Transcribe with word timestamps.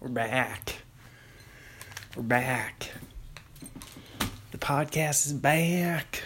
We're 0.00 0.08
back. 0.08 0.76
We're 2.16 2.22
back. 2.22 2.90
The 4.50 4.56
podcast 4.56 5.26
is 5.26 5.34
back. 5.34 6.22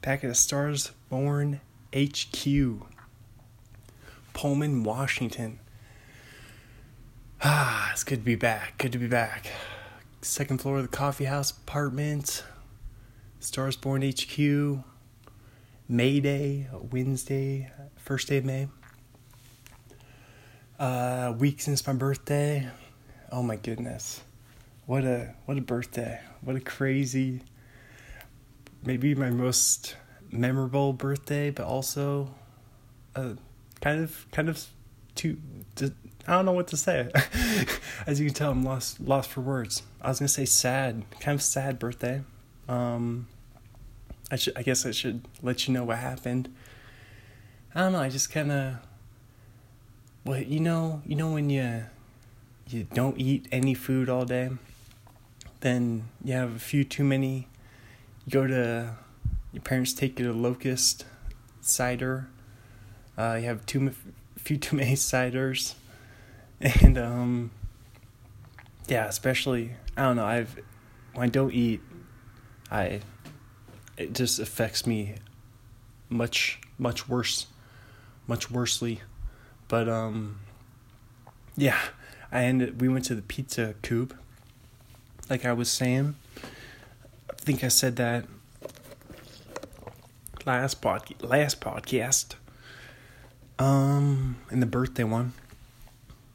Back 0.00 0.24
at 0.24 0.28
the 0.28 0.34
Stars 0.34 0.92
Born 1.10 1.60
HQ. 1.94 2.46
Pullman, 4.32 4.84
Washington. 4.84 5.58
Ah, 7.42 7.92
it's 7.92 8.04
good 8.04 8.20
to 8.20 8.24
be 8.24 8.36
back. 8.36 8.78
Good 8.78 8.92
to 8.92 8.98
be 8.98 9.06
back. 9.06 9.48
Second 10.22 10.62
floor 10.62 10.78
of 10.78 10.90
the 10.90 10.96
coffee 10.96 11.26
house 11.26 11.50
apartment. 11.50 12.42
Stars 13.38 13.76
Born 13.76 14.00
HQ. 14.00 14.82
May 15.90 16.20
Day, 16.20 16.68
Wednesday, 16.90 17.70
first 17.96 18.28
day 18.28 18.38
of 18.38 18.46
May. 18.46 18.68
Uh, 20.78 21.34
week 21.38 21.60
since 21.60 21.86
my 21.86 21.92
birthday. 21.92 22.68
Oh 23.30 23.42
my 23.42 23.56
goodness. 23.56 24.22
What 24.86 25.04
a 25.04 25.34
what 25.46 25.56
a 25.56 25.62
birthday. 25.62 26.20
What 26.42 26.56
a 26.56 26.60
crazy 26.60 27.42
maybe 28.86 29.14
my 29.14 29.30
most 29.30 29.96
memorable 30.30 30.92
birthday, 30.92 31.50
but 31.50 31.64
also 31.66 32.34
uh, 33.14 33.34
kind 33.80 34.02
of 34.02 34.26
kind 34.32 34.48
of 34.48 34.66
too 35.14 35.38
I 36.26 36.32
don't 36.32 36.46
know 36.46 36.52
what 36.52 36.68
to 36.68 36.76
say. 36.76 37.10
As 38.06 38.20
you 38.20 38.26
can 38.26 38.34
tell, 38.34 38.50
I'm 38.50 38.64
lost 38.64 39.00
lost 39.00 39.30
for 39.30 39.40
words. 39.40 39.82
I 40.00 40.08
was 40.08 40.18
gonna 40.18 40.28
say 40.28 40.44
sad, 40.44 41.04
kind 41.20 41.34
of 41.34 41.42
sad 41.42 41.78
birthday. 41.78 42.22
Um, 42.68 43.28
I 44.30 44.36
should 44.36 44.56
I 44.56 44.62
guess 44.62 44.86
I 44.86 44.90
should 44.90 45.26
let 45.42 45.66
you 45.66 45.74
know 45.74 45.84
what 45.84 45.98
happened. 45.98 46.54
I 47.74 47.80
don't 47.80 47.92
know. 47.92 48.00
I 48.00 48.08
just 48.08 48.30
kind 48.30 48.52
of 48.52 48.76
well, 50.24 50.40
you 50.40 50.60
know, 50.60 51.02
you 51.06 51.16
know 51.16 51.32
when 51.32 51.50
you 51.50 51.84
you 52.66 52.84
don't 52.94 53.20
eat 53.20 53.46
any 53.52 53.74
food 53.74 54.08
all 54.08 54.24
day, 54.24 54.50
then 55.60 56.08
you 56.24 56.32
have 56.32 56.56
a 56.56 56.58
few 56.58 56.82
too 56.82 57.04
many. 57.04 57.46
You 58.26 58.32
go 58.32 58.46
to 58.46 58.96
your 59.52 59.62
parents 59.62 59.92
take 59.92 60.18
you 60.18 60.26
to 60.26 60.32
Locust 60.32 61.04
cider. 61.60 62.28
Uh, 63.18 63.38
you 63.40 63.46
have 63.46 63.66
too 63.66 63.92
few 64.36 64.56
too 64.56 64.76
many 64.76 64.92
ciders, 64.94 65.74
and 66.60 66.96
um, 66.96 67.50
yeah, 68.88 69.06
especially 69.06 69.72
I 69.96 70.02
don't 70.02 70.16
know. 70.16 70.24
I've 70.24 70.58
when 71.12 71.26
I 71.26 71.28
don't 71.28 71.52
eat, 71.52 71.80
I 72.70 73.00
it 73.98 74.14
just 74.14 74.38
affects 74.38 74.86
me 74.86 75.16
much 76.08 76.60
much 76.78 77.10
worse, 77.10 77.46
much 78.26 78.50
worsely. 78.50 79.02
But 79.74 79.88
um, 79.88 80.38
yeah, 81.56 81.80
I 82.30 82.44
ended. 82.44 82.80
We 82.80 82.88
went 82.88 83.06
to 83.06 83.16
the 83.16 83.22
pizza 83.22 83.74
coop. 83.82 84.14
Like 85.28 85.44
I 85.44 85.52
was 85.52 85.68
saying, 85.68 86.14
I 87.28 87.34
think 87.38 87.64
I 87.64 87.66
said 87.66 87.96
that 87.96 88.24
last 90.46 90.80
pod 90.80 91.12
last 91.20 91.60
podcast. 91.60 92.36
Um, 93.58 94.36
in 94.48 94.60
the 94.60 94.66
birthday 94.66 95.02
one. 95.02 95.32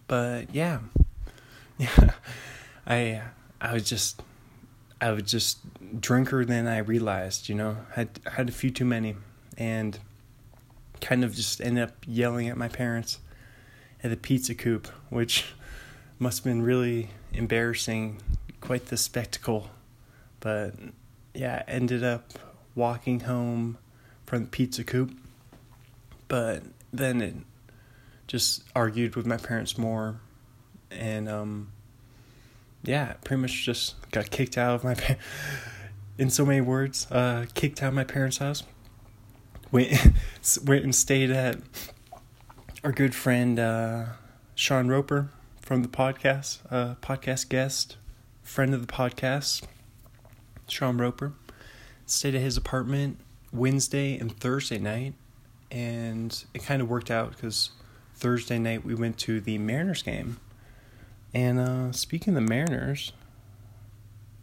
But 0.08 0.54
yeah, 0.54 0.80
yeah, 1.78 2.12
I 2.86 3.22
I 3.62 3.72
was 3.72 3.88
just 3.88 4.22
I 5.00 5.12
was 5.12 5.24
just 5.24 5.60
drinker 6.02 6.44
than 6.44 6.68
I 6.68 6.80
realized. 6.80 7.48
You 7.48 7.56
know, 7.56 7.78
had 7.94 8.20
had 8.34 8.50
a 8.50 8.52
few 8.52 8.70
too 8.70 8.84
many, 8.84 9.16
and 9.58 9.98
kind 11.00 11.24
of 11.24 11.34
just 11.34 11.62
ended 11.62 11.86
up 11.86 11.96
yelling 12.06 12.50
at 12.50 12.58
my 12.58 12.68
parents 12.68 13.20
at 14.04 14.10
the 14.10 14.18
pizza 14.18 14.56
coop, 14.56 14.88
which 15.10 15.46
must 16.18 16.40
have 16.40 16.44
been 16.46 16.62
really 16.62 17.10
embarrassing, 17.34 18.18
quite 18.62 18.88
the 18.88 18.98
spectacle. 18.98 19.70
But 20.40 20.74
yeah, 21.34 21.64
ended 21.68 22.04
up 22.04 22.40
walking 22.76 23.22
home 23.22 23.78
from 24.26 24.44
the 24.44 24.50
pizza 24.50 24.84
coop. 24.84 25.12
But 26.28 26.64
then 26.94 27.22
it 27.22 27.36
just 28.28 28.64
argued 28.76 29.16
with 29.16 29.26
my 29.26 29.38
parents 29.38 29.78
more, 29.78 30.20
and 30.92 31.28
um, 31.28 31.72
yeah, 32.84 33.14
pretty 33.24 33.42
much 33.42 33.66
just 33.66 33.96
got 34.12 34.30
kicked 34.30 34.58
out 34.58 34.76
of 34.76 34.84
my. 34.84 34.96
in 36.18 36.30
so 36.30 36.46
many 36.46 36.62
words, 36.62 37.10
uh, 37.12 37.46
kicked 37.54 37.82
out 37.82 37.90
of 37.90 37.94
my 37.94 38.04
parents' 38.04 38.38
house 38.38 38.64
went 39.72 39.92
went 40.66 40.84
and 40.84 40.96
stayed 40.96 41.30
at 41.30 41.58
our 42.84 42.92
good 42.94 43.14
friend 43.14 43.60
uh, 43.60 44.06
Sean 44.56 44.88
Roper 44.88 45.30
from 45.60 45.82
the 45.82 45.90
podcast, 45.90 46.60
uh, 46.72 46.96
podcast 47.02 47.50
guest, 47.50 47.98
friend 48.42 48.74
of 48.74 48.80
the 48.80 48.92
podcast, 48.92 49.64
Sean 50.68 50.98
Roper. 50.98 51.34
Stayed 52.06 52.36
at 52.36 52.42
his 52.42 52.56
apartment 52.56 53.20
Wednesday 53.52 54.18
and 54.18 54.36
Thursday 54.40 54.80
night, 54.80 55.14
and 55.70 56.46
it 56.54 56.64
kind 56.64 56.82
of 56.82 56.90
worked 56.90 57.12
out 57.12 57.32
because 57.32 57.72
Thursday 58.16 58.58
night 58.58 58.86
we 58.86 58.96
went 58.96 59.18
to 59.20 59.42
the 59.42 59.58
Mariners 59.58 60.02
game. 60.02 60.38
And 61.34 61.60
uh, 61.60 61.92
speaking 61.92 62.36
of 62.36 62.44
the 62.44 62.50
Mariners, 62.50 63.12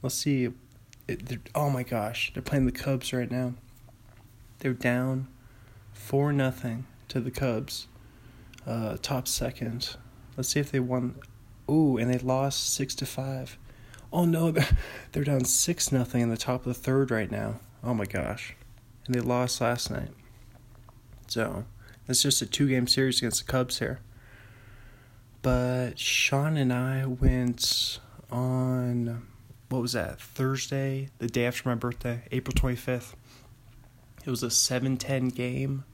let's 0.02 0.14
see. 0.14 0.50
It, 1.08 1.38
oh 1.54 1.70
my 1.70 1.84
gosh, 1.84 2.32
they're 2.34 2.42
playing 2.42 2.66
the 2.66 2.72
Cubs 2.72 3.12
right 3.12 3.30
now. 3.30 3.54
They're 4.58 4.72
down 4.72 5.28
four 5.92 6.32
nothing 6.32 6.86
to 7.08 7.20
the 7.20 7.30
Cubs. 7.30 7.86
Uh, 8.66 8.96
top 9.00 9.28
second. 9.28 9.96
Let's 10.36 10.48
see 10.48 10.60
if 10.60 10.70
they 10.70 10.80
won. 10.80 11.16
Ooh, 11.70 11.96
and 11.96 12.12
they 12.12 12.18
lost 12.18 12.74
six 12.74 12.94
to 12.96 13.06
five. 13.06 13.58
Oh 14.12 14.24
no, 14.24 14.54
they're 15.12 15.24
down 15.24 15.44
six 15.44 15.92
nothing 15.92 16.20
in 16.20 16.30
the 16.30 16.36
top 16.36 16.60
of 16.60 16.74
the 16.74 16.74
third 16.74 17.10
right 17.10 17.30
now. 17.30 17.60
Oh 17.82 17.94
my 17.94 18.04
gosh, 18.04 18.54
and 19.06 19.14
they 19.14 19.20
lost 19.20 19.60
last 19.60 19.90
night. 19.90 20.10
So 21.28 21.64
it's 22.08 22.22
just 22.22 22.42
a 22.42 22.46
two 22.46 22.68
game 22.68 22.86
series 22.86 23.18
against 23.18 23.46
the 23.46 23.50
Cubs 23.50 23.78
here. 23.78 24.00
But 25.42 25.98
Sean 25.98 26.56
and 26.56 26.72
I 26.72 27.06
went 27.06 28.00
on 28.30 29.26
what 29.68 29.82
was 29.82 29.92
that 29.92 30.20
Thursday, 30.20 31.10
the 31.18 31.28
day 31.28 31.46
after 31.46 31.68
my 31.68 31.74
birthday, 31.74 32.22
April 32.32 32.54
twenty 32.54 32.76
fifth. 32.76 33.14
It 34.26 34.30
was 34.30 34.42
a 34.42 34.50
7 34.50 34.96
10 34.96 35.28
game. 35.28 35.84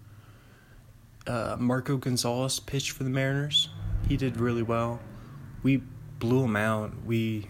Uh, 1.26 1.56
Marco 1.58 1.96
Gonzalez 1.96 2.60
pitched 2.60 2.90
for 2.92 3.04
the 3.04 3.10
Mariners. 3.10 3.68
He 4.08 4.16
did 4.16 4.38
really 4.38 4.62
well. 4.62 5.00
We 5.62 5.82
blew 6.18 6.44
him 6.44 6.56
out. 6.56 6.92
We, 7.04 7.48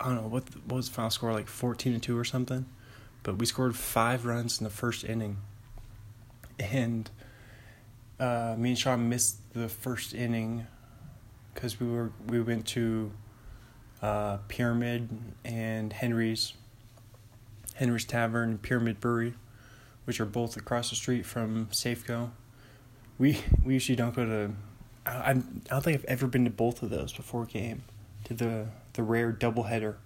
I 0.00 0.06
don't 0.06 0.16
know, 0.16 0.28
what, 0.28 0.44
what 0.66 0.76
was 0.76 0.88
the 0.88 0.94
final 0.94 1.10
score, 1.10 1.32
like 1.32 1.48
14 1.48 1.94
to 1.94 1.98
2 1.98 2.16
or 2.18 2.24
something? 2.24 2.66
But 3.22 3.38
we 3.38 3.46
scored 3.46 3.76
five 3.76 4.24
runs 4.24 4.58
in 4.60 4.64
the 4.64 4.70
first 4.70 5.04
inning. 5.04 5.38
And 6.58 7.10
uh, 8.20 8.54
me 8.56 8.70
and 8.70 8.78
Sean 8.78 9.08
missed 9.08 9.52
the 9.52 9.68
first 9.68 10.14
inning 10.14 10.66
because 11.54 11.80
we 11.80 11.88
were 11.88 12.12
we 12.26 12.40
went 12.40 12.66
to 12.68 13.12
uh, 14.02 14.38
Pyramid 14.48 15.08
and 15.44 15.92
Henry's 15.92 16.54
Henry's 17.74 18.04
Tavern, 18.04 18.58
Pyramid 18.58 19.00
Brewery 19.00 19.34
which 20.08 20.20
are 20.20 20.24
both 20.24 20.56
across 20.56 20.88
the 20.88 20.96
street 20.96 21.26
from 21.26 21.66
Safeco. 21.66 22.30
We 23.18 23.40
we 23.64 23.74
usually 23.74 23.96
don't 23.96 24.14
go 24.14 24.24
to. 24.24 24.50
I 25.06 25.30
I 25.30 25.32
don't 25.32 25.82
think 25.82 25.98
I've 25.98 26.04
ever 26.04 26.26
been 26.26 26.44
to 26.44 26.50
both 26.50 26.82
of 26.82 26.90
those 26.90 27.12
before 27.12 27.44
game, 27.46 27.82
to 28.24 28.34
the 28.34 28.66
the 28.92 29.02
rare 29.02 29.32
doubleheader. 29.32 29.96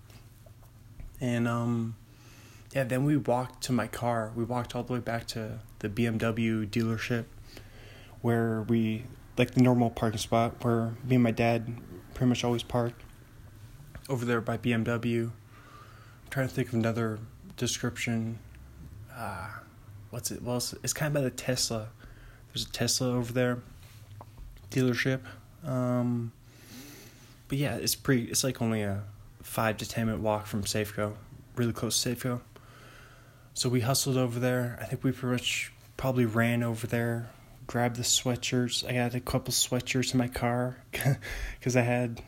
And 1.20 1.46
um, 1.46 1.96
yeah, 2.74 2.84
then 2.84 3.04
we 3.04 3.16
walked 3.16 3.62
to 3.64 3.72
my 3.72 3.86
car. 3.86 4.32
We 4.34 4.44
walked 4.44 4.74
all 4.74 4.82
the 4.82 4.94
way 4.94 4.98
back 4.98 5.26
to 5.28 5.60
the 5.80 5.88
BMW 5.88 6.68
dealership, 6.68 7.26
where 8.22 8.62
we 8.62 9.04
like 9.36 9.52
the 9.52 9.62
normal 9.62 9.90
parking 9.90 10.18
spot 10.18 10.62
where 10.64 10.94
me 11.04 11.16
and 11.16 11.22
my 11.22 11.30
dad 11.30 11.74
pretty 12.14 12.28
much 12.28 12.44
always 12.44 12.62
park. 12.62 12.94
Over 14.08 14.24
there 14.24 14.40
by 14.40 14.58
BMW. 14.58 15.24
I'm 15.26 16.30
trying 16.30 16.48
to 16.48 16.54
think 16.54 16.68
of 16.68 16.74
another 16.74 17.18
description. 17.56 18.38
Uh, 19.14 19.48
what's 20.10 20.30
it? 20.30 20.42
Well, 20.42 20.56
it's, 20.56 20.74
it's 20.82 20.92
kind 20.92 21.08
of 21.08 21.14
by 21.14 21.20
the 21.20 21.30
Tesla. 21.30 21.88
There's 22.52 22.66
a 22.66 22.70
Tesla 22.70 23.12
over 23.12 23.32
there 23.32 23.58
dealership. 24.72 25.20
Um, 25.64 26.32
but 27.48 27.58
yeah, 27.58 27.76
it's 27.76 27.94
pretty. 27.94 28.24
It's 28.24 28.42
like 28.42 28.60
only 28.60 28.82
a 28.82 29.02
five 29.42 29.76
to 29.78 29.88
ten 29.88 30.06
minute 30.06 30.20
walk 30.20 30.46
from 30.46 30.64
Safeco, 30.64 31.14
really 31.54 31.72
close 31.72 32.02
to 32.02 32.14
Safeco. 32.14 32.40
So 33.54 33.68
we 33.68 33.80
hustled 33.80 34.16
over 34.16 34.40
there. 34.40 34.78
I 34.80 34.84
think 34.86 35.04
we 35.04 35.12
pretty 35.12 35.34
much 35.34 35.72
probably 35.96 36.24
ran 36.24 36.62
over 36.62 36.86
there, 36.86 37.30
grabbed 37.66 37.96
the 37.96 38.02
sweatshirts. 38.02 38.88
I 38.88 38.92
had 38.92 39.14
a 39.14 39.20
couple 39.20 39.52
sweatshirts 39.52 40.14
in 40.14 40.18
my 40.18 40.28
car 40.28 40.78
because 41.58 41.76
I 41.76 41.82
had 41.82 42.22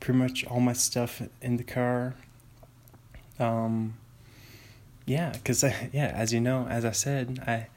pretty 0.00 0.18
much 0.18 0.44
all 0.46 0.60
my 0.60 0.72
stuff 0.72 1.22
in 1.40 1.56
the 1.56 1.64
car. 1.64 2.14
Um, 3.38 3.94
yeah, 5.06 5.30
because 5.30 5.62
yeah, 5.92 6.12
as 6.14 6.32
you 6.32 6.40
know, 6.40 6.66
as 6.68 6.84
I 6.84 6.90
said, 6.90 7.42
I 7.46 7.68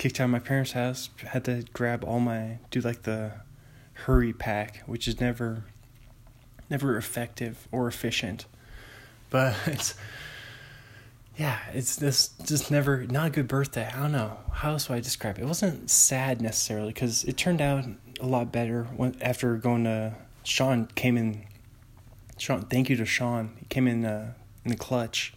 kicked 0.00 0.18
out 0.18 0.24
of 0.24 0.30
my 0.30 0.38
parents' 0.38 0.72
house. 0.72 1.10
Had 1.18 1.44
to 1.44 1.62
grab 1.74 2.04
all 2.04 2.20
my 2.20 2.56
do 2.70 2.80
like 2.80 3.02
the 3.02 3.32
hurry 3.92 4.32
pack, 4.32 4.82
which 4.86 5.06
is 5.06 5.20
never 5.20 5.64
never 6.70 6.96
effective 6.96 7.68
or 7.70 7.86
efficient. 7.86 8.46
But 9.28 9.54
it's 9.66 9.94
yeah, 11.36 11.58
it's 11.74 11.96
this 11.96 12.28
just 12.46 12.70
never 12.70 13.04
not 13.06 13.26
a 13.26 13.30
good 13.30 13.46
birthday. 13.46 13.90
I 13.94 14.00
don't 14.00 14.12
know 14.12 14.38
how 14.52 14.70
else 14.70 14.88
would 14.88 14.96
I 14.96 15.00
describe 15.00 15.38
it. 15.38 15.42
It 15.42 15.46
wasn't 15.46 15.90
sad 15.90 16.40
necessarily 16.40 16.88
because 16.94 17.24
it 17.24 17.36
turned 17.36 17.60
out 17.60 17.84
a 18.20 18.26
lot 18.26 18.50
better 18.50 18.84
when 18.96 19.20
after 19.20 19.54
going 19.56 19.84
to 19.84 20.14
Sean 20.44 20.86
came 20.94 21.18
in. 21.18 21.44
Sean, 22.38 22.62
thank 22.62 22.88
you 22.88 22.96
to 22.96 23.04
Sean. 23.04 23.54
He 23.58 23.66
came 23.66 23.86
in 23.86 24.06
uh, 24.06 24.32
in 24.64 24.70
the 24.70 24.78
clutch, 24.78 25.34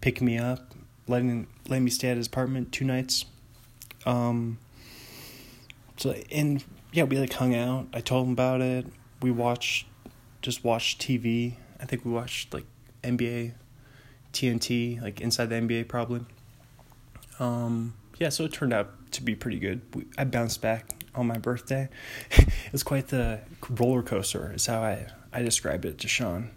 picking 0.00 0.28
me 0.28 0.38
up, 0.38 0.74
letting 1.08 1.48
letting 1.66 1.84
me 1.84 1.90
stay 1.90 2.10
at 2.10 2.16
his 2.16 2.28
apartment 2.28 2.70
two 2.70 2.84
nights. 2.84 3.24
Um. 4.06 4.58
So 5.96 6.14
and 6.30 6.64
yeah, 6.92 7.04
we 7.04 7.18
like 7.18 7.32
hung 7.32 7.54
out. 7.54 7.88
I 7.92 8.00
told 8.00 8.26
him 8.26 8.32
about 8.32 8.60
it. 8.60 8.86
We 9.20 9.30
watched, 9.30 9.86
just 10.42 10.64
watched 10.64 11.00
TV. 11.00 11.54
I 11.80 11.84
think 11.84 12.04
we 12.04 12.12
watched 12.12 12.54
like 12.54 12.64
NBA, 13.02 13.52
TNT, 14.32 15.02
like 15.02 15.20
inside 15.20 15.46
the 15.50 15.56
NBA 15.56 15.88
probably. 15.88 16.24
Um. 17.38 17.94
Yeah, 18.18 18.30
so 18.30 18.44
it 18.44 18.52
turned 18.52 18.72
out 18.72 19.12
to 19.12 19.22
be 19.22 19.34
pretty 19.34 19.58
good. 19.58 19.82
We, 19.94 20.06
I 20.16 20.24
bounced 20.24 20.62
back 20.62 21.04
on 21.14 21.26
my 21.26 21.36
birthday. 21.36 21.88
it 22.30 22.72
was 22.72 22.82
quite 22.82 23.08
the 23.08 23.40
roller 23.68 24.02
coaster. 24.02 24.52
Is 24.54 24.66
how 24.66 24.82
I 24.82 25.06
I 25.32 25.42
described 25.42 25.84
it 25.84 25.98
to 25.98 26.08
Sean. 26.08 26.50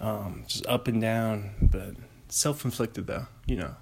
Um, 0.00 0.44
just 0.46 0.66
up 0.66 0.88
and 0.88 1.00
down, 1.00 1.50
but 1.60 1.94
self 2.28 2.64
inflicted 2.64 3.06
though. 3.06 3.26
You 3.46 3.56
know, 3.56 3.74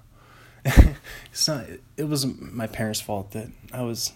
it's 1.31 1.47
not. 1.47 1.65
It 1.97 2.03
wasn't 2.03 2.53
my 2.53 2.67
parents' 2.67 3.01
fault 3.01 3.31
that 3.31 3.49
I 3.73 3.81
was 3.83 4.13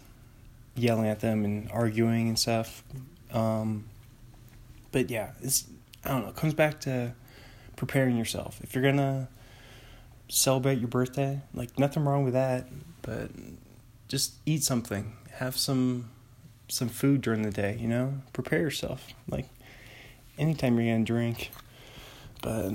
yelling 0.75 1.07
at 1.07 1.19
them 1.19 1.45
and 1.45 1.69
arguing 1.71 2.27
and 2.27 2.37
stuff. 2.37 2.83
Um, 3.31 3.85
but 4.91 5.09
yeah, 5.09 5.31
it's 5.41 5.65
I 6.03 6.09
don't 6.09 6.23
know. 6.23 6.29
It 6.29 6.35
comes 6.35 6.53
back 6.53 6.81
to 6.81 7.13
preparing 7.75 8.17
yourself. 8.17 8.59
If 8.63 8.75
you're 8.75 8.83
gonna 8.83 9.29
celebrate 10.27 10.79
your 10.79 10.87
birthday, 10.87 11.41
like 11.53 11.77
nothing 11.77 12.05
wrong 12.05 12.23
with 12.23 12.33
that, 12.33 12.67
but 13.01 13.29
just 14.07 14.33
eat 14.45 14.63
something. 14.63 15.13
Have 15.33 15.57
some 15.57 16.09
some 16.67 16.89
food 16.89 17.21
during 17.21 17.43
the 17.43 17.51
day, 17.51 17.77
you 17.79 17.87
know? 17.87 18.15
Prepare 18.31 18.59
yourself. 18.59 19.07
Like 19.27 19.47
anytime 20.37 20.79
you're 20.79 20.93
gonna 20.93 21.05
drink. 21.05 21.51
But 22.41 22.71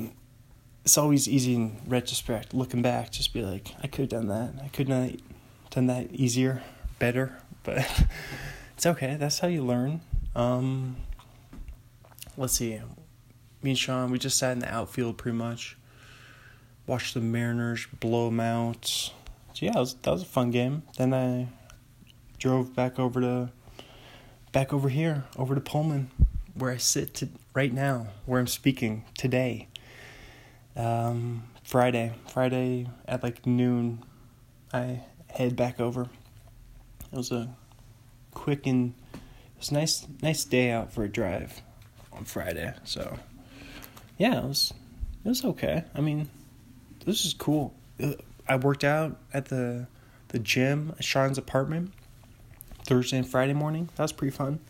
it's 0.89 0.97
always 0.97 1.29
easy 1.29 1.55
in 1.55 1.77
retrospect, 1.87 2.55
looking 2.55 2.81
back, 2.81 3.13
just 3.13 3.35
be 3.35 3.43
like, 3.43 3.75
I 3.83 3.89
could 3.89 4.11
have 4.11 4.23
done 4.23 4.29
that. 4.29 4.55
I 4.65 4.69
could 4.69 4.89
not 4.89 5.11
done 5.69 5.87
that 5.89 6.15
easier, 6.15 6.63
better, 6.99 7.37
but 7.63 7.87
it's 8.75 8.87
okay. 8.87 9.17
That's 9.21 9.39
how 9.39 9.49
you 9.49 9.63
learn. 9.63 10.01
Um, 10.35 10.97
let's 12.39 12.55
see. 12.55 12.81
Me 13.63 13.73
and 13.73 13.79
Sean, 13.79 14.11
we 14.11 14.19
just 14.19 14.39
sat 14.39 14.53
in 14.53 14.61
the 14.61 14.75
outfield 14.75 15.19
pretty 15.19 15.37
much. 15.37 15.77
Watched 16.87 17.13
the 17.13 17.21
Mariners 17.21 17.87
blow 18.01 18.31
them 18.31 18.41
out. 18.41 18.87
So 18.87 19.13
yeah, 19.67 19.79
was, 19.79 19.93
that 19.93 20.11
was 20.11 20.23
a 20.23 20.25
fun 20.25 20.51
game. 20.51 20.85
Then 20.97 21.13
I 21.13 21.49
drove 22.39 22.75
back 22.75 22.99
over 22.99 23.21
to 23.21 23.51
back 24.53 24.73
over 24.73 24.89
here, 24.89 25.25
over 25.37 25.55
to 25.55 25.61
Pullman, 25.61 26.11
where 26.55 26.71
I 26.71 26.79
sit 26.79 27.13
to, 27.17 27.29
right 27.53 27.75
now, 27.75 28.07
where 28.25 28.41
I'm 28.41 28.47
speaking 28.47 29.05
today. 29.19 29.69
Um, 30.79 31.43
Friday, 31.65 32.13
Friday 32.29 32.87
at 33.07 33.23
like 33.23 33.45
noon, 33.47 34.05
I 34.73 35.01
head 35.29 35.57
back 35.57 35.81
over. 35.81 36.03
It 37.13 37.17
was 37.17 37.33
a 37.33 37.55
quick 38.33 38.67
and 38.67 38.95
it 39.13 39.59
was 39.59 39.73
nice, 39.73 40.07
nice 40.23 40.45
day 40.45 40.71
out 40.71 40.93
for 40.93 41.03
a 41.05 41.09
drive 41.09 41.61
on 42.13 42.25
Friday. 42.25 42.73
So 42.85 43.19
yeah, 44.19 44.39
it 44.39 44.45
was 44.45 44.73
it 45.25 45.29
was 45.29 45.45
okay. 45.45 45.85
I 45.95 46.01
mean, 46.01 46.29
this 47.05 47.25
is 47.27 47.35
cool. 47.35 47.75
I 48.49 48.57
worked 48.57 48.85
out 48.85 49.19
at 49.35 49.47
the 49.47 49.89
the 50.29 50.39
gym 50.39 50.95
at 50.97 51.05
Sean's 51.05 51.39
apartment 51.39 51.93
Thursday 52.85 53.19
and 53.19 53.29
Friday 53.29 53.53
morning. 53.53 53.89
That 53.97 54.05
was 54.05 54.13
pretty 54.13 54.35
fun. 54.37 54.61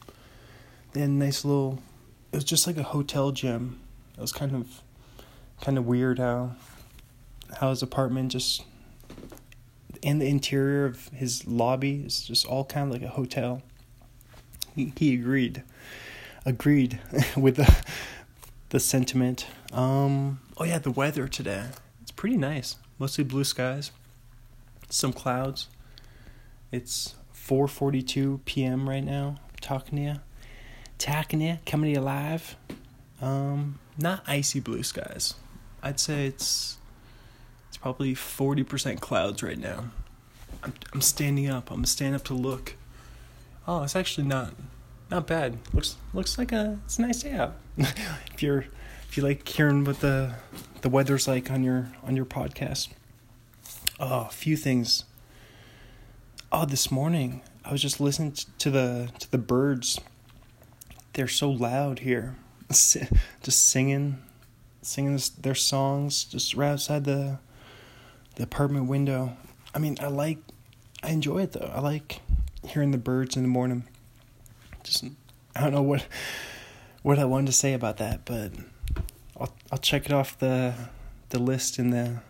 Then 0.93 1.19
nice 1.19 1.45
little. 1.45 1.83
It 2.33 2.37
was 2.37 2.45
just 2.45 2.67
like 2.67 2.77
a 2.77 2.83
hotel 2.83 3.31
gym. 3.31 3.79
It 4.17 4.21
was 4.21 4.33
kind 4.33 4.55
of 4.55 4.83
kind 5.61 5.79
of 5.79 5.87
weird 5.87 6.19
how 6.19 6.53
how 7.61 7.71
his 7.71 7.83
apartment 7.83 8.33
just 8.33 8.65
and 10.03 10.21
the 10.21 10.27
interior 10.27 10.85
of 10.85 11.09
his 11.09 11.47
lobby 11.47 12.03
is 12.05 12.23
just 12.23 12.47
all 12.47 12.65
kind 12.65 12.87
of 12.87 12.93
like 12.93 13.03
a 13.03 13.13
hotel. 13.13 13.63
He, 14.75 14.93
he 14.97 15.15
agreed, 15.15 15.63
agreed 16.45 17.01
with 17.37 17.57
the 17.57 17.85
the 18.71 18.81
sentiment. 18.81 19.47
Um, 19.73 20.41
oh 20.57 20.65
yeah, 20.65 20.79
the 20.79 20.91
weather 20.91 21.27
today. 21.27 21.67
It's 22.03 22.11
pretty 22.11 22.37
nice. 22.37 22.77
Mostly 22.99 23.25
blue 23.25 23.45
skies, 23.45 23.91
some 24.89 25.13
clouds. 25.13 25.69
It's 26.71 27.15
4:42 27.35 28.45
p.m. 28.45 28.89
right 28.89 29.05
now. 29.05 29.37
Talking 29.61 29.99
to 29.99 30.05
you, 30.05 30.21
talking 30.99 31.41
to 31.41 31.45
you, 31.45 31.59
coming 31.67 31.93
to 31.93 32.01
you 32.01 32.05
live. 32.05 32.57
Um, 33.21 33.81
not 33.97 34.23
icy 34.29 34.61
blue 34.61 34.85
skies. 34.85 35.35
I'd 35.83 36.01
say 36.01 36.27
it's 36.27 36.79
it's 37.69 37.77
probably 37.77 38.15
40% 38.15 39.01
clouds 39.01 39.43
right 39.43 39.59
now. 39.59 39.91
I'm 40.63 40.75
I'm 40.93 41.01
standing 41.01 41.49
up. 41.49 41.71
I'm 41.71 41.85
standing 41.85 42.15
up 42.15 42.25
to 42.25 42.35
look. 42.35 42.75
Oh, 43.67 43.83
it's 43.83 43.97
actually 43.97 44.27
not 44.27 44.55
not 45.11 45.27
bad. 45.27 45.59
Looks 45.73 45.97
looks 46.13 46.39
like 46.39 46.53
a 46.53 46.79
it's 46.85 46.99
a 46.99 47.03
nice 47.03 47.23
day 47.23 47.33
out. 47.33 47.57
if 47.77 48.43
you're 48.43 48.67
if 49.09 49.17
you 49.17 49.23
like 49.23 49.47
hearing 49.47 49.85
what 49.85 50.01
the 50.01 50.35
the 50.83 50.89
weather's 50.89 51.29
like 51.29 51.51
on 51.51 51.63
your 51.63 51.93
on 52.03 52.17
your 52.17 52.27
podcast. 52.27 52.89
Oh, 54.01 54.27
a 54.27 54.33
few 54.33 54.57
things. 54.57 55.05
Oh, 56.51 56.65
this 56.65 56.91
morning 56.91 57.43
I 57.65 57.73
was 57.73 57.83
just 57.83 58.01
listening 58.01 58.35
to 58.59 58.71
the 58.71 59.11
to 59.19 59.31
the 59.31 59.39
birds. 59.39 60.01
They're 61.13 61.29
so 61.29 61.51
loud 61.51 62.01
here. 62.01 62.37
Just 62.69 63.69
singing 63.69 64.23
singing 64.89 65.13
this, 65.13 65.29
their 65.29 65.55
songs 65.55 66.25
just 66.25 66.55
right 66.55 66.71
outside 66.71 67.05
the 67.05 67.39
the 68.37 68.43
apartment 68.45 68.89
window. 68.89 69.37
I 69.75 69.79
mean, 69.79 69.97
I 70.01 70.07
like, 70.07 70.39
I 71.03 71.11
enjoy 71.11 71.43
it 71.43 71.53
though. 71.53 71.71
I 71.75 71.81
like 71.81 72.21
hearing 72.65 72.93
the 72.93 72.99
birds 72.99 73.37
in 73.37 73.43
the 73.43 73.49
morning. 73.49 73.85
Just, 74.85 75.05
I 75.55 75.61
don't 75.61 75.73
know 75.73 75.83
what 75.83 76.07
what 77.03 77.19
I 77.19 77.25
wanted 77.25 77.47
to 77.47 77.53
say 77.53 77.75
about 77.75 77.99
that, 77.99 78.25
but 78.25 78.53
I'll 79.39 79.55
I'll 79.71 79.79
check 79.79 80.07
it 80.07 80.13
off 80.13 80.39
the 80.39 80.75
the 81.31 81.39
list 81.39 81.79
in 81.79 81.91
the 81.91 82.21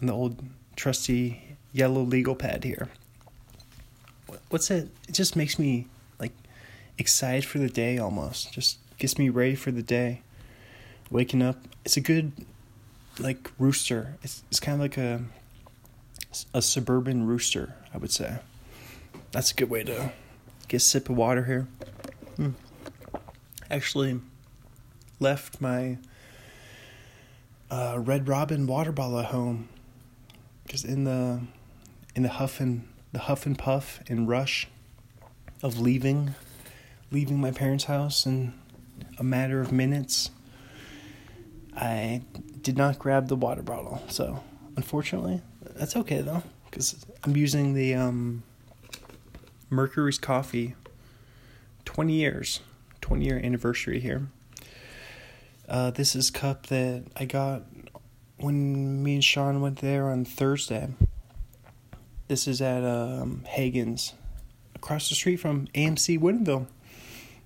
in 0.00 0.06
the 0.06 0.12
old 0.12 0.42
trusty 0.74 1.56
yellow 1.72 2.02
legal 2.02 2.34
pad 2.34 2.64
here. 2.64 2.88
What's 4.50 4.70
it? 4.70 4.88
It 5.08 5.12
just 5.12 5.36
makes 5.36 5.58
me 5.58 5.86
like 6.18 6.32
excited 6.98 7.44
for 7.44 7.58
the 7.58 7.68
day 7.68 7.98
almost. 7.98 8.52
Just 8.52 8.78
gets 8.98 9.18
me 9.18 9.28
ready 9.28 9.54
for 9.54 9.70
the 9.70 9.82
day. 9.82 10.22
Waking 11.10 11.42
up, 11.42 11.56
it's 11.84 11.96
a 11.96 12.00
good 12.00 12.32
like 13.18 13.50
rooster. 13.58 14.16
It's 14.22 14.42
it's 14.50 14.60
kind 14.60 14.74
of 14.74 14.80
like 14.80 14.96
a 14.96 15.22
a 16.52 16.60
suburban 16.60 17.26
rooster, 17.26 17.74
I 17.94 17.98
would 17.98 18.10
say. 18.10 18.38
That's 19.32 19.52
a 19.52 19.54
good 19.54 19.70
way 19.70 19.84
to 19.84 20.12
get 20.68 20.76
a 20.78 20.80
sip 20.80 21.08
of 21.08 21.16
water 21.16 21.44
here. 21.44 21.68
Hmm. 22.36 22.50
Actually, 23.70 24.20
left 25.20 25.60
my 25.60 25.98
uh, 27.70 27.98
Red 27.98 28.28
Robin 28.28 28.66
water 28.66 28.92
bottle 28.92 29.18
at 29.18 29.26
home 29.26 29.68
because 30.64 30.84
in 30.84 31.04
the 31.04 31.40
in 32.14 32.22
the 32.22 32.28
huff 32.28 32.60
and 32.60 32.88
the 33.12 33.20
huff 33.20 33.46
and 33.46 33.58
puff 33.58 34.00
and 34.08 34.28
rush 34.28 34.68
of 35.62 35.78
leaving 35.78 36.34
leaving 37.10 37.40
my 37.40 37.50
parents' 37.50 37.84
house 37.84 38.26
in 38.26 38.52
a 39.18 39.24
matter 39.24 39.60
of 39.60 39.72
minutes 39.72 40.30
I 41.76 42.22
did 42.62 42.76
not 42.76 42.98
grab 42.98 43.28
the 43.28 43.36
water 43.36 43.62
bottle. 43.62 44.02
So, 44.08 44.42
unfortunately, 44.76 45.42
that's 45.62 45.96
okay 45.96 46.20
though, 46.22 46.42
because 46.70 47.04
I'm 47.24 47.36
using 47.36 47.74
the 47.74 47.94
um, 47.94 48.42
Mercury's 49.68 50.18
Coffee 50.18 50.74
20 51.84 52.12
years, 52.12 52.60
20 53.00 53.24
year 53.24 53.38
anniversary 53.42 54.00
here. 54.00 54.28
Uh, 55.68 55.90
this 55.90 56.14
is 56.14 56.30
cup 56.30 56.66
that 56.66 57.04
I 57.16 57.24
got 57.24 57.62
when 58.38 59.02
me 59.02 59.14
and 59.14 59.24
Sean 59.24 59.60
went 59.60 59.78
there 59.78 60.08
on 60.08 60.24
Thursday. 60.24 60.88
This 62.28 62.46
is 62.48 62.60
at 62.60 62.84
um, 62.84 63.44
Hagen's, 63.46 64.14
across 64.74 65.08
the 65.08 65.14
street 65.14 65.36
from 65.36 65.68
AMC 65.68 66.18
Woodinville, 66.18 66.66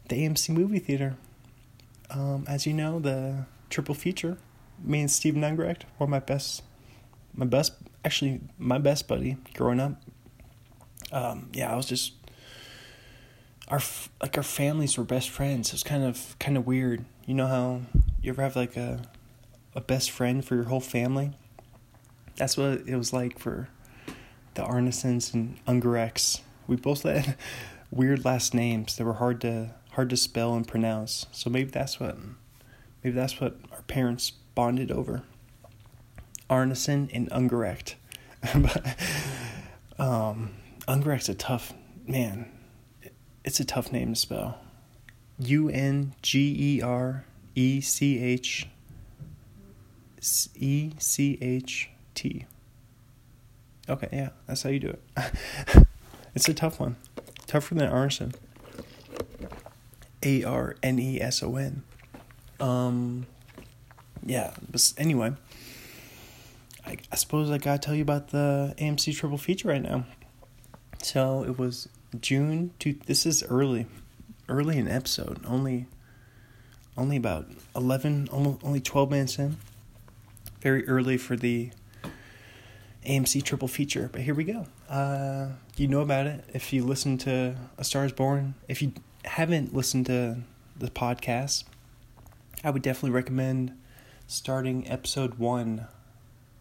the 0.09 0.17
AMC 0.17 0.51
movie 0.51 0.79
theater. 0.79 1.17
Um, 2.11 2.45
as 2.49 2.67
you 2.67 2.73
know, 2.73 2.99
the 2.99 3.45
triple 3.71 3.95
feature, 3.95 4.37
me 4.83 5.01
and 5.01 5.11
Steven 5.11 5.43
Ungerecht, 5.43 5.83
were 5.99 6.07
my 6.07 6.19
best, 6.19 6.63
my 7.35 7.47
best, 7.47 7.73
actually 8.05 8.41
my 8.59 8.79
best 8.79 9.09
buddy 9.09 9.37
growing 9.55 9.81
up. 9.81 10.03
Um, 11.13 11.49
yeah, 11.53 11.73
I 11.73 11.77
was 11.77 11.87
just 11.87 12.13
our 13.69 13.81
like 14.21 14.37
our 14.37 14.43
families 14.43 14.99
were 14.99 15.05
best 15.05 15.31
friends. 15.31 15.69
It 15.69 15.75
was 15.75 15.83
kind 15.83 16.05
of 16.05 16.37
kind 16.39 16.57
of 16.57 16.67
weird. 16.67 17.05
You 17.27 17.35
know 17.35 17.47
how 17.47 17.83
you 18.21 18.31
ever 18.33 18.43
have 18.43 18.57
like 18.57 18.77
a 18.77 19.03
a 19.75 19.81
best 19.81 20.11
friend 20.11 20.45
for 20.45 20.57
your 20.57 20.65
whole 20.65 20.81
family? 20.81 21.33
That's 22.37 22.57
what 22.57 22.83
it 22.87 22.97
was 22.97 23.13
like 23.13 23.39
for 23.39 23.69
the 24.55 24.63
Arnesons 24.63 25.33
and 25.33 25.65
Ungerechts. 25.67 26.41
We 26.67 26.77
both 26.77 27.05
had 27.05 27.37
weird 27.91 28.25
last 28.25 28.55
names 28.55 28.97
that 28.97 29.05
were 29.05 29.15
hard 29.15 29.41
to 29.43 29.75
hard 29.93 30.11
to 30.11 30.17
spell 30.17 30.55
and 30.55 30.67
pronounce. 30.67 31.27
So 31.33 31.51
maybe 31.51 31.71
that's 31.71 32.01
what 32.01 32.17
maybe 33.03 33.15
that's 33.15 33.41
what 33.41 33.59
our 33.73 33.83
parents 33.83 34.31
bonded 34.55 34.91
over. 34.91 35.23
Arneson 36.49 37.09
and 37.13 37.31
Ungerecht. 37.31 37.95
but 38.55 38.97
um 39.99 40.53
Ungerecht's 40.89 41.29
a 41.29 41.35
tough 41.35 41.73
man 42.07 42.51
it's 43.45 43.61
a 43.61 43.65
tough 43.65 43.93
name 43.93 44.15
to 44.15 44.21
spell. 44.21 44.61
U 45.39 45.69
N 45.69 46.15
G 46.23 46.55
E 46.59 46.83
R 46.83 47.25
E 47.55 47.81
C 47.81 48.19
H 48.19 48.69
E 50.55 50.93
C 50.99 51.39
H 51.41 51.91
T. 52.15 52.47
Okay, 53.89 54.09
yeah, 54.13 54.31
that's 54.47 54.63
how 54.63 54.71
you 54.71 54.79
do 54.79 54.89
it. 54.89 55.03
it's 56.35 56.49
a 56.49 56.55
tough 56.55 56.79
one. 56.79 56.97
Tougher 57.47 57.75
than 57.75 57.91
Arneson. 57.91 58.35
A 60.23 60.45
R 60.45 60.77
N 60.83 60.99
E 60.99 61.21
S 61.21 61.43
O 61.43 61.57
N. 61.57 61.83
Um, 62.61 63.27
yeah, 64.25 64.53
but 64.71 64.93
anyway, 64.99 65.33
I, 66.87 66.97
I 67.11 67.17
suppose 67.17 67.51
I 67.51 67.59
gotta 67.59 67.79
tell 67.79 67.95
you 67.95 68.03
about 68.03 68.29
the 68.29 68.75
AMC 68.79 69.17
triple 69.17 69.39
feature 69.39 69.69
right 69.69 69.83
now. 69.83 70.05
So 71.03 71.45
it 71.45 71.59
was 71.59 71.89
June 72.21 72.73
to 72.81 72.95
this 73.07 73.25
is 73.25 73.43
early, 73.45 73.87
early 74.49 74.77
in 74.79 74.89
episode. 74.89 75.41
Only, 75.47 75.87
only 76.97 77.17
about 77.17 77.47
eleven, 77.75 78.29
almost 78.31 78.61
only 78.63 78.81
twelve 78.81 79.11
minutes 79.11 79.39
in. 79.39 79.57
Very 80.61 80.87
early 80.87 81.17
for 81.17 81.37
the 81.37 81.71
AMC 83.07 83.43
triple 83.43 83.69
feature, 83.69 84.11
but 84.13 84.21
here 84.21 84.35
we 84.35 84.45
go. 84.45 84.67
Uh, 84.89 85.49
you 85.77 85.89
know 85.89 86.01
about 86.01 86.27
it 86.27 86.45
if 86.53 86.73
you 86.73 86.85
listen 86.85 87.17
to 87.19 87.57
A 87.79 87.85
Star 87.85 88.05
Is 88.05 88.13
Born. 88.13 88.55
If 88.69 88.83
you 88.83 88.93
haven't 89.25 89.75
listened 89.75 90.07
to 90.07 90.37
the 90.77 90.89
podcast, 90.89 91.65
I 92.63 92.71
would 92.71 92.83
definitely 92.83 93.11
recommend 93.11 93.73
starting 94.27 94.89
episode 94.89 95.35
one, 95.35 95.87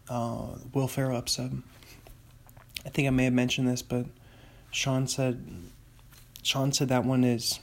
uh, 0.08 0.56
Will 0.72 0.88
Ferrell 0.88 1.16
episode. 1.16 1.62
I 2.84 2.88
think 2.88 3.06
I 3.06 3.10
may 3.10 3.24
have 3.24 3.32
mentioned 3.32 3.68
this, 3.68 3.82
but 3.82 4.06
Sean 4.70 5.06
said 5.06 5.44
Sean 6.42 6.72
said 6.72 6.88
that 6.88 7.04
one 7.04 7.24
is 7.24 7.60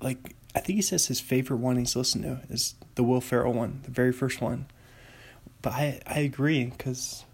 like 0.00 0.34
I 0.54 0.60
think 0.60 0.76
he 0.76 0.82
says 0.82 1.06
his 1.06 1.20
favorite 1.20 1.58
one 1.58 1.76
he's 1.76 1.94
listened 1.94 2.24
to 2.24 2.40
is 2.52 2.74
the 2.96 3.04
Will 3.04 3.20
Ferrell 3.20 3.52
one, 3.52 3.80
the 3.84 3.90
very 3.90 4.12
first 4.12 4.40
one. 4.40 4.66
But 5.62 5.74
I 5.74 6.00
I 6.06 6.20
agree 6.20 6.64
because 6.64 7.24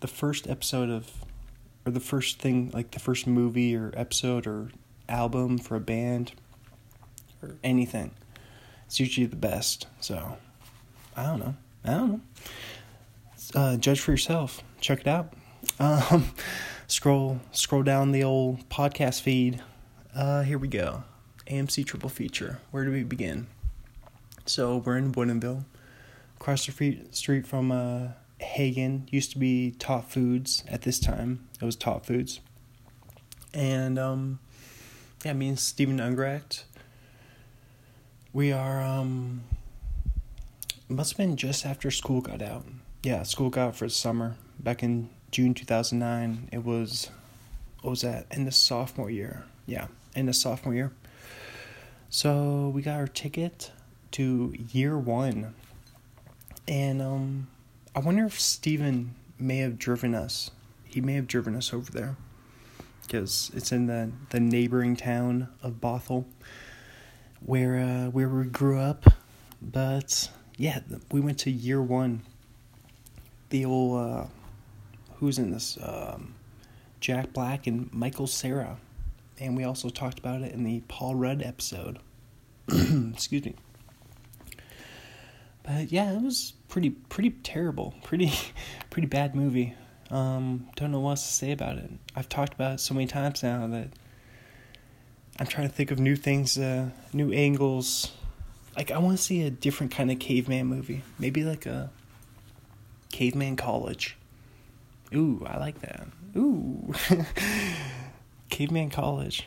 the 0.00 0.08
first 0.08 0.48
episode 0.48 0.90
of 0.90 1.10
or 1.86 1.92
the 1.92 2.00
first 2.00 2.40
thing 2.40 2.70
like 2.72 2.90
the 2.90 3.00
first 3.00 3.26
movie 3.26 3.76
or 3.76 3.92
episode 3.94 4.46
or 4.46 4.70
album 5.08 5.58
for 5.58 5.76
a 5.76 5.80
band 5.80 6.32
or 7.42 7.56
anything, 7.62 8.12
it's 8.94 9.00
usually 9.00 9.26
the 9.26 9.34
best. 9.34 9.88
So 9.98 10.36
I 11.16 11.24
don't 11.24 11.40
know. 11.40 11.54
I 11.84 11.90
don't 11.90 12.12
know. 12.12 12.20
Uh, 13.52 13.76
judge 13.76 13.98
for 13.98 14.12
yourself. 14.12 14.62
Check 14.80 15.00
it 15.00 15.08
out. 15.08 15.32
Um, 15.80 16.26
scroll 16.86 17.40
scroll 17.50 17.82
down 17.82 18.12
the 18.12 18.22
old 18.22 18.68
podcast 18.68 19.22
feed. 19.22 19.62
Uh, 20.14 20.42
here 20.42 20.58
we 20.58 20.68
go. 20.68 21.02
AMC 21.48 21.86
triple 21.86 22.10
feature. 22.10 22.60
Where 22.70 22.84
do 22.84 22.92
we 22.92 23.02
begin? 23.02 23.48
So 24.44 24.76
we're 24.76 24.98
in 24.98 25.10
Woodinville, 25.10 25.64
across 26.38 26.66
the 26.66 26.98
street 27.10 27.46
from 27.46 27.72
uh, 27.72 28.08
Hagen. 28.38 29.08
Used 29.10 29.32
to 29.32 29.38
be 29.38 29.72
Top 29.72 30.10
Foods. 30.10 30.62
At 30.68 30.82
this 30.82 31.00
time, 31.00 31.48
it 31.60 31.64
was 31.64 31.74
Top 31.74 32.04
Foods. 32.06 32.40
And 33.54 33.98
um, 33.98 34.38
yeah, 35.24 35.32
me 35.32 35.48
and 35.48 35.58
Steven 35.58 35.98
Ungerecht. 35.98 36.64
We 38.34 38.50
are 38.50 38.82
um, 38.82 39.44
must 40.88 41.12
have 41.12 41.18
been 41.18 41.36
just 41.36 41.64
after 41.64 41.88
school 41.92 42.20
got 42.20 42.42
out. 42.42 42.64
Yeah, 43.04 43.22
school 43.22 43.48
got 43.48 43.68
out 43.68 43.76
for 43.76 43.88
summer 43.88 44.34
back 44.58 44.82
in 44.82 45.08
June 45.30 45.54
2009. 45.54 46.48
It 46.50 46.64
was, 46.64 47.10
what 47.80 47.90
was 47.90 48.00
that? 48.00 48.26
In 48.32 48.44
the 48.44 48.50
sophomore 48.50 49.08
year. 49.08 49.44
Yeah, 49.66 49.86
in 50.16 50.26
the 50.26 50.32
sophomore 50.32 50.74
year. 50.74 50.92
So 52.10 52.72
we 52.74 52.82
got 52.82 52.96
our 52.96 53.06
ticket 53.06 53.70
to 54.10 54.52
year 54.72 54.98
one. 54.98 55.54
And 56.66 57.00
um, 57.00 57.46
I 57.94 58.00
wonder 58.00 58.24
if 58.24 58.40
Steven 58.40 59.14
may 59.38 59.58
have 59.58 59.78
driven 59.78 60.12
us. 60.12 60.50
He 60.82 61.00
may 61.00 61.14
have 61.14 61.28
driven 61.28 61.54
us 61.54 61.72
over 61.72 61.92
there. 61.92 62.16
Because 63.02 63.52
it's 63.54 63.70
in 63.70 63.86
the, 63.86 64.10
the 64.30 64.40
neighboring 64.40 64.96
town 64.96 65.50
of 65.62 65.74
Bothell, 65.74 66.24
where 67.44 67.78
uh, 67.78 68.10
where 68.10 68.28
we 68.28 68.44
grew 68.46 68.78
up. 68.78 69.04
But 69.60 70.30
yeah, 70.56 70.80
we 71.10 71.20
went 71.20 71.38
to 71.40 71.50
year 71.50 71.82
one. 71.82 72.22
The 73.50 73.64
old 73.64 73.98
uh, 73.98 74.26
who's 75.16 75.38
in 75.38 75.50
this? 75.50 75.78
Um, 75.80 76.34
Jack 77.00 77.32
Black 77.32 77.66
and 77.66 77.92
Michael 77.92 78.26
Cera. 78.26 78.78
And 79.38 79.56
we 79.56 79.64
also 79.64 79.88
talked 79.88 80.18
about 80.18 80.42
it 80.42 80.52
in 80.52 80.64
the 80.64 80.82
Paul 80.88 81.16
Rudd 81.16 81.42
episode. 81.42 81.98
Excuse 82.68 83.44
me. 83.44 83.54
But 85.64 85.90
yeah, 85.90 86.12
it 86.12 86.22
was 86.22 86.52
pretty 86.68 86.90
pretty 86.90 87.30
terrible. 87.30 87.94
Pretty 88.02 88.32
pretty 88.90 89.06
bad 89.06 89.34
movie. 89.34 89.74
Um, 90.10 90.68
don't 90.76 90.92
know 90.92 91.00
what 91.00 91.10
else 91.10 91.26
to 91.26 91.32
say 91.32 91.52
about 91.52 91.78
it. 91.78 91.90
I've 92.14 92.28
talked 92.28 92.54
about 92.54 92.74
it 92.74 92.80
so 92.80 92.94
many 92.94 93.06
times 93.06 93.42
now 93.42 93.66
that 93.66 93.88
I'm 95.38 95.46
trying 95.46 95.68
to 95.68 95.74
think 95.74 95.90
of 95.90 95.98
new 95.98 96.16
things, 96.16 96.58
uh, 96.58 96.90
new 97.12 97.32
angles. 97.32 98.12
Like 98.76 98.90
I 98.90 98.98
want 98.98 99.16
to 99.16 99.22
see 99.22 99.42
a 99.42 99.50
different 99.50 99.92
kind 99.92 100.10
of 100.10 100.18
caveman 100.18 100.66
movie. 100.66 101.02
Maybe 101.18 101.44
like 101.44 101.66
a 101.66 101.90
caveman 103.10 103.56
college. 103.56 104.16
Ooh, 105.14 105.44
I 105.46 105.58
like 105.58 105.80
that. 105.80 106.06
Ooh. 106.36 106.92
Caveman 108.50 108.90
College. 108.90 109.46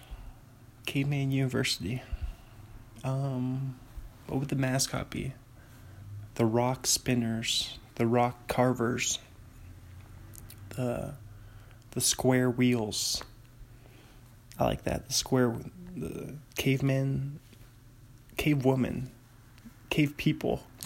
Caveman 0.86 1.32
University. 1.32 2.02
Um, 3.04 3.78
what 4.28 4.40
would 4.40 4.50
the 4.50 4.56
mascot 4.56 5.10
be? 5.10 5.34
The 6.36 6.46
rock 6.46 6.88
spinners, 6.88 7.78
the 7.96 8.06
rock 8.08 8.48
carvers, 8.48 9.20
the 10.70 11.14
the 11.92 12.02
square 12.02 12.50
wheels. 12.50 13.24
I 14.60 14.66
like 14.66 14.84
that. 14.84 15.08
The 15.08 15.14
square 15.14 15.54
the 16.00 16.36
caveman 16.56 17.40
cave 18.38 18.66
woman. 18.66 19.12
Cave 19.90 20.16
people. 20.18 20.64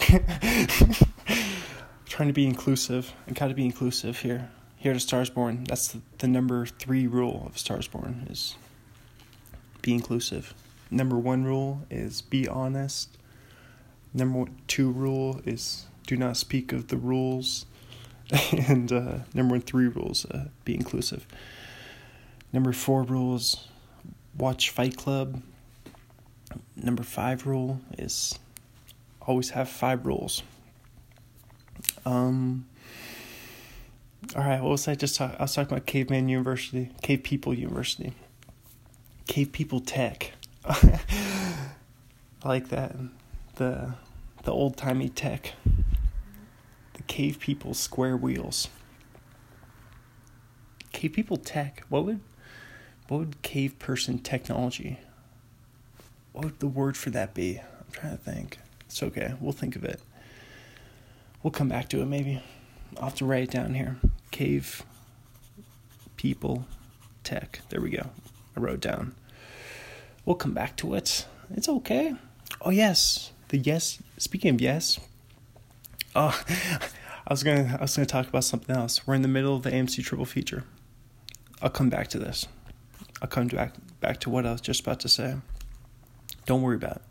Trying 2.06 2.28
to 2.28 2.32
be 2.32 2.46
inclusive. 2.46 3.12
I 3.28 3.32
gotta 3.32 3.54
be 3.54 3.64
inclusive 3.64 4.20
here 4.20 4.50
here 4.82 4.92
at 4.92 5.00
Stars 5.00 5.30
Born, 5.30 5.62
that's 5.62 5.88
the, 5.88 6.00
the 6.18 6.26
number 6.26 6.66
three 6.66 7.06
rule 7.06 7.44
of 7.46 7.56
Stars 7.56 7.86
Born 7.86 8.26
is 8.28 8.56
be 9.80 9.94
inclusive. 9.94 10.54
Number 10.90 11.16
one 11.16 11.44
rule 11.44 11.86
is 11.88 12.20
be 12.20 12.48
honest. 12.48 13.16
Number 14.12 14.50
two 14.66 14.90
rule 14.90 15.40
is 15.46 15.86
do 16.08 16.16
not 16.16 16.36
speak 16.36 16.72
of 16.72 16.88
the 16.88 16.96
rules. 16.96 17.64
and 18.66 18.92
uh, 18.92 19.18
number 19.34 19.60
three 19.60 19.86
rules 19.86 20.24
uh, 20.26 20.46
be 20.64 20.74
inclusive. 20.74 21.28
Number 22.52 22.72
four 22.72 23.04
rules 23.04 23.68
watch 24.36 24.70
Fight 24.70 24.96
Club. 24.96 25.42
Number 26.76 27.02
five 27.02 27.46
rule 27.46 27.80
is 27.98 28.38
always 29.20 29.50
have 29.50 29.68
five 29.68 30.04
rules. 30.06 30.42
Um, 32.04 32.66
all 34.36 34.42
right, 34.42 34.60
what 34.60 34.70
was 34.70 34.88
I 34.88 34.94
just 34.94 35.16
talking? 35.16 35.36
I 35.38 35.42
was 35.42 35.54
talking 35.54 35.72
about 35.72 35.86
Caveman 35.86 36.28
University, 36.28 36.90
Cave 37.02 37.22
People 37.22 37.54
University, 37.54 38.12
Cave 39.26 39.52
People 39.52 39.80
Tech. 39.80 40.32
I 40.64 40.88
like 42.44 42.68
that. 42.68 42.94
The 43.56 43.94
the 44.44 44.52
old 44.52 44.76
timey 44.76 45.08
tech. 45.08 45.52
The 46.94 47.02
cave 47.04 47.38
people 47.38 47.74
square 47.74 48.16
wheels. 48.16 48.68
Cave 50.92 51.12
people 51.12 51.36
tech. 51.36 51.84
What 51.88 52.04
would 52.04 52.20
what 53.12 53.18
would 53.18 53.42
cave 53.42 53.78
person 53.78 54.18
technology? 54.18 54.98
What 56.32 56.46
would 56.46 56.60
the 56.60 56.66
word 56.66 56.96
for 56.96 57.10
that 57.10 57.34
be? 57.34 57.58
I'm 57.58 57.92
trying 57.92 58.16
to 58.16 58.24
think. 58.24 58.58
It's 58.86 59.02
okay. 59.02 59.34
We'll 59.38 59.52
think 59.52 59.76
of 59.76 59.84
it. 59.84 60.00
We'll 61.42 61.50
come 61.50 61.68
back 61.68 61.90
to 61.90 62.00
it 62.00 62.06
maybe. 62.06 62.42
I'll 62.96 63.10
have 63.10 63.14
to 63.16 63.26
write 63.26 63.42
it 63.42 63.50
down 63.50 63.74
here. 63.74 63.98
Cave 64.30 64.82
people 66.16 66.64
tech. 67.22 67.60
There 67.68 67.82
we 67.82 67.90
go. 67.90 68.08
I 68.56 68.60
wrote 68.60 68.80
down. 68.80 69.14
We'll 70.24 70.36
come 70.36 70.54
back 70.54 70.74
to 70.76 70.94
it. 70.94 71.26
It's 71.54 71.68
okay. 71.68 72.14
Oh 72.62 72.70
yes, 72.70 73.32
the 73.48 73.58
yes. 73.58 74.02
Speaking 74.16 74.54
of 74.54 74.60
yes, 74.62 74.98
oh, 76.16 76.42
I 77.26 77.30
was 77.30 77.42
gonna 77.42 77.76
I 77.78 77.82
was 77.82 77.94
gonna 77.94 78.06
talk 78.06 78.26
about 78.26 78.44
something 78.44 78.74
else. 78.74 79.06
We're 79.06 79.16
in 79.16 79.22
the 79.22 79.28
middle 79.28 79.54
of 79.54 79.64
the 79.64 79.70
AMC 79.70 80.02
triple 80.02 80.24
feature. 80.24 80.64
I'll 81.60 81.68
come 81.68 81.90
back 81.90 82.08
to 82.08 82.18
this. 82.18 82.46
I'll 83.22 83.28
come 83.28 83.46
back 83.46 83.74
back 84.00 84.18
to 84.20 84.30
what 84.30 84.44
I 84.44 84.52
was 84.52 84.60
just 84.60 84.80
about 84.80 85.00
to 85.00 85.08
say. 85.08 85.36
Don't 86.44 86.60
worry 86.60 86.76
about 86.76 86.96
it. 86.96 87.02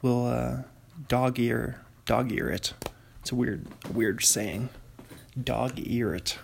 We'll 0.00 0.26
uh, 0.26 0.62
dog 1.06 1.38
ear 1.38 1.82
dog 2.06 2.32
ear 2.32 2.48
it. 2.48 2.72
It's 3.20 3.30
a 3.30 3.34
weird 3.34 3.66
weird 3.94 4.24
saying. 4.24 4.70
Dog 5.40 5.74
ear 5.76 6.14
it. 6.14 6.38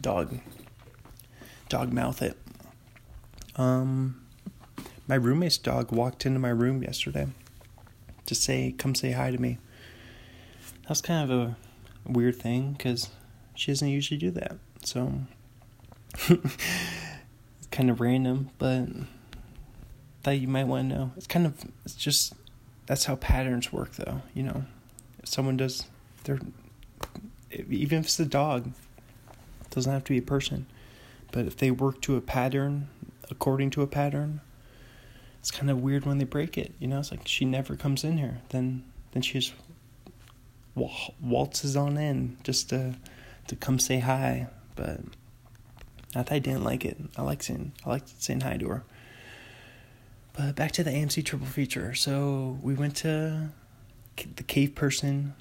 Dog. 0.00 0.40
Dog 1.68 1.92
mouth 1.92 2.22
it. 2.22 2.38
Um 3.56 4.22
my 5.06 5.16
roommate's 5.16 5.58
dog 5.58 5.92
walked 5.92 6.24
into 6.24 6.38
my 6.38 6.48
room 6.48 6.82
yesterday 6.82 7.26
to 8.24 8.34
say, 8.34 8.72
come 8.72 8.94
say 8.94 9.12
hi 9.12 9.30
to 9.30 9.38
me. 9.38 9.58
That 10.82 10.88
was 10.88 11.02
kind 11.02 11.30
of 11.30 11.38
a 11.38 11.56
weird 12.06 12.36
thing 12.36 12.72
because 12.72 13.10
she 13.54 13.70
doesn't 13.70 13.88
usually 13.88 14.18
do 14.18 14.30
that. 14.30 14.56
So, 14.84 15.12
kind 17.70 17.90
of 17.90 18.00
random, 18.00 18.50
but 18.58 18.88
that 20.22 20.36
you 20.36 20.48
might 20.48 20.66
want 20.66 20.88
to 20.88 20.96
know. 20.96 21.12
It's 21.16 21.26
kind 21.26 21.46
of, 21.46 21.54
it's 21.84 21.94
just, 21.94 22.34
that's 22.86 23.04
how 23.04 23.16
patterns 23.16 23.72
work 23.72 23.92
though, 23.92 24.22
you 24.34 24.42
know. 24.42 24.64
If 25.22 25.28
someone 25.28 25.56
does, 25.56 25.84
they're, 26.24 26.40
even 27.50 27.98
if 27.98 28.06
it's 28.06 28.20
a 28.20 28.24
dog, 28.24 28.66
it 28.66 29.70
doesn't 29.70 29.92
have 29.92 30.04
to 30.04 30.12
be 30.12 30.18
a 30.18 30.22
person. 30.22 30.66
But 31.32 31.46
if 31.46 31.56
they 31.56 31.70
work 31.70 32.00
to 32.02 32.16
a 32.16 32.20
pattern, 32.20 32.88
according 33.30 33.70
to 33.70 33.82
a 33.82 33.86
pattern, 33.86 34.40
it's 35.40 35.50
kind 35.50 35.70
of 35.70 35.80
weird 35.80 36.06
when 36.06 36.18
they 36.18 36.24
break 36.24 36.56
it. 36.56 36.72
You 36.78 36.86
know, 36.86 37.00
it's 37.00 37.10
like 37.10 37.26
she 37.26 37.44
never 37.44 37.74
comes 37.74 38.04
in 38.04 38.18
here. 38.18 38.42
Then 38.50 38.84
then 39.10 39.22
she 39.22 39.40
just 39.40 39.54
waltzes 41.20 41.76
on 41.76 41.98
in 41.98 42.36
just 42.44 42.68
to 42.68 42.94
to 43.48 43.56
come 43.56 43.80
say 43.80 43.98
hi. 43.98 44.46
But 44.76 45.00
not 46.14 46.26
that 46.26 46.34
I 46.34 46.38
didn't 46.38 46.64
like 46.64 46.84
it. 46.84 46.98
I 47.16 47.22
like 47.22 47.42
saying 47.42 47.72
I 47.84 47.90
like 47.90 48.02
saying 48.18 48.40
hi 48.40 48.56
to 48.56 48.68
her. 48.68 48.84
But 50.34 50.56
back 50.56 50.72
to 50.72 50.84
the 50.84 50.90
AMC 50.90 51.24
triple 51.24 51.46
feature. 51.46 51.94
So 51.94 52.58
we 52.62 52.74
went 52.74 52.96
to 52.98 53.50
the 54.36 54.42
cave 54.42 54.74
person. 54.74 55.34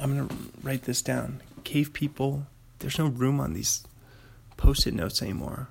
I'm 0.00 0.16
gonna 0.16 0.40
write 0.62 0.82
this 0.82 1.02
down. 1.02 1.42
Cave 1.64 1.92
people. 1.92 2.46
There's 2.78 2.98
no 2.98 3.06
room 3.06 3.40
on 3.40 3.54
these 3.54 3.84
post-it 4.56 4.94
notes 4.94 5.22
anymore. 5.22 5.68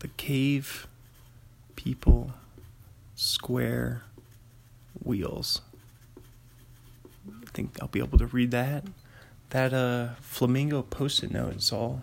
The 0.00 0.08
cave 0.08 0.86
people 1.76 2.32
square 3.14 4.02
wheels. 5.02 5.60
I 7.28 7.50
think 7.52 7.76
I'll 7.80 7.88
be 7.88 8.00
able 8.00 8.18
to 8.18 8.26
read 8.26 8.50
that. 8.50 8.84
That 9.50 9.72
uh 9.72 10.14
flamingo 10.20 10.82
post-it 10.82 11.30
note 11.30 11.56
is 11.56 11.72
all 11.72 12.02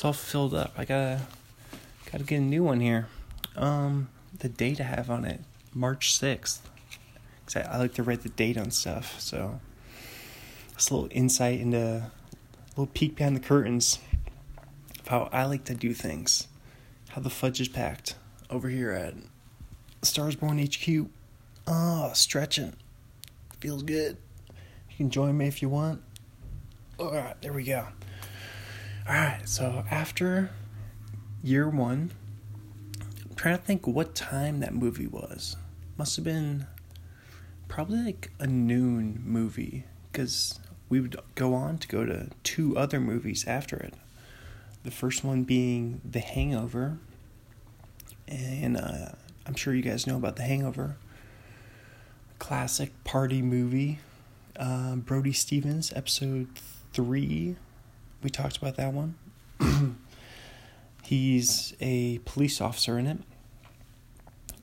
it's 0.00 0.04
all 0.06 0.14
filled 0.14 0.54
up. 0.54 0.72
I 0.78 0.86
gotta 0.86 1.20
gotta 2.10 2.24
get 2.24 2.38
a 2.38 2.40
new 2.40 2.64
one 2.64 2.80
here. 2.80 3.08
Um 3.54 4.08
the 4.38 4.48
date 4.48 4.80
I 4.80 4.84
have 4.84 5.10
on 5.10 5.26
it, 5.26 5.42
March 5.74 6.16
sixth. 6.16 6.66
Cause 7.44 7.56
I, 7.56 7.74
I 7.74 7.76
like 7.76 7.92
to 7.96 8.02
write 8.02 8.22
the 8.22 8.30
date 8.30 8.56
on 8.56 8.70
stuff, 8.70 9.20
so 9.20 9.60
it's 10.72 10.88
a 10.88 10.94
little 10.94 11.10
insight 11.12 11.60
into 11.60 11.78
a 11.78 12.10
little 12.70 12.86
peek 12.86 13.16
behind 13.16 13.36
the 13.36 13.40
curtains 13.40 13.98
of 15.00 15.08
how 15.08 15.28
I 15.34 15.44
like 15.44 15.64
to 15.64 15.74
do 15.74 15.92
things. 15.92 16.48
How 17.10 17.20
the 17.20 17.28
fudge 17.28 17.60
is 17.60 17.68
packed 17.68 18.14
over 18.48 18.70
here 18.70 18.92
at 18.92 19.12
Stars 20.00 20.34
Born 20.34 20.58
HQ. 20.58 21.10
Oh, 21.66 22.10
stretching. 22.14 22.72
Feels 23.60 23.82
good. 23.82 24.16
You 24.88 24.96
can 24.96 25.10
join 25.10 25.36
me 25.36 25.46
if 25.46 25.60
you 25.60 25.68
want. 25.68 26.00
All 26.98 27.12
right, 27.12 27.36
there 27.42 27.52
we 27.52 27.64
go. 27.64 27.86
All 29.08 29.14
right, 29.14 29.40
so 29.48 29.84
after 29.90 30.50
year 31.42 31.68
one, 31.68 32.12
I'm 33.28 33.34
trying 33.34 33.56
to 33.56 33.62
think 33.62 33.86
what 33.86 34.14
time 34.14 34.60
that 34.60 34.74
movie 34.74 35.06
was. 35.06 35.56
Must 35.96 36.16
have 36.16 36.24
been 36.24 36.66
probably 37.66 38.04
like 38.04 38.30
a 38.38 38.46
noon 38.46 39.22
movie 39.24 39.84
because 40.12 40.60
we 40.88 41.00
would 41.00 41.16
go 41.34 41.54
on 41.54 41.78
to 41.78 41.88
go 41.88 42.04
to 42.04 42.28
two 42.44 42.76
other 42.76 43.00
movies 43.00 43.46
after 43.46 43.76
it. 43.76 43.94
The 44.82 44.90
first 44.90 45.24
one 45.24 45.44
being 45.44 46.00
The 46.04 46.20
Hangover, 46.20 46.98
and 48.28 48.76
uh, 48.76 49.10
I'm 49.46 49.54
sure 49.54 49.74
you 49.74 49.82
guys 49.82 50.06
know 50.06 50.16
about 50.16 50.36
The 50.36 50.42
Hangover, 50.42 50.96
classic 52.38 52.92
party 53.04 53.42
movie. 53.42 53.98
Uh, 54.56 54.96
Brody 54.96 55.32
Stevens, 55.32 55.92
episode 55.96 56.48
three, 56.92 57.56
we 58.22 58.30
talked 58.30 58.56
about 58.56 58.76
that 58.76 58.92
one. 58.92 59.14
He's 61.02 61.74
a 61.80 62.18
police 62.24 62.60
officer 62.60 62.98
in 62.98 63.06
it, 63.06 63.18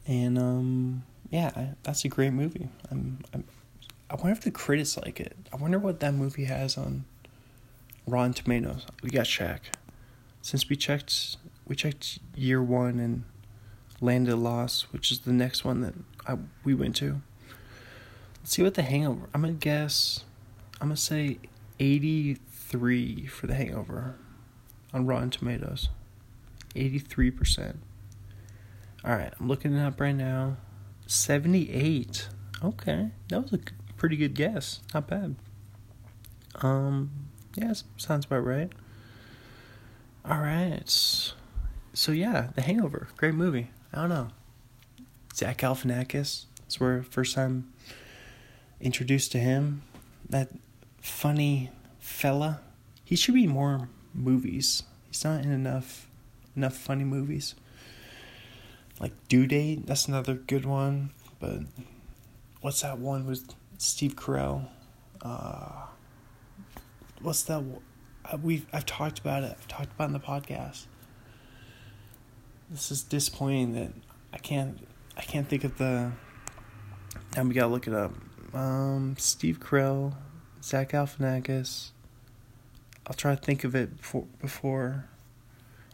and 0.06 0.38
um, 0.38 1.04
yeah, 1.30 1.74
that's 1.84 2.06
a 2.06 2.08
great 2.08 2.32
movie. 2.34 2.70
I'm, 2.90 3.20
I'm, 3.34 3.44
I 4.10 4.16
wonder 4.16 4.32
if 4.32 4.42
the 4.42 4.52
critics 4.52 4.98
like 4.98 5.20
it. 5.20 5.36
I 5.52 5.58
wonder 5.58 5.80
what 5.80 6.00
that 6.00 6.14
movie 6.14 6.46
has 6.46 6.78
on 6.78 7.06
Rotten 8.06 8.34
Tomatoes. 8.34 8.86
We 9.04 9.10
got 9.10 9.26
check. 9.26 9.72
Since 10.42 10.70
we 10.70 10.78
checked, 10.78 11.38
we 11.68 11.76
checked 11.76 12.20
year 12.36 12.64
one 12.64 13.00
and 13.00 13.26
Land 14.00 14.30
of 14.30 14.40
Lost, 14.40 14.94
which 14.94 15.12
is 15.12 15.20
the 15.20 15.34
next 15.34 15.66
one 15.66 15.82
that 15.82 15.94
I, 16.26 16.38
we 16.64 16.74
went 16.74 16.96
to. 16.98 17.22
Let's 18.40 18.52
see 18.52 18.64
what 18.64 18.76
the 18.76 18.84
Hangover. 18.84 19.28
I'm 19.34 19.42
gonna 19.42 19.54
guess. 19.54 20.24
I'm 20.80 20.88
gonna 20.88 20.98
say 20.98 21.40
83 22.68 23.28
for 23.28 23.48
the 23.48 23.56
Hangover 23.56 24.16
on 24.94 25.06
Rotten 25.06 25.30
Tomatoes. 25.30 25.90
83 26.76 27.32
percent. 27.32 27.80
All 29.06 29.16
right, 29.16 29.34
I'm 29.40 29.48
looking 29.48 29.74
it 29.74 29.82
up 29.82 30.00
right 30.02 30.16
now. 30.16 30.58
78. 31.06 32.28
Okay, 32.64 33.12
that 33.30 33.42
was 33.42 33.54
a 33.54 33.60
pretty 33.96 34.18
good 34.18 34.34
guess. 34.36 34.82
Not 34.94 35.08
bad. 35.08 35.36
Um, 36.56 37.12
yeah, 37.56 37.74
sounds 37.96 38.26
about 38.26 38.46
right. 38.46 38.72
All 40.26 40.40
right. 40.40 40.90
So 41.94 42.12
yeah, 42.12 42.50
The 42.56 42.62
Hangover, 42.62 43.08
great 43.16 43.34
movie. 43.34 43.72
I 43.94 44.02
don't 44.02 44.10
know. 44.10 44.28
Zach 45.34 45.60
Galifianakis. 45.60 46.46
It's 46.66 46.80
where 46.80 47.02
first 47.02 47.34
time 47.34 47.72
introduced 48.82 49.32
to 49.32 49.38
him. 49.40 49.84
That 50.30 50.50
funny 51.02 51.72
fella. 52.08 52.62
He 53.04 53.16
should 53.16 53.34
be 53.34 53.48
more 53.48 53.90
movies. 54.14 54.84
He's 55.10 55.24
not 55.24 55.44
in 55.44 55.52
enough 55.52 56.08
enough 56.56 56.76
funny 56.76 57.04
movies. 57.04 57.56
Like 59.00 59.14
Due 59.28 59.46
Date, 59.46 59.86
that's 59.86 60.08
another 60.08 60.34
good 60.34 60.66
one. 60.66 61.12
But 61.40 61.60
what's 62.62 62.82
that 62.82 62.98
one 62.98 63.26
with 63.28 63.54
Steve 63.78 64.16
Carell? 64.16 64.68
Uh, 65.22 65.86
what's 67.22 67.44
that? 67.44 67.64
We've 68.42 68.66
I've 68.74 68.86
talked 68.86 69.20
about 69.20 69.44
it. 69.44 69.56
I've 69.58 69.68
talked 69.68 69.94
about 69.94 70.06
it 70.06 70.08
in 70.08 70.14
the 70.14 70.20
podcast 70.20 70.86
this 72.70 72.92
is 72.92 73.04
disappointing 73.04 73.74
that 73.74 73.92
I 74.34 74.38
can't 74.38 74.86
I 75.16 75.22
can't 75.22 75.48
think 75.48 75.64
of 75.64 75.78
the 75.78 76.12
now 77.36 77.44
we 77.44 77.54
gotta 77.54 77.68
look 77.72 77.88
it 77.88 77.94
up. 77.94 78.14
Um, 78.54 79.16
Steve 79.18 79.60
Carell, 79.60 80.16
Zach 80.64 80.92
Galifianakis. 80.92 81.92
I'll 83.08 83.14
try 83.14 83.34
to 83.34 83.42
think 83.42 83.64
of 83.64 83.74
it 83.74 83.98
before 83.98 84.26
before. 84.40 85.06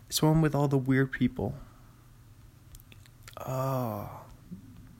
It's 0.10 0.22
one 0.22 0.42
with 0.42 0.56
all 0.56 0.68
the 0.68 0.78
weird 0.78 1.12
people. 1.12 1.56
Oh, 3.38 4.10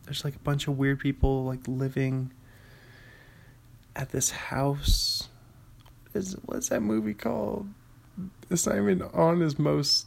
there's 0.06 0.24
like 0.24 0.36
a 0.36 0.40
bunch 0.40 0.68
of 0.68 0.78
weird 0.78 1.00
people 1.00 1.44
like 1.44 1.68
living 1.68 2.32
at 3.96 4.12
this 4.12 4.30
house. 4.30 5.28
Is 6.14 6.38
what's 6.46 6.70
that 6.70 6.82
movie 6.82 7.16
called? 7.16 7.68
It's 8.52 8.68
not 8.68 8.78
even 8.78 9.02
on 9.02 9.40
his 9.40 9.58
most 9.58 10.06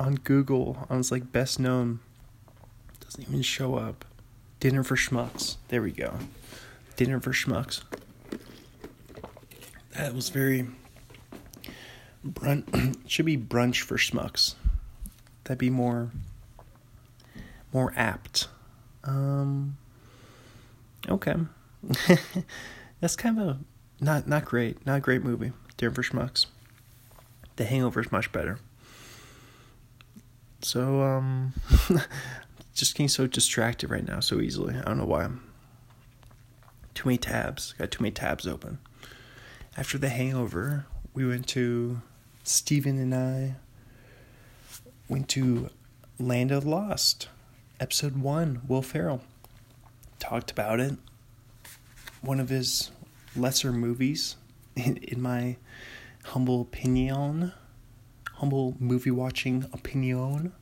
on 0.00 0.16
Google. 0.16 0.86
I 0.90 0.96
was 0.96 1.12
like 1.12 1.30
best 1.30 1.60
known. 1.60 2.00
Doesn't 3.00 3.22
even 3.28 3.42
show 3.42 3.76
up. 3.76 4.04
Dinner 4.58 4.82
for 4.82 4.96
Schmucks. 4.96 5.56
There 5.68 5.82
we 5.82 5.92
go. 5.92 6.14
Dinner 6.96 7.20
for 7.20 7.30
Schmucks. 7.30 7.82
That 9.96 10.14
was 10.14 10.28
very 10.28 10.66
brunch 12.26 12.96
should 13.08 13.26
be 13.26 13.38
brunch 13.38 13.80
for 13.82 13.96
schmucks. 13.96 14.54
That'd 15.44 15.58
be 15.58 15.70
more 15.70 16.10
more 17.72 17.92
apt. 17.96 18.48
Um 19.04 19.78
okay. 21.08 21.34
That's 23.00 23.16
kind 23.16 23.38
of 23.38 23.48
a 23.48 23.58
not 24.00 24.26
not 24.26 24.44
great, 24.44 24.84
not 24.86 24.98
a 24.98 25.00
great 25.00 25.22
movie. 25.22 25.52
Dinner 25.76 25.92
for 25.92 26.02
Schmucks. 26.02 26.46
The 27.56 27.64
Hangover 27.64 28.00
is 28.00 28.12
much 28.12 28.32
better. 28.32 28.58
So 30.62 31.02
um 31.02 31.54
just 32.74 32.94
getting 32.94 33.08
so 33.08 33.26
distracted 33.26 33.88
right 33.90 34.06
now 34.06 34.20
so 34.20 34.40
easily. 34.40 34.74
I 34.74 34.82
don't 34.82 34.98
know 34.98 35.04
why. 35.06 35.28
Too 36.94 37.08
many 37.08 37.18
tabs. 37.18 37.74
Got 37.78 37.90
too 37.90 38.02
many 38.02 38.12
tabs 38.12 38.46
open. 38.46 38.78
After 39.78 39.98
the 39.98 40.08
hangover, 40.08 40.86
we 41.12 41.26
went 41.26 41.46
to 41.48 42.00
Steven 42.44 42.98
and 42.98 43.14
I 43.14 43.56
went 45.06 45.28
to 45.30 45.68
Land 46.18 46.50
of 46.50 46.64
Lost, 46.64 47.28
episode 47.78 48.16
one, 48.16 48.62
Will 48.66 48.80
Ferrell. 48.80 49.20
Talked 50.18 50.50
about 50.50 50.80
it. 50.80 50.96
One 52.22 52.40
of 52.40 52.48
his 52.48 52.90
lesser 53.36 53.70
movies, 53.70 54.36
in, 54.76 54.96
in 54.96 55.20
my 55.20 55.58
humble 56.24 56.62
opinion, 56.62 57.52
humble 58.32 58.76
movie 58.80 59.10
watching 59.10 59.66
opinion. 59.74 60.54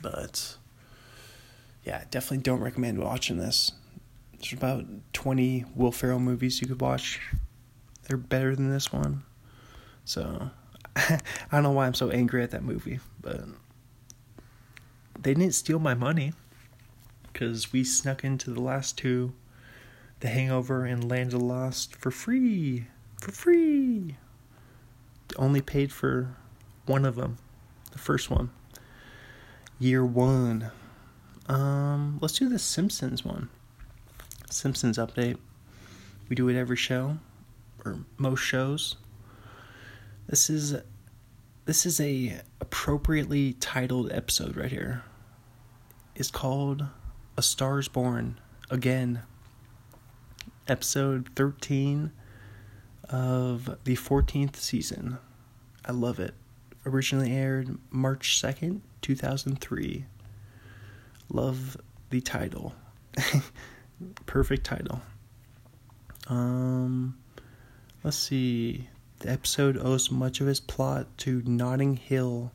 But 0.00 0.56
yeah, 1.84 2.04
definitely 2.12 2.44
don't 2.44 2.60
recommend 2.60 3.00
watching 3.00 3.38
this. 3.38 3.72
There's 4.38 4.52
about 4.52 4.84
20 5.14 5.64
Will 5.74 5.90
Ferrell 5.90 6.20
movies 6.20 6.60
you 6.60 6.68
could 6.68 6.80
watch. 6.80 7.20
They're 8.06 8.16
better 8.16 8.54
than 8.54 8.70
this 8.70 8.92
one. 8.92 9.22
So 10.04 10.50
I 10.96 11.20
don't 11.50 11.62
know 11.62 11.72
why 11.72 11.86
I'm 11.86 11.94
so 11.94 12.10
angry 12.10 12.42
at 12.42 12.50
that 12.50 12.62
movie, 12.62 13.00
but 13.20 13.40
they 15.20 15.34
didn't 15.34 15.54
steal 15.54 15.78
my 15.78 15.94
money 15.94 16.32
because 17.32 17.72
we 17.72 17.82
snuck 17.82 18.22
into 18.22 18.50
the 18.50 18.60
last 18.60 18.96
two, 18.96 19.32
The 20.20 20.28
Hangover 20.28 20.84
and 20.84 21.10
Land 21.10 21.34
of 21.34 21.42
Lost, 21.42 21.96
for 21.96 22.10
free. 22.10 22.86
For 23.20 23.32
free. 23.32 24.16
Only 25.36 25.60
paid 25.60 25.92
for 25.92 26.36
one 26.86 27.04
of 27.04 27.16
them, 27.16 27.38
the 27.90 27.98
first 27.98 28.30
one. 28.30 28.50
Year 29.80 30.04
one. 30.04 30.70
Um, 31.48 32.18
let's 32.20 32.38
do 32.38 32.48
the 32.48 32.58
Simpsons 32.58 33.24
one. 33.24 33.48
Simpsons 34.50 34.96
update. 34.96 35.38
We 36.28 36.36
do 36.36 36.48
it 36.48 36.56
every 36.56 36.76
show, 36.76 37.18
or 37.84 37.98
most 38.16 38.40
shows. 38.40 38.96
This 40.28 40.48
is 40.48 40.76
this 41.66 41.86
is 41.86 42.00
a 42.00 42.40
appropriately 42.60 43.54
titled 43.54 44.12
episode 44.12 44.56
right 44.56 44.70
here. 44.70 45.02
It's 46.14 46.30
called 46.30 46.86
A 47.36 47.42
Star's 47.42 47.88
Born 47.88 48.38
again. 48.70 49.22
Episode 50.66 51.28
13 51.36 52.12
of 53.10 53.78
the 53.84 53.96
14th 53.96 54.56
season. 54.56 55.18
I 55.84 55.92
love 55.92 56.18
it. 56.18 56.34
Originally 56.86 57.32
aired 57.32 57.76
March 57.90 58.40
2nd, 58.40 58.80
2003. 59.02 60.06
Love 61.30 61.76
the 62.10 62.20
title. 62.20 62.74
Perfect 64.26 64.64
title. 64.64 65.02
Um 66.28 67.18
let's 68.04 68.18
see. 68.18 68.88
The 69.20 69.30
episode 69.30 69.78
owes 69.78 70.10
much 70.10 70.40
of 70.40 70.48
its 70.48 70.60
plot 70.60 71.06
to 71.18 71.42
Notting 71.46 71.96
Hill, 71.96 72.52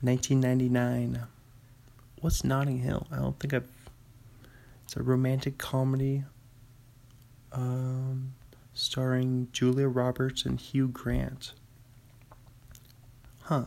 1999. 0.00 1.26
What's 2.20 2.44
Notting 2.44 2.78
Hill? 2.78 3.06
I 3.10 3.16
don't 3.16 3.38
think 3.38 3.52
I've. 3.52 3.68
It's 4.84 4.96
a 4.96 5.02
romantic 5.02 5.58
comedy 5.58 6.24
um, 7.52 8.34
starring 8.74 9.48
Julia 9.52 9.88
Roberts 9.88 10.44
and 10.44 10.60
Hugh 10.60 10.88
Grant. 10.88 11.52
Huh. 13.42 13.64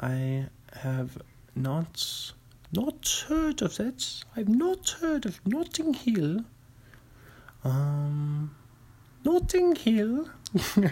I 0.00 0.46
have 0.74 1.18
not 1.56 2.32
not 2.72 3.24
heard 3.26 3.62
of 3.62 3.76
that. 3.78 4.22
I've 4.36 4.48
not 4.48 4.90
heard 5.00 5.26
of 5.26 5.44
Notting 5.46 5.94
Hill. 5.94 6.44
Um, 7.64 8.54
Notting 9.22 9.76
Hill. 9.76 10.30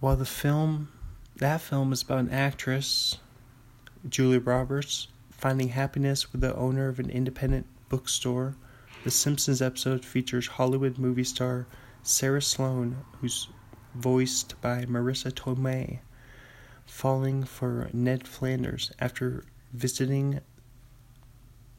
While 0.00 0.16
the 0.16 0.26
film, 0.26 0.88
that 1.36 1.62
film 1.62 1.90
is 1.92 2.02
about 2.02 2.18
an 2.18 2.30
actress, 2.30 3.16
Julia 4.06 4.40
Roberts, 4.40 5.08
finding 5.30 5.70
happiness 5.70 6.32
with 6.32 6.42
the 6.42 6.54
owner 6.54 6.88
of 6.88 6.98
an 6.98 7.08
independent 7.08 7.66
bookstore, 7.88 8.56
the 9.04 9.10
Simpsons 9.10 9.62
episode 9.62 10.04
features 10.04 10.46
Hollywood 10.46 10.98
movie 10.98 11.24
star 11.24 11.66
Sarah 12.02 12.42
Sloane, 12.42 12.98
who's 13.20 13.48
voiced 13.94 14.60
by 14.60 14.84
Marisa 14.84 15.32
Tomei, 15.32 16.00
falling 16.84 17.44
for 17.44 17.88
Ned 17.94 18.28
Flanders 18.28 18.92
after 18.98 19.44
visiting 19.72 20.40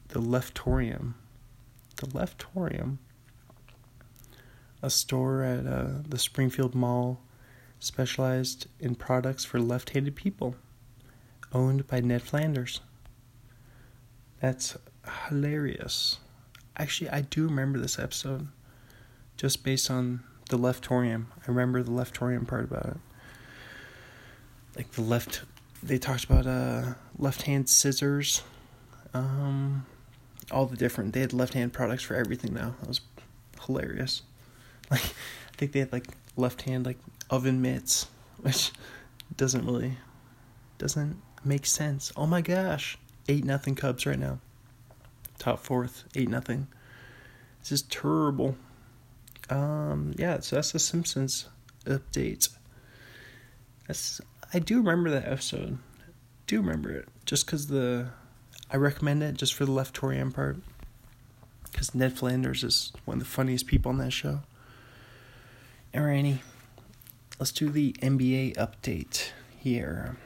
the 0.08 0.20
Leftorium. 0.20 1.14
The 1.96 2.06
Leftorium? 2.06 2.98
A 4.82 4.90
store 4.90 5.42
at 5.42 5.66
uh, 5.66 6.02
the 6.08 6.18
Springfield 6.18 6.74
Mall 6.74 7.20
specialized 7.80 8.66
in 8.80 8.94
products 8.94 9.44
for 9.44 9.60
left 9.60 9.90
handed 9.90 10.16
people, 10.16 10.56
owned 11.52 11.86
by 11.86 12.00
Ned 12.00 12.22
Flanders. 12.22 12.80
That's 14.40 14.76
hilarious. 15.28 16.18
Actually, 16.76 17.10
I 17.10 17.22
do 17.22 17.44
remember 17.44 17.78
this 17.78 17.98
episode 17.98 18.48
just 19.36 19.64
based 19.64 19.90
on 19.90 20.22
the 20.50 20.58
leftorium. 20.58 21.26
I 21.42 21.50
remember 21.50 21.82
the 21.82 21.90
leftorium 21.90 22.46
part 22.46 22.64
about 22.64 22.86
it. 22.86 22.96
Like 24.76 24.92
the 24.92 25.02
left, 25.02 25.42
they 25.82 25.98
talked 25.98 26.24
about 26.24 26.46
uh, 26.46 26.94
left 27.18 27.42
hand 27.42 27.68
scissors, 27.68 28.42
um, 29.12 29.86
all 30.50 30.66
the 30.66 30.76
different, 30.76 31.14
they 31.14 31.20
had 31.20 31.32
left 31.32 31.54
hand 31.54 31.72
products 31.72 32.02
for 32.02 32.14
everything 32.14 32.54
now. 32.54 32.74
That 32.80 32.88
was 32.88 33.00
hilarious. 33.66 34.22
Like 34.90 35.04
I 35.04 35.56
think 35.58 35.72
they 35.72 35.80
had 35.80 35.92
like 35.92 36.06
left 36.36 36.62
hand 36.62 36.86
like 36.86 36.98
oven 37.30 37.60
mitts, 37.60 38.06
which 38.40 38.70
doesn't 39.36 39.66
really 39.66 39.98
doesn't 40.78 41.20
make 41.44 41.66
sense. 41.66 42.12
Oh 42.16 42.26
my 42.26 42.40
gosh. 42.40 42.96
Eight 43.28 43.44
nothing 43.44 43.74
Cubs 43.74 44.06
right 44.06 44.18
now. 44.18 44.38
Top 45.38 45.58
fourth, 45.58 46.04
eight 46.14 46.28
nothing. 46.28 46.68
This 47.60 47.72
is 47.72 47.82
terrible. 47.82 48.56
Um 49.50 50.14
yeah, 50.16 50.40
so 50.40 50.56
that's 50.56 50.72
the 50.72 50.78
Simpsons 50.78 51.48
update. 51.84 52.48
That's 53.86 54.20
I 54.54 54.60
do 54.60 54.78
remember 54.78 55.10
that 55.10 55.26
episode. 55.26 55.78
Do 56.46 56.60
remember 56.60 56.90
it. 56.92 57.08
Just 57.26 57.46
cause 57.46 57.66
the 57.66 58.08
I 58.70 58.76
recommend 58.76 59.22
it 59.22 59.34
just 59.34 59.54
for 59.54 59.64
the 59.64 59.72
leftorium 59.72 60.32
part. 60.32 60.58
Because 61.70 61.94
Ned 61.94 62.16
Flanders 62.16 62.64
is 62.64 62.92
one 63.04 63.18
of 63.18 63.24
the 63.24 63.28
funniest 63.28 63.66
people 63.66 63.90
on 63.90 63.98
that 63.98 64.12
show. 64.12 64.40
Alrighty, 65.94 66.40
let's 67.38 67.50
do 67.50 67.70
the 67.70 67.94
NBA 67.94 68.56
update 68.56 69.30
here. 69.58 70.18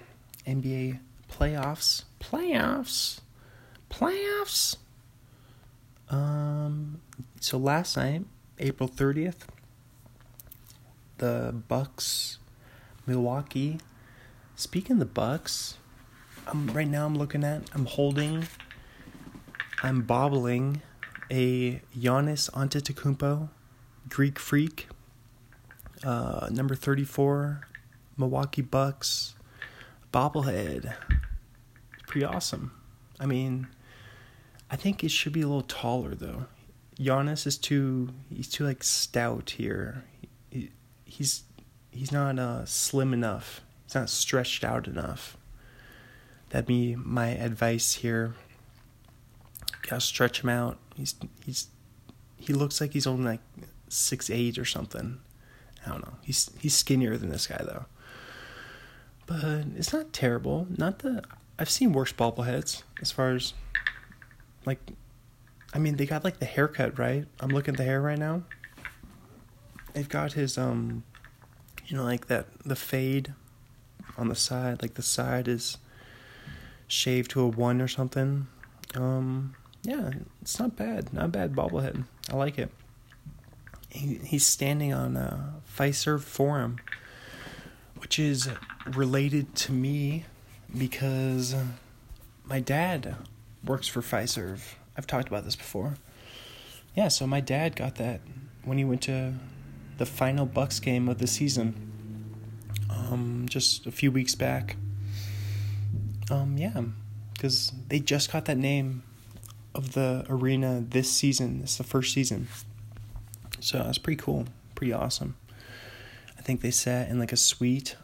NBA 0.44 0.98
playoffs, 1.30 2.02
playoffs, 2.20 3.20
playoffs. 3.88 4.76
Um, 6.10 7.00
so 7.38 7.58
last 7.58 7.96
night, 7.96 8.24
April 8.58 8.88
thirtieth, 8.88 9.46
the 11.18 11.54
Bucks, 11.68 12.38
Milwaukee. 13.06 13.78
Speaking 14.56 14.94
of 14.94 14.98
the 14.98 15.06
Bucks, 15.06 15.78
um, 16.48 16.72
right 16.74 16.88
now 16.88 17.06
I'm 17.06 17.16
looking 17.16 17.44
at, 17.44 17.62
I'm 17.72 17.86
holding, 17.86 18.48
I'm 19.80 20.02
bobbling 20.02 20.82
a 21.30 21.80
Giannis 21.96 22.50
Antetokounmpo 22.50 23.48
Greek 24.08 24.40
Freak 24.40 24.88
uh, 26.04 26.48
number 26.50 26.74
34, 26.74 27.68
Milwaukee 28.16 28.62
Bucks 28.62 29.34
bobblehead. 30.12 30.94
It's 31.94 32.02
Pretty 32.06 32.24
awesome. 32.24 32.72
I 33.18 33.26
mean, 33.26 33.68
I 34.70 34.76
think 34.76 35.02
it 35.02 35.10
should 35.10 35.32
be 35.32 35.42
a 35.42 35.46
little 35.46 35.62
taller 35.62 36.14
though. 36.14 36.46
Giannis 36.98 37.46
is 37.46 37.56
too 37.56 38.10
he's 38.28 38.48
too 38.48 38.64
like 38.64 38.84
stout 38.84 39.50
here. 39.50 40.04
He, 40.50 40.70
he's 41.04 41.44
he's 41.90 42.12
not 42.12 42.38
uh, 42.38 42.64
slim 42.66 43.12
enough. 43.12 43.62
He's 43.84 43.94
not 43.94 44.10
stretched 44.10 44.64
out 44.64 44.86
enough. 44.86 45.36
That'd 46.50 46.66
be 46.66 46.96
my 46.96 47.28
advice 47.28 47.94
here. 47.94 48.34
gotta 49.82 50.00
stretch 50.00 50.42
him 50.42 50.50
out. 50.50 50.78
He's 50.94 51.14
he's 51.44 51.68
he 52.36 52.52
looks 52.52 52.80
like 52.80 52.92
he's 52.92 53.06
only 53.06 53.24
like 53.24 53.40
six 53.88 54.28
eight 54.28 54.58
or 54.58 54.64
something. 54.64 55.20
I 55.84 55.90
don't 55.90 56.04
know. 56.04 56.14
He's 56.22 56.50
he's 56.60 56.74
skinnier 56.74 57.16
than 57.16 57.30
this 57.30 57.46
guy 57.46 57.62
though. 57.62 57.86
But 59.26 59.64
it's 59.76 59.92
not 59.92 60.12
terrible. 60.12 60.66
Not 60.76 61.00
the 61.00 61.22
I've 61.58 61.70
seen 61.70 61.92
worse 61.92 62.12
bobbleheads 62.12 62.82
as 63.00 63.10
far 63.10 63.30
as 63.30 63.54
like 64.64 64.80
I 65.74 65.78
mean 65.78 65.96
they 65.96 66.06
got 66.06 66.24
like 66.24 66.38
the 66.38 66.46
haircut, 66.46 66.98
right? 66.98 67.26
I'm 67.40 67.50
looking 67.50 67.74
at 67.74 67.78
the 67.78 67.84
hair 67.84 68.00
right 68.00 68.18
now. 68.18 68.42
They've 69.92 70.08
got 70.08 70.32
his 70.32 70.56
um 70.56 71.02
you 71.86 71.96
know 71.96 72.04
like 72.04 72.26
that 72.26 72.46
the 72.64 72.76
fade 72.76 73.34
on 74.16 74.28
the 74.28 74.34
side, 74.34 74.82
like 74.82 74.94
the 74.94 75.02
side 75.02 75.48
is 75.48 75.78
shaved 76.86 77.30
to 77.32 77.40
a 77.40 77.46
one 77.48 77.80
or 77.80 77.88
something. 77.88 78.46
Um 78.94 79.54
yeah, 79.82 80.10
it's 80.40 80.58
not 80.60 80.76
bad. 80.76 81.12
Not 81.12 81.32
bad 81.32 81.54
bobblehead. 81.54 82.04
I 82.30 82.36
like 82.36 82.58
it. 82.58 82.70
He, 83.92 84.18
he's 84.24 84.46
standing 84.46 84.94
on 84.94 85.16
a 85.16 85.54
Fiserv 85.76 86.22
forum, 86.22 86.78
which 87.98 88.18
is 88.18 88.48
related 88.86 89.54
to 89.56 89.72
me 89.72 90.24
because 90.76 91.54
my 92.44 92.60
dad 92.60 93.16
works 93.64 93.86
for 93.86 94.00
Fiserv. 94.00 94.74
I've 94.96 95.06
talked 95.06 95.28
about 95.28 95.44
this 95.44 95.56
before. 95.56 95.94
Yeah, 96.94 97.08
so 97.08 97.26
my 97.26 97.40
dad 97.40 97.76
got 97.76 97.96
that 97.96 98.20
when 98.64 98.78
he 98.78 98.84
went 98.84 99.02
to 99.02 99.34
the 99.98 100.06
final 100.06 100.46
Bucks 100.46 100.80
game 100.80 101.08
of 101.08 101.18
the 101.18 101.26
season. 101.26 101.74
Um, 102.90 103.46
just 103.48 103.86
a 103.86 103.90
few 103.90 104.10
weeks 104.10 104.34
back. 104.34 104.76
Um, 106.30 106.56
yeah, 106.56 106.82
because 107.34 107.72
they 107.88 107.98
just 107.98 108.32
got 108.32 108.46
that 108.46 108.58
name 108.58 109.02
of 109.74 109.92
the 109.92 110.24
arena 110.28 110.84
this 110.86 111.10
season. 111.10 111.60
It's 111.62 111.76
the 111.76 111.84
first 111.84 112.12
season. 112.12 112.48
So 113.62 113.78
that's 113.78 113.98
pretty 113.98 114.20
cool, 114.20 114.46
pretty 114.74 114.92
awesome. 114.92 115.36
I 116.38 116.42
think 116.42 116.60
they 116.60 116.70
sat 116.70 117.08
in 117.08 117.18
like 117.18 117.32
a 117.32 117.36
suite, 117.36 117.96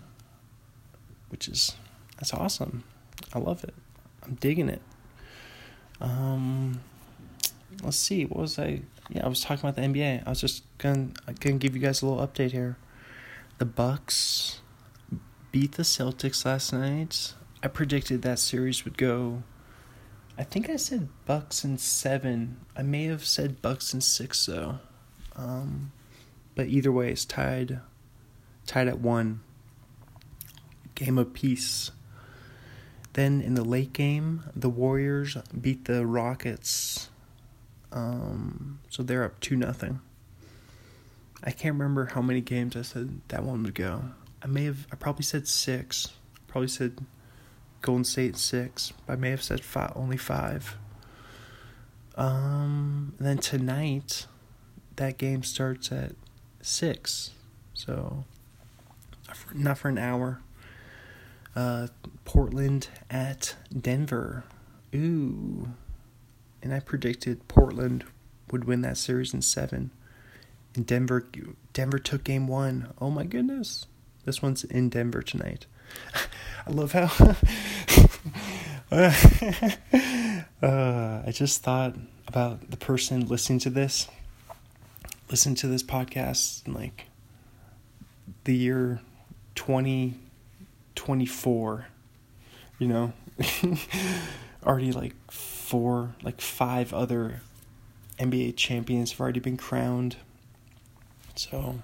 which 1.28 1.48
is 1.48 1.76
that's 2.16 2.32
awesome. 2.32 2.84
I 3.34 3.38
love 3.38 3.64
it. 3.64 3.74
I'm 4.22 4.34
digging 4.34 4.68
it. 4.68 4.82
Um, 6.00 6.80
let's 7.82 7.96
see. 7.96 8.24
What 8.24 8.40
was 8.40 8.58
I? 8.58 8.82
Yeah, 9.10 9.24
I 9.24 9.28
was 9.28 9.40
talking 9.40 9.68
about 9.68 9.76
the 9.76 9.82
NBA. 9.82 10.26
I 10.26 10.30
was 10.30 10.40
just 10.40 10.62
gonna 10.78 11.08
gonna 11.40 11.56
give 11.56 11.74
you 11.74 11.82
guys 11.82 12.02
a 12.02 12.06
little 12.06 12.26
update 12.26 12.52
here. 12.52 12.76
The 13.58 13.64
Bucks 13.64 14.60
beat 15.50 15.72
the 15.72 15.82
Celtics 15.82 16.44
last 16.44 16.72
night. 16.72 17.34
I 17.62 17.68
predicted 17.68 18.22
that 18.22 18.38
series 18.38 18.84
would 18.84 18.96
go 18.96 19.42
I 20.38 20.44
think 20.44 20.70
I 20.70 20.76
said 20.76 21.08
Bucks 21.26 21.64
and 21.64 21.80
seven. 21.80 22.58
I 22.76 22.82
may 22.82 23.06
have 23.06 23.26
said 23.26 23.60
Bucks 23.60 23.92
and 23.92 24.04
six 24.04 24.46
though. 24.46 24.78
Um, 25.38 25.92
but 26.54 26.66
either 26.66 26.92
way, 26.92 27.10
it's 27.10 27.24
tied, 27.24 27.80
tied 28.66 28.88
at 28.88 28.98
one. 28.98 29.40
Game 30.94 31.16
of 31.16 31.32
peace. 31.32 31.92
Then 33.12 33.40
in 33.40 33.54
the 33.54 33.64
late 33.64 33.92
game, 33.92 34.44
the 34.54 34.68
Warriors 34.68 35.36
beat 35.58 35.86
the 35.86 36.04
Rockets. 36.04 37.08
Um, 37.92 38.80
so 38.90 39.02
they're 39.02 39.24
up 39.24 39.40
two 39.40 39.56
nothing. 39.56 40.00
I 41.42 41.52
can't 41.52 41.74
remember 41.74 42.06
how 42.06 42.20
many 42.20 42.40
games 42.40 42.76
I 42.76 42.82
said 42.82 43.20
that 43.28 43.44
one 43.44 43.62
would 43.62 43.74
go. 43.74 44.02
I 44.42 44.48
may 44.48 44.64
have. 44.64 44.86
I 44.92 44.96
probably 44.96 45.22
said 45.22 45.46
six. 45.46 46.12
Probably 46.48 46.68
said 46.68 46.98
Golden 47.80 48.04
State 48.04 48.36
six. 48.36 48.92
I 49.08 49.16
may 49.16 49.30
have 49.30 49.42
said 49.42 49.60
five, 49.60 49.92
only 49.94 50.16
five. 50.16 50.76
Um, 52.16 53.14
and 53.18 53.26
then 53.26 53.38
tonight, 53.38 54.26
that 54.98 55.18
game 55.18 55.42
starts 55.42 55.90
at 55.90 56.12
six, 56.60 57.30
so 57.74 58.24
not 59.54 59.78
for 59.78 59.88
an 59.88 59.98
hour. 59.98 60.40
Uh, 61.56 61.88
Portland 62.24 62.88
at 63.10 63.56
Denver. 63.76 64.44
Ooh, 64.94 65.68
and 66.62 66.72
I 66.72 66.80
predicted 66.80 67.48
Portland 67.48 68.04
would 68.50 68.64
win 68.64 68.82
that 68.82 68.96
series 68.96 69.34
in 69.34 69.42
seven. 69.42 69.90
And 70.74 70.86
Denver, 70.86 71.26
Denver 71.72 71.98
took 71.98 72.24
game 72.24 72.46
one. 72.46 72.92
Oh 73.00 73.10
my 73.10 73.24
goodness, 73.24 73.86
this 74.24 74.42
one's 74.42 74.64
in 74.64 74.88
Denver 74.88 75.22
tonight. 75.22 75.66
I 76.66 76.70
love 76.70 76.92
how 76.92 77.04
uh, 78.90 79.12
I 80.62 81.30
just 81.32 81.62
thought 81.62 81.96
about 82.26 82.70
the 82.70 82.76
person 82.76 83.26
listening 83.26 83.58
to 83.60 83.70
this, 83.70 84.06
listen 85.30 85.54
to 85.56 85.66
this 85.66 85.82
podcast 85.82 86.66
in 86.66 86.72
like 86.74 87.06
the 88.44 88.56
year 88.56 89.00
2024, 89.54 91.86
you 92.78 92.88
know, 92.88 93.12
already 94.66 94.92
like 94.92 95.14
four, 95.30 96.14
like 96.22 96.40
five 96.40 96.94
other 96.94 97.42
NBA 98.18 98.56
champions 98.56 99.12
have 99.12 99.20
already 99.20 99.40
been 99.40 99.56
crowned. 99.56 100.16
So 101.34 101.80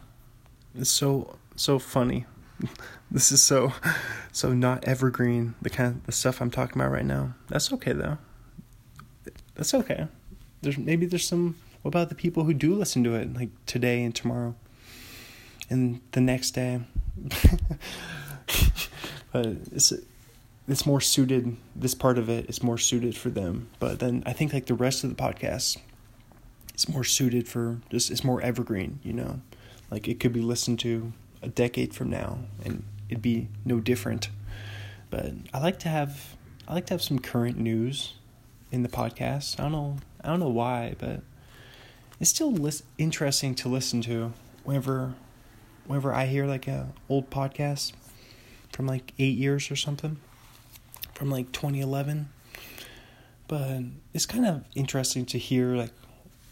it's 0.75 0.91
so 0.91 1.39
so 1.57 1.79
funny. 1.79 2.27
This 3.11 3.31
is 3.31 3.43
so 3.43 3.73
so 4.33 4.53
not 4.53 4.85
evergreen 4.85 5.55
the 5.63 5.71
kind 5.71 5.95
of 5.95 6.07
the 6.07 6.11
stuff 6.11 6.41
i'm 6.41 6.51
talking 6.51 6.81
about 6.81 6.91
right 6.91 7.05
now. 7.05 7.35
That's 7.47 7.73
okay 7.75 7.93
though. 7.93 8.19
That's 9.55 9.73
okay. 9.73 10.09
There's 10.63 10.79
maybe 10.79 11.07
there's 11.07 11.29
some 11.29 11.55
what 11.85 11.91
about 11.91 12.09
the 12.09 12.15
people 12.15 12.45
who 12.45 12.55
do 12.55 12.75
listen 12.75 13.05
to 13.05 13.15
it 13.15 13.33
like 13.35 13.51
today 13.67 14.03
and 14.03 14.15
tomorrow 14.15 14.55
and 15.71 16.01
the 16.13 16.21
next 16.21 16.53
day 16.53 16.81
but 19.33 19.47
it's 19.47 19.93
it's 20.67 20.87
more 20.87 21.01
suited 21.01 21.57
this 21.77 21.95
part 21.95 22.19
of 22.19 22.29
it 22.29 22.49
is 22.49 22.63
more 22.63 22.79
suited 22.79 23.17
for 23.17 23.29
them 23.31 23.69
but 23.79 24.01
then 24.01 24.23
i 24.27 24.33
think 24.33 24.53
like 24.53 24.67
the 24.67 24.75
rest 24.75 25.05
of 25.05 25.11
the 25.11 25.17
podcast 25.17 25.79
is 26.75 26.89
more 26.89 27.05
suited 27.05 27.47
for 27.47 27.79
just 27.91 28.11
it's 28.11 28.25
more 28.25 28.41
evergreen 28.43 28.99
you 29.05 29.13
know 29.13 29.41
like 29.91 30.09
it 30.09 30.19
could 30.19 30.33
be 30.33 30.41
listened 30.41 30.81
to 30.81 31.13
a 31.45 31.49
decade 31.49 31.95
from 31.95 32.11
now, 32.11 32.39
and 32.65 32.83
it'd 33.09 33.23
be 33.23 33.49
no 33.65 33.79
different. 33.79 34.31
But 35.11 35.33
I 35.53 35.61
like 35.61 35.79
to 35.81 35.89
have 35.89 36.37
I 36.67 36.75
like 36.75 36.87
to 36.87 36.95
have 36.95 37.03
some 37.03 37.19
current 37.19 37.59
news 37.59 38.15
in 38.73 38.83
the 38.83 38.89
podcast. 38.89 39.61
I 39.61 39.65
don't 39.65 39.73
know 39.73 39.97
I 40.23 40.29
don't 40.29 40.41
know 40.41 40.49
why, 40.49 40.97
but 40.99 41.21
it's 42.21 42.31
still 42.31 42.53
lis- 42.53 42.83
interesting 42.99 43.55
to 43.57 43.69
listen 43.69 44.01
to 44.03 44.33
whenever 44.63 45.15
whenever 45.87 46.13
I 46.13 46.27
hear 46.27 46.47
like 46.47 46.67
a 46.67 46.89
old 47.09 47.31
podcast 47.31 47.93
from 48.73 48.87
like 48.87 49.13
eight 49.19 49.37
years 49.37 49.71
or 49.71 49.77
something 49.77 50.17
from 51.15 51.31
like 51.31 51.53
2011. 51.53 52.29
But 53.47 53.83
it's 54.15 54.27
kind 54.27 54.47
of 54.47 54.65
interesting 54.75 55.27
to 55.27 55.39
hear 55.39 55.77
like 55.77 55.93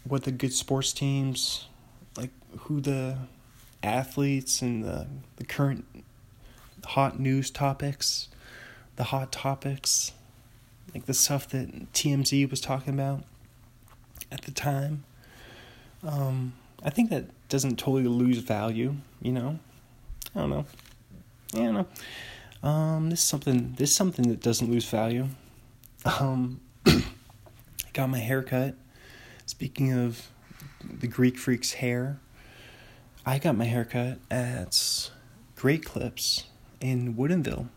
what 0.03 0.23
the 0.23 0.31
good 0.31 0.53
sports 0.53 0.93
teams 0.93 1.67
like 2.17 2.29
who 2.59 2.81
the 2.81 3.17
athletes 3.81 4.61
and 4.61 4.83
the, 4.83 5.07
the 5.37 5.45
current 5.45 5.85
hot 6.85 7.19
news 7.19 7.49
topics, 7.49 8.29
the 8.95 9.05
hot 9.05 9.31
topics, 9.31 10.13
like 10.93 11.05
the 11.05 11.13
stuff 11.13 11.47
that 11.49 11.91
TMZ 11.93 12.49
was 12.49 12.61
talking 12.61 12.93
about 12.93 13.23
at 14.31 14.43
the 14.43 14.51
time. 14.51 15.03
Um, 16.05 16.53
I 16.83 16.89
think 16.89 17.09
that 17.09 17.25
doesn't 17.49 17.77
totally 17.77 18.07
lose 18.07 18.39
value, 18.39 18.95
you 19.21 19.31
know? 19.31 19.59
I 20.35 20.39
don't 20.39 20.49
know. 20.49 20.65
Yeah, 21.53 21.61
I 21.61 21.65
don't 21.65 21.73
know. 21.73 22.69
Um, 22.69 23.09
this 23.09 23.19
is 23.19 23.25
something 23.25 23.73
this 23.77 23.89
is 23.89 23.95
something 23.95 24.29
that 24.29 24.41
doesn't 24.41 24.71
lose 24.71 24.85
value. 24.85 25.27
Um 26.19 26.61
I 26.85 27.03
got 27.93 28.09
my 28.09 28.19
hair 28.19 28.41
cut. 28.41 28.75
Speaking 29.45 29.91
of 29.93 30.29
the 30.83 31.07
Greek 31.07 31.37
freak's 31.37 31.73
hair, 31.73 32.19
I 33.25 33.37
got 33.37 33.55
my 33.55 33.65
haircut 33.65 34.19
at 34.31 35.09
Great 35.55 35.85
Clips 35.85 36.45
in 36.81 37.15
Woodinville. 37.15 37.67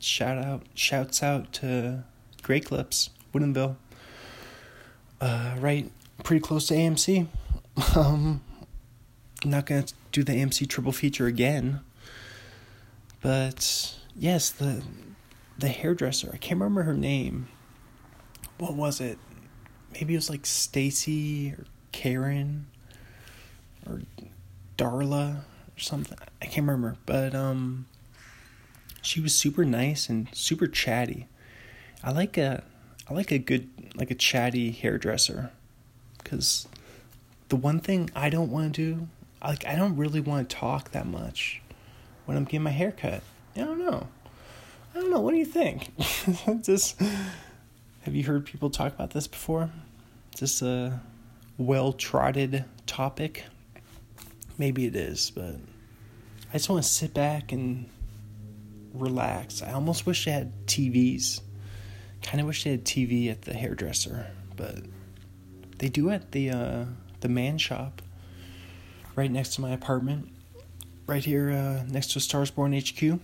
Shout 0.00 0.38
out, 0.38 0.62
shouts 0.74 1.22
out 1.22 1.52
to 1.54 2.04
Great 2.42 2.64
Clips, 2.64 3.10
Woodinville. 3.34 3.76
Uh, 5.20 5.56
right, 5.58 5.90
pretty 6.20 6.40
close 6.40 6.66
to 6.68 6.74
AMC. 6.74 7.26
Um, 7.96 8.42
I'm 9.42 9.50
not 9.50 9.64
gonna 9.64 9.86
do 10.12 10.22
the 10.22 10.32
AMC 10.32 10.68
triple 10.68 10.92
feature 10.92 11.26
again, 11.26 11.80
but 13.22 13.96
yes, 14.14 14.50
the 14.50 14.82
the 15.56 15.68
hairdresser. 15.68 16.30
I 16.32 16.36
can't 16.36 16.60
remember 16.60 16.82
her 16.82 16.94
name. 16.94 17.48
What 18.58 18.74
was 18.74 19.00
it? 19.00 19.18
Maybe 19.92 20.14
it 20.14 20.18
was 20.18 20.28
like 20.28 20.44
Stacy 20.44 21.52
or 21.52 21.64
Karen 21.92 22.66
or 23.86 24.02
Darla 24.76 25.38
or 25.38 25.78
something. 25.78 26.18
I 26.42 26.46
can't 26.46 26.66
remember, 26.66 26.96
but 27.06 27.34
um, 27.34 27.86
she 29.00 29.20
was 29.20 29.34
super 29.34 29.64
nice 29.64 30.08
and 30.10 30.28
super 30.32 30.66
chatty. 30.66 31.28
I 32.04 32.10
like 32.12 32.36
a, 32.36 32.62
I 33.08 33.14
like 33.14 33.30
a 33.30 33.38
good 33.38 33.68
like 33.94 34.10
a 34.10 34.14
chatty 34.14 34.70
hairdresser 34.70 35.52
cuz 36.24 36.68
the 37.48 37.56
one 37.56 37.80
thing 37.80 38.10
I 38.14 38.30
don't 38.30 38.50
want 38.50 38.74
to 38.74 38.94
do 38.94 39.08
like 39.42 39.66
I 39.66 39.74
don't 39.76 39.96
really 39.96 40.20
want 40.20 40.48
to 40.48 40.56
talk 40.56 40.92
that 40.92 41.06
much 41.06 41.62
when 42.26 42.36
I'm 42.36 42.44
getting 42.44 42.62
my 42.62 42.70
hair 42.70 42.92
cut. 42.92 43.22
I 43.56 43.60
don't 43.60 43.78
know. 43.78 44.06
I 44.94 45.00
don't 45.00 45.10
know. 45.10 45.20
What 45.20 45.32
do 45.32 45.38
you 45.38 45.44
think? 45.44 45.90
Just 46.62 47.00
have 48.02 48.14
you 48.14 48.24
heard 48.24 48.46
people 48.46 48.70
talk 48.70 48.94
about 48.94 49.10
this 49.10 49.26
before? 49.26 49.70
Is 50.34 50.40
this 50.40 50.62
a 50.62 51.00
well 51.58 51.92
trotted 51.92 52.64
topic? 52.86 53.44
Maybe 54.58 54.86
it 54.86 54.96
is, 54.96 55.30
but 55.30 55.56
I 56.52 56.54
just 56.54 56.68
want 56.68 56.82
to 56.82 56.88
sit 56.88 57.14
back 57.14 57.52
and 57.52 57.88
relax. 58.92 59.62
I 59.62 59.72
almost 59.72 60.04
wish 60.04 60.24
they 60.24 60.32
had 60.32 60.66
TVs. 60.66 61.40
Kind 62.22 62.40
of 62.40 62.46
wish 62.46 62.64
they 62.64 62.72
had 62.72 62.84
TV 62.84 63.30
at 63.30 63.42
the 63.42 63.54
hairdresser, 63.54 64.26
but 64.56 64.80
they 65.80 65.88
do 65.88 66.10
at 66.10 66.32
the 66.32 66.50
uh, 66.50 66.84
the 67.20 67.28
man 67.28 67.58
shop 67.58 68.02
right 69.16 69.30
next 69.30 69.54
to 69.54 69.62
my 69.62 69.70
apartment, 69.70 70.28
right 71.06 71.24
here 71.24 71.50
uh, 71.50 71.84
next 71.90 72.12
to 72.12 72.18
Starsborn 72.18 72.76
HQ. 72.78 73.18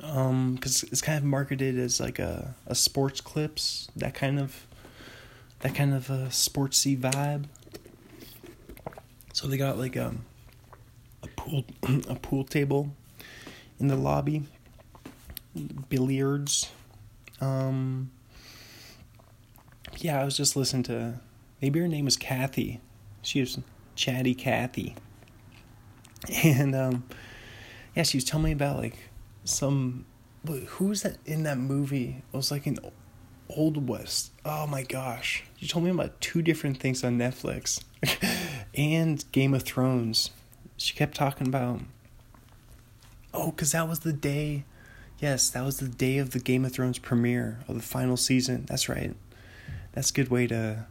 Um, 0.00 0.54
because 0.54 0.84
it's 0.84 1.00
kind 1.00 1.18
of 1.18 1.24
marketed 1.24 1.78
as 1.78 2.00
like 2.00 2.18
a 2.18 2.54
a 2.66 2.74
sports 2.74 3.22
clips, 3.22 3.88
that 3.96 4.14
kind 4.14 4.38
of 4.38 4.66
that 5.60 5.74
kind 5.74 5.94
of 5.94 6.10
a 6.10 6.26
sportsy 6.28 6.96
vibe. 6.96 7.46
So 9.32 9.48
they 9.48 9.56
got 9.56 9.78
like 9.78 9.96
um 9.96 10.26
a 11.22 11.28
pool 11.28 11.64
a 12.08 12.14
pool 12.14 12.44
table 12.44 12.94
in 13.80 13.88
the 13.88 13.96
lobby, 13.96 14.42
billiards. 15.88 16.70
Um, 17.40 18.10
yeah, 19.96 20.20
I 20.20 20.24
was 20.24 20.36
just 20.36 20.54
listening 20.54 20.82
to 20.84 21.20
maybe 21.60 21.80
her 21.80 21.88
name 21.88 22.04
was 22.04 22.16
Kathy. 22.16 22.80
She 23.22 23.40
was 23.40 23.58
chatty 23.94 24.34
Kathy, 24.34 24.94
and 26.44 26.74
um, 26.74 27.04
yeah, 27.94 28.02
she 28.02 28.16
was 28.16 28.24
telling 28.24 28.44
me 28.44 28.52
about 28.52 28.78
like 28.78 28.96
some 29.44 30.06
who 30.46 30.86
was 30.86 31.02
that 31.02 31.18
in 31.26 31.42
that 31.44 31.58
movie? 31.58 32.22
It 32.32 32.36
was 32.36 32.50
like 32.50 32.66
an 32.66 32.78
Old 33.48 33.88
West. 33.88 34.32
Oh 34.44 34.66
my 34.66 34.82
gosh. 34.82 35.44
You 35.58 35.68
told 35.68 35.84
me 35.84 35.90
about 35.90 36.20
two 36.20 36.42
different 36.42 36.78
things 36.78 37.02
on 37.04 37.18
Netflix 37.18 37.82
and 38.74 39.24
Game 39.32 39.54
of 39.54 39.62
Thrones. 39.62 40.30
She 40.76 40.94
kept 40.94 41.16
talking 41.16 41.48
about 41.48 41.80
Oh, 43.34 43.52
cuz 43.52 43.72
that 43.72 43.88
was 43.88 44.00
the 44.00 44.12
day. 44.12 44.64
Yes, 45.18 45.50
that 45.50 45.64
was 45.64 45.78
the 45.78 45.88
day 45.88 46.18
of 46.18 46.30
the 46.30 46.38
Game 46.38 46.64
of 46.64 46.72
Thrones 46.72 46.98
premiere 46.98 47.60
of 47.66 47.74
the 47.74 47.82
final 47.82 48.16
season. 48.16 48.64
That's 48.66 48.88
right. 48.88 49.14
That's 49.92 50.10
a 50.10 50.14
good 50.14 50.28
way 50.28 50.46
to 50.46 50.86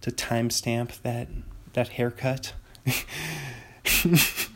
to 0.00 0.10
timestamp 0.10 1.00
that 1.02 1.28
that 1.72 1.88
haircut. 1.90 2.54
if 2.84 4.48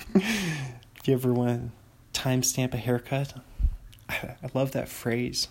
you 1.05 1.15
ever 1.15 1.33
want 1.33 1.71
to 2.13 2.21
timestamp 2.21 2.75
a 2.75 2.79
haircut, 2.79 3.35
I 4.09 4.51
love 4.55 4.73
that 4.73 4.89
phrase. 4.89 5.49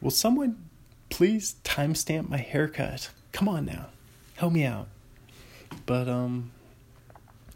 Will 0.00 0.10
someone 0.10 0.68
please 1.10 1.56
timestamp 1.64 2.28
my 2.28 2.38
haircut? 2.38 3.10
Come 3.32 3.48
on 3.48 3.64
now. 3.64 3.86
Help 4.36 4.52
me 4.52 4.64
out. 4.64 4.88
But 5.86 6.08
um 6.08 6.50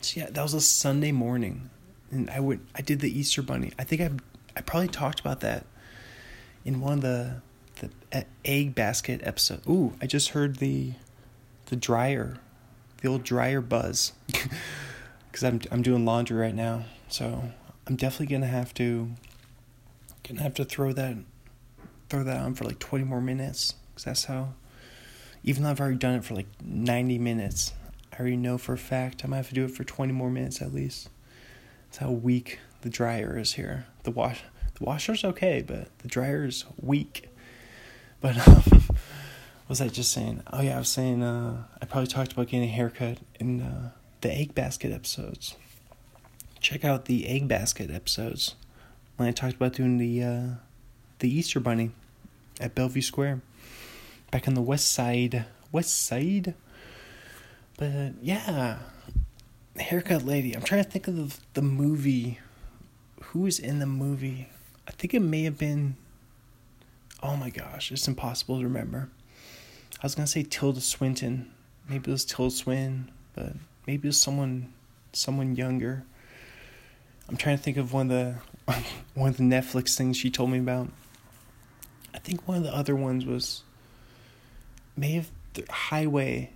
so 0.00 0.20
yeah, 0.20 0.30
that 0.30 0.42
was 0.42 0.54
a 0.54 0.60
Sunday 0.60 1.12
morning. 1.12 1.70
And 2.10 2.30
I 2.30 2.40
would 2.40 2.60
I 2.74 2.82
did 2.82 3.00
the 3.00 3.18
Easter 3.18 3.42
bunny. 3.42 3.72
I 3.78 3.84
think 3.84 4.00
I 4.00 4.10
I 4.56 4.60
probably 4.60 4.88
talked 4.88 5.20
about 5.20 5.40
that 5.40 5.66
in 6.64 6.80
one 6.80 6.94
of 6.94 7.00
the 7.00 7.42
egg 8.44 8.74
basket 8.74 9.20
episode. 9.24 9.66
Ooh, 9.68 9.94
I 10.00 10.06
just 10.06 10.30
heard 10.30 10.56
the 10.56 10.92
the 11.66 11.76
dryer, 11.76 12.38
the 13.02 13.08
old 13.08 13.24
dryer 13.24 13.60
buzz. 13.60 14.12
Cuz 15.32 15.44
I'm 15.44 15.60
I'm 15.70 15.82
doing 15.82 16.04
laundry 16.04 16.36
right 16.36 16.54
now. 16.54 16.84
So, 17.08 17.50
I'm 17.86 17.96
definitely 17.96 18.38
to 18.38 18.46
have 18.46 18.74
to 18.74 19.10
gonna 20.28 20.42
have 20.42 20.54
to 20.54 20.64
throw 20.64 20.92
that 20.92 21.16
throw 22.08 22.22
that 22.22 22.38
on 22.38 22.54
for 22.54 22.64
like 22.64 22.78
20 22.78 23.04
more 23.04 23.20
minutes 23.20 23.74
because 23.90 24.04
that's 24.04 24.24
how 24.24 24.50
even 25.42 25.62
though 25.62 25.70
i've 25.70 25.80
already 25.80 25.96
done 25.96 26.14
it 26.14 26.24
for 26.24 26.34
like 26.34 26.46
90 26.62 27.18
minutes 27.18 27.72
i 28.12 28.20
already 28.20 28.36
know 28.36 28.58
for 28.58 28.74
a 28.74 28.78
fact 28.78 29.22
i 29.24 29.28
might 29.28 29.36
have 29.38 29.48
to 29.48 29.54
do 29.54 29.64
it 29.64 29.70
for 29.70 29.84
20 29.84 30.12
more 30.12 30.30
minutes 30.30 30.60
at 30.60 30.72
least 30.72 31.08
that's 31.86 31.98
how 31.98 32.10
weak 32.10 32.58
the 32.82 32.90
dryer 32.90 33.38
is 33.38 33.54
here 33.54 33.86
the 34.02 34.10
wash 34.10 34.42
the 34.78 34.84
washer's 34.84 35.24
okay 35.24 35.62
but 35.66 35.88
the 35.98 36.08
dryer 36.08 36.44
is 36.44 36.64
weak 36.80 37.27
but 38.20 38.48
um, 38.48 38.82
was 39.68 39.80
i 39.80 39.88
just 39.88 40.12
saying 40.12 40.42
oh 40.52 40.60
yeah 40.60 40.76
i 40.76 40.78
was 40.78 40.88
saying 40.88 41.22
uh, 41.22 41.64
i 41.80 41.84
probably 41.86 42.06
talked 42.06 42.32
about 42.32 42.46
getting 42.46 42.68
a 42.68 42.72
haircut 42.72 43.18
in 43.38 43.60
uh, 43.60 43.90
the 44.20 44.30
egg 44.30 44.54
basket 44.54 44.92
episodes 44.92 45.56
check 46.60 46.84
out 46.84 47.04
the 47.04 47.26
egg 47.28 47.48
basket 47.48 47.90
episodes 47.90 48.54
when 49.18 49.28
I 49.28 49.32
talked 49.32 49.54
about 49.54 49.74
doing 49.74 49.98
the 49.98 50.22
uh, 50.22 50.46
the 51.18 51.28
Easter 51.28 51.60
Bunny 51.60 51.90
at 52.60 52.74
Bellevue 52.74 53.02
Square, 53.02 53.42
back 54.30 54.48
on 54.48 54.54
the 54.54 54.62
west 54.62 54.90
side, 54.90 55.44
west 55.72 56.06
side. 56.06 56.54
But 57.76 58.14
yeah, 58.22 58.78
haircut 59.76 60.24
lady. 60.24 60.54
I'm 60.54 60.62
trying 60.62 60.84
to 60.84 60.90
think 60.90 61.08
of 61.08 61.16
the, 61.16 61.36
the 61.54 61.62
movie. 61.62 62.38
Who 63.24 63.40
was 63.40 63.58
in 63.58 63.80
the 63.80 63.86
movie? 63.86 64.48
I 64.86 64.92
think 64.92 65.12
it 65.12 65.20
may 65.20 65.42
have 65.42 65.58
been. 65.58 65.96
Oh 67.22 67.36
my 67.36 67.50
gosh, 67.50 67.90
it's 67.90 68.06
impossible 68.06 68.58
to 68.58 68.64
remember. 68.64 69.08
I 70.00 70.06
was 70.06 70.14
gonna 70.14 70.26
say 70.26 70.44
Tilda 70.44 70.80
Swinton. 70.80 71.50
Maybe 71.88 72.10
it 72.10 72.12
was 72.12 72.24
Tilda 72.24 72.54
Swinton, 72.54 73.10
but 73.34 73.54
maybe 73.86 74.06
it 74.06 74.10
was 74.10 74.20
someone, 74.20 74.72
someone 75.12 75.56
younger. 75.56 76.04
I'm 77.28 77.36
trying 77.36 77.56
to 77.56 77.62
think 77.62 77.76
of 77.76 77.92
one 77.92 78.10
of 78.10 78.42
the 78.66 78.74
one 79.14 79.30
of 79.30 79.36
the 79.36 79.42
Netflix 79.42 79.96
things 79.96 80.16
she 80.16 80.30
told 80.30 80.50
me 80.50 80.58
about. 80.58 80.88
I 82.14 82.18
think 82.18 82.46
one 82.46 82.58
of 82.58 82.62
the 82.62 82.74
other 82.74 82.94
ones 82.94 83.26
was 83.26 83.62
may 84.96 85.12
have 85.12 85.30
the 85.54 85.64
Highway. 85.68 86.50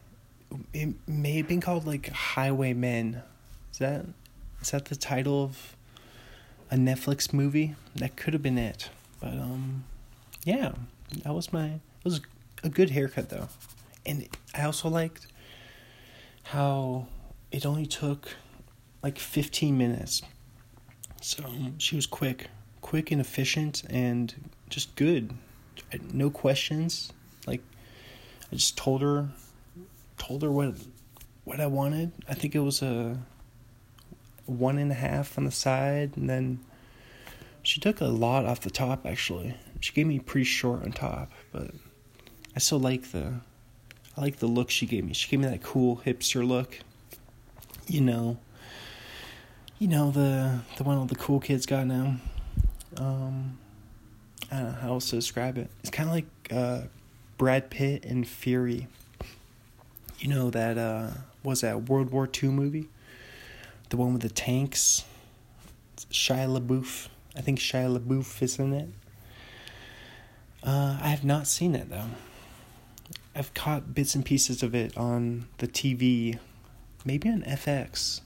It 0.72 0.94
may 1.08 1.38
have 1.38 1.48
been 1.48 1.60
called 1.60 1.86
like 1.86 2.08
Highwaymen. 2.08 3.22
Is 3.72 3.78
that 3.78 4.06
is 4.60 4.70
that 4.70 4.84
the 4.84 4.96
title 4.96 5.42
of 5.42 5.76
a 6.70 6.76
Netflix 6.76 7.32
movie? 7.32 7.74
That 7.96 8.16
could 8.16 8.32
have 8.32 8.42
been 8.42 8.58
it. 8.58 8.90
But 9.20 9.32
um, 9.32 9.84
yeah, 10.44 10.72
that 11.24 11.34
was 11.34 11.52
my. 11.52 11.66
It 11.66 12.04
was 12.04 12.20
a 12.64 12.68
good 12.68 12.90
haircut 12.90 13.28
though, 13.28 13.48
and 14.04 14.28
I 14.54 14.64
also 14.64 14.88
liked 14.88 15.26
how 16.44 17.06
it 17.50 17.64
only 17.64 17.86
took 17.86 18.36
like 19.02 19.18
15 19.18 19.76
minutes 19.76 20.22
so 21.22 21.44
she 21.78 21.94
was 21.94 22.04
quick, 22.04 22.48
quick 22.80 23.12
and 23.12 23.20
efficient, 23.20 23.84
and 23.88 24.34
just 24.68 24.96
good. 24.96 25.32
No 26.12 26.30
questions. 26.30 27.12
Like 27.46 27.62
I 28.50 28.56
just 28.56 28.76
told 28.76 29.02
her, 29.02 29.28
told 30.18 30.42
her 30.42 30.50
what 30.50 30.74
what 31.44 31.60
I 31.60 31.68
wanted. 31.68 32.10
I 32.28 32.34
think 32.34 32.56
it 32.56 32.60
was 32.60 32.82
a 32.82 33.18
one 34.46 34.78
and 34.78 34.90
a 34.90 34.96
half 34.96 35.38
on 35.38 35.44
the 35.44 35.52
side, 35.52 36.16
and 36.16 36.28
then 36.28 36.58
she 37.62 37.78
took 37.78 38.00
a 38.00 38.06
lot 38.06 38.44
off 38.44 38.60
the 38.60 38.70
top. 38.70 39.06
Actually, 39.06 39.54
she 39.82 39.92
gave 39.92 40.06
me 40.06 40.20
pretty 40.20 40.44
short 40.44 40.84
on 40.84 40.92
top, 40.92 41.32
but 41.50 41.72
I 42.54 42.60
still 42.60 42.78
like 42.78 43.10
the 43.10 43.40
I 44.16 44.20
like 44.20 44.36
the 44.36 44.46
look 44.46 44.70
she 44.70 44.86
gave 44.86 45.04
me. 45.04 45.12
She 45.12 45.28
gave 45.28 45.40
me 45.40 45.46
that 45.46 45.62
cool 45.62 46.00
hipster 46.06 46.46
look. 46.46 46.78
You 47.88 48.00
know, 48.00 48.38
you 49.80 49.88
know 49.88 50.12
the 50.12 50.60
the 50.76 50.84
one 50.84 50.98
all 50.98 51.06
the 51.06 51.16
cool 51.16 51.40
kids 51.40 51.66
got 51.66 51.88
now. 51.88 52.14
Um, 52.96 53.58
I 54.52 54.56
don't 54.56 54.64
know 54.66 54.78
how 54.80 54.88
else 54.90 55.10
to 55.10 55.16
describe 55.16 55.58
it. 55.58 55.68
It's 55.80 55.90
kind 55.90 56.08
of 56.08 56.14
like 56.14 56.26
uh, 56.52 56.82
Brad 57.36 57.68
Pitt 57.68 58.04
and 58.04 58.26
Fury. 58.26 58.86
You 60.20 60.28
know 60.28 60.50
that 60.50 60.78
uh, 60.78 61.10
was 61.42 61.62
that 61.62 61.88
World 61.88 62.10
War 62.10 62.30
II 62.40 62.50
movie, 62.50 62.88
the 63.88 63.96
one 63.96 64.12
with 64.12 64.22
the 64.22 64.30
tanks. 64.30 65.04
Shia 66.12 66.48
LaBeouf. 66.56 67.08
I 67.34 67.40
think 67.40 67.58
Shia 67.58 67.98
LaBeouf 67.98 68.40
is 68.42 68.60
in 68.60 68.72
it. 68.74 68.88
Uh, 70.62 70.98
I 71.00 71.08
have 71.08 71.24
not 71.24 71.46
seen 71.46 71.74
it 71.74 71.90
though. 71.90 72.10
I've 73.34 73.52
caught 73.54 73.94
bits 73.94 74.14
and 74.14 74.24
pieces 74.24 74.62
of 74.62 74.74
it 74.74 74.96
on 74.96 75.48
the 75.58 75.66
TV, 75.66 76.38
maybe 77.04 77.28
on 77.28 77.42
FX 77.42 78.20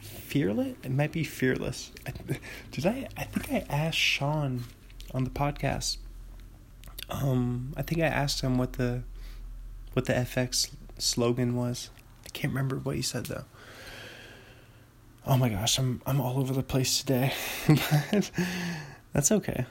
fearless. 0.00 0.74
It 0.82 0.90
might 0.90 1.12
be 1.12 1.24
fearless. 1.24 1.92
Did 2.70 2.86
I? 2.86 3.08
I 3.16 3.24
think 3.24 3.52
I 3.52 3.74
asked 3.74 3.98
Sean 3.98 4.64
on 5.14 5.24
the 5.24 5.30
podcast. 5.30 5.98
Um, 7.08 7.72
I 7.76 7.82
think 7.82 8.00
I 8.00 8.06
asked 8.06 8.40
him 8.40 8.58
what 8.58 8.74
the 8.74 9.02
what 9.92 10.06
the 10.06 10.12
FX 10.12 10.70
slogan 10.98 11.54
was. 11.56 11.90
I 12.24 12.28
can't 12.30 12.52
remember 12.52 12.76
what 12.76 12.96
he 12.96 13.02
said 13.02 13.26
though. 13.26 13.44
Oh 15.26 15.36
my 15.36 15.48
gosh, 15.48 15.78
I'm 15.78 16.02
I'm 16.06 16.20
all 16.20 16.38
over 16.38 16.52
the 16.52 16.62
place 16.62 16.98
today. 16.98 17.32
that's 19.12 19.32
okay. 19.32 19.66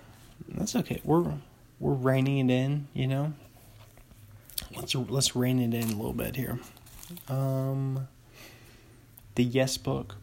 That's 0.50 0.76
okay. 0.76 1.02
We're 1.04 1.34
we're 1.80 1.94
reining 1.94 2.50
it 2.50 2.54
in, 2.54 2.88
you 2.94 3.08
know. 3.08 3.34
Let's 4.76 4.96
let's 4.96 5.36
rein 5.36 5.60
it 5.60 5.74
in 5.74 5.92
a 5.92 5.96
little 5.96 6.14
bit 6.14 6.36
here. 6.36 6.60
Um, 7.28 8.08
the 9.36 9.44
Yes 9.44 9.78
book. 9.78 10.16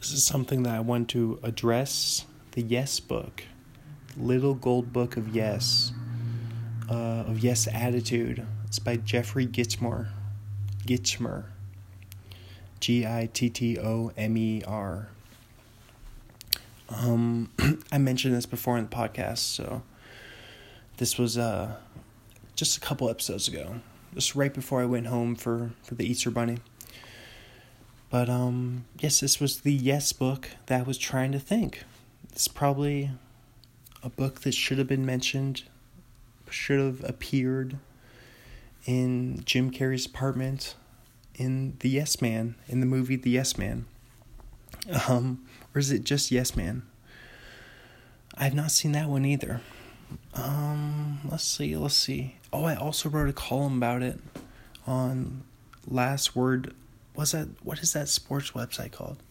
This 0.00 0.12
is 0.12 0.24
something 0.24 0.62
that 0.62 0.74
I 0.74 0.80
want 0.80 1.08
to 1.10 1.38
address. 1.42 2.24
The 2.52 2.62
Yes 2.62 3.00
book, 3.00 3.44
Little 4.16 4.54
Gold 4.54 4.92
Book 4.92 5.16
of 5.16 5.34
Yes, 5.34 5.92
uh, 6.90 7.24
of 7.26 7.40
Yes 7.40 7.68
Attitude. 7.72 8.46
It's 8.66 8.78
by 8.78 8.96
Jeffrey 8.96 9.46
Gitomer. 9.46 10.08
Gitomer. 10.86 11.44
G 12.80 13.06
I 13.06 13.28
T 13.32 13.50
T 13.50 13.78
O 13.78 14.12
M 14.16 14.36
E 14.36 14.62
R. 14.66 15.08
Um, 16.88 17.50
I 17.92 17.98
mentioned 17.98 18.34
this 18.34 18.46
before 18.46 18.78
in 18.78 18.88
the 18.88 18.96
podcast, 18.96 19.38
so 19.38 19.82
this 20.98 21.16
was 21.16 21.38
uh, 21.38 21.76
just 22.54 22.76
a 22.76 22.80
couple 22.80 23.08
episodes 23.08 23.48
ago, 23.48 23.80
just 24.14 24.34
right 24.34 24.52
before 24.52 24.82
I 24.82 24.84
went 24.84 25.06
home 25.06 25.34
for, 25.34 25.70
for 25.82 25.94
the 25.94 26.04
Easter 26.04 26.30
Bunny. 26.30 26.58
But 28.10 28.28
um, 28.28 28.84
yes, 28.98 29.20
this 29.20 29.40
was 29.40 29.60
the 29.60 29.72
Yes 29.72 30.12
book 30.12 30.48
that 30.66 30.80
I 30.80 30.82
was 30.82 30.98
trying 30.98 31.32
to 31.32 31.38
think. 31.38 31.84
It's 32.32 32.48
probably 32.48 33.10
a 34.02 34.08
book 34.08 34.40
that 34.40 34.54
should 34.54 34.78
have 34.78 34.86
been 34.86 35.06
mentioned, 35.06 35.62
should 36.50 36.80
have 36.80 37.08
appeared 37.08 37.78
in 38.84 39.42
Jim 39.44 39.70
Carrey's 39.70 40.06
apartment 40.06 40.74
in 41.34 41.76
The 41.80 41.90
Yes 41.90 42.20
Man, 42.20 42.56
in 42.66 42.80
the 42.80 42.86
movie 42.86 43.16
The 43.16 43.30
Yes 43.30 43.56
Man. 43.56 43.86
Um, 45.08 45.44
or 45.74 45.78
is 45.78 45.92
it 45.92 46.02
just 46.02 46.30
Yes 46.30 46.56
Man? 46.56 46.82
I've 48.36 48.54
not 48.54 48.70
seen 48.70 48.92
that 48.92 49.08
one 49.08 49.24
either. 49.24 49.60
Um, 50.34 51.20
let's 51.28 51.44
see, 51.44 51.76
let's 51.76 51.94
see. 51.94 52.36
Oh, 52.52 52.64
I 52.64 52.76
also 52.76 53.08
wrote 53.08 53.28
a 53.28 53.32
column 53.32 53.76
about 53.76 54.02
it 54.02 54.20
on 54.86 55.42
Last 55.86 56.36
Word. 56.36 56.74
Was 57.14 57.32
that 57.32 57.48
what 57.62 57.80
is 57.80 57.92
that 57.92 58.08
sports 58.08 58.52
website 58.52 58.92
called? 58.92 59.22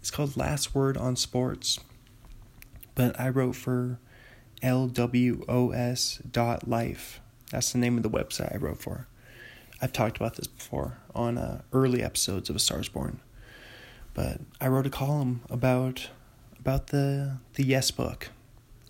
It's 0.00 0.10
called 0.10 0.36
Last 0.36 0.74
Word 0.74 0.96
on 0.96 1.16
Sports. 1.16 1.78
But 2.94 3.18
I 3.18 3.28
wrote 3.28 3.56
for 3.56 3.98
lws 4.62 6.32
dot 6.32 6.68
life. 6.68 7.20
That's 7.50 7.72
the 7.72 7.78
name 7.78 7.96
of 7.96 8.02
the 8.02 8.10
website 8.10 8.54
I 8.54 8.58
wrote 8.58 8.80
for. 8.80 9.06
I've 9.82 9.92
talked 9.92 10.16
about 10.16 10.36
this 10.36 10.46
before 10.46 10.98
on 11.14 11.36
uh, 11.36 11.62
early 11.72 12.02
episodes 12.02 12.48
of 12.48 12.56
A 12.56 12.58
Stars 12.58 12.88
Born. 12.88 13.20
But 14.14 14.40
I 14.60 14.68
wrote 14.68 14.86
a 14.86 14.90
column 14.90 15.42
about 15.50 16.08
about 16.58 16.88
the 16.88 17.38
the 17.54 17.64
Yes 17.64 17.90
book, 17.90 18.30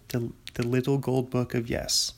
the 0.09 0.30
the 0.55 0.66
little 0.66 0.98
gold 0.98 1.30
book 1.30 1.55
of 1.55 1.68
Yes, 1.68 2.14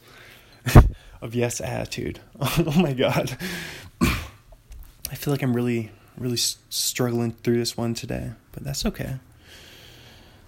of 1.21 1.35
Yes 1.35 1.61
attitude. 1.61 2.21
oh 2.41 2.75
my 2.77 2.93
God, 2.93 3.37
I 4.01 5.15
feel 5.15 5.33
like 5.33 5.43
I'm 5.43 5.55
really 5.55 5.91
really 6.17 6.37
struggling 6.37 7.33
through 7.33 7.59
this 7.59 7.77
one 7.77 7.95
today, 7.95 8.33
but 8.53 8.65
that's 8.65 8.87
okay. 8.87 9.17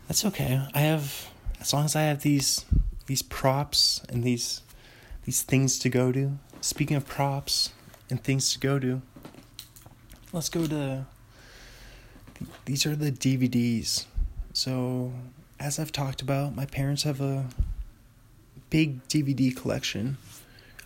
That's 0.07 0.25
okay. 0.25 0.67
I 0.73 0.79
have 0.79 1.29
as 1.61 1.73
long 1.73 1.85
as 1.85 1.95
I 1.95 2.03
have 2.03 2.23
these 2.23 2.65
these 3.07 3.23
props 3.23 4.03
and 4.09 4.25
these 4.25 4.63
these 5.25 5.43
things 5.43 5.79
to 5.81 5.89
go 5.89 6.13
to. 6.13 6.39
Speaking 6.61 6.97
of 6.97 7.07
props 7.07 7.71
and 8.11 8.23
things 8.23 8.53
to 8.53 8.59
go 8.59 8.79
to, 8.79 9.03
let's 10.33 10.49
go 10.49 10.67
to 10.67 11.07
these 12.65 12.87
are 12.87 12.97
the 12.97 13.11
DVDs. 13.11 14.07
So, 14.53 15.13
as 15.59 15.79
I've 15.79 15.93
talked 15.93 16.23
about, 16.23 16.55
my 16.55 16.67
parents 16.67 17.03
have 17.03 17.21
a 17.21 17.47
big 18.71 19.07
DVD 19.09 19.55
collection. 19.55 20.19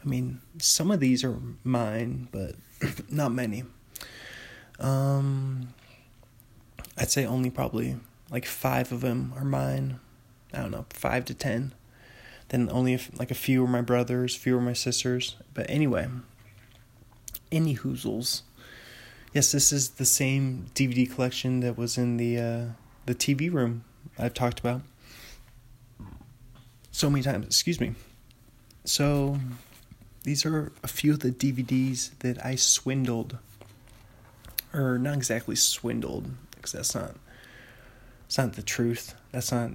I 0.05 0.09
mean, 0.09 0.41
some 0.59 0.91
of 0.91 1.01
these 1.01 1.23
are 1.25 1.39
mine, 1.65 2.29
but 2.33 2.57
not 3.11 3.33
many. 3.33 3.65
Um, 4.81 5.75
I'd 6.99 7.11
say 7.11 7.25
only 7.25 7.51
probably 7.51 7.97
like 8.31 8.47
five 8.47 8.91
of 8.93 9.01
them 9.01 9.33
are 9.37 9.45
mine. 9.45 10.01
I 10.53 10.63
don't 10.63 10.71
know, 10.71 10.87
five 10.91 11.25
to 11.27 11.35
ten. 11.35 11.73
Then 12.49 12.69
only 12.71 12.99
like 13.15 13.31
a 13.31 13.35
few 13.35 13.65
are 13.65 13.69
my 13.69 13.81
brothers, 13.81 14.37
few 14.37 14.57
are 14.59 14.61
my 14.61 14.75
sisters. 14.75 15.37
But 15.55 15.67
anyway, 15.71 16.09
any 17.51 17.77
hoozles 17.77 18.43
yes, 19.33 19.53
this 19.53 19.73
is 19.73 19.91
the 19.91 20.05
same 20.05 20.67
DVD 20.75 21.11
collection 21.11 21.61
that 21.61 21.77
was 21.77 21.99
in 21.99 22.17
the 22.17 22.39
uh, 22.39 22.65
the 23.07 23.15
TV 23.15 23.53
room 23.53 23.85
I've 24.19 24.35
talked 24.35 24.61
about 24.61 24.83
so 26.93 27.11
many 27.11 27.23
times. 27.23 27.47
Excuse 27.47 27.81
me. 27.81 27.95
So 28.85 29.39
these 30.23 30.47
are 30.47 30.73
a 30.85 30.89
few 30.89 31.13
of 31.13 31.21
the 31.21 31.33
DVDs 31.33 32.11
that 32.21 32.45
I 32.45 32.55
swindled, 32.55 33.39
or 34.73 34.99
not 34.99 35.15
exactly 35.15 35.57
swindled, 35.57 36.31
because 36.55 36.73
that's 36.73 36.95
not 36.95 37.17
it's 38.27 38.39
not 38.39 38.55
the 38.55 38.63
truth. 38.63 39.15
That's 39.33 39.51
not 39.53 39.73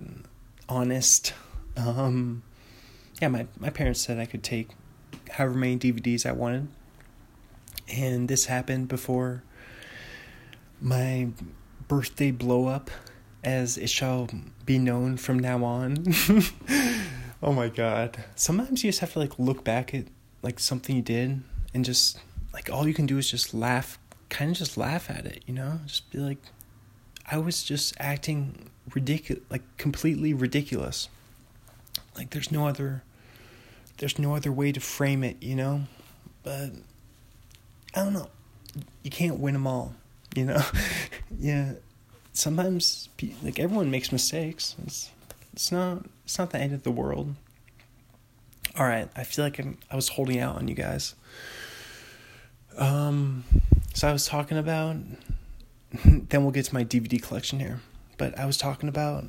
honest. 0.70 1.34
Um, 1.76 2.44
yeah, 3.22 3.28
my 3.28 3.48
my 3.60 3.70
parents 3.70 4.02
said 4.02 4.20
I 4.20 4.26
could 4.26 4.44
take 4.44 4.70
however 5.32 5.56
many 5.56 5.78
DVDs 5.78 6.26
I 6.26 6.32
wanted, 6.32 6.68
and 7.92 8.28
this 8.28 8.46
happened 8.46 8.88
before 8.88 9.44
my 10.80 11.30
birthday 11.88 12.32
blow 12.32 12.68
up, 12.68 12.90
as 13.44 13.78
it 13.78 13.90
shall 13.90 14.28
be 14.66 14.78
known 14.78 15.18
from 15.18 15.40
now 15.40 15.64
on. 15.64 16.06
oh 17.44 17.54
my 17.54 17.70
god. 17.70 18.24
Sometimes 18.36 18.84
you 18.84 18.90
just 18.90 19.00
have 19.00 19.14
to 19.14 19.20
like 19.20 19.38
look 19.40 19.64
back 19.64 19.94
at 19.94 20.06
like 20.42 20.60
something 20.60 20.96
you 20.96 21.02
did 21.02 21.42
and 21.74 21.86
just 21.86 22.20
like 22.54 22.70
all 22.70 22.88
you 22.88 22.94
can 22.94 23.06
do 23.06 23.18
is 23.18 23.30
just 23.30 23.54
laugh, 23.54 24.00
kind 24.30 24.52
of 24.52 24.58
just 24.58 24.78
laugh 24.78 25.10
at 25.10 25.26
it, 25.26 25.44
you 25.46 25.54
know? 25.54 25.80
Just 25.86 26.10
be 26.12 26.20
like 26.20 26.40
I 27.30 27.38
was 27.38 27.64
just 27.64 27.94
acting 28.00 28.70
ridiculous, 28.94 29.44
like 29.50 29.64
completely 29.78 30.34
ridiculous. 30.34 31.10
Like 32.16 32.32
there's 32.32 32.52
no 32.52 32.68
other 32.68 33.04
there's 33.98 34.20
no 34.20 34.36
other 34.36 34.52
way 34.52 34.72
to 34.72 34.80
frame 34.80 35.24
it, 35.24 35.42
you 35.42 35.56
know? 35.56 35.84
But 36.44 36.72
I 37.96 38.04
don't 38.04 38.14
know. 38.14 38.30
You 39.04 39.10
can't 39.10 39.40
win 39.40 39.54
them 39.54 39.66
all 39.66 39.96
you 40.38 40.46
know 40.46 40.62
yeah 41.40 41.74
sometimes 42.38 43.10
like 43.44 43.60
everyone 43.60 43.90
makes 43.90 44.12
mistakes. 44.12 44.76
It's 44.86 45.10
it's 45.54 45.72
not 45.72 46.06
it's 46.24 46.38
not 46.38 46.52
the 46.52 46.60
end 46.60 46.74
of 46.74 46.84
the 46.84 46.92
world. 46.92 47.36
All 48.78 48.86
right 48.86 49.10
i 49.16 49.24
feel 49.24 49.44
like 49.44 49.58
I'm, 49.58 49.78
i 49.90 49.96
was 49.96 50.10
holding 50.10 50.40
out 50.40 50.56
on 50.56 50.68
you 50.68 50.76
guys. 50.76 51.16
Um 52.78 53.44
so 53.94 54.08
i 54.08 54.14
was 54.14 54.26
talking 54.28 54.58
about 54.58 54.98
then 56.06 56.44
we'll 56.44 56.52
get 56.52 56.66
to 56.66 56.74
my 56.74 56.84
dvd 56.84 57.22
collection 57.22 57.60
here. 57.60 57.82
But 58.18 58.38
i 58.38 58.46
was 58.46 58.58
talking 58.58 58.88
about 58.88 59.26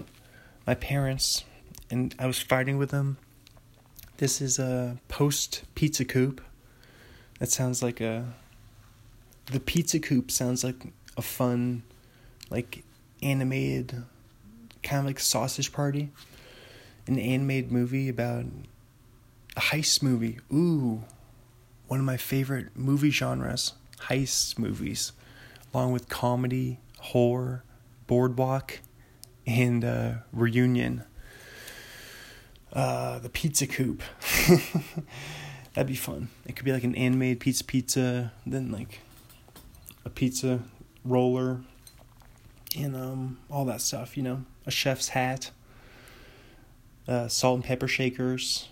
my 0.66 0.74
parents 0.74 1.44
and 1.90 2.14
i 2.18 2.26
was 2.26 2.38
fighting 2.38 2.76
with 2.76 2.90
them. 2.90 3.16
This 4.18 4.42
is 4.42 4.58
a 4.58 4.98
post 5.08 5.62
pizza 5.74 6.04
coop. 6.04 6.42
That 7.38 7.50
sounds 7.50 7.82
like 7.82 8.02
a 8.02 8.34
the 9.46 9.60
pizza 9.60 9.98
coop 9.98 10.30
sounds 10.30 10.62
like 10.62 10.88
a 11.16 11.22
fun, 11.22 11.84
like 12.50 12.84
animated, 13.22 14.04
kind 14.82 15.00
of 15.00 15.06
like 15.06 15.20
sausage 15.20 15.72
party, 15.72 16.10
an 17.06 17.18
animated 17.18 17.72
movie 17.72 18.08
about 18.08 18.44
a 19.56 19.60
heist 19.60 20.02
movie. 20.02 20.38
Ooh, 20.52 21.04
one 21.88 22.00
of 22.00 22.06
my 22.06 22.16
favorite 22.16 22.76
movie 22.76 23.10
genres, 23.10 23.72
heist 24.02 24.58
movies, 24.58 25.12
along 25.72 25.92
with 25.92 26.08
comedy, 26.08 26.78
horror, 26.98 27.64
boardwalk, 28.06 28.80
and 29.46 29.84
uh, 29.84 30.12
reunion. 30.32 31.04
Uh, 32.72 33.18
the 33.18 33.30
Pizza 33.30 33.66
Coop. 33.66 34.02
That'd 35.74 35.86
be 35.86 35.94
fun. 35.94 36.28
It 36.46 36.54
could 36.54 36.64
be 36.64 36.72
like 36.72 36.84
an 36.84 36.94
animated 36.94 37.40
pizza 37.40 37.64
pizza, 37.64 38.32
then 38.44 38.70
like 38.70 39.00
a 40.04 40.10
pizza 40.10 40.60
roller 41.04 41.62
and 42.78 42.96
um, 42.96 43.38
all 43.50 43.64
that 43.66 43.80
stuff, 43.80 44.16
you 44.16 44.22
know, 44.22 44.44
a 44.66 44.70
chef's 44.70 45.08
hat, 45.08 45.50
uh, 47.06 47.28
salt 47.28 47.56
and 47.56 47.64
pepper 47.64 47.88
shakers, 47.88 48.68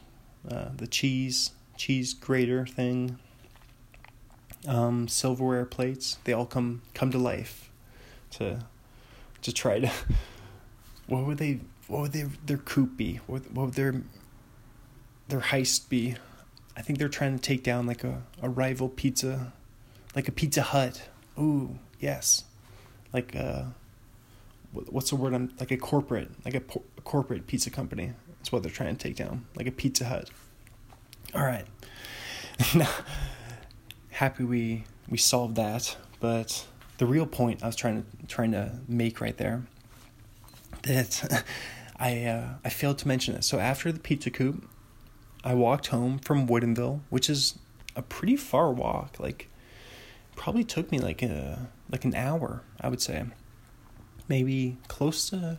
uh, 0.51 0.69
the 0.77 0.87
cheese 0.87 1.53
cheese 1.77 2.15
grater 2.15 2.67
thing, 2.67 3.19
um, 4.67 5.09
silverware 5.09 5.65
plates. 5.65 6.19
They 6.25 6.33
all 6.33 6.47
come 6.47 6.83
come 6.95 7.11
to 7.11 7.19
life 7.19 7.71
to 8.33 8.65
to 9.43 9.53
try 9.53 9.81
to. 9.81 9.91
What 11.07 11.25
would 11.25 11.39
they? 11.39 11.61
What 11.87 12.01
would 12.01 12.13
they, 12.13 12.25
their 12.45 12.57
coup 12.57 12.87
be? 12.87 13.21
What, 13.29 13.49
what 13.53 13.67
would 13.67 13.75
their 13.75 14.03
their 15.29 15.39
heist 15.39 15.89
be? 15.89 16.17
I 16.77 16.83
think 16.83 16.99
they're 16.99 17.09
trying 17.09 17.37
to 17.39 17.43
take 17.43 17.63
down 17.63 17.87
like 17.87 18.03
a, 18.03 18.23
a 18.43 18.49
rival 18.49 18.89
pizza, 18.89 19.53
like 20.17 20.27
a 20.27 20.33
Pizza 20.33 20.63
Hut. 20.63 21.09
Ooh, 21.39 21.79
yes, 22.01 22.45
like 23.13 23.37
uh, 23.37 23.67
what's 24.73 25.11
the 25.11 25.17
word? 25.17 25.35
I'm 25.35 25.53
like 25.59 25.71
a 25.71 25.77
corporate, 25.77 26.31
like 26.45 26.55
a, 26.55 26.63
a 26.99 27.01
corporate 27.03 27.47
pizza 27.47 27.71
company. 27.71 28.13
That's 28.39 28.53
what 28.53 28.63
they're 28.63 28.73
trying 28.73 28.97
to 28.97 29.03
take 29.03 29.17
down, 29.17 29.47
like 29.57 29.67
a 29.67 29.73
Pizza 29.73 30.05
Hut. 30.05 30.31
All 31.35 31.45
right. 31.45 31.67
happy 34.11 34.45
we 34.45 34.85
we 35.09 35.19
solved 35.19 35.57
that, 35.57 35.97
but 36.21 36.67
the 36.99 37.07
real 37.07 37.27
point 37.27 37.63
I 37.63 37.67
was 37.67 37.77
trying 37.77 38.03
to 38.03 38.27
trying 38.27 38.53
to 38.53 38.79
make 38.89 39.21
right 39.21 39.37
there 39.37 39.65
that 40.83 41.45
I 41.99 42.25
uh, 42.25 42.49
I 42.65 42.69
failed 42.69 42.99
to 42.99 43.09
mention 43.09 43.35
it. 43.35 43.45
So 43.45 43.59
after 43.59 43.93
the 43.93 44.01
pizza 44.01 44.31
coop, 44.31 44.69
I 45.45 45.55
walked 45.55 45.89
home 45.89 46.19
from 46.19 46.47
Woodinville, 46.49 47.01
which 47.11 47.29
is 47.29 47.59
a 47.95 48.03
pretty 48.03 48.37
far 48.37 48.73
walk. 48.73 49.19
Like 49.19 49.49
probably 50.35 50.65
took 50.65 50.91
me 50.91 50.99
like 50.99 51.23
a 51.23 51.69
like 51.91 52.05
an 52.05 52.15
hour, 52.15 52.63
I 52.81 52.89
would 52.89 53.03
say. 53.03 53.25
Maybe 54.29 54.77
close 54.89 55.31
to 55.31 55.59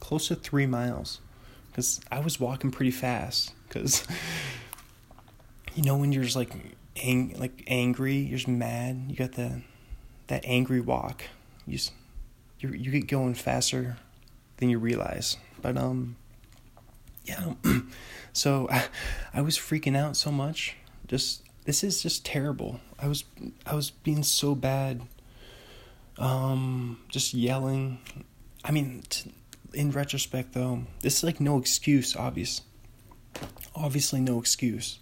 close 0.00 0.28
to 0.28 0.34
3 0.34 0.66
miles 0.66 1.20
cuz 1.74 2.00
I 2.10 2.20
was 2.20 2.40
walking 2.40 2.70
pretty 2.70 2.90
fast 2.90 3.52
cuz 3.68 4.06
you 5.74 5.82
know 5.82 5.96
when 5.96 6.12
you're 6.12 6.24
just 6.24 6.36
like 6.36 6.52
ang- 6.96 7.36
like 7.38 7.62
angry, 7.66 8.16
you're 8.16 8.38
just 8.38 8.48
mad, 8.48 9.04
you 9.08 9.16
got 9.16 9.32
the 9.32 9.62
that 10.26 10.44
angry 10.44 10.80
walk. 10.80 11.24
You 11.66 11.74
just, 11.74 11.92
you 12.60 12.70
you 12.70 12.90
get 12.90 13.06
going 13.06 13.34
faster 13.34 13.96
than 14.56 14.70
you 14.70 14.78
realize. 14.78 15.36
But 15.60 15.76
um 15.76 16.16
yeah. 17.24 17.54
so 18.32 18.68
I, 18.70 18.86
I 19.34 19.42
was 19.42 19.56
freaking 19.56 19.96
out 19.96 20.16
so 20.16 20.30
much. 20.30 20.76
Just 21.06 21.42
this 21.64 21.84
is 21.84 22.02
just 22.02 22.24
terrible. 22.24 22.80
I 22.98 23.08
was 23.08 23.24
I 23.66 23.74
was 23.74 23.90
being 23.90 24.22
so 24.22 24.54
bad. 24.54 25.02
Um 26.20 26.98
just 27.08 27.34
yelling. 27.34 27.98
I 28.64 28.70
mean 28.70 29.02
t- 29.08 29.32
in 29.72 29.90
retrospect 29.90 30.52
though, 30.52 30.84
this 31.00 31.18
is 31.18 31.24
like 31.24 31.40
no 31.40 31.58
excuse, 31.58 32.14
obvious. 32.14 32.62
Obviously 33.74 34.20
no 34.20 34.38
excuse. 34.38 34.98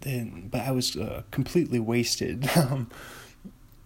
Then 0.00 0.48
but 0.50 0.62
I 0.62 0.72
was 0.72 0.96
uh, 0.96 1.22
completely 1.30 1.78
wasted. 1.78 2.48
Um, 2.56 2.90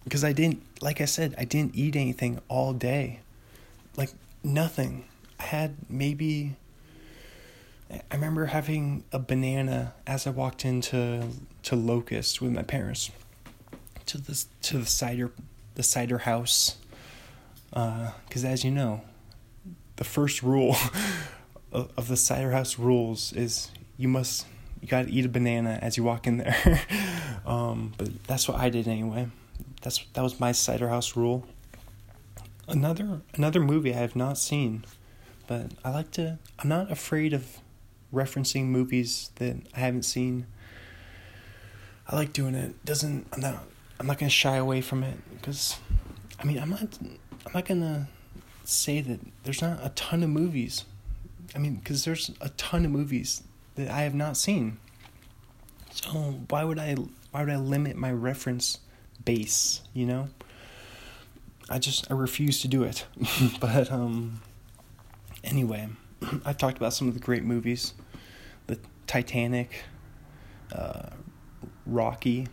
because 0.05 0.23
I 0.23 0.33
didn't, 0.33 0.63
like 0.83 1.01
I 1.01 1.07
said, 1.07 1.35
I 1.39 1.45
didn't 1.45 1.75
eat 1.75 1.97
anything 1.97 2.41
all 2.49 2.73
day. 2.73 3.21
Like, 3.97 4.11
nothing. 4.43 5.07
I 5.41 5.45
had 5.45 5.77
maybe. 5.89 6.57
I 7.91 8.15
remember 8.15 8.47
having 8.47 9.05
a 9.13 9.19
banana 9.19 9.95
as 10.07 10.27
I 10.27 10.31
walked 10.31 10.65
into 10.65 11.29
to 11.65 11.77
Locust 11.77 12.41
with 12.41 12.53
my 12.53 12.63
parents 12.63 13.11
to 14.07 14.19
the 14.19 14.45
to 14.63 14.79
the 14.79 14.87
cider 14.87 15.33
the 15.75 15.83
cider 15.83 16.19
house 16.19 16.77
because 17.71 18.45
uh, 18.45 18.49
as 18.49 18.65
you 18.65 18.71
know 18.71 19.03
the 19.97 20.05
first 20.05 20.43
rule 20.43 20.77
of, 21.73 22.09
the 22.09 22.17
cider 22.17 22.53
house 22.53 22.79
rules 22.79 23.33
is 23.33 23.71
you 23.97 24.09
must 24.09 24.47
you 24.81 24.89
got 24.89 25.07
to 25.07 25.13
eat 25.13 25.25
a 25.25 25.29
banana 25.29 25.79
as 25.83 25.97
you 25.97 26.05
walk 26.05 26.27
in 26.27 26.37
there 26.39 26.81
um, 27.47 27.93
but 27.97 28.09
that's 28.27 28.47
what 28.47 28.59
I 28.59 28.69
did 28.69 28.87
anyway 28.87 29.29
that's 29.85 30.03
that 30.15 30.23
was 30.23 30.41
my 30.41 30.51
cider 30.51 30.89
house 30.89 31.15
rule. 31.15 31.47
Another 32.67 33.21
another 33.35 33.61
movie 33.61 33.93
I 33.95 33.99
have 33.99 34.17
not 34.17 34.39
seen, 34.39 34.85
but 35.47 35.73
I 35.85 35.91
like 35.91 36.11
to. 36.13 36.39
I'm 36.59 36.71
not 36.71 36.91
afraid 36.91 37.35
of 37.35 37.59
referencing 38.13 38.67
movies 38.67 39.31
that 39.37 39.57
I 39.77 39.81
haven't 39.81 40.05
seen. 40.05 40.47
I 42.09 42.17
like 42.17 42.33
doing 42.33 42.55
it. 42.55 42.83
Doesn't 42.85 43.27
I'm 43.33 43.41
not 43.41 43.65
I'm 44.05 44.09
not 44.09 44.19
gonna 44.19 44.29
shy 44.29 44.57
away 44.57 44.83
from 44.83 45.03
it 45.03 45.17
because, 45.35 45.79
I 46.39 46.45
mean 46.45 46.59
I'm 46.59 46.69
not 46.69 46.83
I'm 47.47 47.53
not 47.55 47.65
gonna 47.65 48.07
say 48.63 49.01
that 49.01 49.19
there's 49.45 49.63
not 49.63 49.79
a 49.83 49.89
ton 49.95 50.23
of 50.23 50.29
movies. 50.29 50.85
I 51.55 51.59
mean 51.59 51.77
because 51.77 52.05
there's 52.05 52.31
a 52.43 52.51
ton 52.51 52.85
of 52.85 52.91
movies 52.91 53.43
that 53.77 53.89
I 53.89 54.03
have 54.03 54.15
not 54.15 54.37
seen. 54.37 54.77
So 55.91 56.11
why 56.51 56.65
would 56.65 56.79
I 56.79 56.97
why 57.31 57.45
would 57.45 57.51
I 57.51 57.57
limit 57.57 57.97
my 57.97 58.13
reference 58.13 58.81
base, 59.25 59.81
you 59.95 60.05
know? 60.05 60.29
I 61.71 61.79
just 61.79 62.11
I 62.11 62.15
refuse 62.15 62.61
to 62.61 62.69
do 62.69 62.83
it. 62.83 63.07
but 63.59 63.91
um 63.91 64.43
anyway, 65.43 65.89
I've 66.45 66.59
talked 66.59 66.77
about 66.77 66.93
some 66.93 67.09
of 67.09 67.15
the 67.15 67.21
great 67.21 67.43
movies. 67.43 67.95
The 68.67 68.79
Titanic, 69.07 69.83
uh, 70.73 71.09
Rocky. 71.87 72.49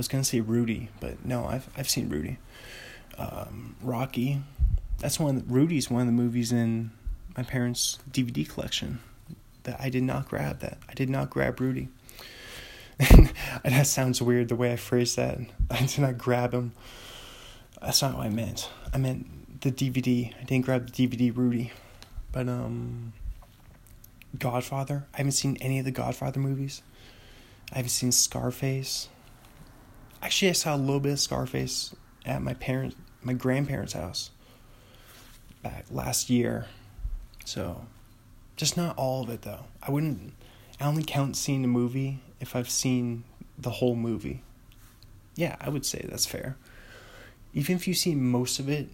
I 0.00 0.02
was 0.02 0.08
gonna 0.08 0.24
say 0.24 0.40
Rudy, 0.40 0.88
but 0.98 1.26
no, 1.26 1.44
I've 1.44 1.68
I've 1.76 1.90
seen 1.90 2.08
Rudy. 2.08 2.38
Um, 3.18 3.76
Rocky. 3.82 4.40
That's 4.96 5.20
one. 5.20 5.34
The, 5.34 5.42
Rudy's 5.42 5.90
one 5.90 6.00
of 6.00 6.06
the 6.06 6.14
movies 6.14 6.52
in 6.52 6.90
my 7.36 7.42
parents' 7.42 7.98
DVD 8.10 8.48
collection 8.48 9.00
that 9.64 9.78
I 9.78 9.90
did 9.90 10.02
not 10.02 10.26
grab. 10.26 10.60
That 10.60 10.78
I 10.88 10.94
did 10.94 11.10
not 11.10 11.28
grab 11.28 11.60
Rudy. 11.60 11.90
that 13.62 13.86
sounds 13.86 14.22
weird 14.22 14.48
the 14.48 14.56
way 14.56 14.72
I 14.72 14.76
phrased 14.76 15.18
that. 15.18 15.38
I 15.70 15.80
did 15.80 15.98
not 15.98 16.16
grab 16.16 16.54
him. 16.54 16.72
That's 17.82 18.00
not 18.00 18.16
what 18.16 18.24
I 18.24 18.30
meant. 18.30 18.70
I 18.94 18.96
meant 18.96 19.60
the 19.60 19.70
DVD. 19.70 20.34
I 20.34 20.44
didn't 20.44 20.64
grab 20.64 20.90
the 20.90 21.06
DVD 21.06 21.36
Rudy. 21.36 21.72
But 22.32 22.48
um 22.48 23.12
Godfather. 24.38 25.04
I 25.12 25.18
haven't 25.18 25.32
seen 25.32 25.58
any 25.60 25.78
of 25.78 25.84
the 25.84 25.90
Godfather 25.90 26.40
movies. 26.40 26.80
I 27.70 27.76
haven't 27.76 27.90
seen 27.90 28.12
Scarface. 28.12 29.10
Actually, 30.22 30.50
I 30.50 30.52
saw 30.52 30.74
a 30.74 30.76
little 30.76 31.00
bit 31.00 31.12
of 31.12 31.20
Scarface 31.20 31.94
at 32.26 32.42
my 32.42 32.54
parents, 32.54 32.96
my 33.22 33.32
grandparents' 33.32 33.94
house 33.94 34.30
back 35.62 35.86
last 35.90 36.28
year. 36.28 36.66
So, 37.44 37.86
just 38.56 38.76
not 38.76 38.96
all 38.96 39.22
of 39.22 39.30
it 39.30 39.42
though. 39.42 39.64
I 39.82 39.90
wouldn't. 39.90 40.34
I 40.78 40.86
only 40.86 41.02
count 41.02 41.36
seeing 41.36 41.64
a 41.64 41.68
movie 41.68 42.20
if 42.40 42.54
I've 42.54 42.70
seen 42.70 43.24
the 43.58 43.70
whole 43.70 43.96
movie. 43.96 44.42
Yeah, 45.36 45.56
I 45.60 45.70
would 45.70 45.86
say 45.86 46.06
that's 46.08 46.26
fair. 46.26 46.56
Even 47.54 47.76
if 47.76 47.88
you've 47.88 47.96
seen 47.96 48.22
most 48.22 48.58
of 48.58 48.68
it 48.68 48.88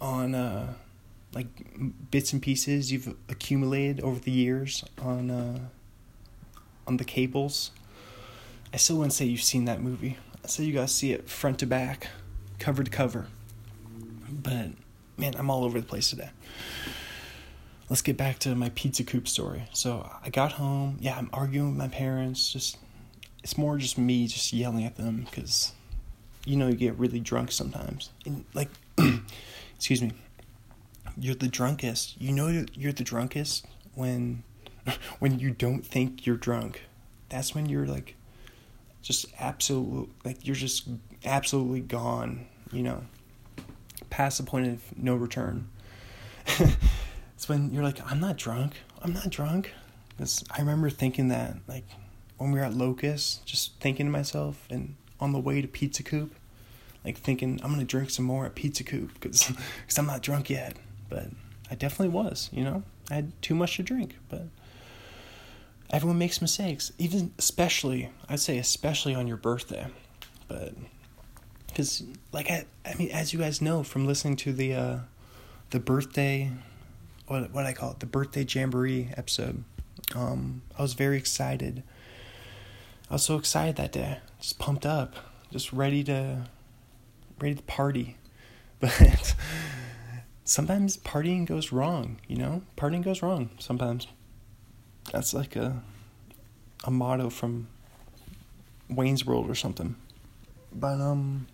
on 0.00 0.34
uh, 0.34 0.72
like 1.34 1.46
bits 2.10 2.32
and 2.32 2.42
pieces 2.42 2.90
you've 2.90 3.14
accumulated 3.28 4.00
over 4.00 4.18
the 4.18 4.30
years 4.30 4.84
on 5.00 5.30
uh, 5.30 5.58
on 6.86 6.96
the 6.96 7.04
cables, 7.04 7.70
I 8.72 8.78
still 8.78 8.96
wouldn't 8.96 9.12
say 9.12 9.26
you've 9.26 9.42
seen 9.42 9.66
that 9.66 9.80
movie. 9.82 10.16
Say 10.46 10.64
you 10.64 10.72
gotta 10.72 10.88
see 10.88 11.12
it 11.12 11.28
front 11.28 11.58
to 11.60 11.66
back, 11.66 12.08
cover 12.58 12.82
to 12.82 12.90
cover. 12.90 13.26
But 14.28 14.70
man, 15.16 15.34
I'm 15.36 15.50
all 15.50 15.64
over 15.64 15.80
the 15.80 15.86
place 15.86 16.10
today 16.10 16.30
let's 17.88 18.02
get 18.02 18.16
back 18.16 18.38
to 18.38 18.54
my 18.54 18.68
pizza 18.70 19.02
coop 19.02 19.26
story. 19.26 19.64
So 19.72 20.08
I 20.24 20.30
got 20.30 20.52
home. 20.52 20.96
Yeah, 21.00 21.18
I'm 21.18 21.28
arguing 21.32 21.70
with 21.70 21.76
my 21.76 21.88
parents. 21.88 22.52
Just 22.52 22.78
it's 23.42 23.58
more 23.58 23.76
just 23.78 23.98
me 23.98 24.26
just 24.26 24.52
yelling 24.52 24.84
at 24.84 24.96
them 24.96 25.26
because 25.28 25.72
you 26.44 26.56
know 26.56 26.68
you 26.68 26.74
get 26.74 26.96
really 26.98 27.20
drunk 27.20 27.52
sometimes 27.52 28.10
and 28.24 28.44
like 28.54 28.68
excuse 29.76 30.02
me 30.02 30.12
you're 31.18 31.34
the 31.34 31.48
drunkest 31.48 32.20
you 32.20 32.32
know 32.32 32.64
you're 32.74 32.92
the 32.92 33.04
drunkest 33.04 33.66
when 33.94 34.42
when 35.18 35.38
you 35.38 35.50
don't 35.50 35.86
think 35.86 36.26
you're 36.26 36.36
drunk 36.36 36.82
that's 37.28 37.54
when 37.54 37.66
you're 37.66 37.86
like 37.86 38.14
just 39.02 39.26
absolute 39.38 40.10
like 40.24 40.46
you're 40.46 40.56
just 40.56 40.88
absolutely 41.24 41.80
gone 41.80 42.46
you 42.72 42.82
know 42.82 43.02
past 44.10 44.38
the 44.38 44.44
point 44.44 44.66
of 44.66 44.82
no 44.96 45.14
return 45.14 45.68
it's 46.46 47.48
when 47.48 47.72
you're 47.72 47.82
like 47.82 48.00
i'm 48.10 48.20
not 48.20 48.36
drunk 48.36 48.74
i'm 49.02 49.12
not 49.12 49.30
drunk 49.30 49.72
because 50.10 50.44
i 50.50 50.58
remember 50.60 50.90
thinking 50.90 51.28
that 51.28 51.56
like 51.68 51.84
when 52.40 52.52
we 52.52 52.58
were 52.58 52.64
at 52.64 52.72
Locust, 52.72 53.44
just 53.44 53.78
thinking 53.80 54.06
to 54.06 54.10
myself, 54.12 54.66
and 54.70 54.96
on 55.20 55.32
the 55.32 55.38
way 55.38 55.60
to 55.60 55.68
Pizza 55.68 56.02
Coop, 56.02 56.34
like 57.04 57.18
thinking 57.18 57.60
I'm 57.62 57.70
gonna 57.70 57.84
drink 57.84 58.08
some 58.08 58.24
more 58.24 58.46
at 58.46 58.54
Pizza 58.54 58.82
Coop 58.82 59.12
because 59.12 59.52
I'm 59.98 60.06
not 60.06 60.22
drunk 60.22 60.48
yet. 60.48 60.76
But 61.10 61.26
I 61.70 61.74
definitely 61.74 62.14
was, 62.14 62.48
you 62.50 62.64
know. 62.64 62.82
I 63.10 63.16
had 63.16 63.42
too 63.42 63.54
much 63.54 63.76
to 63.76 63.82
drink, 63.82 64.16
but 64.30 64.46
everyone 65.90 66.18
makes 66.18 66.40
mistakes, 66.40 66.92
even 66.98 67.32
especially 67.38 68.10
I'd 68.28 68.40
say 68.40 68.58
especially 68.58 69.14
on 69.14 69.26
your 69.26 69.36
birthday, 69.36 69.86
but 70.48 70.74
because 71.66 72.02
like 72.32 72.50
I 72.50 72.66
I 72.84 72.94
mean 72.94 73.10
as 73.10 73.32
you 73.32 73.38
guys 73.38 73.60
know 73.60 73.82
from 73.82 74.06
listening 74.06 74.36
to 74.36 74.52
the 74.52 74.74
uh, 74.74 74.98
the 75.70 75.80
birthday 75.80 76.50
what 77.26 77.52
what 77.52 77.66
I 77.66 77.72
call 77.72 77.92
it 77.92 78.00
the 78.00 78.06
birthday 78.06 78.44
jamboree 78.48 79.10
episode, 79.16 79.64
um, 80.14 80.62
I 80.78 80.82
was 80.82 80.94
very 80.94 81.16
excited 81.16 81.82
I 83.10 83.14
was 83.14 83.24
so 83.24 83.36
excited 83.36 83.74
that 83.74 83.90
day, 83.90 84.18
just 84.38 84.60
pumped 84.60 84.86
up, 84.86 85.16
just 85.50 85.72
ready 85.72 86.04
to 86.04 86.46
ready 87.40 87.56
to 87.56 87.62
party. 87.62 88.16
But 88.80 89.34
sometimes 90.44 90.96
partying 90.96 91.44
goes 91.44 91.70
wrong, 91.70 92.18
you 92.26 92.36
know? 92.36 92.62
Partying 92.78 93.04
goes 93.04 93.20
wrong 93.20 93.50
sometimes. 93.58 94.06
That's 95.12 95.34
like 95.34 95.56
a 95.56 95.82
a 96.84 96.90
motto 96.90 97.30
from 97.30 97.68
Wayne's 98.88 99.26
World 99.26 99.50
or 99.50 99.54
something. 99.54 99.96
But 100.72 101.00
um 101.00 101.46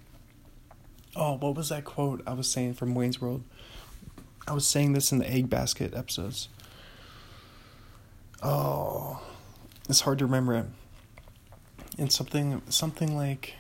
oh, 1.15 1.35
what 1.37 1.55
was 1.55 1.71
that 1.71 1.85
quote 1.85 2.23
I 2.27 2.35
was 2.35 2.51
saying 2.51 2.75
from 2.75 2.95
Wayne's 2.95 3.21
World? 3.21 3.43
I 4.47 4.53
was 4.53 4.67
saying 4.67 4.93
this 4.93 5.11
in 5.11 5.19
the 5.19 5.29
egg 5.31 5.51
basket 5.51 5.95
episodes. 5.95 6.49
oh, 8.43 9.21
it's 9.89 10.01
hard 10.01 10.19
to 10.19 10.27
remember 10.27 10.55
it. 10.55 10.67
And 11.99 12.13
something, 12.13 12.63
something 12.69 13.17
like, 13.17 13.55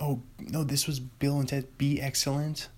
oh 0.00 0.22
no, 0.38 0.64
this 0.64 0.86
was 0.86 1.00
Bill 1.00 1.38
and 1.40 1.48
Ted. 1.48 1.76
Be 1.78 2.00
excellent. 2.00 2.68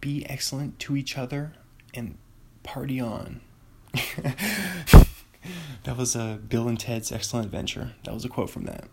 Be 0.00 0.24
excellent 0.28 0.78
to 0.80 0.96
each 0.96 1.18
other, 1.18 1.54
and 1.94 2.16
party 2.62 3.00
on. 3.00 3.40
that 5.84 5.96
was 5.96 6.14
uh, 6.14 6.38
Bill 6.48 6.68
and 6.68 6.78
Ted's 6.78 7.10
Excellent 7.12 7.46
Adventure. 7.46 7.92
That 8.04 8.14
was 8.14 8.24
a 8.24 8.28
quote 8.28 8.50
from 8.50 8.64
that, 8.64 8.84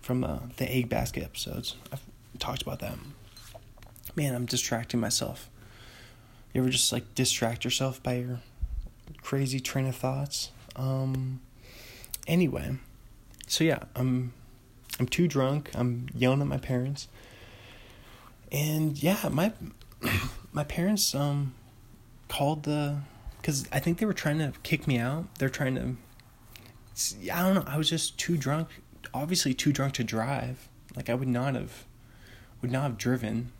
from 0.00 0.24
uh, 0.24 0.40
the 0.56 0.70
Egg 0.70 0.88
Basket 0.88 1.22
episodes. 1.22 1.76
I've 1.92 2.02
talked 2.38 2.62
about 2.62 2.80
that. 2.80 2.94
Man, 4.16 4.34
I'm 4.34 4.46
distracting 4.46 5.00
myself. 5.00 5.48
You 6.52 6.62
ever 6.62 6.70
just 6.70 6.92
like 6.92 7.14
distract 7.14 7.64
yourself 7.64 8.02
by 8.02 8.14
your 8.14 8.40
crazy 9.22 9.60
train 9.60 9.86
of 9.86 9.94
thoughts? 9.94 10.50
Um, 10.74 11.40
anyway, 12.26 12.76
so 13.46 13.62
yeah, 13.62 13.84
I'm 13.94 14.32
I'm 14.98 15.06
too 15.06 15.28
drunk. 15.28 15.70
I'm 15.74 16.08
yelling 16.12 16.40
at 16.40 16.46
my 16.48 16.58
parents, 16.58 17.06
and 18.50 19.00
yeah, 19.00 19.28
my 19.30 19.52
my 20.52 20.64
parents 20.64 21.14
um 21.14 21.54
called 22.28 22.64
the 22.64 22.98
because 23.40 23.66
I 23.72 23.78
think 23.80 23.98
they 23.98 24.06
were 24.06 24.12
trying 24.12 24.38
to 24.38 24.52
kick 24.62 24.86
me 24.86 24.98
out. 24.98 25.34
They're 25.38 25.48
trying 25.48 25.74
to. 25.76 25.96
I 27.32 27.42
don't 27.42 27.54
know. 27.54 27.64
I 27.66 27.78
was 27.78 27.88
just 27.88 28.18
too 28.18 28.36
drunk. 28.36 28.68
Obviously, 29.14 29.54
too 29.54 29.72
drunk 29.72 29.94
to 29.94 30.04
drive. 30.04 30.68
Like 30.94 31.08
I 31.08 31.14
would 31.14 31.28
not 31.28 31.54
have, 31.54 31.84
would 32.60 32.70
not 32.70 32.82
have 32.82 32.98
driven, 32.98 33.52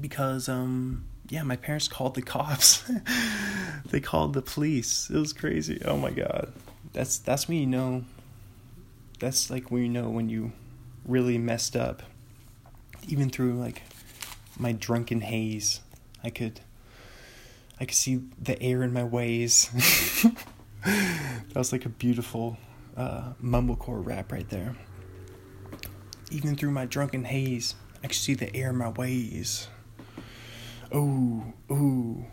because 0.00 0.48
um 0.48 1.04
yeah, 1.28 1.42
my 1.42 1.56
parents 1.56 1.88
called 1.88 2.14
the 2.14 2.22
cops. 2.22 2.90
they 3.90 4.00
called 4.00 4.32
the 4.32 4.42
police. 4.42 5.10
It 5.10 5.18
was 5.18 5.32
crazy. 5.32 5.82
Oh 5.84 5.98
my 5.98 6.10
god, 6.10 6.52
that's 6.92 7.18
that's 7.18 7.48
when 7.48 7.58
you 7.58 7.66
know. 7.66 8.04
That's 9.20 9.50
like 9.50 9.70
when 9.70 9.82
you 9.82 9.88
know 9.88 10.08
when 10.08 10.28
you 10.28 10.52
really 11.04 11.38
messed 11.38 11.76
up. 11.76 12.02
Even 13.06 13.30
through 13.30 13.54
like 13.54 13.82
my 14.58 14.72
drunken 14.72 15.22
haze, 15.22 15.80
I 16.22 16.30
could 16.30 16.60
I 17.80 17.84
could 17.84 17.96
see 17.96 18.20
the 18.40 18.60
air 18.62 18.82
in 18.82 18.92
my 18.92 19.04
ways. 19.04 19.70
that 20.84 21.54
was 21.54 21.72
like 21.72 21.84
a 21.84 21.90
beautiful 21.90 22.56
uh, 22.96 23.32
mumblecore 23.42 24.04
rap 24.04 24.32
right 24.32 24.48
there. 24.48 24.74
Even 26.30 26.56
through 26.56 26.72
my 26.72 26.84
drunken 26.84 27.24
haze, 27.24 27.74
I 28.02 28.08
could 28.08 28.16
see 28.16 28.34
the 28.34 28.54
air 28.54 28.70
in 28.70 28.76
my 28.76 28.88
ways. 28.88 29.68
Ooh, 30.94 31.52
ooh, 31.70 32.26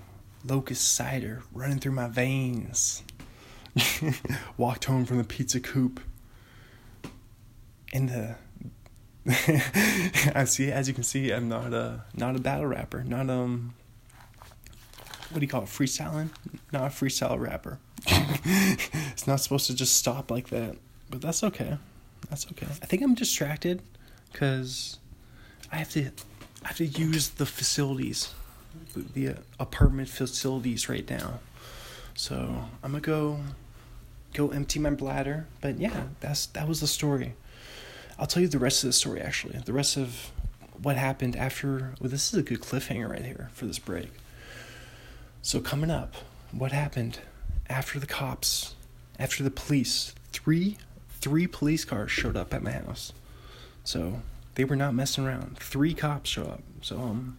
locust 0.44 0.94
cider 0.94 1.44
running 1.54 1.80
through 1.80 1.92
my 1.92 2.08
veins. 2.08 3.04
Walked 4.58 4.86
home 4.86 5.06
from 5.06 5.18
the 5.18 5.24
pizza 5.24 5.60
coop. 5.60 6.00
In 7.94 8.08
the 8.08 8.36
I 10.36 10.46
see 10.46 10.72
as 10.72 10.88
you 10.88 10.94
can 10.94 11.04
see 11.04 11.32
I'm 11.32 11.50
not 11.50 11.74
a 11.74 12.04
not 12.16 12.36
a 12.36 12.40
battle 12.40 12.68
rapper, 12.68 13.04
not 13.04 13.30
um 13.30 13.74
what 15.36 15.42
do 15.42 15.46
you 15.46 15.50
call 15.50 15.64
it, 15.64 15.68
freestyling? 15.68 16.30
Not 16.72 16.84
a 16.84 16.86
freestyle 16.86 17.38
rapper. 17.38 17.78
it's 18.08 19.28
not 19.28 19.42
supposed 19.42 19.68
to 19.68 19.76
just 19.76 19.98
stop 19.98 20.32
like 20.32 20.48
that, 20.48 20.78
but 21.10 21.20
that's 21.20 21.44
okay. 21.44 21.78
That's 22.30 22.48
okay. 22.52 22.68
I 22.68 22.86
think 22.86 23.02
I'm 23.02 23.16
distracted 23.16 23.82
because 24.32 24.98
I 25.74 25.76
have 25.76 25.90
to 25.90 26.06
I 26.64 26.70
have 26.70 26.78
to 26.78 26.86
use 26.86 27.32
the 27.32 27.46
facilities, 27.46 28.34
the, 28.94 29.02
the 29.02 29.36
apartment 29.60 30.08
facilities 30.08 30.88
right 30.88 31.08
now. 31.10 31.40
So 32.14 32.64
I'm 32.82 32.92
gonna 32.92 33.02
go 33.02 33.40
go 34.34 34.52
empty 34.52 34.80
my 34.80 34.92
bladder. 34.92 35.48
But 35.60 35.80
yeah, 35.80 36.04
that's 36.22 36.46
that 36.46 36.66
was 36.66 36.80
the 36.80 36.88
story. 36.88 37.34
I'll 38.18 38.28
tell 38.28 38.42
you 38.42 38.48
the 38.48 38.58
rest 38.58 38.86
of 38.86 38.88
the 38.88 38.94
story 38.94 39.20
actually. 39.20 39.60
The 39.60 39.74
rest 39.74 39.98
of 39.98 40.32
what 40.82 40.96
happened 40.96 41.36
after. 41.36 41.94
Well, 42.00 42.10
this 42.10 42.34
is 42.34 42.40
a 42.40 42.42
good 42.42 42.62
cliffhanger 42.62 43.10
right 43.10 43.26
here 43.26 43.50
for 43.52 43.66
this 43.66 43.80
break. 43.80 44.12
So, 45.46 45.60
coming 45.60 45.92
up, 45.92 46.16
what 46.52 46.72
happened 46.72 47.20
after 47.70 48.00
the 48.00 48.08
cops, 48.08 48.74
after 49.20 49.44
the 49.44 49.52
police, 49.52 50.16
three, 50.32 50.76
three 51.22 51.46
police 51.46 51.86
cars 51.86 52.10
showed 52.10 52.36
up 52.36 52.52
at 52.52 52.64
my 52.64 52.72
house. 52.72 53.14
So, 53.84 54.24
they 54.56 54.64
were 54.64 54.76
not 54.76 54.96
messing 54.96 55.24
around. 55.24 55.60
Three 55.60 55.94
cops 55.94 56.32
show 56.32 56.46
up. 56.46 56.64
So, 56.82 57.00
um, 57.00 57.38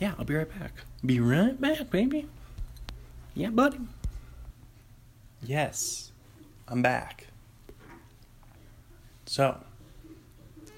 yeah, 0.00 0.14
I'll 0.18 0.24
be 0.24 0.34
right 0.34 0.48
back. 0.58 0.72
Be 1.04 1.20
right 1.20 1.60
back, 1.60 1.90
baby. 1.90 2.30
Yeah, 3.34 3.50
buddy. 3.50 3.80
Yes, 5.42 6.12
I'm 6.66 6.80
back. 6.80 7.26
So, 9.26 9.62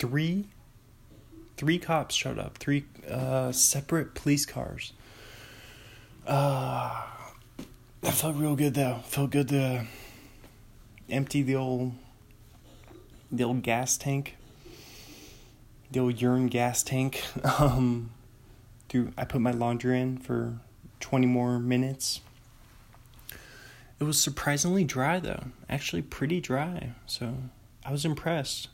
three, 0.00 0.48
three 1.56 1.78
cops 1.78 2.16
showed 2.16 2.40
up. 2.40 2.58
Three 2.58 2.86
uh, 3.08 3.52
separate 3.52 4.16
police 4.16 4.44
cars 4.44 4.94
uh, 6.26 7.02
that 8.00 8.14
felt 8.14 8.36
real 8.36 8.56
good 8.56 8.74
though. 8.74 9.00
Felt 9.04 9.30
good 9.30 9.48
to 9.48 9.86
empty 11.08 11.42
the 11.42 11.56
old 11.56 11.92
the 13.30 13.44
old 13.44 13.62
gas 13.62 13.96
tank. 13.96 14.36
The 15.90 16.00
old 16.00 16.20
urine 16.20 16.48
gas 16.48 16.82
tank. 16.82 17.24
Um 17.58 18.10
through 18.88 19.12
I 19.16 19.24
put 19.24 19.40
my 19.40 19.50
laundry 19.50 20.00
in 20.00 20.18
for 20.18 20.58
twenty 21.00 21.26
more 21.26 21.58
minutes. 21.58 22.20
It 24.00 24.04
was 24.04 24.20
surprisingly 24.20 24.84
dry 24.84 25.18
though. 25.20 25.44
Actually 25.68 26.02
pretty 26.02 26.40
dry. 26.40 26.92
So 27.06 27.36
I 27.84 27.92
was 27.92 28.04
impressed. 28.04 28.68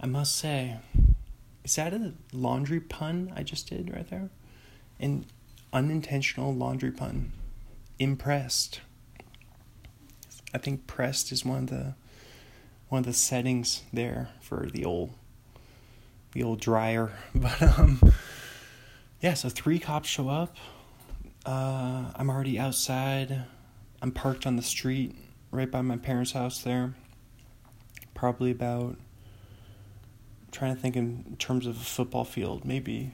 I 0.00 0.06
must 0.06 0.36
say. 0.36 0.78
Is 1.64 1.76
that 1.76 1.94
a 1.94 2.12
laundry 2.32 2.80
pun 2.80 3.32
I 3.34 3.42
just 3.42 3.68
did 3.68 3.90
right 3.94 4.08
there? 4.10 4.28
And 5.00 5.24
unintentional 5.74 6.54
laundry 6.54 6.92
pun. 6.92 7.32
Impressed. 7.98 8.80
I 10.54 10.58
think 10.58 10.86
pressed 10.86 11.32
is 11.32 11.44
one 11.44 11.64
of 11.64 11.66
the 11.66 11.94
one 12.88 13.00
of 13.00 13.06
the 13.06 13.12
settings 13.12 13.82
there 13.92 14.28
for 14.40 14.68
the 14.72 14.84
old 14.84 15.10
the 16.32 16.44
old 16.44 16.60
dryer. 16.60 17.12
But 17.34 17.60
um 17.60 18.00
yeah, 19.20 19.34
so 19.34 19.48
three 19.48 19.80
cops 19.80 20.08
show 20.08 20.28
up. 20.28 20.56
Uh 21.44 22.12
I'm 22.14 22.30
already 22.30 22.58
outside. 22.58 23.44
I'm 24.00 24.12
parked 24.12 24.46
on 24.46 24.56
the 24.56 24.62
street 24.62 25.16
right 25.50 25.70
by 25.70 25.82
my 25.82 25.96
parents' 25.96 26.32
house 26.32 26.62
there. 26.62 26.94
Probably 28.14 28.52
about 28.52 28.90
I'm 28.90 30.52
trying 30.52 30.76
to 30.76 30.80
think 30.80 30.94
in 30.94 31.36
terms 31.40 31.66
of 31.66 31.76
a 31.76 31.84
football 31.84 32.24
field, 32.24 32.64
maybe 32.64 33.12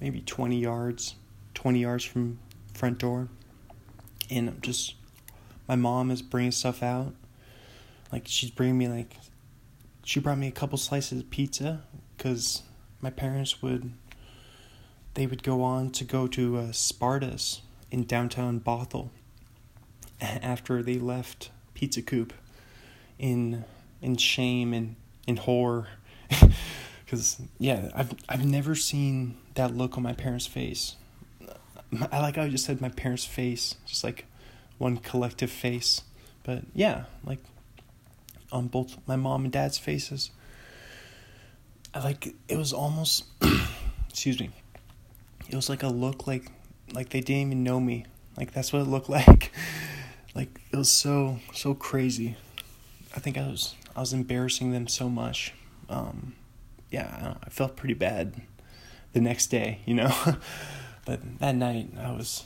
maybe 0.00 0.22
20 0.22 0.58
yards 0.58 1.16
20 1.54 1.80
yards 1.80 2.04
from 2.04 2.38
front 2.74 2.98
door. 2.98 3.28
And 4.30 4.48
I'm 4.48 4.60
just 4.60 4.94
my 5.68 5.76
mom 5.76 6.10
is 6.10 6.22
bringing 6.22 6.52
stuff 6.52 6.82
out. 6.82 7.14
Like 8.12 8.24
she's 8.26 8.50
bringing 8.50 8.78
me 8.78 8.88
like 8.88 9.16
she 10.04 10.20
brought 10.20 10.38
me 10.38 10.48
a 10.48 10.52
couple 10.52 10.78
slices 10.78 11.20
of 11.20 11.30
pizza 11.30 11.82
because 12.16 12.62
my 13.00 13.10
parents 13.10 13.62
would 13.62 13.92
they 15.14 15.26
would 15.26 15.42
go 15.42 15.62
on 15.62 15.90
to 15.90 16.04
go 16.04 16.26
to 16.26 16.58
uh, 16.58 16.72
Sparta's 16.72 17.62
in 17.90 18.04
downtown 18.04 18.60
Bothell 18.60 19.10
after 20.20 20.82
they 20.82 20.98
left 20.98 21.50
Pizza 21.74 22.02
Coop 22.02 22.32
in 23.18 23.64
in 24.02 24.16
shame 24.16 24.72
and 24.72 24.96
in 25.26 25.36
horror. 25.36 25.88
Because 27.04 27.36
yeah 27.58 27.90
I've 27.94 28.14
I've 28.28 28.44
never 28.46 28.74
seen 28.74 29.36
that 29.54 29.76
look 29.76 29.96
on 29.96 30.02
my 30.02 30.14
parents' 30.14 30.46
face 30.46 30.96
I 32.10 32.20
like 32.20 32.36
how 32.36 32.42
I 32.42 32.48
just 32.48 32.64
said 32.64 32.80
my 32.80 32.88
parents' 32.88 33.24
face, 33.24 33.76
just 33.86 34.04
like 34.04 34.26
one 34.78 34.96
collective 34.96 35.50
face. 35.50 36.02
But 36.42 36.62
yeah, 36.74 37.04
like 37.24 37.40
on 38.52 38.68
both 38.68 38.96
my 39.06 39.16
mom 39.16 39.44
and 39.44 39.52
dad's 39.52 39.78
faces. 39.78 40.30
I 41.92 42.02
like 42.02 42.34
it 42.48 42.56
was 42.56 42.72
almost 42.72 43.24
excuse 44.08 44.40
me. 44.40 44.50
It 45.48 45.54
was 45.54 45.68
like 45.68 45.82
a 45.82 45.88
look 45.88 46.26
like 46.26 46.50
like 46.92 47.10
they 47.10 47.20
didn't 47.20 47.48
even 47.48 47.62
know 47.62 47.80
me. 47.80 48.06
Like 48.36 48.52
that's 48.52 48.72
what 48.72 48.82
it 48.82 48.88
looked 48.88 49.08
like. 49.20 49.52
like 50.34 50.60
it 50.72 50.76
was 50.76 50.90
so 50.90 51.38
so 51.52 51.74
crazy. 51.74 52.36
I 53.14 53.20
think 53.20 53.38
I 53.38 53.46
was 53.46 53.74
I 53.94 54.00
was 54.00 54.12
embarrassing 54.12 54.72
them 54.72 54.88
so 54.88 55.08
much. 55.08 55.52
Um 55.88 56.34
yeah, 56.90 57.36
I, 57.42 57.46
I 57.46 57.48
felt 57.50 57.76
pretty 57.76 57.94
bad 57.94 58.40
the 59.12 59.20
next 59.20 59.48
day, 59.48 59.80
you 59.84 59.94
know. 59.94 60.14
But 61.04 61.38
that 61.40 61.54
night, 61.54 61.90
I 61.98 62.12
was 62.12 62.44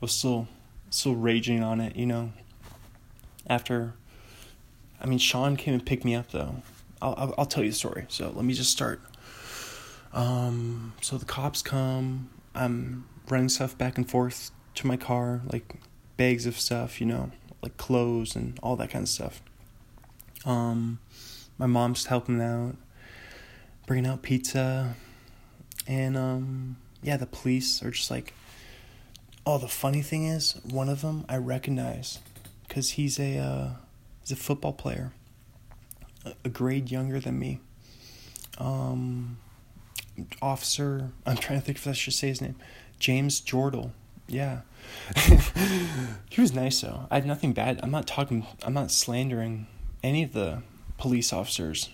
was 0.00 0.12
still 0.12 0.48
still 0.90 1.14
raging 1.14 1.62
on 1.62 1.80
it, 1.80 1.96
you 1.96 2.06
know. 2.06 2.32
After, 3.46 3.94
I 5.00 5.06
mean, 5.06 5.18
Sean 5.18 5.56
came 5.56 5.74
and 5.74 5.84
picked 5.84 6.04
me 6.04 6.14
up 6.14 6.30
though. 6.30 6.56
I'll 7.00 7.14
I'll, 7.16 7.34
I'll 7.38 7.46
tell 7.46 7.64
you 7.64 7.70
the 7.70 7.76
story. 7.76 8.06
So 8.08 8.32
let 8.34 8.44
me 8.44 8.54
just 8.54 8.70
start. 8.70 9.00
Um, 10.12 10.92
so 11.00 11.16
the 11.16 11.24
cops 11.24 11.62
come. 11.62 12.28
I'm 12.54 13.06
running 13.28 13.48
stuff 13.48 13.76
back 13.78 13.96
and 13.96 14.08
forth 14.08 14.50
to 14.74 14.86
my 14.86 14.96
car, 14.96 15.40
like 15.50 15.76
bags 16.16 16.46
of 16.46 16.58
stuff, 16.58 17.00
you 17.00 17.06
know, 17.06 17.30
like 17.62 17.76
clothes 17.76 18.36
and 18.36 18.58
all 18.62 18.76
that 18.76 18.90
kind 18.90 19.04
of 19.04 19.08
stuff. 19.08 19.42
Um, 20.44 20.98
my 21.58 21.66
mom's 21.66 22.06
helping 22.06 22.40
out, 22.40 22.76
bringing 23.86 24.06
out 24.06 24.22
pizza, 24.22 24.94
and 25.86 26.16
um, 26.16 26.76
yeah, 27.02 27.16
the 27.16 27.26
police 27.26 27.82
are 27.82 27.90
just 27.90 28.10
like. 28.10 28.34
Oh, 29.44 29.58
the 29.58 29.68
funny 29.68 30.02
thing 30.02 30.24
is, 30.24 30.60
one 30.62 30.88
of 30.88 31.00
them 31.02 31.24
I 31.28 31.36
recognize, 31.36 32.20
because 32.68 32.90
he's 32.90 33.18
a 33.18 33.38
uh, 33.38 33.70
he's 34.20 34.30
a 34.30 34.36
football 34.36 34.72
player, 34.72 35.12
a, 36.44 36.48
grade 36.48 36.92
younger 36.92 37.18
than 37.18 37.38
me. 37.40 37.58
Um, 38.58 39.38
officer, 40.40 41.10
I'm 41.26 41.36
trying 41.36 41.58
to 41.58 41.64
think 41.64 41.78
if 41.78 41.86
I 41.88 41.92
should 41.92 42.14
say 42.14 42.28
his 42.28 42.40
name, 42.40 42.54
James 43.00 43.40
Jordal. 43.40 43.90
Yeah. 44.28 44.60
he 46.30 46.40
was 46.40 46.54
nice 46.54 46.80
though. 46.80 47.06
I 47.10 47.16
had 47.16 47.26
nothing 47.26 47.52
bad. 47.52 47.80
I'm 47.82 47.90
not 47.90 48.06
talking 48.06 48.46
I'm 48.62 48.74
not 48.74 48.90
slandering 48.90 49.66
any 50.02 50.22
of 50.22 50.32
the 50.32 50.62
police 50.98 51.32
officers, 51.32 51.90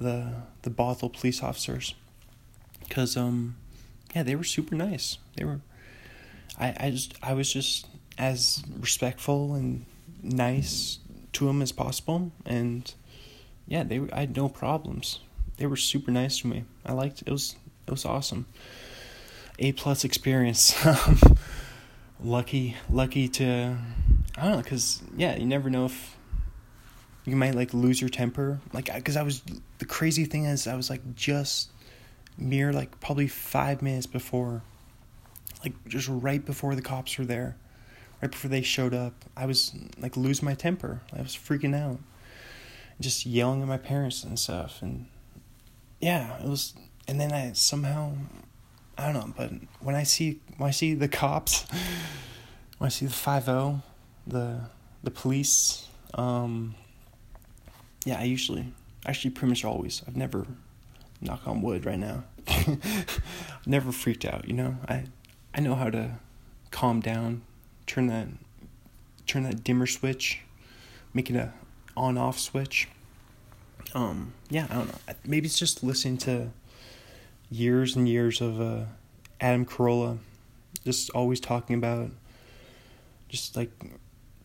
the 0.00 0.32
the 0.62 0.70
Bothell 0.70 1.12
police 1.12 1.42
officers. 1.42 1.94
Cuz 2.88 3.16
um 3.16 3.56
yeah, 4.16 4.22
they 4.22 4.34
were 4.34 4.44
super 4.44 4.74
nice. 4.74 5.18
They 5.36 5.44
were 5.44 5.60
I 6.58 6.74
I 6.80 6.90
just 6.90 7.12
I 7.22 7.34
was 7.34 7.52
just 7.52 7.86
as 8.16 8.64
respectful 8.80 9.54
and 9.54 9.84
nice 10.22 11.00
to 11.34 11.44
them 11.44 11.60
as 11.60 11.70
possible 11.70 12.32
and 12.46 12.94
yeah, 13.68 13.84
they 13.84 14.00
I 14.14 14.20
had 14.20 14.34
no 14.34 14.48
problems. 14.48 15.20
They 15.58 15.66
were 15.66 15.76
super 15.76 16.10
nice 16.10 16.40
to 16.40 16.46
me. 16.46 16.64
I 16.86 16.92
liked 16.92 17.24
it 17.26 17.30
was 17.30 17.56
it 17.86 17.90
was 17.90 18.06
awesome. 18.06 18.46
A 19.58 19.72
plus 19.72 20.02
experience. 20.02 20.74
lucky, 22.20 22.74
lucky 22.88 23.28
to, 23.28 23.76
I 24.38 24.42
don't 24.42 24.56
know, 24.56 24.62
cause 24.62 25.02
yeah, 25.14 25.36
you 25.36 25.44
never 25.44 25.68
know 25.68 25.84
if 25.84 26.16
you 27.26 27.36
might 27.36 27.54
like 27.54 27.74
lose 27.74 28.00
your 28.00 28.08
temper. 28.08 28.60
Like, 28.72 28.86
cause 29.04 29.16
I 29.18 29.22
was 29.22 29.42
the 29.76 29.84
crazy 29.84 30.24
thing 30.24 30.46
is 30.46 30.66
I 30.66 30.74
was 30.74 30.88
like 30.88 31.02
just 31.14 31.70
mere 32.38 32.72
like 32.72 33.00
probably 33.00 33.28
five 33.28 33.82
minutes 33.82 34.06
before, 34.06 34.62
like 35.64 35.72
just 35.86 36.08
right 36.08 36.44
before 36.44 36.74
the 36.74 36.82
cops 36.82 37.16
were 37.18 37.24
there, 37.24 37.56
right 38.22 38.30
before 38.30 38.50
they 38.50 38.62
showed 38.62 38.94
up. 38.94 39.24
I 39.36 39.46
was 39.46 39.74
like 39.98 40.16
losing 40.16 40.44
my 40.44 40.54
temper. 40.54 41.02
I 41.12 41.22
was 41.22 41.36
freaking 41.36 41.74
out, 41.74 42.00
just 43.00 43.26
yelling 43.26 43.62
at 43.62 43.68
my 43.68 43.78
parents 43.78 44.24
and 44.24 44.38
stuff, 44.38 44.82
and 44.82 45.06
yeah, 46.00 46.38
it 46.38 46.48
was. 46.48 46.74
And 47.08 47.20
then 47.20 47.32
I 47.32 47.52
somehow 47.52 48.14
I 48.98 49.12
don't 49.12 49.14
know, 49.14 49.34
but 49.36 49.50
when 49.80 49.94
I 49.94 50.04
see 50.04 50.40
when 50.56 50.68
I 50.68 50.70
see 50.70 50.94
the 50.94 51.08
cops, 51.08 51.66
when 52.78 52.86
I 52.86 52.88
see 52.88 53.06
the 53.06 53.12
five 53.12 53.48
O, 53.48 53.82
the 54.26 54.60
the 55.02 55.10
police, 55.10 55.88
um, 56.14 56.74
yeah, 58.04 58.18
I 58.18 58.24
usually, 58.24 58.72
actually, 59.04 59.30
pretty 59.32 59.50
much 59.50 59.64
always. 59.64 60.02
I've 60.06 60.16
never, 60.16 60.46
knock 61.20 61.46
on 61.46 61.62
wood, 61.62 61.86
right 61.86 61.98
now, 61.98 62.24
never 63.66 63.92
freaked 63.92 64.24
out. 64.24 64.46
You 64.46 64.54
know, 64.54 64.76
I 64.88 65.04
I 65.54 65.60
know 65.60 65.74
how 65.74 65.90
to 65.90 66.16
calm 66.70 67.00
down, 67.00 67.42
turn 67.86 68.06
that 68.08 68.28
turn 69.26 69.42
that 69.44 69.64
dimmer 69.64 69.86
switch, 69.86 70.40
make 71.12 71.30
it 71.30 71.36
a 71.36 71.52
on 71.96 72.18
off 72.18 72.38
switch. 72.38 72.88
Um, 73.94 74.34
yeah, 74.50 74.66
I 74.70 74.74
don't 74.74 74.88
know. 74.88 75.14
Maybe 75.24 75.46
it's 75.46 75.58
just 75.58 75.82
listening 75.82 76.18
to 76.18 76.50
years 77.50 77.96
and 77.96 78.08
years 78.08 78.40
of 78.40 78.60
uh, 78.60 78.84
Adam 79.40 79.64
Carolla, 79.64 80.18
just 80.84 81.10
always 81.10 81.40
talking 81.40 81.76
about 81.76 82.10
just 83.28 83.56
like 83.56 83.70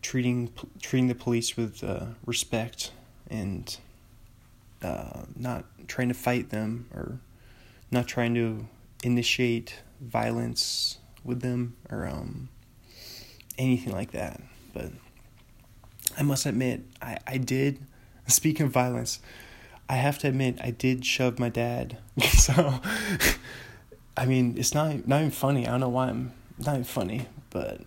treating 0.00 0.52
treating 0.80 1.08
the 1.08 1.14
police 1.14 1.56
with 1.56 1.82
uh, 1.84 2.06
respect 2.26 2.92
and 3.30 3.78
uh, 4.84 5.22
not 5.36 5.64
trying 5.88 6.08
to 6.08 6.14
fight 6.14 6.50
them 6.50 6.86
or 6.92 7.20
not 7.90 8.06
trying 8.06 8.34
to 8.34 8.66
initiate 9.02 9.82
violence 10.00 10.98
with 11.24 11.40
them 11.40 11.76
or 11.90 12.06
um, 12.06 12.48
anything 13.58 13.92
like 13.92 14.12
that. 14.12 14.40
But 14.72 14.92
I 16.18 16.22
must 16.22 16.46
admit, 16.46 16.82
I, 17.00 17.18
I 17.26 17.36
did. 17.38 17.80
Speaking 18.26 18.66
of 18.66 18.72
violence, 18.72 19.20
I 19.88 19.96
have 19.96 20.18
to 20.20 20.28
admit 20.28 20.58
I 20.62 20.70
did 20.70 21.04
shove 21.04 21.38
my 21.38 21.48
dad. 21.48 21.98
so 22.32 22.80
I 24.16 24.26
mean, 24.26 24.56
it's 24.58 24.74
not 24.74 25.06
not 25.08 25.20
even 25.20 25.30
funny. 25.30 25.66
I 25.66 25.70
don't 25.72 25.80
know 25.80 25.88
why 25.88 26.08
I'm 26.08 26.32
not 26.58 26.74
even 26.74 26.84
funny, 26.84 27.26
but 27.50 27.80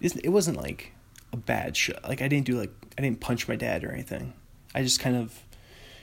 it 0.00 0.28
wasn't 0.28 0.56
like 0.56 0.92
a 1.32 1.36
bad 1.36 1.76
shove. 1.76 2.02
Like 2.04 2.20
I 2.20 2.28
didn't 2.28 2.46
do 2.46 2.58
like 2.58 2.70
I 2.98 3.02
didn't 3.02 3.20
punch 3.20 3.48
my 3.48 3.56
dad 3.56 3.84
or 3.84 3.92
anything. 3.92 4.34
I 4.74 4.82
just 4.82 5.00
kind 5.00 5.16
of, 5.16 5.38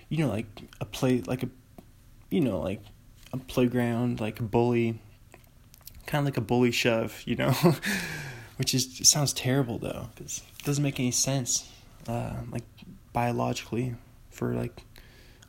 you 0.10 0.18
know, 0.18 0.30
like 0.30 0.48
a 0.82 0.86
play 0.86 1.22
like 1.22 1.44
a, 1.44 1.50
you 2.30 2.42
know, 2.42 2.60
like 2.60 2.82
a 3.32 3.38
playground 3.38 4.20
like 4.20 4.40
a 4.40 4.44
bully, 4.44 5.00
kind 6.06 6.22
of 6.22 6.26
like 6.26 6.38
a 6.38 6.42
bully 6.42 6.72
shove, 6.72 7.22
you 7.26 7.36
know, 7.36 7.52
which 8.58 8.74
is 8.74 9.08
sounds 9.08 9.34
terrible 9.34 9.78
though 9.78 10.10
because 10.16 10.42
it 10.58 10.66
doesn't 10.66 10.84
make 10.84 11.00
any 11.00 11.12
sense, 11.12 11.72
uh, 12.08 12.34
like 12.52 12.64
biologically 13.14 13.96
for 14.32 14.54
like 14.54 14.84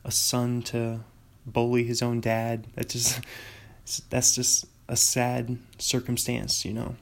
a 0.03 0.11
son 0.11 0.61
to 0.61 0.99
bully 1.45 1.83
his 1.83 2.01
own 2.01 2.21
dad. 2.21 2.67
That 2.75 2.89
just 2.89 3.19
that's 4.09 4.35
just 4.35 4.65
a 4.87 4.95
sad 4.95 5.57
circumstance, 5.79 6.65
you 6.65 6.73
know. 6.73 6.95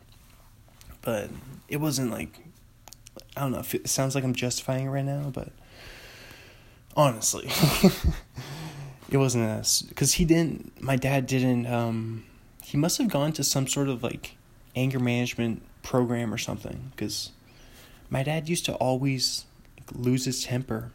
But 1.01 1.29
it 1.67 1.77
wasn't 1.77 2.11
like 2.11 2.39
I 3.35 3.41
don't 3.41 3.51
know. 3.51 3.63
It 3.71 3.89
sounds 3.89 4.15
like 4.15 4.23
I'm 4.23 4.35
justifying 4.35 4.85
it 4.85 4.89
right 4.89 5.05
now, 5.05 5.29
but 5.33 5.49
honestly, 6.95 7.49
it 9.09 9.17
wasn't 9.17 9.45
us 9.45 9.81
because 9.81 10.13
he 10.13 10.25
didn't. 10.25 10.81
My 10.81 10.95
dad 10.95 11.27
didn't. 11.27 11.67
Um, 11.67 12.25
he 12.63 12.77
must 12.77 12.97
have 12.97 13.09
gone 13.09 13.31
to 13.33 13.43
some 13.43 13.67
sort 13.67 13.89
of 13.89 14.03
like 14.03 14.37
anger 14.75 14.99
management 14.99 15.63
program 15.81 16.33
or 16.33 16.37
something 16.37 16.91
because 16.91 17.31
my 18.09 18.23
dad 18.23 18.47
used 18.49 18.65
to 18.65 18.73
always 18.75 19.45
lose 19.93 20.25
his 20.25 20.43
temper 20.43 20.91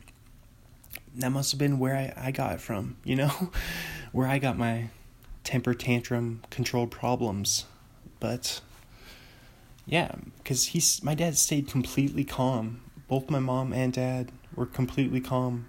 that 1.17 1.31
must 1.31 1.53
have 1.53 1.59
been 1.59 1.79
where 1.79 1.97
I, 1.97 2.13
I 2.17 2.31
got 2.31 2.55
it 2.55 2.61
from, 2.61 2.97
you 3.05 3.17
know, 3.17 3.51
where 4.13 4.27
I 4.27 4.39
got 4.39 4.59
my 4.59 4.89
temper 5.45 5.75
tantrum 5.75 6.43
control 6.51 6.87
problems. 6.87 7.65
But 8.21 8.61
yeah, 9.87 10.13
because 10.39 10.69
he's 10.69 11.03
my 11.03 11.15
dad 11.15 11.37
stayed 11.37 11.69
completely 11.69 12.25
calm. 12.25 12.81
Both 13.07 13.31
my 13.31 13.39
mom 13.39 13.73
and 13.73 13.93
dad 13.93 14.33
were 14.55 14.67
completely 14.67 15.21
calm 15.21 15.67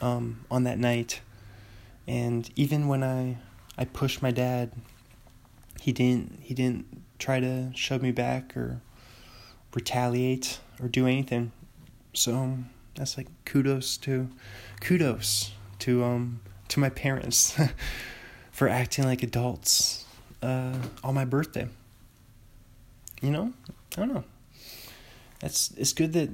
um, 0.00 0.44
on 0.50 0.64
that 0.64 0.78
night, 0.78 1.20
and 2.06 2.50
even 2.56 2.88
when 2.88 3.02
I 3.02 3.38
I 3.78 3.84
pushed 3.84 4.22
my 4.22 4.30
dad, 4.30 4.72
he 5.80 5.92
didn't 5.92 6.40
he 6.42 6.54
didn't 6.54 6.86
try 7.18 7.40
to 7.40 7.70
shove 7.74 8.02
me 8.02 8.10
back 8.10 8.56
or 8.56 8.80
retaliate 9.74 10.60
or 10.80 10.88
do 10.88 11.06
anything. 11.06 11.52
So 12.12 12.58
that's 12.94 13.16
like 13.16 13.28
kudos 13.44 13.96
to 13.98 14.28
kudos 14.80 15.52
to 15.80 16.04
um 16.04 16.40
to 16.68 16.80
my 16.80 16.90
parents 16.90 17.58
for 18.52 18.68
acting 18.68 19.04
like 19.04 19.22
adults 19.22 20.04
uh 20.42 20.74
on 21.04 21.14
my 21.14 21.24
birthday. 21.24 21.68
You 23.22 23.30
know? 23.30 23.52
I 23.96 24.00
don't 24.00 24.14
know. 24.14 24.24
That's 25.40 25.72
it's 25.76 25.92
good 25.92 26.12
that 26.14 26.30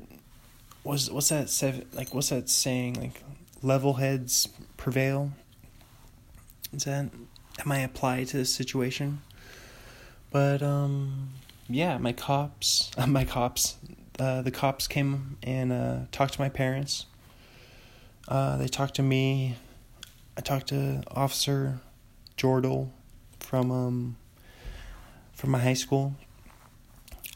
was 0.85 1.11
what's 1.11 1.29
that 1.31 1.51
seven 1.51 1.87
like 1.93 2.15
what's 2.15 2.29
that 2.29 2.49
saying 2.49 2.95
like 2.95 3.23
level 3.67 3.95
heads 3.95 4.49
prevail? 4.77 5.33
Is 6.73 6.85
that 6.85 7.11
that 7.57 7.67
might 7.67 7.81
apply 7.81 8.25
to 8.25 8.37
this 8.37 8.55
situation? 8.55 9.23
But 10.31 10.63
um 10.63 11.31
yeah, 11.69 11.99
my 11.99 12.13
cops, 12.13 12.91
uh, 12.97 13.07
my 13.19 13.25
cops, 13.25 13.77
uh, 14.19 14.43
the 14.43 14.51
cops 14.51 14.87
came 14.87 15.37
and 15.43 15.73
uh, 15.73 15.99
talked 16.13 16.35
to 16.35 16.41
my 16.41 16.49
parents. 16.49 17.07
Uh, 18.29 18.57
they 18.57 18.69
talked 18.69 18.95
to 18.97 19.03
me. 19.03 19.57
I 20.37 20.41
talked 20.41 20.69
to 20.69 21.03
Officer 21.11 21.81
Jordal 22.37 22.91
from 23.41 23.71
um, 23.71 24.17
from 25.33 25.51
my 25.51 25.59
high 25.59 25.75
school. 25.75 26.15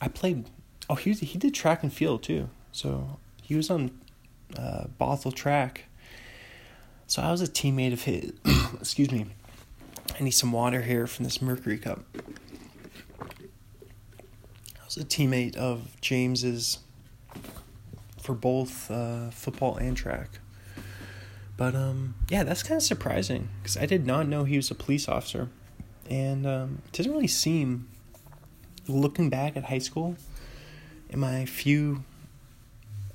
I 0.01 0.09
played. 0.09 0.47
Oh, 0.89 0.97
he 0.97 1.13
he 1.13 1.39
did 1.39 1.55
track 1.55 1.83
and 1.83 1.93
field 1.93 2.23
too. 2.23 2.49
So 2.73 3.19
he 3.43 3.55
was 3.55 3.71
on 3.71 3.91
uh, 4.57 4.85
Bothell 5.01 5.35
track. 5.35 5.85
So 7.11 7.21
I 7.23 7.33
was 7.33 7.41
a 7.41 7.49
teammate 7.49 7.93
of 7.93 8.05
his. 8.05 8.35
Excuse 8.75 9.11
me. 9.11 9.27
I 10.17 10.23
need 10.23 10.31
some 10.31 10.53
water 10.53 10.83
here 10.83 11.09
from 11.09 11.25
this 11.25 11.43
Mercury 11.43 11.77
cup 11.77 12.05
I 13.19 14.85
was 14.85 14.97
a 14.97 15.05
teammate 15.05 15.57
of 15.57 16.01
James's 16.01 16.79
for 18.23 18.33
both 18.33 18.89
uh, 18.93 19.31
football 19.31 19.75
and 19.75 19.97
track. 19.97 20.39
But 21.57 21.75
um, 21.75 22.15
yeah, 22.29 22.45
that's 22.45 22.63
kind 22.63 22.77
of 22.77 22.83
surprising 22.85 23.49
because 23.61 23.77
I 23.77 23.87
did 23.87 24.07
not 24.07 24.29
know 24.29 24.45
he 24.45 24.55
was 24.55 24.71
a 24.71 24.77
police 24.77 25.09
officer, 25.09 25.49
and 26.09 26.47
um, 26.47 26.83
it 26.87 26.93
doesn't 26.93 27.11
really 27.11 27.27
seem. 27.27 27.89
Looking 28.87 29.31
back 29.31 29.57
at 29.57 29.65
high 29.65 29.79
school, 29.79 30.17
in 31.09 31.19
my 31.19 31.45
few, 31.45 32.05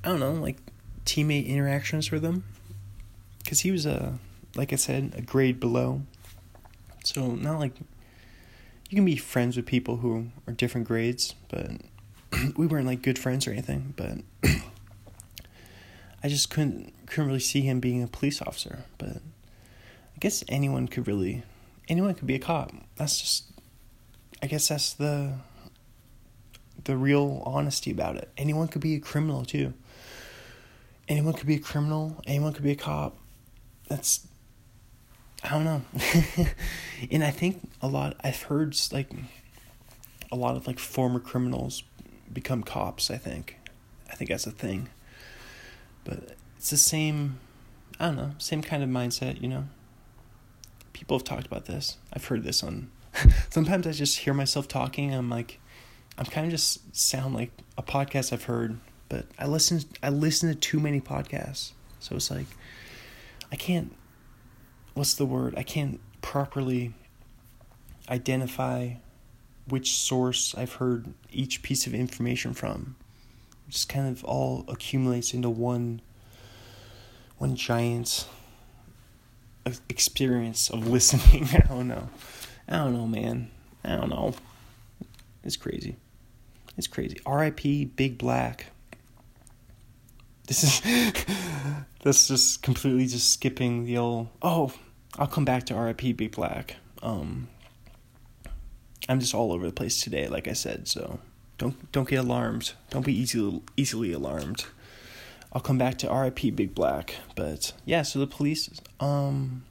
I 0.03 0.09
don't 0.09 0.19
know, 0.19 0.33
like 0.33 0.57
teammate 1.05 1.47
interactions 1.47 2.11
with 2.11 2.23
him, 2.23 2.43
because 3.45 3.61
he 3.61 3.71
was 3.71 3.85
a, 3.85 4.17
like 4.55 4.73
I 4.73 4.75
said, 4.75 5.13
a 5.15 5.21
grade 5.21 5.59
below. 5.59 6.01
So 7.03 7.35
not 7.35 7.59
like 7.59 7.79
you 8.89 8.95
can 8.95 9.05
be 9.05 9.15
friends 9.15 9.55
with 9.55 9.67
people 9.67 9.97
who 9.97 10.31
are 10.47 10.53
different 10.53 10.87
grades, 10.87 11.35
but 11.49 11.69
we 12.57 12.65
weren't 12.65 12.87
like 12.87 13.03
good 13.03 13.19
friends 13.19 13.47
or 13.47 13.51
anything. 13.51 13.93
But 13.95 14.17
I 16.23 16.27
just 16.27 16.49
couldn't 16.49 16.91
couldn't 17.05 17.27
really 17.27 17.39
see 17.39 17.61
him 17.61 17.79
being 17.79 18.01
a 18.01 18.07
police 18.07 18.41
officer. 18.41 18.79
But 18.97 19.17
I 19.17 20.19
guess 20.19 20.43
anyone 20.47 20.87
could 20.87 21.07
really, 21.07 21.43
anyone 21.87 22.15
could 22.15 22.27
be 22.27 22.35
a 22.35 22.39
cop. 22.39 22.71
That's 22.95 23.21
just, 23.21 23.43
I 24.41 24.47
guess 24.47 24.67
that's 24.69 24.93
the 24.93 25.33
the 26.85 26.97
real 26.97 27.43
honesty 27.45 27.91
about 27.91 28.15
it. 28.15 28.31
Anyone 28.37 28.69
could 28.69 28.81
be 28.81 28.95
a 28.95 28.99
criminal 28.99 29.45
too. 29.45 29.75
Anyone 31.07 31.33
could 31.33 31.45
be 31.45 31.55
a 31.55 31.59
criminal. 31.59 32.23
Anyone 32.25 32.51
could 32.51 32.63
be 32.63 32.71
a 32.71 32.75
cop. 32.75 33.17
That's 33.87 34.27
I 35.43 35.49
don't 35.49 35.63
know. 35.63 35.81
and 37.11 37.23
I 37.23 37.29
think 37.29 37.61
a 37.81 37.87
lot 37.87 38.15
I've 38.23 38.43
heard 38.43 38.75
like 38.91 39.11
a 40.31 40.35
lot 40.35 40.55
of 40.55 40.67
like 40.67 40.79
former 40.79 41.19
criminals 41.19 41.83
become 42.31 42.63
cops, 42.63 43.11
I 43.11 43.17
think. 43.17 43.57
I 44.11 44.15
think 44.15 44.29
that's 44.29 44.47
a 44.47 44.51
thing. 44.51 44.89
But 46.03 46.35
it's 46.57 46.69
the 46.69 46.77
same 46.77 47.39
I 47.99 48.07
don't 48.07 48.17
know, 48.17 48.31
same 48.37 48.61
kind 48.61 48.83
of 48.83 48.89
mindset, 48.89 49.41
you 49.41 49.47
know. 49.47 49.65
People 50.93 51.17
have 51.17 51.23
talked 51.23 51.45
about 51.45 51.65
this. 51.65 51.97
I've 52.13 52.25
heard 52.25 52.43
this 52.43 52.63
on 52.63 52.89
sometimes 53.49 53.87
I 53.87 53.91
just 53.91 54.19
hear 54.19 54.33
myself 54.33 54.67
talking, 54.67 55.13
I'm 55.13 55.29
like 55.29 55.59
I'm 56.17 56.25
kind 56.25 56.45
of 56.45 56.51
just 56.51 56.95
sound 56.95 57.35
like 57.35 57.51
a 57.77 57.83
podcast 57.83 58.31
I've 58.31 58.45
heard, 58.45 58.79
but 59.09 59.25
I 59.37 59.47
listen 59.47 59.81
I 60.01 60.09
listen 60.09 60.49
to 60.49 60.55
too 60.55 60.79
many 60.79 61.01
podcasts. 61.01 61.71
So 61.99 62.15
it's 62.15 62.31
like 62.31 62.47
I 63.51 63.55
can't 63.55 63.95
what's 64.95 65.13
the 65.13 65.25
word? 65.25 65.53
I 65.55 65.63
can't 65.63 65.99
properly 66.21 66.93
identify 68.09 68.93
which 69.67 69.91
source 69.91 70.55
I've 70.57 70.73
heard 70.73 71.13
each 71.31 71.61
piece 71.61 71.85
of 71.85 71.93
information 71.93 72.53
from. 72.53 72.95
It 73.67 73.71
just 73.71 73.89
kind 73.89 74.07
of 74.07 74.23
all 74.23 74.65
accumulates 74.67 75.33
into 75.33 75.49
one 75.49 76.01
one 77.37 77.55
giant 77.55 78.27
experience 79.89 80.69
of 80.69 80.87
listening. 80.91 81.47
I 81.53 81.67
don't 81.67 81.87
know. 81.87 82.09
I 82.67 82.77
don't 82.77 82.93
know, 82.93 83.07
man. 83.07 83.51
I 83.83 83.95
don't 83.95 84.09
know. 84.09 84.33
It's 85.43 85.57
crazy. 85.57 85.97
It's 86.77 86.87
crazy. 86.87 87.19
R.I.P. 87.25 87.85
Big 87.85 88.17
Black. 88.17 88.67
This 90.47 90.63
is 90.63 91.13
that's 92.05 92.27
just 92.27 92.61
completely 92.61 93.07
just 93.07 93.33
skipping 93.33 93.85
the 93.85 93.97
old. 93.97 94.27
Oh, 94.39 94.71
I'll 95.17 95.25
come 95.25 95.43
back 95.43 95.65
to 95.65 95.73
R.I.P. 95.73 96.13
Big 96.13 96.35
Black. 96.35 96.75
Um, 97.01 97.47
I'm 99.09 99.19
just 99.19 99.33
all 99.33 99.51
over 99.51 99.65
the 99.65 99.73
place 99.73 100.03
today, 100.03 100.27
like 100.27 100.47
I 100.47 100.53
said. 100.53 100.87
So 100.87 101.19
don't 101.57 101.91
don't 101.91 102.07
get 102.07 102.19
alarmed. 102.19 102.73
Don't 102.91 103.03
be 103.03 103.19
easily 103.19 103.59
easily 103.75 104.13
alarmed. 104.13 104.65
I'll 105.51 105.61
come 105.61 105.79
back 105.79 105.97
to 105.99 106.07
R.I.P. 106.07 106.51
Big 106.51 106.75
Black. 106.75 107.15
But 107.35 107.73
yeah, 107.85 108.03
so 108.03 108.19
the 108.19 108.27
police. 108.27 108.69
Um, 108.99 109.65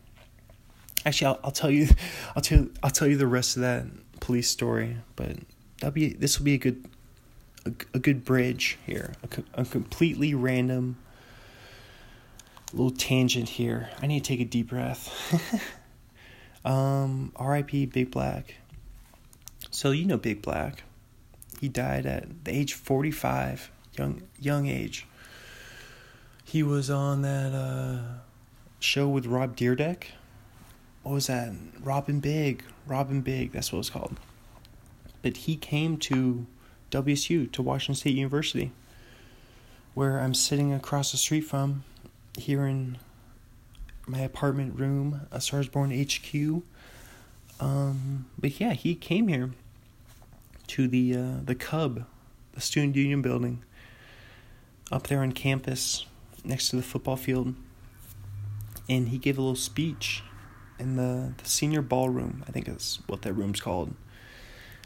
actually, 1.07 1.29
I'll, 1.29 1.41
I'll 1.45 1.53
tell 1.53 1.71
you, 1.71 1.87
I'll 2.37 2.43
tell 2.43 2.67
I'll 2.83 2.91
tell 2.91 3.07
you 3.07 3.17
the 3.17 3.29
rest 3.29 3.55
of 3.55 3.63
that 3.63 3.85
police 4.19 4.51
story. 4.51 4.97
But 5.15 5.37
that'll 5.79 5.93
be 5.93 6.15
this 6.15 6.41
will 6.41 6.47
be 6.47 6.55
a 6.55 6.59
good 6.59 6.85
a, 7.65 7.73
a 7.95 7.99
good 8.01 8.25
bridge 8.25 8.77
here. 8.85 9.13
A, 9.23 9.61
a 9.61 9.65
completely 9.65 10.35
random 10.35 10.97
little 12.75 12.91
tangent 12.91 13.49
here. 13.49 13.91
I 14.03 14.07
need 14.07 14.25
to 14.25 14.29
take 14.29 14.41
a 14.41 14.45
deep 14.45 14.69
breath. 14.69 15.11
um, 16.65 17.33
R.I.P. 17.37 17.87
Big 17.87 18.11
Black. 18.11 18.57
So 19.71 19.91
you 19.91 20.05
know 20.05 20.17
Big 20.17 20.43
Black. 20.43 20.83
He 21.61 21.69
died 21.69 22.05
at 22.05 22.45
the 22.45 22.55
age 22.55 22.75
forty 22.75 23.11
five, 23.11 23.71
young 23.97 24.23
young 24.39 24.67
age. 24.67 25.07
He 26.45 26.63
was 26.63 26.91
on 26.91 27.23
that 27.23 27.55
uh, 27.55 28.19
show 28.81 29.09
with 29.09 29.27
Rob 29.27 29.57
Dyrdek. 29.57 30.05
What 31.03 31.13
was 31.13 31.27
that? 31.29 31.53
Rob 31.83 32.09
and 32.09 32.21
Big. 32.21 32.65
Rob 32.87 33.11
and 33.11 33.25
Big. 33.25 33.53
That's 33.53 33.73
what 33.73 33.81
it's 33.81 33.91
called. 33.91 34.19
But 35.23 35.39
he 35.39 35.57
came 35.57 35.97
to 35.99 36.47
WSU 36.91 37.51
to 37.53 37.63
Washington 37.63 37.95
State 37.95 38.15
University, 38.15 38.73
where 39.95 40.21
I'm 40.21 40.35
sitting 40.35 40.73
across 40.73 41.13
the 41.13 41.19
street 41.19 41.43
from 41.43 41.85
here 42.39 42.67
in 42.67 42.99
my 44.07 44.21
apartment 44.21 44.79
room, 44.79 45.23
a 45.31 45.41
Stars 45.41 45.69
Born 45.69 45.91
HQ. 45.91 46.63
Um, 47.61 48.27
but 48.39 48.61
yeah, 48.61 48.73
he 48.73 48.95
came 48.95 49.29
here 49.29 49.53
to 50.69 50.89
the 50.89 51.17
uh, 51.17 51.37
the 51.45 51.55
Cub, 51.55 52.05
the 52.53 52.61
Student 52.61 52.97
Union 52.97 53.23
building, 53.23 53.63
up 54.91 55.07
there 55.07 55.21
on 55.21 55.33
campus 55.33 56.07
next 56.45 56.69
to 56.71 56.77
the 56.77 56.83
football 56.83 57.17
field, 57.17 57.55
and 58.89 59.09
he 59.09 59.19
gave 59.19 59.39
a 59.39 59.41
little 59.41 59.57
speech 59.57 60.23
in 60.79 60.97
the, 60.97 61.33
the 61.43 61.49
senior 61.49 61.83
ballroom. 61.83 62.45
I 62.49 62.53
think 62.53 62.69
is 62.69 62.99
what 63.07 63.23
that 63.23 63.33
room's 63.33 63.61
called. 63.61 63.95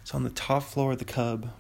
It's 0.03 0.14
on 0.14 0.22
the 0.22 0.30
top 0.30 0.62
floor 0.62 0.92
of 0.92 0.99
the 0.99 1.05
Cub. 1.05 1.51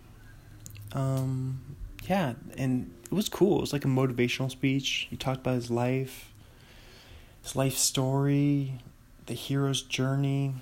Um, 0.92 1.76
yeah, 2.06 2.34
and 2.56 2.92
it 3.04 3.12
was 3.12 3.28
cool. 3.28 3.58
It 3.58 3.60
was 3.62 3.72
like 3.72 3.84
a 3.84 3.88
motivational 3.88 4.50
speech. 4.50 5.06
He 5.10 5.16
talked 5.16 5.40
about 5.40 5.54
his 5.54 5.70
life, 5.70 6.32
his 7.42 7.56
life 7.56 7.76
story, 7.76 8.80
the 9.26 9.34
hero's 9.34 9.82
journey, 9.82 10.54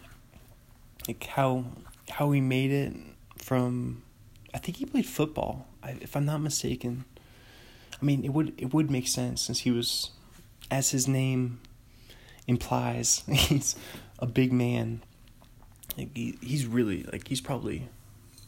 like 1.06 1.24
how 1.24 1.64
how 2.10 2.30
he 2.32 2.40
made 2.40 2.70
it 2.70 2.94
from. 3.38 4.02
I 4.54 4.58
think 4.58 4.78
he 4.78 4.86
played 4.86 5.06
football, 5.06 5.66
if 5.84 6.16
I'm 6.16 6.24
not 6.24 6.40
mistaken. 6.40 7.04
I 8.00 8.04
mean, 8.04 8.24
it 8.24 8.32
would 8.32 8.54
it 8.58 8.72
would 8.72 8.90
make 8.90 9.08
sense 9.08 9.42
since 9.42 9.60
he 9.60 9.70
was, 9.70 10.10
as 10.70 10.90
his 10.90 11.06
name 11.06 11.60
implies, 12.46 13.22
he's 13.30 13.76
a 14.18 14.26
big 14.26 14.52
man. 14.52 15.02
Like 15.96 16.14
he, 16.14 16.38
he's 16.42 16.66
really 16.66 17.04
like 17.04 17.28
he's 17.28 17.40
probably 17.40 17.88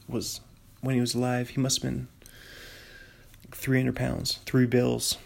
was 0.09 0.41
when 0.81 0.95
he 0.95 1.01
was 1.01 1.15
alive. 1.15 1.51
He 1.51 1.61
must 1.61 1.83
have 1.83 1.91
been 1.91 2.09
300 3.53 3.95
pounds, 3.97 4.41
three 4.47 4.67
bills. 4.67 5.19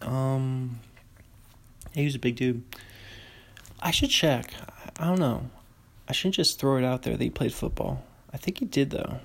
Um, 0.00 0.80
he 1.92 2.04
was 2.04 2.14
a 2.14 2.18
big 2.18 2.36
dude. 2.36 2.62
I 3.80 3.90
should 3.90 4.10
check. 4.10 4.52
I 4.98 5.04
don't 5.04 5.20
know. 5.20 5.50
I 6.08 6.12
shouldn't 6.12 6.36
just 6.36 6.58
throw 6.58 6.78
it 6.78 6.84
out 6.84 7.02
there 7.02 7.16
that 7.16 7.22
he 7.22 7.30
played 7.30 7.52
football. 7.52 8.04
I 8.32 8.36
think 8.36 8.58
he 8.58 8.64
did 8.64 8.90
though. 8.90 9.20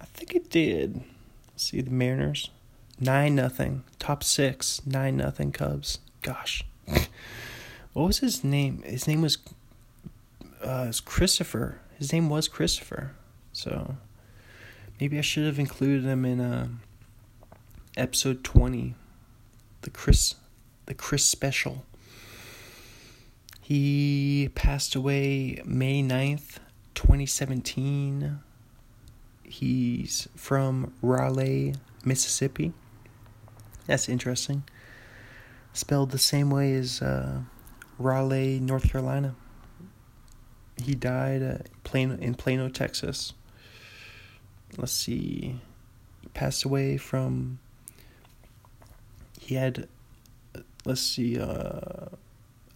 I 0.00 0.04
think 0.04 0.32
he 0.32 0.38
did. 0.38 1.02
See 1.56 1.80
the 1.80 1.90
Mariners, 1.90 2.50
nine 2.98 3.34
nothing. 3.34 3.84
Top 3.98 4.22
six, 4.22 4.80
nine 4.86 5.16
nothing. 5.16 5.52
Cubs. 5.52 5.98
Gosh, 6.22 6.64
what 7.92 8.06
was 8.06 8.18
his 8.18 8.44
name? 8.44 8.82
His 8.82 9.06
name 9.08 9.22
was 9.22 9.38
uh, 10.62 10.92
Christopher. 11.04 11.80
His 11.98 12.12
name 12.12 12.28
was 12.28 12.48
Christopher. 12.48 13.12
So 13.52 13.96
maybe 15.00 15.18
I 15.18 15.22
should 15.22 15.46
have 15.46 15.58
included 15.58 16.04
him 16.04 16.24
in 16.24 16.40
a. 16.40 16.50
Uh, 16.50 16.66
episode 18.00 18.42
20, 18.42 18.94
the 19.82 19.90
Chris 19.90 20.34
the 20.86 20.94
Chris 20.94 21.24
special. 21.24 21.84
He 23.60 24.50
passed 24.54 24.96
away 24.96 25.62
May 25.64 26.02
9th, 26.02 26.56
2017. 26.94 28.40
He's 29.44 30.28
from 30.34 30.92
Raleigh, 31.02 31.74
Mississippi. 32.04 32.72
That's 33.86 34.08
interesting. 34.08 34.64
Spelled 35.72 36.10
the 36.10 36.18
same 36.18 36.50
way 36.50 36.74
as 36.74 37.00
uh, 37.02 37.42
Raleigh, 37.98 38.58
North 38.58 38.90
Carolina. 38.90 39.36
He 40.82 40.94
died 40.94 41.42
uh, 41.42 41.58
Plano, 41.84 42.16
in 42.16 42.34
Plano, 42.34 42.68
Texas. 42.70 43.34
Let's 44.76 44.92
see. 44.92 45.60
Passed 46.34 46.64
away 46.64 46.96
from 46.96 47.60
he 49.40 49.54
had 49.54 49.88
let's 50.84 51.00
see 51.00 51.38
uh 51.40 52.06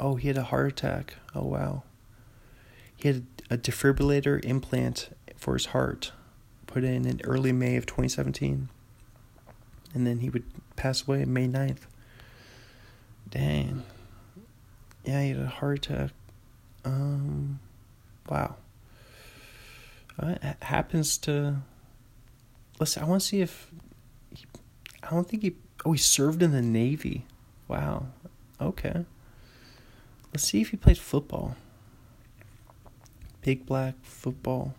oh 0.01 0.17
he 0.17 0.29
had 0.29 0.39
a 0.39 0.45
heart 0.45 0.73
attack. 0.73 1.15
Oh 1.35 1.45
wow. 1.45 1.83
He 2.97 3.09
had 3.09 3.27
a 3.51 3.59
defibrillator 3.59 4.43
implant 4.45 5.11
for 5.37 5.53
his 5.53 5.67
heart 5.67 6.13
put 6.67 6.83
in 6.83 7.07
in 7.07 7.21
early 7.25 7.53
may 7.53 7.77
of 7.77 7.87
2017 7.87 8.69
and 9.93 10.07
then 10.07 10.21
he 10.21 10.31
would 10.31 10.45
pass 10.75 11.07
away 11.07 11.25
may 11.25 11.47
9th 11.47 11.83
dang. 13.29 13.83
Yeah 15.05 15.23
he 15.23 15.29
had 15.29 15.39
a 15.41 15.47
heart 15.47 15.87
attack. 15.87 16.11
Um 16.85 17.61
wow. 18.29 18.57
Uh, 20.19 20.37
it 20.43 20.57
happens 20.63 21.19
to 21.19 21.57
let's 22.79 22.93
see, 22.95 23.01
i 23.01 23.05
want 23.05 23.21
to 23.21 23.27
see 23.27 23.41
if 23.41 23.71
He, 24.35 24.47
I 25.03 25.11
don't 25.11 25.29
think 25.29 25.43
he. 25.43 25.57
Oh, 25.85 25.93
he 25.93 25.99
served 25.99 26.43
in 26.43 26.53
the 26.53 26.63
Navy. 26.63 27.27
Wow. 27.69 28.07
Okay. 28.61 29.05
Let's 30.33 30.45
see 30.45 30.61
if 30.61 30.71
he 30.71 30.77
plays 30.77 30.99
football. 30.99 31.57
Big 33.43 33.67
black 33.67 33.95
football. 34.03 34.75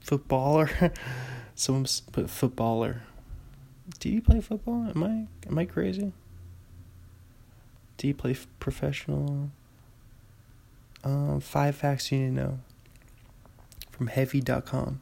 Footballer. 0.00 0.70
Someone 1.54 1.86
put 2.10 2.30
footballer. 2.30 3.02
Do 3.98 4.08
you 4.08 4.22
play 4.22 4.40
football? 4.40 4.88
Am 4.88 5.02
I 5.02 5.48
am 5.48 5.58
I 5.58 5.66
crazy? 5.66 6.12
Do 7.98 8.08
you 8.08 8.14
play 8.14 8.34
professional? 8.58 9.50
Um, 11.04 11.40
five 11.40 11.76
facts 11.76 12.10
you 12.10 12.18
need 12.18 12.36
to 12.36 12.42
know. 12.42 12.58
From 13.90 14.06
Heavy.com. 14.06 15.00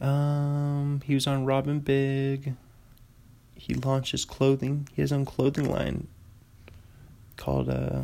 Um, 0.00 1.02
he 1.04 1.14
was 1.14 1.26
on 1.26 1.44
Rob 1.44 1.66
and 1.66 1.84
Big. 1.84 2.54
He 3.54 3.74
launched 3.74 4.12
his 4.12 4.24
clothing. 4.24 4.88
He 4.94 5.02
has 5.02 5.10
his 5.10 5.16
own 5.16 5.24
clothing 5.24 5.70
line 5.70 6.08
called 7.36 7.68
uh, 7.68 8.02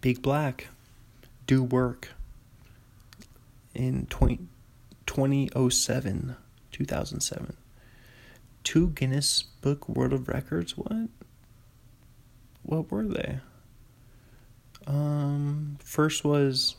Big 0.00 0.22
Black. 0.22 0.68
Do 1.46 1.62
work 1.62 2.10
in 3.74 4.06
20, 4.06 4.38
2007, 5.06 6.36
2007. 6.70 7.56
Two 8.62 8.88
Guinness 8.90 9.42
Book 9.60 9.88
World 9.88 10.12
of 10.12 10.28
Records. 10.28 10.76
What? 10.76 11.08
What 12.62 12.90
were 12.92 13.06
they? 13.06 13.40
Um, 14.86 15.78
first 15.82 16.24
was 16.24 16.76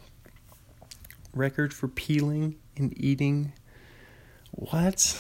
record 1.34 1.74
for 1.74 1.88
peeling 1.88 2.56
and 2.78 2.94
eating. 2.98 3.54
What? 4.56 5.18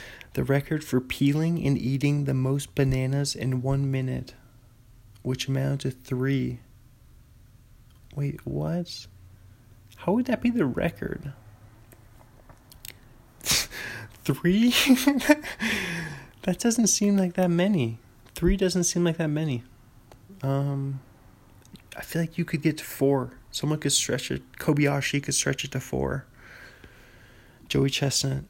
the 0.32 0.44
record 0.44 0.82
for 0.82 1.00
peeling 1.00 1.64
and 1.66 1.76
eating 1.78 2.24
the 2.24 2.34
most 2.34 2.74
bananas 2.74 3.34
in 3.34 3.62
one 3.62 3.90
minute, 3.90 4.34
which 5.22 5.48
amounted 5.48 5.80
to 5.80 5.90
three. 5.90 6.60
Wait, 8.14 8.44
what? 8.46 9.06
How 9.96 10.12
would 10.12 10.26
that 10.26 10.40
be 10.40 10.50
the 10.50 10.64
record? 10.64 11.32
Three? 14.24 14.70
that 16.42 16.58
doesn't 16.58 16.86
seem 16.86 17.16
like 17.16 17.34
that 17.34 17.50
many. 17.50 17.98
Three 18.34 18.56
doesn't 18.56 18.84
seem 18.84 19.04
like 19.04 19.18
that 19.18 19.28
many. 19.28 19.62
Um, 20.42 21.00
I 21.96 22.02
feel 22.02 22.22
like 22.22 22.38
you 22.38 22.44
could 22.44 22.62
get 22.62 22.78
to 22.78 22.84
four. 22.84 23.32
Someone 23.50 23.78
could 23.78 23.92
stretch 23.92 24.30
it. 24.30 24.42
Kobayashi 24.52 25.22
could 25.22 25.34
stretch 25.34 25.64
it 25.64 25.72
to 25.72 25.80
four. 25.80 26.24
Joey 27.68 27.90
Chestnut, 27.90 28.44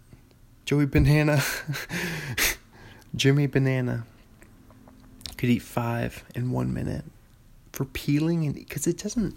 Joey 0.70 0.86
Banana, 0.86 1.42
Jimmy 3.16 3.48
Banana 3.48 4.04
could 5.36 5.50
eat 5.50 5.62
five 5.62 6.22
in 6.32 6.52
one 6.52 6.72
minute 6.72 7.06
for 7.72 7.84
peeling 7.84 8.46
and 8.46 8.54
because 8.54 8.86
it 8.86 8.96
doesn't 8.96 9.34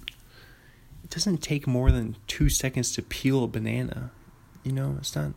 it 1.04 1.10
doesn't 1.10 1.40
take 1.40 1.66
more 1.66 1.90
than 1.90 2.18
two 2.28 2.50
seconds 2.50 2.94
to 2.94 3.02
peel 3.02 3.44
a 3.44 3.48
banana. 3.48 4.12
You 4.62 4.74
know, 4.74 4.98
it's 5.00 5.16
not 5.16 5.32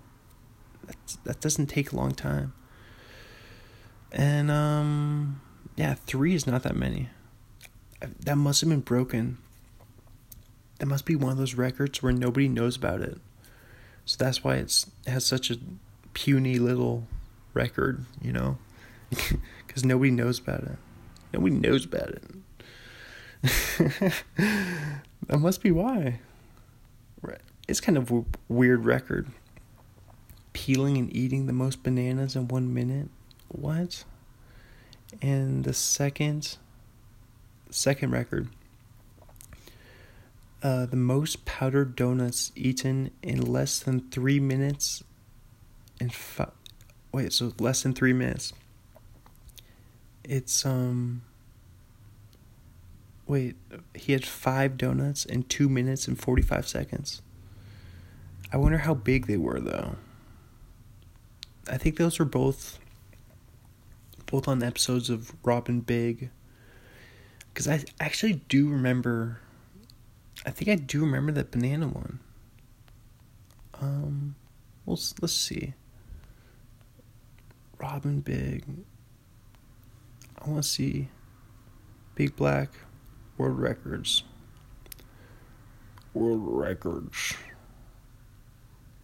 that 1.25 1.41
doesn't 1.41 1.69
take 1.69 1.93
a 1.93 1.97
long 1.97 2.13
time. 2.13 2.53
And 4.13 4.51
um 4.51 5.41
yeah, 5.77 5.95
three 5.95 6.35
is 6.35 6.47
not 6.47 6.63
that 6.65 6.77
many. 6.77 7.09
That 8.21 8.37
must 8.37 8.61
have 8.61 8.69
been 8.69 8.81
broken. 8.81 9.39
That 10.79 10.89
must 10.89 11.07
be 11.07 11.17
one 11.17 11.33
of 11.33 11.39
those 11.39 11.55
records 11.55 12.03
where 12.03 12.13
nobody 12.13 12.49
knows 12.49 12.77
about 12.77 13.01
it. 13.01 13.19
So 14.05 14.23
that's 14.23 14.45
why 14.45 14.57
it's 14.57 14.91
it 15.07 15.11
has 15.13 15.25
such 15.25 15.51
a 15.51 15.57
puny 16.17 16.59
little 16.59 17.07
record, 17.53 18.03
you 18.23 18.33
know, 18.33 18.57
because 19.67 19.85
nobody 19.85 20.11
knows 20.11 20.39
about 20.39 20.63
it. 20.63 20.79
Nobody 21.35 21.55
knows 21.55 21.85
about 21.85 22.09
it. 22.09 22.23
that 25.27 25.39
must 25.39 25.63
be 25.63 25.71
why. 25.71 26.21
It's 27.69 27.81
kind 27.81 27.99
of 27.99 28.11
a 28.11 28.25
weird 28.49 28.85
record. 28.85 29.29
Peeling 30.53 30.97
and 30.97 31.15
eating 31.15 31.47
the 31.47 31.53
most 31.53 31.83
bananas 31.83 32.37
in 32.37 32.49
one 32.49 32.73
minute. 32.73 33.09
What? 33.49 34.05
And 35.21 35.65
the 35.65 35.75
second 35.75 36.57
second 37.71 38.13
record. 38.13 38.49
Uh, 40.63 40.87
the 40.87 40.97
most 40.97 41.45
powdered 41.45 41.95
donuts 41.95 42.53
eaten 42.55 43.11
in 43.23 43.41
less 43.41 43.79
than 43.81 44.09
three 44.11 44.41
minutes. 44.41 45.03
In 46.01 46.11
five, 46.11 46.53
wait, 47.13 47.33
so 47.33 47.53
less 47.59 47.83
than 47.83 47.95
three 47.95 48.13
minutes. 48.13 48.53
It's 50.25 50.67
um. 50.67 51.23
Wait, 53.27 53.57
he 53.95 54.13
had 54.13 54.25
five 54.25 54.77
donuts 54.77 55.25
in 55.25 55.43
two 55.45 55.69
minutes 55.69 56.07
and 56.07 56.19
forty 56.19 56.43
five 56.43 56.69
seconds. 56.69 57.23
I 58.53 58.57
wonder 58.57 58.79
how 58.79 58.95
big 58.95 59.27
they 59.27 59.37
were 59.37 59.61
though. 59.61 59.97
I 61.69 61.77
think 61.77 61.97
those 61.97 62.19
were 62.19 62.25
both 62.25 62.79
both 64.27 64.49
on 64.49 64.63
episodes 64.63 65.09
of 65.09 65.33
Rob 65.45 65.69
and 65.69 65.85
Big. 65.85 66.31
Because 67.49 67.69
I 67.69 67.85
actually 68.01 68.43
do 68.49 68.69
remember. 68.69 69.41
I 70.45 70.51
think 70.51 70.69
I 70.69 70.75
do 70.75 71.01
remember 71.01 71.33
that 71.33 71.51
banana 71.51 71.89
one. 71.89 72.21
Um, 73.81 74.35
well, 74.85 74.99
let's 75.21 75.33
see. 75.33 75.75
Rob 77.79 78.25
& 78.25 78.25
Big. 78.25 78.65
I 80.39 80.49
want 80.49 80.63
to 80.63 80.69
see 80.69 81.09
Big 82.15 82.37
Black 82.37 82.71
World 83.37 83.59
Records. 83.59 84.23
World 86.15 86.43
Records. 86.43 87.35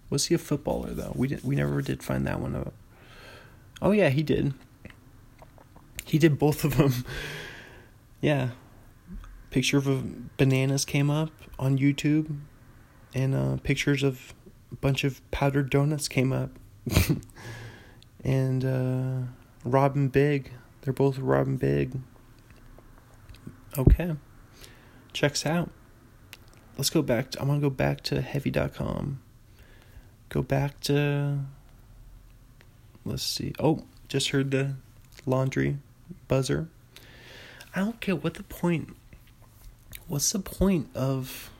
Was 0.08 0.26
he 0.26 0.34
a 0.34 0.38
footballer 0.38 0.90
though? 0.90 1.12
We 1.14 1.28
didn't. 1.28 1.44
We 1.44 1.56
never 1.56 1.80
did 1.82 2.02
find 2.02 2.26
that 2.26 2.40
one 2.40 2.54
out. 2.54 2.74
Oh 3.80 3.92
yeah, 3.92 4.10
he 4.10 4.22
did. 4.22 4.54
He 6.04 6.18
did 6.18 6.38
both 6.38 6.64
of 6.64 6.76
them. 6.76 7.04
yeah. 8.20 8.50
Picture 9.50 9.78
of 9.78 10.36
bananas 10.36 10.84
came 10.84 11.10
up 11.10 11.30
on 11.58 11.78
YouTube, 11.78 12.38
and 13.14 13.34
uh, 13.34 13.56
pictures 13.62 14.02
of 14.02 14.34
a 14.70 14.76
bunch 14.76 15.04
of 15.04 15.20
powdered 15.30 15.70
donuts 15.70 16.08
came 16.08 16.32
up. 16.32 16.50
and 18.24 18.64
uh, 18.64 19.26
Rob 19.64 20.12
& 20.12 20.12
Big, 20.12 20.50
they're 20.82 20.92
both 20.92 21.18
Rob 21.18 21.58
& 21.58 21.60
Big. 21.60 21.98
Okay, 23.76 24.16
checks 25.12 25.46
out. 25.46 25.70
Let's 26.76 26.90
go 26.90 27.02
back. 27.02 27.30
To, 27.32 27.40
I 27.40 27.44
want 27.44 27.60
to 27.60 27.66
go 27.66 27.70
back 27.70 28.00
to 28.02 28.20
heavy.com. 28.20 29.20
Go 30.28 30.42
back 30.42 30.80
to. 30.80 31.40
Let's 33.04 33.22
see. 33.22 33.52
Oh, 33.58 33.84
just 34.08 34.30
heard 34.30 34.50
the 34.50 34.76
laundry 35.26 35.78
buzzer. 36.28 36.68
I 37.74 37.80
don't 37.80 38.00
care 38.00 38.16
what 38.16 38.34
the 38.34 38.42
point. 38.42 38.94
What's 40.08 40.32
the 40.32 40.38
point 40.38 40.88
of 40.94 41.50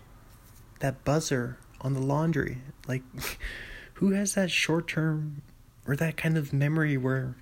that 0.81 1.05
buzzer 1.05 1.59
on 1.81 1.95
the 1.95 2.01
laundry? 2.01 2.59
Like, 2.87 3.03
who 3.95 4.11
has 4.11 4.35
that 4.35 4.51
short 4.51 4.89
term 4.89 5.43
or 5.87 5.97
that 5.97 6.17
kind 6.17 6.37
of 6.37 6.53
memory 6.53 6.97
where 6.97 7.37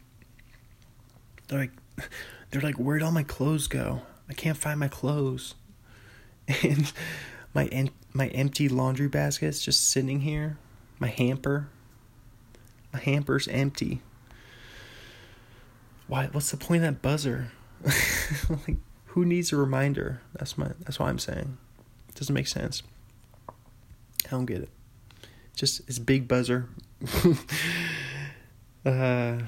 they're 1.49 1.59
like, 1.59 1.73
they're 2.51 2.63
like, 2.63 2.77
where'd 2.77 3.03
all 3.03 3.13
my 3.13 3.23
clothes 3.23 3.67
go? 3.67 4.03
I 4.29 4.33
can't 4.33 4.57
find 4.57 4.79
my 4.79 4.89
clothes, 4.89 5.55
and 6.63 6.93
my 7.53 7.67
en- 7.67 7.91
my 8.13 8.29
empty 8.29 8.69
laundry 8.69 9.09
basket's 9.09 9.65
just 9.65 9.89
sitting 9.89 10.21
here. 10.21 10.59
My 10.99 11.09
hamper, 11.09 11.69
my 12.93 13.01
hamper's 13.01 13.49
empty 13.49 14.03
why 16.11 16.29
what's 16.33 16.51
the 16.51 16.57
point 16.57 16.83
of 16.85 16.93
that 16.93 17.03
buzzer? 17.03 17.53
like 18.51 18.77
who 19.07 19.25
needs 19.25 19.53
a 19.53 19.57
reminder? 19.57 20.21
That's 20.35 20.59
my 20.59 20.73
that's 20.81 20.99
what 20.99 21.09
I'm 21.09 21.21
saying. 21.21 21.57
It 22.09 22.17
doesn't 22.17 22.35
make 22.35 22.49
sense. 22.49 22.83
I 23.49 24.31
don't 24.31 24.45
get 24.45 24.63
it. 24.63 24.71
Just 25.55 25.81
it's 25.89 26.01
big 26.01 26.27
buzzer. 26.27 26.69
Uh 28.85 29.39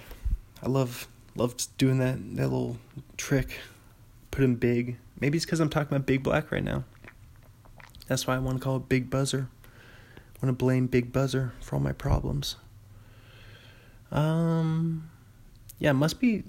I 0.63 0.69
love 0.69 1.09
loved 1.35 1.77
doing 1.79 1.99
that 1.99 2.19
that 2.37 2.49
little 2.49 2.79
trick. 3.17 3.59
Put 4.31 4.45
him 4.45 4.55
big. 4.55 4.97
Maybe 5.21 5.37
it's 5.37 5.45
because 5.45 5.61
I'm 5.61 5.69
talking 5.69 5.95
about 5.95 6.07
Big 6.07 6.23
Black 6.23 6.51
right 6.51 6.65
now. 6.65 6.85
That's 8.09 8.27
why 8.27 8.35
I 8.35 8.39
want 8.39 8.59
to 8.59 8.65
call 8.65 8.77
it 8.77 8.89
Big 8.89 9.11
Buzzer. 9.11 9.49
I 10.15 10.47
want 10.47 10.59
to 10.59 10.65
blame 10.65 10.87
Big 10.87 11.13
Buzzer 11.13 11.53
for 11.61 11.77
all 11.77 11.83
my 11.83 11.93
problems. 11.93 12.57
Um 14.11 15.11
yeah, 15.79 15.93
must 15.93 16.21
be 16.21 16.45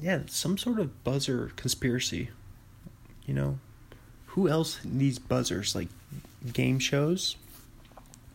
yeah, 0.00 0.20
some 0.26 0.58
sort 0.58 0.78
of 0.78 1.04
buzzer 1.04 1.52
conspiracy. 1.56 2.30
You 3.26 3.34
know, 3.34 3.58
who 4.26 4.48
else 4.48 4.80
needs 4.84 5.18
buzzers? 5.18 5.74
Like 5.74 5.88
game 6.52 6.78
shows. 6.78 7.36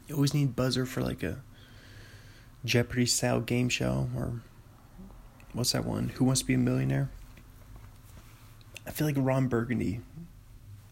You 0.07 0.15
always 0.15 0.33
need 0.33 0.55
buzzer 0.55 0.85
for 0.85 1.01
like 1.01 1.21
a 1.21 1.37
Jeopardy 2.65 3.05
style 3.05 3.39
game 3.39 3.69
show 3.69 4.09
or 4.15 4.41
what's 5.53 5.71
that 5.71 5.85
one? 5.85 6.09
Who 6.09 6.25
Wants 6.25 6.41
to 6.41 6.47
Be 6.47 6.55
a 6.55 6.57
Millionaire? 6.57 7.09
I 8.85 8.91
feel 8.91 9.07
like 9.07 9.15
Ron 9.17 9.47
Burgundy 9.47 10.01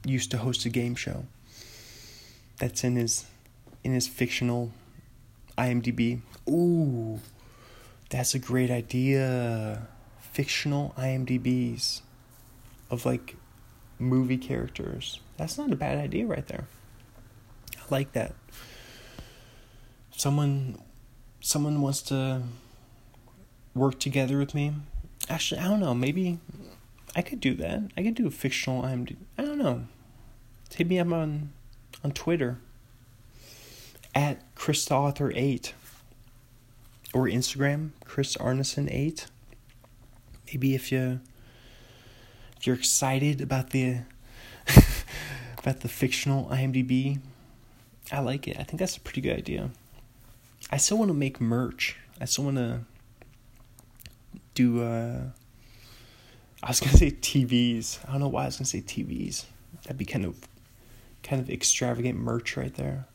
used 0.06 0.32
to 0.32 0.38
host 0.38 0.66
a 0.66 0.70
game 0.70 0.96
show 0.96 1.26
that's 2.58 2.84
in 2.84 2.96
his 2.96 3.26
in 3.84 3.94
his 3.94 4.08
fictional 4.08 4.72
IMDb. 5.58 6.22
Ooh, 6.50 7.20
that's 8.10 8.34
a 8.34 8.40
great 8.40 8.70
idea. 8.70 9.88
Fictional 10.20 10.94
IMDb's 10.98 12.04
of 12.90 13.06
like 13.06 13.36
movie 14.00 14.38
characters. 14.38 15.20
That's 15.38 15.58
not 15.58 15.72
a 15.72 15.76
bad 15.76 15.98
idea 15.98 16.26
right 16.26 16.48
there. 16.48 16.68
I 17.78 17.84
like 17.90 18.14
that. 18.14 18.36
Someone 20.12 20.80
someone 21.42 21.82
wants 21.82 22.02
to 22.04 22.44
work 23.74 24.00
together 24.00 24.38
with 24.38 24.54
me. 24.54 24.74
Actually, 25.30 25.62
I 25.62 25.66
don't 25.66 25.80
know. 25.80 25.94
Maybe 25.94 26.40
I 27.16 27.22
could 27.22 27.40
do 27.40 27.54
that. 27.56 27.82
I 27.96 28.04
could 28.04 28.16
do 28.16 28.28
a 28.28 28.32
fictional 28.32 28.84
IMDb. 28.84 29.18
I 29.38 29.44
don't 29.44 29.58
know. 29.58 29.88
Hit 30.74 30.88
me 30.88 31.00
up 31.00 31.12
on 31.12 31.52
on 32.04 32.12
Twitter 32.12 32.60
at 34.14 34.44
Chris 34.56 34.90
Author 34.92 35.32
Eight 35.36 35.74
or 37.14 37.26
Instagram 37.28 37.92
Chris 38.06 38.36
Arneson 38.38 38.88
eight. 38.92 39.28
Maybe 40.48 40.76
if 40.76 40.92
you 40.92 41.20
if 42.58 42.68
you're 42.68 42.76
excited 42.76 43.42
about 43.42 43.72
the 43.72 44.00
about 45.58 45.82
the 45.82 45.88
fictional 45.88 46.46
IMDb, 46.50 47.20
I 48.12 48.20
like 48.20 48.48
it. 48.48 48.58
I 48.60 48.64
think 48.64 48.80
that's 48.80 48.98
a 48.98 49.02
pretty 49.02 49.22
good 49.22 49.38
idea. 49.38 49.72
I 50.72 50.78
still 50.78 50.98
want 50.98 51.10
to 51.10 51.14
make 51.14 51.40
merch. 51.40 51.96
I 52.20 52.26
still 52.26 52.46
want 52.46 52.58
to 52.58 52.82
do. 54.54 54.84
Uh, 54.84 55.22
I 56.64 56.68
was 56.68 56.80
gonna 56.80 56.98
say 56.98 57.12
TVs. 57.12 58.00
I 58.08 58.12
don't 58.12 58.22
know 58.22 58.28
why 58.28 58.44
I 58.44 58.46
was 58.48 58.58
gonna 58.58 58.66
say 58.66 58.82
TVs. 58.82 59.46
That'd 59.84 59.98
be 59.98 60.06
kind 60.06 60.26
of, 60.26 60.36
kind 61.24 61.42
of 61.42 61.50
extravagant 61.50 62.20
merch 62.20 62.58
right 62.58 62.74
there. 62.74 63.06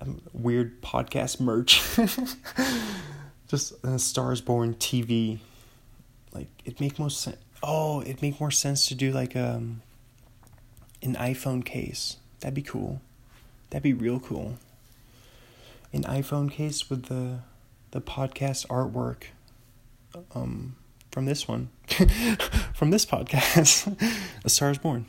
Um, 0.00 0.22
weird 0.32 0.80
podcast 0.80 1.40
merch. 1.40 1.82
Just 3.48 3.72
a 3.84 3.98
Stars 3.98 4.40
Born 4.40 4.74
TV. 4.74 5.38
Like 6.32 6.48
it 6.64 6.80
make 6.80 6.98
most 6.98 7.20
sense. 7.20 7.36
Oh, 7.62 8.00
it 8.00 8.22
make 8.22 8.40
more 8.40 8.50
sense 8.50 8.86
to 8.86 8.94
do 8.94 9.10
like 9.12 9.36
um. 9.36 9.82
An 11.00 11.14
iPhone 11.14 11.64
case. 11.64 12.16
That'd 12.40 12.54
be 12.54 12.62
cool. 12.62 13.00
That'd 13.70 13.84
be 13.84 13.92
real 13.92 14.18
cool. 14.18 14.58
An 15.92 16.02
iPhone 16.04 16.50
case 16.50 16.90
with 16.90 17.04
the 17.04 17.40
the 17.90 18.00
podcast 18.00 18.66
artwork 18.66 19.24
um 20.34 20.76
from 21.10 21.24
this 21.24 21.48
one 21.48 21.70
from 22.74 22.90
this 22.90 23.06
podcast 23.06 23.96
a 24.44 24.48
star 24.50 24.70
is 24.70 24.78
born. 24.78 25.06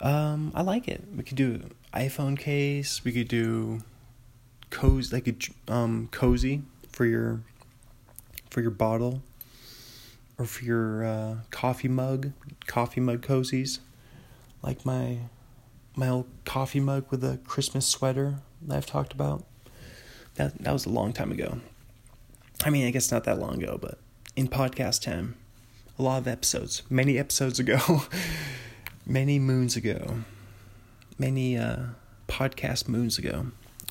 Um 0.00 0.52
i 0.54 0.62
like 0.62 0.88
it. 0.88 1.02
We 1.16 1.22
could 1.22 1.36
do 1.36 1.68
iphone 1.94 2.38
case. 2.38 3.04
We 3.04 3.12
could 3.12 3.28
do 3.28 3.80
cozy 4.70 5.14
like 5.14 5.28
a 5.28 5.72
um 5.72 6.08
cozy 6.12 6.62
for 6.90 7.04
your 7.04 7.40
for 8.50 8.60
your 8.60 8.70
bottle 8.70 9.22
or 10.38 10.44
for 10.44 10.64
your 10.64 11.04
uh, 11.04 11.36
coffee 11.50 11.88
mug 11.88 12.32
coffee 12.66 13.00
mug 13.00 13.22
cozies. 13.22 13.80
Like 14.62 14.86
my 14.86 15.18
my 15.96 16.08
old 16.08 16.26
coffee 16.44 16.80
mug 16.80 17.06
with 17.10 17.22
a 17.22 17.38
christmas 17.44 17.86
sweater 17.86 18.36
that 18.62 18.76
i've 18.76 18.86
talked 18.86 19.12
about 19.12 19.44
that 20.34 20.58
that 20.62 20.72
was 20.72 20.86
a 20.86 20.90
long 20.90 21.12
time 21.12 21.30
ago. 21.32 21.58
I 22.64 22.70
mean 22.70 22.86
i 22.86 22.90
guess 22.90 23.10
not 23.10 23.24
that 23.24 23.40
long 23.40 23.62
ago 23.62 23.78
but 23.80 23.98
in 24.36 24.46
podcast 24.46 25.02
time 25.02 25.34
a 25.98 26.02
lot 26.02 26.18
of 26.18 26.28
episodes 26.28 26.82
many 26.88 27.18
episodes 27.18 27.58
ago 27.58 28.02
many 29.06 29.38
moons 29.38 29.74
ago 29.74 30.18
many 31.18 31.56
uh 31.56 31.86
podcast 32.28 32.88
moons 32.88 33.18
ago. 33.18 33.46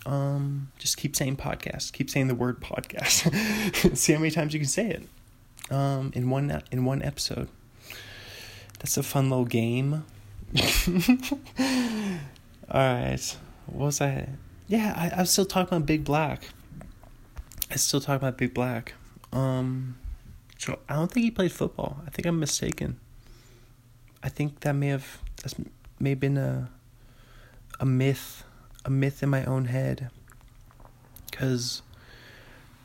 Um 0.05 0.71
just 0.79 0.97
keep 0.97 1.15
saying 1.15 1.37
podcast 1.37 1.93
keep 1.93 2.09
saying 2.09 2.27
the 2.27 2.35
word 2.35 2.59
podcast. 2.59 3.95
See 3.97 4.13
how 4.13 4.19
many 4.19 4.31
times 4.31 4.53
you 4.53 4.59
can 4.59 4.69
say 4.69 4.89
it. 4.89 5.03
Um 5.71 6.11
in 6.15 6.29
one 6.29 6.61
in 6.71 6.85
one 6.85 7.01
episode. 7.03 7.49
That's 8.79 8.97
a 8.97 9.03
fun 9.03 9.29
little 9.29 9.45
game. 9.45 10.05
All 12.71 12.79
right. 12.79 13.37
What 13.67 13.85
was 13.85 14.01
i 14.01 14.27
yeah 14.71 14.93
I, 14.95 15.21
I 15.21 15.23
still 15.25 15.45
talking 15.45 15.77
about 15.77 15.85
big 15.85 16.03
black 16.03 16.49
i 17.69 17.75
still 17.75 18.01
talk 18.01 18.15
about 18.15 18.37
big 18.37 18.53
black 18.53 18.93
um 19.31 19.95
so 20.61 20.77
I 20.87 20.93
don't 20.93 21.11
think 21.11 21.23
he 21.23 21.31
played 21.31 21.51
football. 21.51 22.03
I 22.05 22.11
think 22.11 22.27
I'm 22.27 22.39
mistaken. 22.39 22.99
I 24.21 24.29
think 24.29 24.59
that 24.59 24.73
may 24.73 24.89
have 24.89 25.17
that's 25.41 25.55
may 25.99 26.11
have 26.11 26.19
been 26.19 26.37
a 26.37 26.69
a 27.79 27.85
myth, 27.85 28.43
a 28.85 28.91
myth 28.91 29.23
in 29.23 29.29
my 29.29 29.43
own 29.45 29.65
head. 29.65 30.11
Cause 31.31 31.81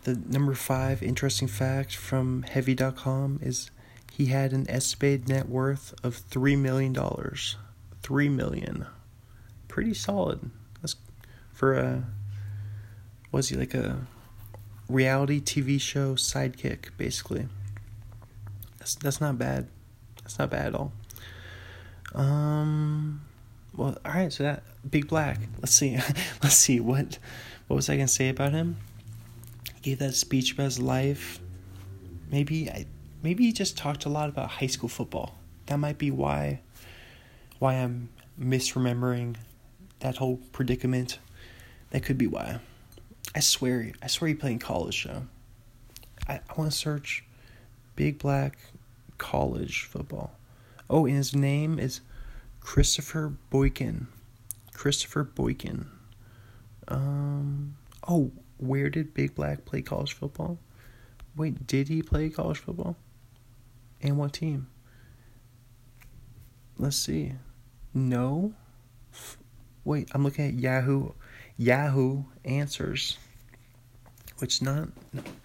the 0.05 0.15
number 0.15 0.55
five 0.55 1.03
interesting 1.03 1.49
fact 1.49 1.95
from 1.95 2.45
Heavy.com 2.45 3.41
is 3.43 3.71
he 4.11 4.27
had 4.27 4.55
an 4.55 4.65
estimated 4.71 5.29
net 5.29 5.47
worth 5.47 5.93
of 6.03 6.15
three 6.15 6.57
million 6.57 6.95
dollars. 6.95 7.57
Three 8.01 8.31
million. 8.31 8.87
Pretty 9.69 9.93
solid. 9.93 10.51
For 11.57 11.73
a 11.73 12.05
was 13.33 13.49
he 13.49 13.57
like 13.57 13.73
a 13.73 14.07
reality 14.91 15.41
TV 15.41 15.81
show 15.81 16.15
sidekick, 16.15 16.91
basically. 16.99 17.49
That's 18.79 18.95
that's 18.97 19.23
not 19.23 19.39
bad. 19.39 19.67
That's 20.23 20.39
not 20.39 20.51
bad 20.51 20.67
at 20.67 20.75
all. 20.75 20.93
Um. 22.15 23.23
Well, 23.75 23.97
all 24.05 24.13
right. 24.13 24.31
So 24.31 24.43
that 24.43 24.65
Big 24.91 25.09
Black. 25.09 25.39
Let's 25.59 25.73
see. 25.73 25.97
Let's 26.43 26.57
see 26.57 26.79
what 26.79 27.19
what 27.69 27.77
was 27.77 27.89
I 27.89 27.97
gonna 27.97 28.07
say 28.07 28.29
about 28.29 28.53
him? 28.53 28.77
He 29.77 29.81
gave 29.81 29.99
that 30.01 30.15
speech 30.15 30.53
about 30.53 30.65
his 30.65 30.79
life. 30.79 31.41
Maybe 32.31 32.69
I 32.69 32.85
maybe 33.23 33.45
he 33.45 33.53
just 33.53 33.79
talked 33.79 34.05
a 34.05 34.11
lot 34.11 34.29
about 34.29 34.51
high 34.51 34.67
school 34.67 34.91
football. 34.91 35.39
That 35.67 35.79
might 35.79 35.97
be 35.97 36.11
why 36.11 36.61
why 37.61 37.77
I'm 37.77 38.11
misremembering 38.39 39.37
that 40.01 40.19
whole 40.19 40.37
predicament. 40.53 41.19
That 41.91 42.03
could 42.03 42.19
be 42.19 42.27
why. 42.27 42.61
I 43.35 43.41
swear, 43.41 43.93
I 44.03 44.07
swear 44.07 44.29
he 44.29 44.35
played 44.35 44.53
in 44.53 44.59
college 44.59 45.05
though. 45.05 45.23
I, 46.29 46.35
I 46.35 46.55
want 46.57 46.73
to 46.73 46.77
search 46.77 47.25
Big 47.95 48.19
Black 48.19 48.59
college 49.19 49.85
football. 49.85 50.33
Oh, 50.89 51.07
and 51.07 51.17
his 51.17 51.35
name 51.35 51.79
is 51.79 52.01
Christopher 52.61 53.33
Boykin. 53.51 54.07
Christopher 54.73 55.25
Boykin. 55.25 55.87
Um. 56.89 57.77
Oh, 58.09 58.31
where 58.59 58.89
did 58.89 59.15
Big 59.15 59.35
Black 59.35 59.65
play 59.65 59.83
college 59.83 60.13
football? 60.13 60.59
Wait, 61.37 61.67
did 61.67 61.89
he 61.89 62.03
play 62.03 62.31
college 62.31 62.59
football? 62.59 62.97
And 64.01 64.17
what 64.19 64.33
team? 64.33 64.69
Let's 66.79 66.97
see. 66.97 67.33
No. 67.93 68.55
Wait, 69.85 70.09
I'm 70.13 70.25
looking 70.25 70.47
at 70.47 70.55
Yahoo. 70.55 71.11
Yahoo 71.59 72.25
Answers, 72.45 73.19
which 74.39 74.61
not 74.61 74.89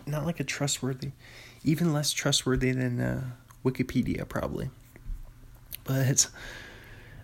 not 0.06 0.26
like 0.26 0.40
a 0.40 0.44
trustworthy, 0.44 1.12
even 1.64 1.94
less 1.94 2.12
trustworthy 2.12 2.72
than 2.72 3.00
uh, 3.00 3.24
Wikipedia 3.64 4.28
probably. 4.28 4.70
But 5.84 6.08
it's 6.08 6.28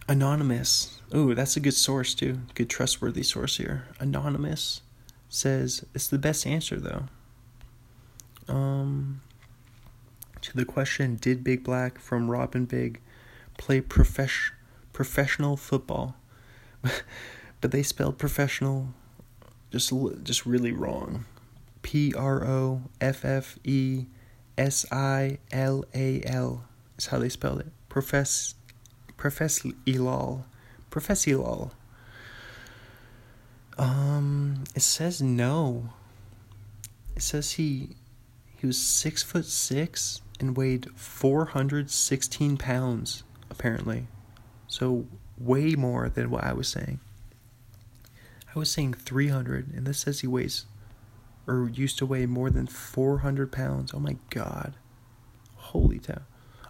anonymous. 0.08 1.00
Ooh, 1.14 1.36
that's 1.36 1.58
a 1.58 1.60
good 1.60 1.74
source 1.74 2.14
too. 2.14 2.40
Good 2.56 2.70
trustworthy 2.70 3.24
source 3.24 3.58
here. 3.58 3.88
Anonymous 4.00 4.82
says 5.30 5.86
it's 5.94 6.08
the 6.08 6.18
best 6.18 6.48
answer 6.48 6.78
though. 6.78 7.04
Um 8.48 9.22
to 10.42 10.56
the 10.56 10.66
question 10.66 11.18
did 11.18 11.44
Big 11.44 11.64
Black 11.64 12.00
from 12.00 12.32
Rob 12.32 12.56
and 12.56 12.68
Big 12.68 13.02
play 13.58 13.82
profesh- 13.82 14.54
professional 14.94 15.58
football? 15.58 16.16
but 17.62 17.72
they 17.72 17.84
spelled 17.84 18.18
professional 18.18 18.94
just 19.72 19.92
just 20.24 20.46
really 20.46 20.72
wrong. 20.72 21.26
P 21.82 22.14
R 22.14 22.46
O 22.46 22.84
F 23.02 23.26
F 23.26 23.58
E 23.64 24.06
S 24.58 24.86
I 24.92 25.40
L 25.52 25.86
A 25.94 26.22
L 26.24 26.66
is 26.98 27.08
how 27.08 27.20
they 27.20 27.30
spelled 27.30 27.60
it. 27.62 27.68
Profess 27.90 28.56
Profess 29.18 29.60
Elal. 29.86 30.44
Profess 30.90 31.26
Elal. 31.26 31.72
Um 33.78 34.64
it 34.76 34.82
says 34.82 35.22
no. 35.22 35.90
It 37.16 37.22
says 37.22 37.54
he 37.54 37.90
he 38.60 38.66
was 38.68 38.82
six 38.82 39.22
foot 39.22 39.46
six 39.46 40.22
and 40.40 40.56
weighed 40.56 40.88
four 40.96 41.46
hundred 41.46 41.90
sixteen 41.92 42.58
pounds, 42.58 43.24
apparently. 43.50 44.08
So 44.68 45.06
way 45.38 45.76
more 45.76 46.10
than 46.10 46.30
what 46.30 46.44
I 46.44 46.54
was 46.54 46.68
saying. 46.68 47.00
I 48.56 48.60
was 48.60 48.72
saying 48.72 48.94
300, 48.94 49.74
and 49.74 49.86
this 49.86 50.00
says 50.00 50.22
he 50.22 50.28
weighs 50.28 50.66
or 51.48 51.70
used 51.74 51.98
to 51.98 52.06
weigh 52.06 52.26
more 52.26 52.50
than 52.50 52.68
400 52.68 53.52
pounds. 53.52 53.94
Oh 53.94 54.00
my 54.00 54.18
god. 54.30 54.74
Holy 55.56 56.00
cow. 56.00 56.22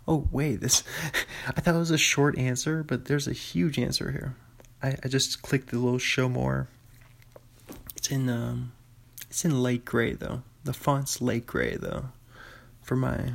Oh, 0.07 0.27
wait, 0.31 0.61
this. 0.61 0.83
I 1.47 1.59
thought 1.59 1.75
it 1.75 1.79
was 1.79 1.91
a 1.91 1.97
short 1.97 2.37
answer, 2.37 2.83
but 2.83 3.05
there's 3.05 3.27
a 3.27 3.33
huge 3.33 3.77
answer 3.77 4.11
here. 4.11 4.35
I, 4.81 4.95
I 5.03 5.07
just 5.07 5.41
clicked 5.41 5.71
the 5.71 5.79
little 5.79 5.99
show 5.99 6.29
more. 6.29 6.69
It's 7.95 8.11
in 8.11 8.29
um, 8.29 8.71
it's 9.29 9.43
in 9.43 9.61
light 9.61 9.83
gray 9.83 10.13
though. 10.13 10.43
The 10.63 10.73
font's 10.73 11.21
light 11.21 11.45
gray 11.45 11.75
though, 11.75 12.09
for 12.81 12.95
my, 12.95 13.33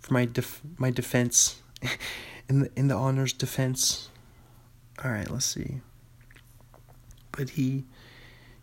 for 0.00 0.14
my 0.14 0.24
def 0.24 0.62
my 0.78 0.90
defense, 0.90 1.62
in 2.48 2.60
the 2.60 2.70
in 2.74 2.88
the 2.88 2.94
honors 2.94 3.32
defense. 3.32 4.08
All 5.04 5.10
right, 5.10 5.30
let's 5.30 5.46
see. 5.46 5.80
But 7.38 7.50
he, 7.50 7.84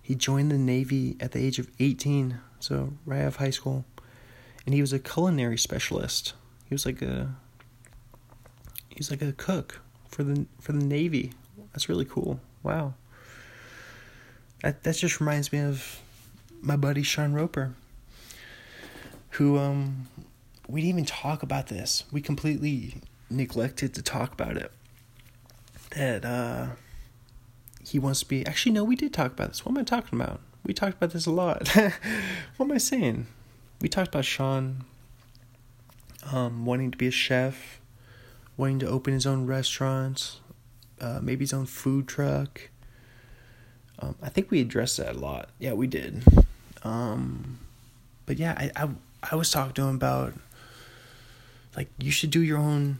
he 0.01 0.15
joined 0.15 0.51
the 0.51 0.57
navy 0.57 1.15
at 1.21 1.31
the 1.31 1.39
age 1.39 1.59
of 1.59 1.71
eighteen, 1.79 2.39
so 2.59 2.91
right 3.05 3.21
out 3.21 3.27
of 3.27 3.35
high 3.37 3.51
school, 3.51 3.85
and 4.65 4.75
he 4.75 4.81
was 4.81 4.91
a 4.91 4.99
culinary 4.99 5.57
specialist. 5.57 6.33
He 6.67 6.75
was 6.75 6.85
like 6.85 7.01
a, 7.01 7.33
he's 8.89 9.09
like 9.09 9.21
a 9.21 9.31
cook 9.31 9.79
for 10.09 10.23
the 10.23 10.45
for 10.59 10.73
the 10.73 10.83
navy 10.83 11.31
that's 11.71 11.87
really 11.87 12.05
cool. 12.05 12.41
Wow. 12.63 12.95
That 14.61 14.83
that 14.83 14.95
just 14.97 15.21
reminds 15.21 15.53
me 15.53 15.59
of 15.59 16.01
my 16.61 16.75
buddy 16.75 17.03
Sean 17.03 17.33
Roper, 17.33 17.75
who 19.31 19.57
um 19.57 20.07
we 20.67 20.81
didn't 20.81 20.89
even 20.89 21.05
talk 21.05 21.43
about 21.43 21.67
this. 21.67 22.03
We 22.11 22.21
completely 22.21 23.01
neglected 23.29 23.93
to 23.93 24.01
talk 24.01 24.33
about 24.33 24.57
it. 24.57 24.71
That 25.91 26.25
uh 26.25 26.67
he 27.85 27.99
wants 27.99 28.21
to 28.21 28.27
be 28.27 28.45
actually 28.45 28.71
no, 28.71 28.83
we 28.83 28.95
did 28.95 29.13
talk 29.13 29.31
about 29.33 29.49
this. 29.49 29.65
What 29.65 29.71
am 29.71 29.77
I 29.77 29.83
talking 29.83 30.19
about? 30.19 30.41
We 30.65 30.73
talked 30.73 30.97
about 30.97 31.11
this 31.11 31.25
a 31.25 31.31
lot. 31.31 31.67
what 32.57 32.65
am 32.65 32.71
I 32.71 32.77
saying? 32.77 33.27
We 33.81 33.87
talked 33.89 34.09
about 34.09 34.25
Sean 34.25 34.83
um 36.31 36.65
wanting 36.65 36.91
to 36.91 36.97
be 36.97 37.07
a 37.07 37.11
chef, 37.11 37.79
wanting 38.57 38.79
to 38.79 38.87
open 38.87 39.13
his 39.13 39.25
own 39.25 39.45
restaurants, 39.45 40.39
uh, 40.99 41.19
maybe 41.21 41.43
his 41.43 41.53
own 41.53 41.65
food 41.65 42.07
truck. 42.07 42.69
Um, 43.99 44.15
I 44.21 44.29
think 44.29 44.51
we 44.51 44.59
addressed 44.59 44.97
that 44.97 45.15
a 45.15 45.19
lot. 45.19 45.49
Yeah, 45.59 45.73
we 45.73 45.87
did. 45.87 46.23
Um, 46.83 47.59
but 48.25 48.37
yeah, 48.37 48.53
I, 48.57 48.83
I 48.83 48.89
I 49.31 49.35
was 49.35 49.51
talking 49.51 49.73
to 49.73 49.83
him 49.83 49.95
about 49.95 50.33
like 51.75 51.89
you 51.97 52.11
should 52.11 52.31
do 52.31 52.41
your 52.41 52.57
own. 52.57 52.99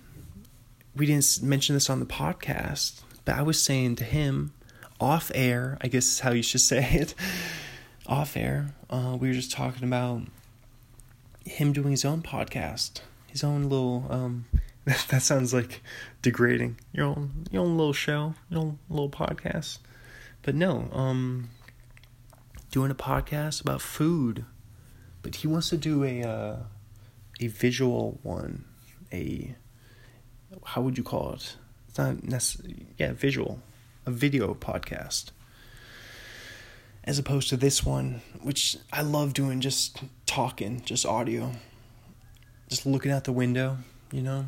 We 0.96 1.06
didn't 1.06 1.42
mention 1.44 1.76
this 1.76 1.90
on 1.90 2.00
the 2.00 2.06
podcast, 2.06 3.02
but 3.26 3.36
I 3.36 3.42
was 3.42 3.62
saying 3.62 3.98
to 3.98 4.04
him 4.04 4.54
off 5.00 5.32
air. 5.36 5.78
I 5.82 5.88
guess 5.88 6.06
is 6.06 6.20
how 6.20 6.32
you 6.32 6.44
should 6.44 6.62
say 6.74 6.88
it. 6.92 7.16
off 8.08 8.38
air, 8.38 8.76
uh, 8.90 9.18
we 9.20 9.28
were 9.28 9.34
just 9.34 9.52
talking 9.52 9.84
about 9.84 10.22
him 11.44 11.74
doing 11.74 11.92
his 11.92 12.06
own 12.06 12.22
podcast, 12.22 13.02
his 13.28 13.44
own 13.44 13.64
little 13.64 14.06
um, 14.10 14.46
that 14.86 15.22
sounds 15.22 15.54
like 15.54 15.82
degrading. 16.22 16.78
Your 16.94 17.08
own 17.08 17.48
your 17.52 17.64
own 17.64 17.78
little 17.78 17.94
show, 17.94 18.36
your 18.50 18.60
own 18.62 18.80
little 18.90 19.10
podcast. 19.10 19.80
But 20.44 20.54
no, 20.54 20.90
um 20.92 21.50
doing 22.72 22.92
a 22.92 22.96
podcast 22.96 23.62
about 23.62 23.82
food. 23.82 24.46
But 25.22 25.38
he 25.38 25.48
wants 25.48 25.70
to 25.70 25.78
do 25.78 26.04
a 26.04 26.22
uh, 26.24 26.56
a 27.40 27.48
visual 27.48 28.20
one. 28.22 28.66
A 29.12 29.56
how 30.64 30.82
would 30.82 30.98
you 30.98 31.04
call 31.04 31.34
it? 31.34 31.56
It's 31.90 31.98
not 31.98 32.24
necessarily 32.24 32.86
yeah, 32.98 33.14
visual. 33.14 33.60
A 34.06 34.12
video 34.12 34.54
podcast. 34.54 35.32
As 37.04 37.20
opposed 37.20 37.50
to 37.50 37.58
this 37.58 37.86
one, 37.86 38.22
which 38.42 38.78
I 38.92 39.02
love 39.02 39.34
doing 39.34 39.62
just 39.62 40.04
talking, 40.26 40.82
just 40.86 41.06
audio. 41.06 41.52
Just 42.68 42.86
looking 42.86 43.12
out 43.12 43.24
the 43.26 43.32
window, 43.32 43.78
you 44.12 44.22
know, 44.22 44.46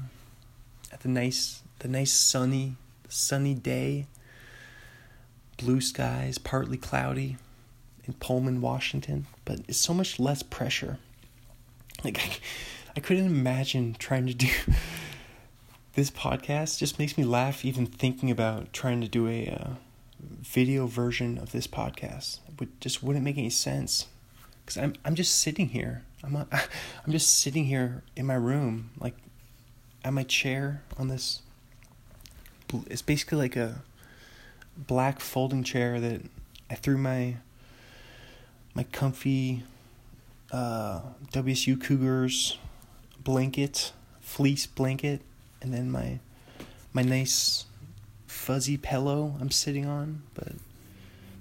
at 0.91 1.01
the 1.01 1.09
nice 1.09 1.61
the 1.79 1.87
nice 1.87 2.11
sunny 2.11 2.75
sunny 3.09 3.53
day 3.53 4.07
blue 5.57 5.81
skies 5.81 6.37
partly 6.37 6.77
cloudy 6.77 7.37
in 8.05 8.13
Pullman 8.13 8.61
Washington 8.61 9.27
but 9.45 9.59
it's 9.67 9.77
so 9.77 9.93
much 9.93 10.19
less 10.19 10.43
pressure 10.43 10.97
like 12.03 12.19
I, 12.19 12.29
I 12.97 12.99
couldn't 12.99 13.25
imagine 13.27 13.95
trying 13.97 14.27
to 14.27 14.33
do 14.33 14.49
this 15.97 16.11
podcast 16.11 16.77
just 16.77 16.99
makes 16.99 17.17
me 17.17 17.23
laugh 17.23 17.65
even 17.65 17.85
thinking 17.85 18.31
about 18.31 18.71
trying 18.71 19.01
to 19.01 19.07
do 19.07 19.27
a 19.27 19.47
uh, 19.47 19.69
video 20.41 20.87
version 20.87 21.37
of 21.37 21.51
this 21.51 21.67
podcast 21.67 22.39
it 22.47 22.59
would 22.59 22.79
just 22.79 23.03
wouldn't 23.03 23.25
make 23.25 23.37
any 23.37 23.49
sense 23.49 24.07
because 24.63 24.77
I'm 24.77 24.93
I'm 25.03 25.15
just 25.15 25.39
sitting 25.39 25.69
here 25.69 26.03
I'm 26.23 26.35
a, 26.35 26.47
I'm 27.05 27.11
just 27.11 27.39
sitting 27.39 27.65
here 27.65 28.03
in 28.15 28.25
my 28.25 28.35
room 28.35 28.91
like 28.99 29.15
at 30.03 30.13
my 30.13 30.23
chair 30.23 30.83
on 30.97 31.07
this. 31.07 31.41
It's 32.87 33.01
basically 33.01 33.37
like 33.37 33.55
a 33.55 33.81
black 34.75 35.19
folding 35.19 35.63
chair 35.63 35.99
that 35.99 36.21
I 36.69 36.75
threw 36.75 36.97
my 36.97 37.37
my 38.73 38.83
comfy 38.83 39.63
uh, 40.51 41.01
WSU 41.31 41.81
Cougars 41.81 42.57
blanket, 43.19 43.91
fleece 44.21 44.65
blanket, 44.65 45.21
and 45.67 45.75
then 45.75 45.91
my 45.91 46.19
my 46.93 47.01
nice 47.03 47.65
fuzzy 48.25 48.77
pillow 48.77 49.35
I'm 49.39 49.51
sitting 49.51 49.85
on. 49.85 50.23
But 50.33 50.53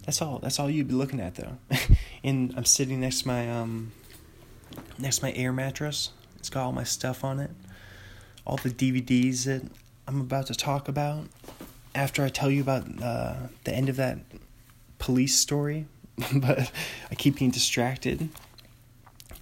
that's 0.04 0.20
all. 0.20 0.38
That's 0.40 0.60
all 0.60 0.68
you'd 0.68 0.88
be 0.88 0.94
looking 0.94 1.20
at 1.20 1.36
though. 1.36 1.56
and 2.24 2.52
I'm 2.56 2.64
sitting 2.64 3.00
next 3.00 3.22
to 3.22 3.28
my 3.28 3.50
um 3.50 3.92
next 4.98 5.18
to 5.18 5.24
my 5.24 5.32
air 5.32 5.52
mattress. 5.52 6.10
It's 6.38 6.50
got 6.50 6.64
all 6.64 6.72
my 6.72 6.84
stuff 6.84 7.24
on 7.24 7.40
it 7.40 7.50
all 8.46 8.56
the 8.56 8.70
DVDs 8.70 9.44
that 9.44 9.62
I'm 10.06 10.20
about 10.20 10.46
to 10.46 10.54
talk 10.54 10.88
about 10.88 11.24
after 11.94 12.22
I 12.24 12.28
tell 12.28 12.50
you 12.50 12.62
about 12.62 13.02
uh, 13.02 13.34
the 13.64 13.74
end 13.74 13.88
of 13.88 13.96
that 13.96 14.18
police 14.98 15.38
story. 15.38 15.86
but 16.34 16.70
I 17.10 17.14
keep 17.14 17.38
being 17.38 17.50
distracted. 17.50 18.28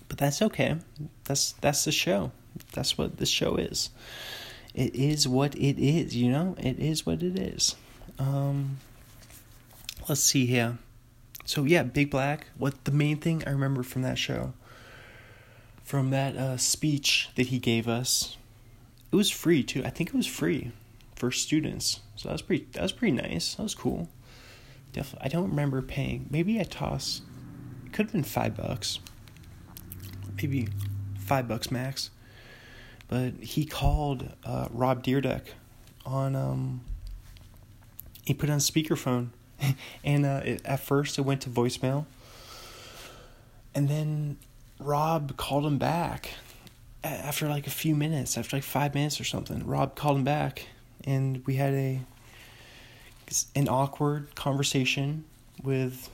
But 0.09 0.19
that's 0.19 0.43
okay. 0.43 0.77
That's 1.25 1.53
that's 1.61 1.85
the 1.85 1.93
show. 1.93 2.33
That's 2.73 2.97
what 2.99 3.19
the 3.19 3.27
show 3.27 3.57
is. 3.57 3.91
It 4.75 4.95
is 4.95 5.29
what 5.29 5.55
it 5.55 5.79
is, 5.79 6.17
you 6.17 6.31
know? 6.31 6.57
It 6.59 6.79
is 6.79 7.07
what 7.07 7.23
it 7.23 7.39
is. 7.39 7.77
Um 8.19 8.79
let's 10.09 10.21
see 10.21 10.47
here. 10.47 10.79
So 11.45 11.65
yeah, 11.65 11.83
Big 11.83 12.11
Black, 12.11 12.47
what 12.59 12.85
the 12.85 12.93
main 12.93 13.19
thing 13.19 13.43
I 13.47 13.51
remember 13.51 13.83
from 13.83 14.03
that 14.03 14.19
show 14.19 14.53
from 15.85 16.11
that 16.11 16.35
uh, 16.35 16.57
speech 16.57 17.29
that 17.37 17.49
he 17.49 17.59
gave 17.59 17.87
us 17.87 18.39
it 19.13 19.17
was 19.17 19.31
free 19.31 19.63
too. 19.63 19.85
I 19.85 19.91
think 19.91 20.09
it 20.09 20.17
was 20.17 20.27
free 20.27 20.73
for 21.15 21.31
students. 21.31 22.01
So 22.17 22.29
that 22.29 22.33
was 22.33 22.43
pretty 22.43 22.67
that 22.73 22.83
was 22.83 22.93
pretty 22.93 23.13
nice. 23.13 23.55
That 23.55 23.63
was 23.63 23.75
cool. 23.75 24.09
Definitely 24.93 25.27
I 25.27 25.29
don't 25.29 25.51
remember 25.51 25.83
paying. 25.83 26.27
Maybe 26.31 26.59
I 26.59 26.65
tossed 26.65 27.23
it 27.87 27.93
could 27.93 28.07
have 28.07 28.13
been 28.13 28.25
five 28.25 28.57
bucks. 28.57 28.99
Maybe 30.37 30.69
five 31.19 31.47
bucks 31.47 31.71
max. 31.71 32.11
But 33.15 33.35
he 33.35 33.65
called 33.65 34.29
uh, 34.45 34.67
Rob 34.73 35.05
Dyrdek 35.05 35.43
on 36.05 36.35
um 36.35 36.81
he 38.25 38.35
put 38.35 38.51
on 38.51 38.59
speakerphone 38.59 39.29
and 40.05 40.27
uh, 40.27 40.41
it, 40.45 40.63
at 40.65 40.81
first 40.81 41.17
it 41.17 41.23
went 41.23 41.43
to 41.43 41.49
voicemail 41.49 42.07
and 43.73 43.89
then 43.89 44.37
Rob 44.81 45.37
called 45.37 45.65
him 45.65 45.79
back 45.79 46.31
after 47.05 47.49
like 47.49 47.69
a 47.69 47.71
few 47.71 47.95
minutes, 47.95 48.37
after 48.37 48.57
like 48.57 48.65
five 48.65 48.95
minutes 48.95 49.21
or 49.21 49.25
something, 49.25 49.65
Rob 49.65 49.95
called 49.95 50.17
him 50.17 50.25
back, 50.25 50.67
and 51.05 51.47
we 51.47 51.55
had 51.55 51.73
a 51.73 52.01
an 53.55 53.69
awkward 53.69 54.35
conversation 54.35 55.25
with 55.63 56.11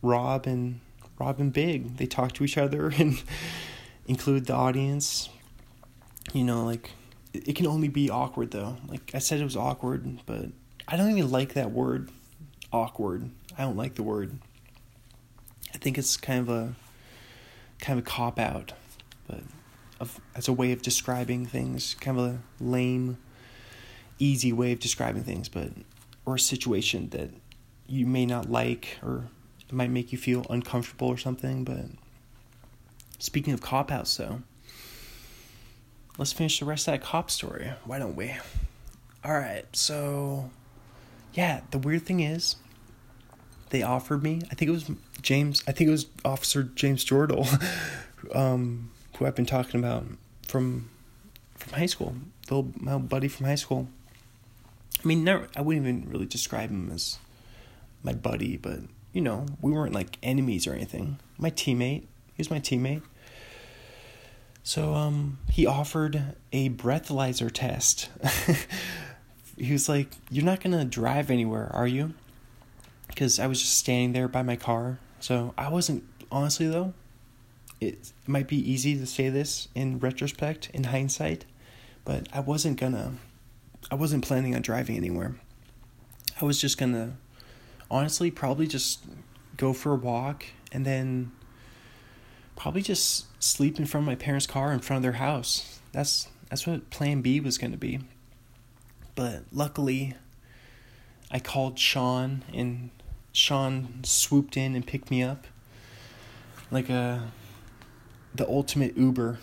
Rob 0.00 0.46
and 0.46 0.80
Rob 1.18 1.38
and 1.38 1.52
Big. 1.52 1.98
They 1.98 2.06
talked 2.06 2.36
to 2.36 2.44
each 2.44 2.56
other 2.56 2.88
and 2.98 3.22
include 4.06 4.46
the 4.46 4.54
audience. 4.54 5.28
You 6.32 6.44
know, 6.44 6.64
like 6.64 6.90
it 7.32 7.54
can 7.54 7.66
only 7.66 7.88
be 7.88 8.10
awkward 8.10 8.50
though. 8.50 8.76
Like 8.86 9.12
I 9.14 9.18
said, 9.18 9.40
it 9.40 9.44
was 9.44 9.56
awkward, 9.56 10.20
but 10.26 10.46
I 10.86 10.96
don't 10.96 11.10
even 11.10 11.30
like 11.30 11.54
that 11.54 11.70
word, 11.70 12.10
awkward. 12.72 13.30
I 13.56 13.62
don't 13.62 13.76
like 13.76 13.94
the 13.94 14.02
word. 14.02 14.38
I 15.74 15.78
think 15.78 15.98
it's 15.98 16.16
kind 16.16 16.40
of 16.40 16.48
a 16.48 16.74
kind 17.80 17.98
of 17.98 18.04
a 18.04 18.08
cop 18.08 18.38
out, 18.38 18.72
but 19.26 19.40
of 20.00 20.20
as 20.34 20.48
a 20.48 20.52
way 20.52 20.72
of 20.72 20.82
describing 20.82 21.46
things, 21.46 21.94
kind 22.00 22.18
of 22.18 22.24
a 22.24 22.38
lame, 22.60 23.18
easy 24.18 24.52
way 24.52 24.72
of 24.72 24.80
describing 24.80 25.24
things, 25.24 25.48
but 25.48 25.70
or 26.24 26.36
a 26.36 26.40
situation 26.40 27.08
that 27.10 27.30
you 27.86 28.06
may 28.06 28.26
not 28.26 28.50
like 28.50 28.98
or 29.02 29.28
it 29.68 29.72
might 29.72 29.90
make 29.90 30.12
you 30.12 30.18
feel 30.18 30.46
uncomfortable 30.50 31.08
or 31.08 31.16
something. 31.16 31.64
But 31.64 31.84
speaking 33.18 33.52
of 33.52 33.60
cop 33.60 33.90
outs, 33.90 34.16
though, 34.16 34.42
let's 36.18 36.32
finish 36.32 36.58
the 36.58 36.66
rest 36.66 36.86
of 36.88 36.92
that 36.92 37.02
cop 37.02 37.30
story. 37.30 37.72
Why 37.84 37.98
don't 37.98 38.16
we? 38.16 38.34
All 39.24 39.32
right, 39.32 39.64
so 39.72 40.50
yeah, 41.32 41.60
the 41.70 41.78
weird 41.78 42.04
thing 42.04 42.20
is, 42.20 42.56
they 43.70 43.82
offered 43.82 44.22
me. 44.22 44.40
I 44.50 44.54
think 44.54 44.68
it 44.68 44.72
was 44.72 44.90
James. 45.22 45.62
I 45.66 45.72
think 45.72 45.88
it 45.88 45.92
was 45.92 46.06
Officer 46.24 46.64
James 46.64 47.04
Jordal, 47.04 47.46
um, 48.34 48.90
who 49.16 49.26
I've 49.26 49.34
been 49.34 49.46
talking 49.46 49.80
about 49.80 50.04
from 50.46 50.90
from 51.56 51.72
high 51.78 51.86
school. 51.86 52.14
Old, 52.50 52.80
my 52.80 52.96
buddy 52.98 53.28
from 53.28 53.46
high 53.46 53.56
school. 53.56 53.88
I 55.02 55.06
mean, 55.06 55.22
never. 55.22 55.48
I 55.56 55.60
wouldn't 55.60 55.86
even 55.86 56.10
really 56.10 56.26
describe 56.26 56.70
him 56.70 56.90
as 56.92 57.18
my 58.02 58.12
buddy, 58.12 58.56
but 58.56 58.80
you 59.12 59.20
know, 59.20 59.46
we 59.60 59.72
weren't 59.72 59.94
like 59.94 60.18
enemies 60.22 60.66
or 60.66 60.72
anything. 60.72 61.18
My 61.38 61.50
teammate. 61.50 62.02
He 62.34 62.40
was 62.40 62.50
my 62.50 62.60
teammate. 62.60 63.02
So 64.68 64.92
um, 64.92 65.38
he 65.50 65.64
offered 65.64 66.34
a 66.52 66.68
breathalyzer 66.68 67.50
test. 67.50 68.10
he 69.56 69.72
was 69.72 69.88
like, 69.88 70.08
"You're 70.28 70.44
not 70.44 70.60
gonna 70.60 70.84
drive 70.84 71.30
anywhere, 71.30 71.70
are 71.72 71.86
you?" 71.86 72.12
Because 73.06 73.38
I 73.38 73.46
was 73.46 73.62
just 73.62 73.78
standing 73.78 74.12
there 74.12 74.28
by 74.28 74.42
my 74.42 74.56
car. 74.56 74.98
So 75.20 75.54
I 75.56 75.70
wasn't 75.70 76.04
honestly 76.30 76.66
though. 76.66 76.92
It 77.80 78.12
might 78.26 78.46
be 78.46 78.58
easy 78.58 78.94
to 78.98 79.06
say 79.06 79.30
this 79.30 79.68
in 79.74 80.00
retrospect, 80.00 80.68
in 80.74 80.84
hindsight, 80.84 81.46
but 82.04 82.28
I 82.30 82.40
wasn't 82.40 82.78
gonna. 82.78 83.14
I 83.90 83.94
wasn't 83.94 84.22
planning 84.22 84.54
on 84.54 84.60
driving 84.60 84.98
anywhere. 84.98 85.34
I 86.42 86.44
was 86.44 86.60
just 86.60 86.76
gonna, 86.76 87.16
honestly, 87.90 88.30
probably 88.30 88.66
just 88.66 89.02
go 89.56 89.72
for 89.72 89.94
a 89.94 89.96
walk 89.96 90.44
and 90.72 90.84
then 90.84 91.32
probably 92.54 92.82
just 92.82 93.27
sleep 93.38 93.78
in 93.78 93.86
front 93.86 94.04
of 94.04 94.06
my 94.06 94.14
parents' 94.14 94.46
car 94.46 94.72
in 94.72 94.80
front 94.80 94.98
of 94.98 95.02
their 95.02 95.18
house. 95.18 95.80
That's 95.92 96.28
that's 96.48 96.66
what 96.66 96.90
plan 96.90 97.20
B 97.20 97.40
was 97.40 97.58
going 97.58 97.72
to 97.72 97.78
be. 97.78 98.00
But 99.14 99.44
luckily 99.52 100.14
I 101.30 101.38
called 101.38 101.78
Sean 101.78 102.44
and 102.52 102.90
Sean 103.32 104.00
swooped 104.02 104.56
in 104.56 104.74
and 104.74 104.86
picked 104.86 105.10
me 105.10 105.22
up 105.22 105.46
like 106.70 106.88
a 106.88 107.30
the 108.34 108.46
ultimate 108.48 108.96
Uber. 108.96 109.38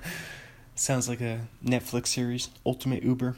Sounds 0.74 1.08
like 1.08 1.22
a 1.22 1.48
Netflix 1.64 2.08
series, 2.08 2.50
Ultimate 2.66 3.02
Uber. 3.02 3.36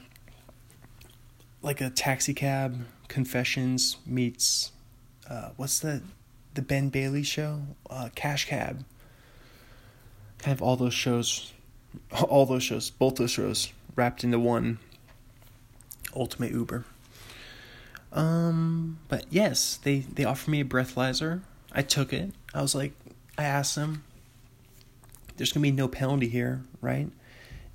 Like 1.62 1.80
a 1.80 1.90
taxi 1.90 2.34
cab 2.34 2.84
confessions 3.08 3.96
meets 4.06 4.72
uh, 5.28 5.50
what's 5.56 5.78
the 5.78 6.02
the 6.54 6.62
Ben 6.62 6.88
Bailey 6.88 7.22
show? 7.22 7.62
Uh, 7.88 8.08
Cash 8.14 8.46
Cab 8.46 8.84
kind 10.38 10.56
of 10.56 10.62
all 10.62 10.76
those 10.76 10.94
shows, 10.94 11.52
all 12.28 12.46
those 12.46 12.62
shows, 12.62 12.90
both 12.90 13.16
those 13.16 13.30
shows 13.30 13.72
wrapped 13.96 14.24
into 14.24 14.38
one 14.38 14.78
Ultimate 16.14 16.52
Uber. 16.52 16.84
Um, 18.12 18.98
but 19.08 19.26
yes, 19.30 19.78
they 19.82 20.00
they 20.00 20.24
offered 20.24 20.50
me 20.50 20.60
a 20.60 20.64
breathalyzer. 20.64 21.42
I 21.72 21.82
took 21.82 22.12
it. 22.12 22.32
I 22.54 22.62
was 22.62 22.74
like, 22.74 22.92
I 23.36 23.44
asked 23.44 23.74
them, 23.74 24.04
"There's 25.36 25.52
gonna 25.52 25.62
be 25.62 25.70
no 25.70 25.88
penalty 25.88 26.28
here, 26.28 26.62
right? 26.80 27.10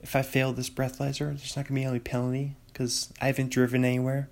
If 0.02 0.16
I 0.16 0.22
fail 0.22 0.52
this 0.52 0.70
breathalyzer, 0.70 1.28
there's 1.38 1.56
not 1.56 1.68
gonna 1.68 1.80
be 1.80 1.86
any 1.86 2.00
penalty 2.00 2.56
because 2.68 3.14
I 3.22 3.28
haven't 3.28 3.52
driven 3.52 3.86
anywhere. 3.86 4.30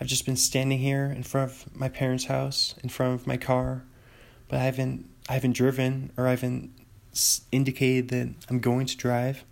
I've 0.00 0.06
just 0.06 0.24
been 0.24 0.36
standing 0.36 0.78
here 0.78 1.06
in 1.06 1.22
front 1.24 1.50
of 1.50 1.76
my 1.76 1.88
parents' 1.88 2.26
house, 2.26 2.74
in 2.82 2.88
front 2.88 3.14
of 3.14 3.26
my 3.26 3.36
car, 3.36 3.84
but 4.48 4.60
I 4.60 4.64
haven't 4.64 5.08
I 5.28 5.34
haven't 5.34 5.52
driven 5.52 6.10
or 6.16 6.26
I 6.26 6.30
haven't 6.30 6.70
indicated 7.52 8.08
that 8.08 8.28
I'm 8.48 8.60
going 8.60 8.86
to 8.86 8.96
drive. 8.96 9.44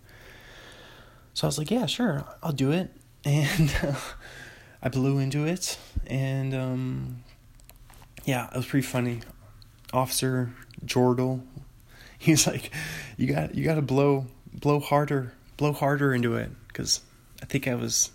So 1.33 1.45
I 1.45 1.49
was 1.49 1.57
like, 1.57 1.71
yeah, 1.71 1.85
sure, 1.85 2.25
I'll 2.41 2.51
do 2.51 2.71
it. 2.71 2.91
And 3.25 3.75
uh, 3.83 3.95
I 4.81 4.87
blew 4.87 5.19
into 5.19 5.45
it. 5.45 5.77
And 6.05 6.55
um, 6.55 7.23
yeah, 8.23 8.47
it 8.47 8.55
was 8.55 8.65
pretty 8.65 8.87
funny. 8.87 9.19
Officer 9.91 10.53
Jordal, 10.85 11.41
he's 12.17 12.47
like, 12.47 12.71
you 13.17 13.27
got 13.27 13.53
you 13.55 13.65
got 13.65 13.75
to 13.75 13.81
blow 13.81 14.27
blow 14.53 14.79
harder, 14.79 15.33
blow 15.57 15.73
harder 15.73 16.13
into 16.13 16.35
it 16.35 16.51
because 16.67 17.01
I 17.41 17.45
think 17.45 17.67
I 17.67 17.75
was 17.75 18.11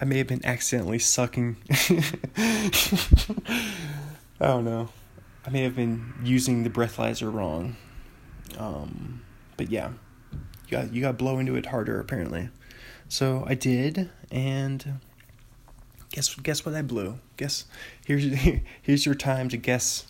I 0.00 0.04
may 0.04 0.18
have 0.18 0.26
been 0.26 0.44
accidentally 0.44 0.98
sucking. 0.98 1.56
I 2.36 2.70
don't 4.40 4.64
know. 4.64 4.88
I 5.46 5.50
may 5.50 5.62
have 5.62 5.76
been 5.76 6.14
using 6.22 6.62
the 6.64 6.70
breathalyzer 6.70 7.32
wrong. 7.32 7.76
Um, 8.58 9.22
but 9.56 9.70
yeah, 9.70 9.90
you 10.32 10.70
got 10.70 10.92
you 10.92 11.00
got 11.02 11.18
blow 11.18 11.38
into 11.38 11.56
it 11.56 11.66
harder 11.66 12.00
apparently. 12.00 12.48
So 13.08 13.44
I 13.46 13.54
did, 13.54 14.10
and 14.30 15.00
guess 16.10 16.34
guess 16.36 16.64
what 16.64 16.74
I 16.74 16.82
blew? 16.82 17.18
Guess 17.36 17.64
here's 18.06 18.24
here's 18.82 19.06
your 19.06 19.14
time 19.14 19.48
to 19.50 19.56
guess 19.56 20.06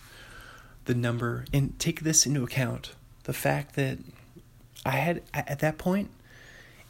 the 0.85 0.94
number 0.94 1.44
and 1.52 1.78
take 1.78 2.01
this 2.01 2.27
into 2.27 2.43
account. 2.44 2.94
The 3.24 3.32
fact 3.32 3.74
that 3.77 3.98
I 4.85 4.90
had 4.90 5.23
at 5.32 5.61
that 5.61 5.78
point, 5.78 6.11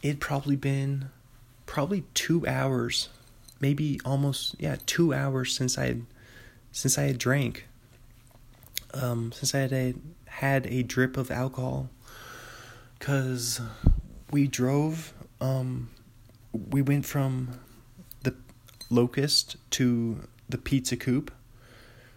it'd 0.02 0.20
probably 0.20 0.56
been 0.56 1.10
probably 1.66 2.04
two 2.12 2.46
hours, 2.46 3.08
maybe 3.60 4.00
almost 4.04 4.56
yeah 4.58 4.76
two 4.86 5.14
hours 5.14 5.54
since 5.54 5.78
I 5.78 5.86
had 5.86 6.06
since 6.72 6.98
I 6.98 7.04
had 7.04 7.18
drank. 7.18 7.66
Um, 8.92 9.32
since 9.32 9.54
I 9.54 9.58
had 9.58 9.96
had 10.34 10.66
a 10.66 10.82
drip 10.82 11.16
of 11.16 11.30
alcohol. 11.30 11.90
Because 12.98 13.60
we 14.30 14.48
drove 14.48 15.12
um, 15.40 15.90
we 16.52 16.82
went 16.82 17.06
from 17.06 17.60
the 18.22 18.34
locust 18.90 19.56
to 19.70 20.26
the 20.48 20.58
pizza 20.58 20.96
coop 20.96 21.32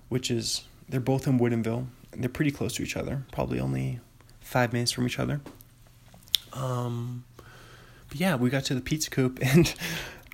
which 0.10 0.32
is 0.32 0.64
they're 0.88 1.00
both 1.00 1.28
in 1.28 1.40
woodinville 1.40 1.86
they're 2.12 2.30
pretty 2.30 2.52
close 2.52 2.74
to 2.76 2.84
each 2.84 2.96
other 2.96 3.24
probably 3.32 3.60
only 3.60 4.00
five 4.40 4.72
minutes 4.74 4.92
from 4.92 5.06
each 5.06 5.20
other. 5.20 5.42
Um, 6.54 7.26
but 8.08 8.20
yeah 8.20 8.36
we 8.36 8.50
got 8.50 8.66
to 8.66 8.76
the 8.76 8.82
pizza 8.82 9.10
coop 9.10 9.40
and 9.44 9.76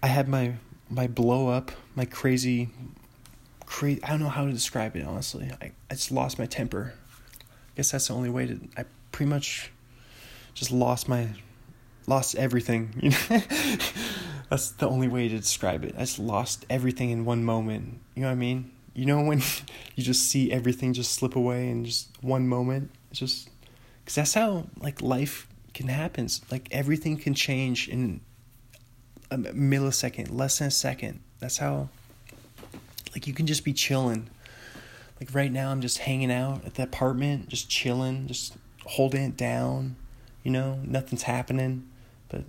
i 0.01 0.07
had 0.07 0.27
my 0.27 0.53
my 0.89 1.07
blow 1.07 1.47
up 1.47 1.71
my 1.95 2.05
crazy 2.05 2.69
crazy 3.65 4.01
i 4.03 4.09
don't 4.09 4.19
know 4.19 4.29
how 4.29 4.45
to 4.45 4.51
describe 4.53 4.95
it 4.95 5.03
honestly. 5.03 5.51
I, 5.61 5.71
I 5.89 5.95
just 5.95 6.11
lost 6.11 6.37
my 6.37 6.45
temper 6.45 6.93
guess 7.75 7.91
that's 7.91 8.07
the 8.07 8.13
only 8.13 8.29
way 8.29 8.47
to. 8.47 8.59
I 8.77 8.85
pretty 9.11 9.29
much 9.29 9.71
just 10.53 10.71
lost 10.71 11.09
my, 11.09 11.29
lost 12.07 12.35
everything. 12.35 12.93
You 13.01 13.09
know, 13.29 13.41
that's 14.49 14.71
the 14.71 14.87
only 14.87 15.07
way 15.07 15.27
to 15.27 15.37
describe 15.37 15.83
it. 15.83 15.95
I 15.97 16.01
just 16.01 16.19
lost 16.19 16.65
everything 16.69 17.09
in 17.09 17.25
one 17.25 17.43
moment. 17.43 17.99
You 18.15 18.23
know 18.23 18.27
what 18.27 18.33
I 18.33 18.35
mean? 18.35 18.71
You 18.93 19.05
know 19.05 19.21
when 19.21 19.41
you 19.95 20.03
just 20.03 20.27
see 20.27 20.51
everything 20.51 20.93
just 20.93 21.13
slip 21.13 21.35
away 21.35 21.69
in 21.69 21.85
just 21.85 22.09
one 22.21 22.47
moment. 22.47 22.91
It's 23.11 23.19
just 23.19 23.49
because 24.03 24.15
that's 24.15 24.33
how 24.33 24.67
like 24.79 25.01
life 25.01 25.47
can 25.73 25.87
happen. 25.87 26.27
Like 26.51 26.67
everything 26.71 27.17
can 27.17 27.33
change 27.33 27.87
in 27.87 28.21
a 29.31 29.37
millisecond, 29.37 30.31
less 30.31 30.59
than 30.59 30.67
a 30.67 30.71
second. 30.71 31.21
That's 31.39 31.57
how. 31.57 31.89
Like 33.13 33.27
you 33.27 33.33
can 33.33 33.45
just 33.45 33.63
be 33.63 33.73
chilling 33.73 34.27
like 35.23 35.33
right 35.33 35.51
now, 35.51 35.71
I'm 35.71 35.79
just 35.79 35.99
hanging 35.99 36.33
out 36.33 36.65
at 36.65 36.73
the 36.73 36.83
apartment, 36.83 37.47
just 37.47 37.69
chilling, 37.69 38.27
just 38.27 38.57
holding 38.85 39.23
it 39.23 39.37
down. 39.37 39.95
You 40.43 40.51
know, 40.51 40.81
nothing's 40.83 41.23
happening, 41.23 41.87
but 42.27 42.43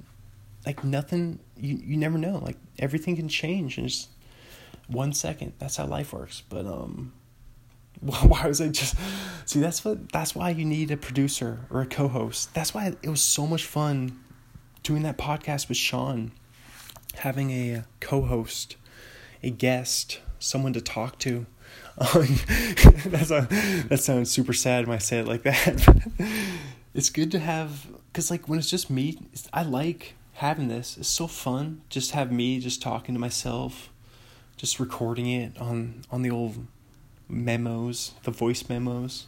like 0.67 0.83
nothing. 0.83 1.39
You 1.57 1.77
you 1.77 1.97
never 1.97 2.19
know. 2.19 2.39
Like 2.39 2.57
everything 2.81 3.15
can 3.15 3.29
change 3.29 3.79
in 3.79 3.87
just 3.87 4.09
one 4.89 5.13
second. 5.13 5.53
That's 5.61 5.77
how 5.77 5.87
life 5.87 6.13
works. 6.13 6.43
But 6.49 6.67
um, 6.67 7.13
why 8.01 8.49
was 8.49 8.61
I 8.61 8.69
just 8.71 8.97
see? 9.45 9.61
That's 9.61 9.85
what. 9.85 10.11
That's 10.11 10.35
why 10.35 10.51
you 10.51 10.65
need 10.65 10.91
a 10.91 10.97
producer 10.97 11.61
or 11.71 11.83
a 11.83 11.87
co-host. 11.87 12.55
That's 12.55 12.75
why 12.75 12.97
it 13.03 13.09
was 13.09 13.23
so 13.23 13.47
much 13.47 13.65
fun 13.65 14.19
doing 14.83 15.05
that 15.05 15.17
podcast 15.17 15.69
with 15.69 15.79
Sean, 15.79 16.33
having 17.19 17.53
a 17.53 17.85
co-host, 18.01 18.75
a 19.45 19.51
guest, 19.51 20.19
someone 20.41 20.73
to 20.73 20.81
talk 20.81 21.21
to 21.21 21.47
that's 21.97 23.31
a, 23.31 23.47
that 23.89 24.01
sounds 24.01 24.29
super 24.29 24.53
sad 24.53 24.89
when 24.89 24.97
I 24.97 24.99
say 24.99 25.21
it 25.21 25.29
like 25.29 25.45
that. 25.45 25.87
it's 26.95 27.09
good 27.09 27.31
to 27.31 27.39
have 27.39 27.87
because 28.09 28.33
like 28.33 28.49
when 28.49 28.59
it's 28.59 28.69
just 28.69 28.91
me, 28.91 29.17
it's, 29.33 29.49
I 29.53 29.63
like 29.63 30.15
having 30.35 30.67
this. 30.67 30.97
It's 30.99 31.09
so 31.09 31.29
fun 31.29 31.83
just 31.89 32.11
have 32.11 32.33
me 32.33 32.59
just 32.59 32.83
talking 32.83 33.15
to 33.15 33.21
myself, 33.21 33.91
just 34.57 34.81
recording 34.81 35.31
it 35.31 35.57
on 35.61 36.03
on 36.11 36.23
the 36.23 36.33
old 36.33 36.67
memos, 37.29 38.15
the 38.25 38.33
voice 38.33 38.69
memos, 38.69 39.27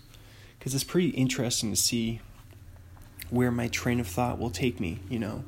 because 0.59 0.75
it's 0.75 0.83
pretty 0.83 1.11
interesting 1.11 1.71
to 1.71 1.77
see 1.77 2.21
where 3.31 3.53
my 3.53 3.69
train 3.69 4.01
of 4.01 4.09
thought 4.09 4.41
will 4.41 4.51
take 4.51 4.81
me. 4.81 4.99
You 5.09 5.21
know, 5.21 5.45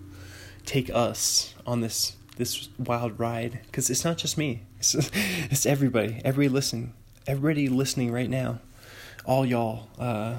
take 0.64 0.88
us 0.88 1.52
on 1.66 1.80
this 1.80 2.14
this 2.36 2.68
wild 2.78 3.18
ride 3.18 3.58
because 3.66 3.90
it's 3.90 4.04
not 4.04 4.18
just 4.18 4.38
me. 4.38 4.62
It's, 4.78 4.94
it's 5.50 5.66
everybody. 5.66 6.20
every 6.24 6.48
listening 6.48 6.94
everybody 7.28 7.68
listening 7.68 8.10
right 8.10 8.30
now, 8.30 8.58
all 9.26 9.44
y'all, 9.44 9.86
uh, 9.98 10.38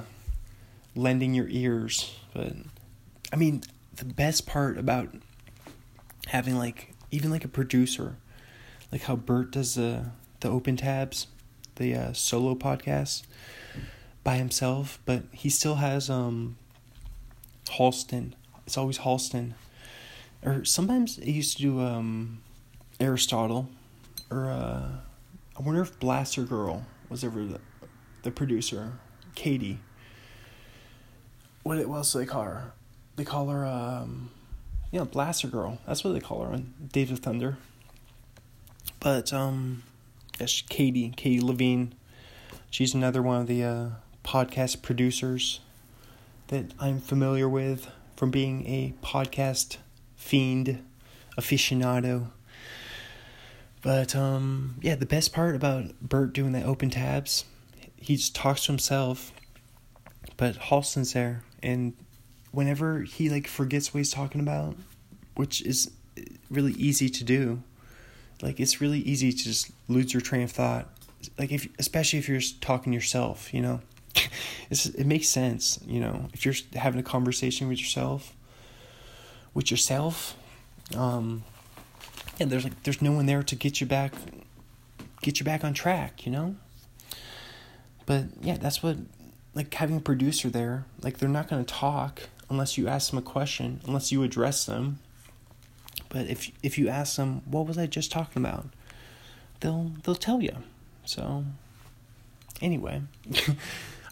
lending 0.96 1.36
your 1.36 1.48
ears. 1.48 2.18
But 2.34 2.54
I 3.32 3.36
mean, 3.36 3.62
the 3.96 4.06
best 4.06 4.48
part 4.48 4.78
about 4.80 5.10
having 6.26 6.58
like 6.58 6.94
even 7.12 7.30
like 7.30 7.46
a 7.46 7.48
producer, 7.48 8.16
like 8.92 9.04
how 9.04 9.16
Bert 9.16 9.52
does 9.52 9.76
the 9.76 10.08
the 10.40 10.50
open 10.50 10.78
tabs, 10.78 11.28
the 11.76 11.94
uh, 11.94 12.14
solo 12.14 12.56
podcast 12.56 13.22
by 14.24 14.36
himself, 14.38 15.00
but 15.06 15.24
he 15.32 15.50
still 15.50 15.76
has 15.76 16.10
um 16.10 16.58
Halston. 17.68 18.34
It's 18.66 18.78
always 18.78 19.00
Halston. 19.00 19.54
Or 20.44 20.66
sometimes 20.66 21.18
he 21.18 21.34
used 21.34 21.58
to 21.58 21.62
do 21.62 21.82
um 21.82 22.42
Aristotle 23.00 23.70
or 24.32 24.50
uh 24.50 24.90
I 25.60 25.62
wonder 25.62 25.82
if 25.82 26.00
Blaster 26.00 26.44
Girl 26.44 26.86
was 27.10 27.24
ever 27.26 27.44
the, 27.44 27.60
the 28.24 28.32
producer. 28.32 28.94
Katie. 29.36 29.80
What, 31.64 31.78
else 31.80 32.14
do 32.14 32.20
they 32.20 32.26
call 32.26 32.44
her? 32.44 32.72
They 33.18 33.26
call 33.26 33.50
her 33.50 33.66
um 33.66 34.32
yeah, 34.92 35.04
Blaster 35.04 35.50
Girl. 35.50 35.78
That's 35.86 36.04
what 36.04 36.14
they 36.14 36.22
call 36.22 36.44
her 36.46 36.54
on 36.54 36.74
Days 36.94 37.12
of 37.12 37.20
Thunder. 37.20 37.58
But 39.02 39.34
um 39.34 39.84
yes, 40.40 40.64
Katie, 40.70 41.14
Katie 41.18 41.42
Levine. 41.42 41.94
She's 42.70 42.94
another 42.94 43.22
one 43.22 43.42
of 43.42 43.48
the 43.48 43.64
uh, 43.64 43.90
podcast 44.24 44.82
producers 44.82 45.60
that 46.48 46.74
I'm 46.80 47.02
familiar 47.02 47.50
with 47.50 47.90
from 48.16 48.32
being 48.32 48.66
a 48.66 48.94
podcast 49.04 49.78
fiend 50.16 50.84
aficionado. 51.38 52.30
But 53.82 54.16
um 54.16 54.76
yeah, 54.82 54.96
the 54.96 55.06
best 55.06 55.34
part 55.34 55.56
about 55.56 56.00
Bert 56.02 56.34
doing 56.34 56.52
the 56.52 56.64
open 56.64 56.90
tabs, 56.90 57.46
he 57.96 58.16
just 58.16 58.36
talks 58.36 58.66
to 58.66 58.72
himself. 58.72 59.32
But 60.38 60.56
Halston's 60.56 61.14
there 61.14 61.44
and 61.62 61.94
whenever 62.52 63.02
he 63.02 63.30
like 63.30 63.48
forgets 63.48 63.94
what 63.94 64.00
he's 64.00 64.12
talking 64.12 64.42
about, 64.42 64.76
which 65.36 65.62
is 65.62 65.92
really 66.50 66.74
easy 66.74 67.10
to 67.10 67.24
do. 67.24 67.62
Like 68.42 68.60
it's 68.60 68.82
really 68.82 69.00
easy 69.00 69.32
to 69.32 69.44
just 69.44 69.72
lose 69.88 70.14
your 70.14 70.22
train 70.22 70.44
of 70.44 70.52
thought. 70.52 70.88
Like 71.38 71.52
if 71.52 71.68
especially 71.78 72.20
if 72.20 72.30
you're 72.30 72.40
just 72.40 72.62
talking 72.62 72.92
to 72.92 72.96
yourself, 72.96 73.54
you 73.54 73.62
know. 73.62 73.82
it's, 74.70 74.88
it 74.88 75.06
makes 75.06 75.30
sense, 75.30 75.80
you 75.86 76.00
know, 76.00 76.28
if 76.34 76.44
you're 76.44 76.56
having 76.74 77.00
a 77.00 77.04
conversation 77.04 77.68
with 77.68 77.80
yourself, 77.80 78.36
with 79.54 79.70
yourself, 79.70 80.36
um, 80.96 81.44
and 82.40 82.52
there's 82.52 82.64
like 82.64 82.84
there's 82.84 83.02
no 83.02 83.12
one 83.12 83.26
there 83.26 83.44
to 83.44 83.56
get 83.56 83.82
you 83.82 83.88
back, 83.88 84.14
get 85.22 85.40
you 85.40 85.46
back 85.46 85.64
on 85.64 85.74
track, 85.74 86.26
you 86.26 86.32
know. 86.32 86.56
But 88.06 88.26
yeah, 88.42 88.58
that's 88.58 88.82
what 88.82 88.98
like 89.54 89.74
having 89.74 89.98
a 89.98 90.02
producer 90.02 90.50
there. 90.50 90.86
Like 91.02 91.18
they're 91.18 91.30
not 91.30 91.48
gonna 91.50 91.64
talk 91.64 92.24
unless 92.50 92.78
you 92.78 92.88
ask 92.88 93.10
them 93.10 93.20
a 93.20 93.24
question, 93.24 93.82
unless 93.86 94.12
you 94.12 94.24
address 94.24 94.66
them. 94.66 95.00
But 96.10 96.28
if 96.28 96.52
if 96.64 96.78
you 96.78 96.90
ask 96.90 97.16
them, 97.16 97.42
what 97.46 97.68
was 97.68 97.78
I 97.78 97.86
just 97.86 98.12
talking 98.12 98.44
about? 98.44 98.68
They'll 99.60 99.92
they'll 100.04 100.16
tell 100.16 100.42
you. 100.42 100.56
So 101.06 101.46
anyway. 102.62 103.02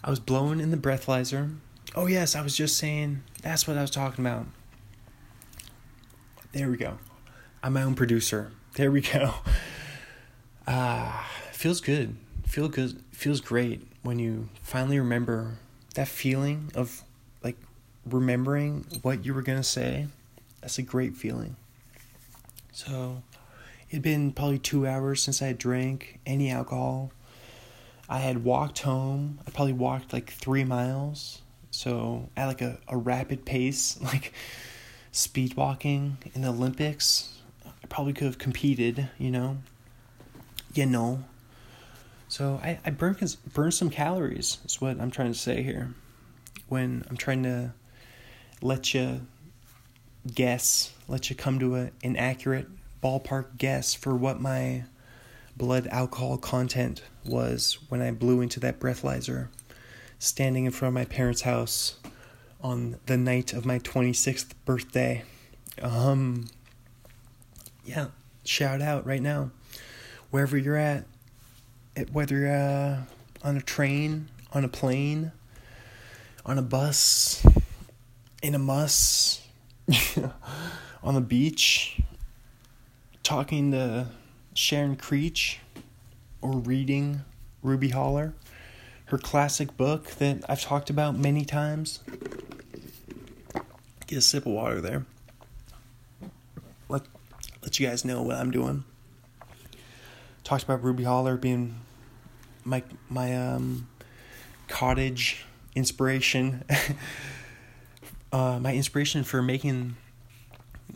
I 0.02 0.10
was 0.10 0.20
blowing 0.20 0.60
in 0.60 0.70
the 0.70 0.76
breathalyzer. 0.76 1.56
Oh, 1.94 2.06
yes, 2.06 2.36
I 2.36 2.42
was 2.42 2.56
just 2.56 2.76
saying 2.76 3.22
that's 3.42 3.66
what 3.66 3.76
I 3.76 3.82
was 3.82 3.90
talking 3.90 4.24
about. 4.24 4.46
There 6.52 6.70
we 6.70 6.76
go. 6.76 6.98
I'm 7.62 7.72
my 7.72 7.82
own 7.82 7.94
producer. 7.94 8.52
There 8.74 8.90
we 8.90 9.00
go. 9.00 9.34
Ah, 10.66 11.28
feels 11.52 11.80
good. 11.80 12.16
Feel 12.46 12.68
good. 12.68 13.02
Feels 13.10 13.40
great 13.40 13.86
when 14.02 14.18
you 14.18 14.48
finally 14.62 14.98
remember 14.98 15.58
that 15.94 16.08
feeling 16.08 16.70
of 16.74 17.02
like 17.42 17.56
remembering 18.04 18.86
what 19.02 19.24
you 19.24 19.34
were 19.34 19.42
to 19.42 19.62
say. 19.62 20.08
That's 20.60 20.78
a 20.78 20.82
great 20.82 21.16
feeling. 21.16 21.56
So, 22.72 23.22
it'd 23.90 24.02
been 24.02 24.32
probably 24.32 24.58
2 24.58 24.86
hours 24.86 25.22
since 25.22 25.42
I 25.42 25.46
had 25.46 25.58
drank 25.58 26.20
any 26.26 26.50
alcohol 26.50 27.12
I 28.08 28.18
had 28.18 28.42
walked 28.42 28.80
home. 28.80 29.38
I 29.46 29.50
probably 29.50 29.74
walked 29.74 30.12
like 30.12 30.30
three 30.30 30.64
miles. 30.64 31.42
So 31.70 32.30
at 32.36 32.46
like 32.46 32.62
a, 32.62 32.78
a 32.88 32.96
rapid 32.96 33.44
pace, 33.44 34.00
like 34.02 34.32
speed 35.12 35.54
walking 35.54 36.16
in 36.34 36.42
the 36.42 36.48
Olympics, 36.48 37.37
probably 37.88 38.12
could 38.12 38.26
have 38.26 38.38
competed, 38.38 39.08
you 39.18 39.30
know. 39.30 39.58
You 40.74 40.86
know. 40.86 41.24
So 42.28 42.60
I, 42.62 42.78
I 42.84 42.90
burned, 42.90 43.36
burned 43.54 43.74
some 43.74 43.90
calories, 43.90 44.58
is 44.64 44.80
what 44.80 45.00
I'm 45.00 45.10
trying 45.10 45.32
to 45.32 45.38
say 45.38 45.62
here. 45.62 45.94
When 46.68 47.04
I'm 47.08 47.16
trying 47.16 47.42
to 47.44 47.72
let 48.60 48.92
you 48.92 49.22
guess, 50.34 50.92
let 51.08 51.30
you 51.30 51.36
come 51.36 51.58
to 51.60 51.76
a, 51.76 51.90
an 52.02 52.16
accurate 52.16 52.66
ballpark 53.02 53.56
guess 53.56 53.94
for 53.94 54.14
what 54.14 54.40
my 54.40 54.84
blood 55.56 55.86
alcohol 55.88 56.36
content 56.36 57.02
was 57.24 57.78
when 57.88 58.00
I 58.02 58.10
blew 58.10 58.40
into 58.40 58.60
that 58.60 58.78
breathalyzer, 58.78 59.48
standing 60.18 60.66
in 60.66 60.72
front 60.72 60.90
of 60.90 60.94
my 60.94 61.04
parents' 61.04 61.42
house 61.42 61.96
on 62.60 62.96
the 63.06 63.16
night 63.16 63.52
of 63.52 63.64
my 63.64 63.78
26th 63.78 64.50
birthday. 64.64 65.24
Um, 65.82 66.46
yeah, 67.88 68.08
shout 68.44 68.82
out 68.82 69.06
right 69.06 69.22
now. 69.22 69.50
Wherever 70.30 70.58
you're 70.58 70.76
at, 70.76 71.06
whether 72.12 72.36
you're 72.36 72.54
uh, 72.54 72.98
on 73.42 73.56
a 73.56 73.62
train, 73.62 74.28
on 74.52 74.62
a 74.62 74.68
plane, 74.68 75.32
on 76.44 76.58
a 76.58 76.62
bus, 76.62 77.44
in 78.42 78.54
a 78.54 78.58
bus, 78.58 79.40
on 81.02 81.14
the 81.14 81.22
beach, 81.22 81.98
talking 83.22 83.72
to 83.72 84.08
Sharon 84.52 84.96
Creech 84.96 85.60
or 86.42 86.58
reading 86.58 87.22
Ruby 87.62 87.88
Holler, 87.88 88.34
her 89.06 89.16
classic 89.16 89.78
book 89.78 90.10
that 90.16 90.44
I've 90.46 90.60
talked 90.60 90.90
about 90.90 91.16
many 91.16 91.46
times. 91.46 92.00
Get 94.06 94.18
a 94.18 94.20
sip 94.20 94.44
of 94.44 94.52
water 94.52 94.82
there. 94.82 95.06
Let 97.68 97.78
you 97.78 97.86
guys 97.86 98.02
know 98.02 98.22
what 98.22 98.36
I'm 98.36 98.50
doing. 98.50 98.84
Talked 100.42 100.64
about 100.64 100.82
Ruby 100.82 101.04
Holler 101.04 101.36
being 101.36 101.80
my 102.64 102.82
my 103.10 103.36
um 103.36 103.88
cottage 104.68 105.44
inspiration. 105.74 106.64
uh, 108.32 108.58
my 108.58 108.72
inspiration 108.72 109.22
for 109.22 109.42
making 109.42 109.96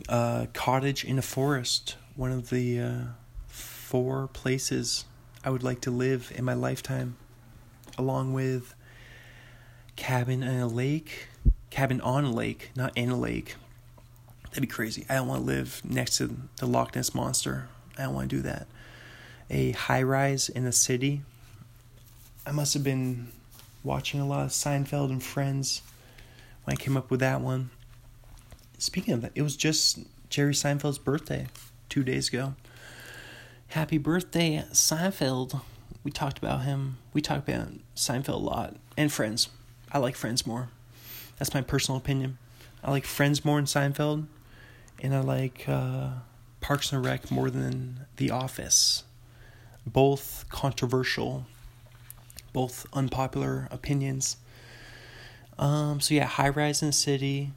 a 0.09 0.47
cottage 0.53 1.05
in 1.05 1.19
a 1.19 1.21
forest. 1.21 1.95
One 2.15 2.31
of 2.31 2.49
the 2.49 2.79
uh, 2.79 3.01
four 3.45 4.27
places 4.29 5.05
I 5.43 5.51
would 5.51 5.61
like 5.61 5.79
to 5.81 5.91
live 5.91 6.31
in 6.33 6.43
my 6.43 6.55
lifetime, 6.55 7.17
along 7.99 8.33
with 8.33 8.73
cabin 9.95 10.41
in 10.41 10.59
a 10.59 10.67
lake, 10.67 11.27
cabin 11.69 12.01
on 12.01 12.23
a 12.23 12.31
lake, 12.31 12.71
not 12.75 12.97
in 12.97 13.11
a 13.11 13.15
lake. 13.15 13.57
That'd 14.53 14.69
be 14.69 14.71
crazy. 14.71 15.03
I 15.09 15.15
don't 15.15 15.27
want 15.27 15.41
to 15.41 15.47
live 15.47 15.81
next 15.83 16.17
to 16.17 16.37
the 16.57 16.67
Loch 16.67 16.95
Ness 16.95 17.15
monster. 17.15 17.69
I 17.97 18.03
don't 18.03 18.13
want 18.13 18.29
to 18.29 18.35
do 18.35 18.41
that. 18.43 18.67
A 19.49 19.71
high 19.71 20.03
rise 20.03 20.47
in 20.47 20.63
the 20.63 20.71
city. 20.71 21.23
I 22.45 22.51
must 22.51 22.75
have 22.75 22.83
been 22.83 23.29
watching 23.83 24.19
a 24.19 24.27
lot 24.27 24.45
of 24.45 24.51
Seinfeld 24.51 25.09
and 25.09 25.23
Friends 25.23 25.81
when 26.65 26.75
I 26.75 26.79
came 26.79 26.95
up 26.95 27.09
with 27.09 27.19
that 27.21 27.41
one. 27.41 27.71
Speaking 28.77 29.15
of 29.15 29.23
that, 29.23 29.31
it 29.33 29.41
was 29.41 29.57
just 29.57 30.01
Jerry 30.29 30.53
Seinfeld's 30.53 30.99
birthday 30.99 31.47
two 31.89 32.03
days 32.03 32.29
ago. 32.29 32.53
Happy 33.69 33.97
birthday, 33.97 34.65
Seinfeld. 34.71 35.61
We 36.03 36.11
talked 36.11 36.37
about 36.37 36.61
him. 36.61 36.97
We 37.11 37.21
talked 37.21 37.49
about 37.49 37.69
Seinfeld 37.95 38.35
a 38.35 38.37
lot. 38.37 38.75
And 38.95 39.11
Friends. 39.11 39.49
I 39.91 39.97
like 39.97 40.15
Friends 40.15 40.45
more. 40.45 40.69
That's 41.39 41.55
my 41.55 41.61
personal 41.61 41.97
opinion. 41.97 42.37
I 42.83 42.91
like 42.91 43.05
Friends 43.05 43.43
more 43.43 43.55
than 43.55 43.65
Seinfeld. 43.65 44.27
And 45.03 45.13
I 45.13 45.19
like 45.19 45.65
uh, 45.67 46.11
Parks 46.61 46.93
and 46.93 47.05
Rec 47.05 47.29
more 47.29 47.49
than 47.49 48.05
The 48.15 48.31
Office. 48.31 49.03
Both 49.85 50.45
controversial, 50.47 51.45
both 52.53 52.85
unpopular 52.93 53.67
opinions. 53.69 54.37
Um, 55.59 55.99
so 55.99 56.13
yeah, 56.13 56.25
high 56.25 56.47
rise 56.47 56.81
in 56.81 56.93
city. 56.93 57.51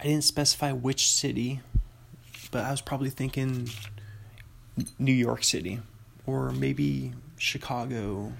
I 0.00 0.04
didn't 0.04 0.24
specify 0.24 0.72
which 0.72 1.08
city, 1.08 1.60
but 2.50 2.64
I 2.64 2.70
was 2.70 2.80
probably 2.80 3.10
thinking 3.10 3.68
New 4.98 5.12
York 5.12 5.44
City 5.44 5.80
or 6.26 6.52
maybe 6.52 7.12
Chicago 7.36 8.32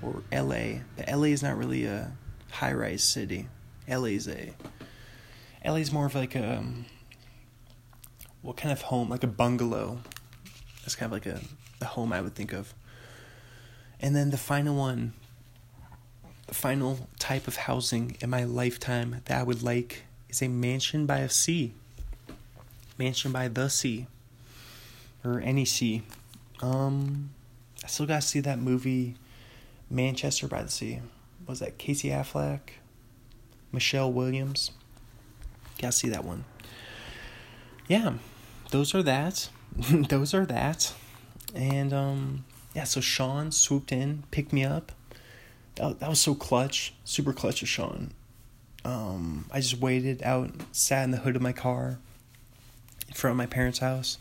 or 0.00 0.22
LA. 0.32 0.80
But 0.96 1.10
LA 1.12 1.24
is 1.24 1.42
not 1.42 1.58
really 1.58 1.84
a 1.84 2.12
high 2.50 2.72
rise 2.72 3.04
city. 3.04 3.46
LA 3.86 4.04
is 4.04 4.26
a 4.26 4.54
LA 5.62 5.76
is 5.76 5.92
more 5.92 6.06
of 6.06 6.14
like 6.14 6.34
a 6.34 6.58
um, 6.58 6.86
what 8.42 8.56
kind 8.56 8.72
of 8.72 8.82
home? 8.82 9.08
Like 9.08 9.22
a 9.22 9.28
bungalow. 9.28 10.00
That's 10.82 10.94
kind 10.94 11.12
of 11.12 11.12
like 11.12 11.26
a 11.26 11.40
the 11.78 11.86
home 11.86 12.12
I 12.12 12.20
would 12.20 12.34
think 12.34 12.52
of. 12.52 12.74
And 14.00 14.14
then 14.14 14.30
the 14.30 14.38
final 14.38 14.76
one, 14.76 15.12
the 16.46 16.54
final 16.54 17.08
type 17.18 17.48
of 17.48 17.56
housing 17.56 18.16
in 18.20 18.30
my 18.30 18.44
lifetime 18.44 19.22
that 19.26 19.38
I 19.38 19.42
would 19.42 19.62
like 19.62 20.04
is 20.28 20.42
a 20.42 20.48
mansion 20.48 21.06
by 21.06 21.18
a 21.18 21.28
sea. 21.28 21.72
Mansion 22.96 23.32
by 23.32 23.48
the 23.48 23.68
sea 23.68 24.06
or 25.24 25.40
NEC. 25.40 26.02
Um, 26.60 27.30
I 27.84 27.86
still 27.86 28.06
gotta 28.06 28.22
see 28.22 28.40
that 28.40 28.58
movie 28.58 29.14
Manchester 29.90 30.48
by 30.48 30.62
the 30.62 30.70
Sea. 30.70 31.00
Was 31.46 31.60
that 31.60 31.78
Casey 31.78 32.08
Affleck? 32.08 32.60
Michelle 33.72 34.12
Williams? 34.12 34.72
Gotta 35.80 35.92
see 35.92 36.08
that 36.08 36.24
one. 36.24 36.44
Yeah, 37.88 38.14
those 38.70 38.94
are 38.94 39.02
that. 39.02 39.48
those 39.76 40.34
are 40.34 40.44
that. 40.44 40.92
And 41.54 41.94
um, 41.94 42.44
yeah, 42.74 42.84
so 42.84 43.00
Sean 43.00 43.50
swooped 43.50 43.92
in, 43.92 44.24
picked 44.30 44.52
me 44.52 44.62
up. 44.62 44.92
That, 45.76 45.98
that 46.00 46.08
was 46.10 46.20
so 46.20 46.34
clutch, 46.34 46.92
super 47.04 47.32
clutch 47.32 47.62
of 47.62 47.68
Sean. 47.68 48.12
Um, 48.84 49.46
I 49.50 49.60
just 49.60 49.78
waited 49.78 50.22
out, 50.22 50.50
sat 50.70 51.04
in 51.04 51.12
the 51.12 51.16
hood 51.16 51.34
of 51.34 51.42
my 51.42 51.52
car 51.52 51.98
in 53.08 53.14
front 53.14 53.32
of 53.32 53.38
my 53.38 53.46
parents' 53.46 53.78
house. 53.78 54.18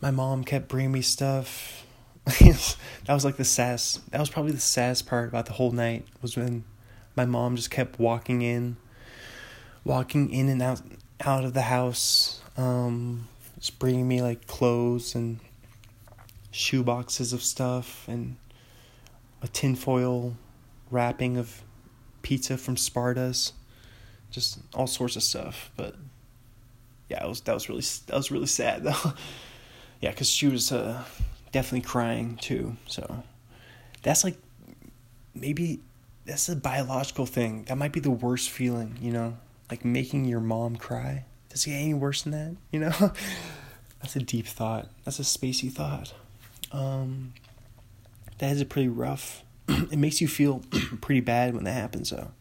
My 0.00 0.12
mom 0.12 0.44
kept 0.44 0.68
bringing 0.68 0.92
me 0.92 1.02
stuff. 1.02 1.84
that 2.24 2.76
was 3.08 3.24
like 3.24 3.38
the 3.38 3.44
saddest. 3.44 4.08
That 4.12 4.20
was 4.20 4.30
probably 4.30 4.52
the 4.52 4.60
saddest 4.60 5.06
part 5.06 5.28
about 5.28 5.46
the 5.46 5.52
whole 5.54 5.72
night 5.72 6.06
was 6.22 6.36
when 6.36 6.64
my 7.16 7.24
mom 7.24 7.56
just 7.56 7.70
kept 7.70 7.98
walking 7.98 8.42
in, 8.42 8.76
walking 9.84 10.30
in 10.32 10.48
and 10.48 10.62
out 10.62 10.80
out 11.20 11.44
of 11.44 11.54
the 11.54 11.62
house, 11.62 12.40
um, 12.56 13.28
just 13.58 13.78
bringing 13.78 14.08
me 14.08 14.22
like 14.22 14.46
clothes 14.46 15.14
and 15.14 15.38
shoe 16.50 16.82
boxes 16.82 17.32
of 17.32 17.42
stuff 17.42 18.06
and 18.08 18.36
a 19.42 19.48
tinfoil 19.48 20.36
wrapping 20.90 21.36
of 21.36 21.62
pizza 22.22 22.56
from 22.56 22.76
Sparta's, 22.76 23.52
just 24.30 24.58
all 24.74 24.86
sorts 24.86 25.16
of 25.16 25.22
stuff. 25.22 25.70
But 25.76 25.96
yeah, 27.08 27.24
was 27.26 27.40
that 27.42 27.54
was 27.54 27.68
really 27.68 27.84
that 28.06 28.16
was 28.16 28.30
really 28.30 28.46
sad 28.46 28.82
though. 28.84 29.12
yeah, 30.00 30.10
because 30.10 30.28
she 30.28 30.46
was 30.48 30.72
uh, 30.72 31.04
definitely 31.52 31.86
crying 31.86 32.36
too. 32.36 32.76
So 32.86 33.22
that's 34.02 34.24
like 34.24 34.36
maybe 35.34 35.80
that's 36.24 36.48
a 36.48 36.56
biological 36.56 37.26
thing. 37.26 37.64
That 37.64 37.76
might 37.76 37.92
be 37.92 38.00
the 38.00 38.10
worst 38.10 38.50
feeling, 38.50 38.98
you 39.00 39.12
know, 39.12 39.36
like 39.70 39.84
making 39.84 40.24
your 40.24 40.40
mom 40.40 40.76
cry. 40.76 41.24
Does 41.48 41.66
it 41.66 41.70
get 41.70 41.76
any 41.76 41.94
worse 41.94 42.22
than 42.22 42.32
that? 42.32 42.56
You 42.70 42.80
know, 42.80 42.90
that's 44.00 44.16
a 44.16 44.20
deep 44.20 44.46
thought. 44.46 44.88
That's 45.04 45.18
a 45.18 45.22
spacey 45.22 45.70
thought. 45.70 46.12
Um, 46.72 47.34
that 48.38 48.52
is 48.52 48.60
a 48.60 48.64
pretty 48.64 48.88
rough. 48.88 49.42
it 49.68 49.98
makes 49.98 50.20
you 50.20 50.28
feel 50.28 50.62
pretty 51.00 51.20
bad 51.20 51.54
when 51.54 51.64
that 51.64 51.72
happens, 51.72 52.10
though. 52.10 52.32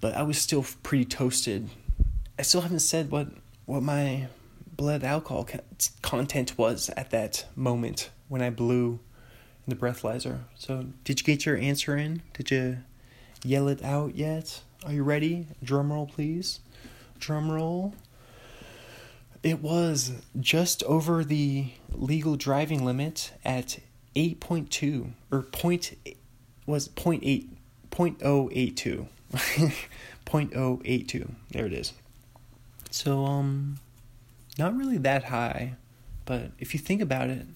But 0.00 0.14
I 0.14 0.22
was 0.22 0.38
still 0.38 0.64
pretty 0.82 1.04
toasted. 1.04 1.68
I 2.38 2.42
still 2.42 2.60
haven't 2.60 2.80
said 2.80 3.10
what 3.10 3.28
what 3.64 3.82
my 3.82 4.28
blood 4.76 5.02
alcohol 5.02 5.48
content 6.02 6.56
was 6.58 6.90
at 6.90 7.10
that 7.10 7.46
moment 7.56 8.10
when 8.28 8.42
I 8.42 8.50
blew 8.50 9.00
the 9.66 9.74
breathalyzer. 9.74 10.40
So, 10.54 10.86
did 11.02 11.20
you 11.20 11.26
get 11.26 11.46
your 11.46 11.56
answer 11.56 11.96
in? 11.96 12.22
Did 12.34 12.50
you 12.50 12.78
yell 13.42 13.68
it 13.68 13.82
out 13.82 14.14
yet? 14.14 14.60
Are 14.86 14.92
you 14.92 15.02
ready? 15.02 15.48
Drum 15.64 15.92
roll, 15.92 16.06
please. 16.06 16.60
Drum 17.18 17.50
roll. 17.50 17.92
It 19.42 19.60
was 19.60 20.12
just 20.38 20.84
over 20.84 21.24
the 21.24 21.72
legal 21.90 22.36
driving 22.36 22.84
limit 22.84 23.32
at 23.44 23.80
8.2 24.14 25.10
or 25.32 25.42
point 25.42 25.94
was 26.66 26.88
0.8 26.88 27.48
0.082 27.90 29.06
0.082 30.24 31.30
there 31.50 31.66
it 31.66 31.72
is 31.72 31.92
so 32.90 33.24
um 33.24 33.78
not 34.58 34.76
really 34.76 34.98
that 34.98 35.24
high 35.24 35.74
but 36.24 36.50
if 36.58 36.74
you 36.74 36.80
think 36.80 37.00
about 37.00 37.30
it 37.30 37.46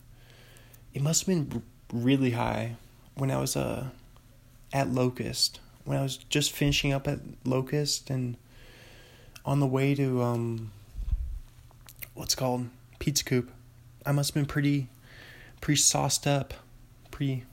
it 0.94 1.02
must 1.02 1.26
have 1.26 1.48
been 1.50 1.62
really 1.92 2.30
high 2.32 2.76
when 3.14 3.30
I 3.30 3.38
was 3.38 3.56
uh 3.56 3.88
at 4.72 4.88
Locust 4.88 5.60
when 5.84 5.98
I 5.98 6.02
was 6.02 6.16
just 6.16 6.52
finishing 6.52 6.92
up 6.92 7.08
at 7.08 7.20
Locust 7.44 8.10
and 8.10 8.36
on 9.44 9.60
the 9.60 9.66
way 9.66 9.94
to 9.94 10.22
um 10.22 10.72
what's 12.14 12.34
called 12.34 12.68
Pizza 12.98 13.24
Coop. 13.24 13.50
I 14.04 14.12
must 14.12 14.30
have 14.30 14.34
been 14.34 14.46
pretty 14.46 14.88
pretty 15.60 15.80
sauced 15.80 16.26
up, 16.26 16.54
pretty 17.10 17.44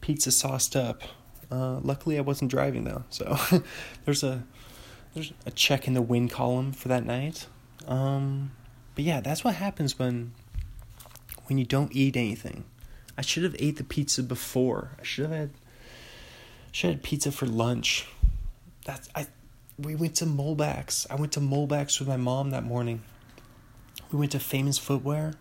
pizza 0.00 0.30
sauced 0.30 0.76
up. 0.76 1.02
Uh, 1.50 1.78
luckily, 1.80 2.18
I 2.18 2.22
wasn't 2.22 2.50
driving 2.50 2.84
though, 2.84 3.04
so 3.10 3.36
there's 4.04 4.22
a 4.22 4.44
there's 5.14 5.32
a 5.44 5.50
check 5.50 5.86
in 5.86 5.94
the 5.94 6.02
win 6.02 6.28
column 6.28 6.72
for 6.72 6.88
that 6.88 7.04
night. 7.04 7.46
Um, 7.86 8.52
but 8.94 9.04
yeah, 9.04 9.20
that's 9.20 9.44
what 9.44 9.54
happens 9.56 9.98
when 9.98 10.32
when 11.46 11.58
you 11.58 11.64
don't 11.64 11.94
eat 11.94 12.16
anything. 12.16 12.64
I 13.16 13.22
should 13.22 13.42
have 13.42 13.56
ate 13.58 13.76
the 13.76 13.84
pizza 13.84 14.22
before. 14.22 14.92
I 14.98 15.02
should 15.02 15.24
have 15.26 15.38
had 15.38 15.50
have 16.72 16.90
had 16.90 17.02
pizza 17.02 17.32
for 17.32 17.46
lunch. 17.46 18.06
That's 18.84 19.08
I. 19.14 19.26
We 19.78 19.94
went 19.94 20.16
to 20.16 20.26
Molbak's. 20.26 21.06
I 21.10 21.16
went 21.16 21.32
to 21.32 21.40
Molbak's 21.40 21.98
with 21.98 22.08
my 22.08 22.16
mom 22.16 22.50
that 22.50 22.64
morning. 22.64 23.02
We 24.10 24.18
went 24.18 24.32
to 24.32 24.38
Famous 24.38 24.78
Footwear. 24.78 25.34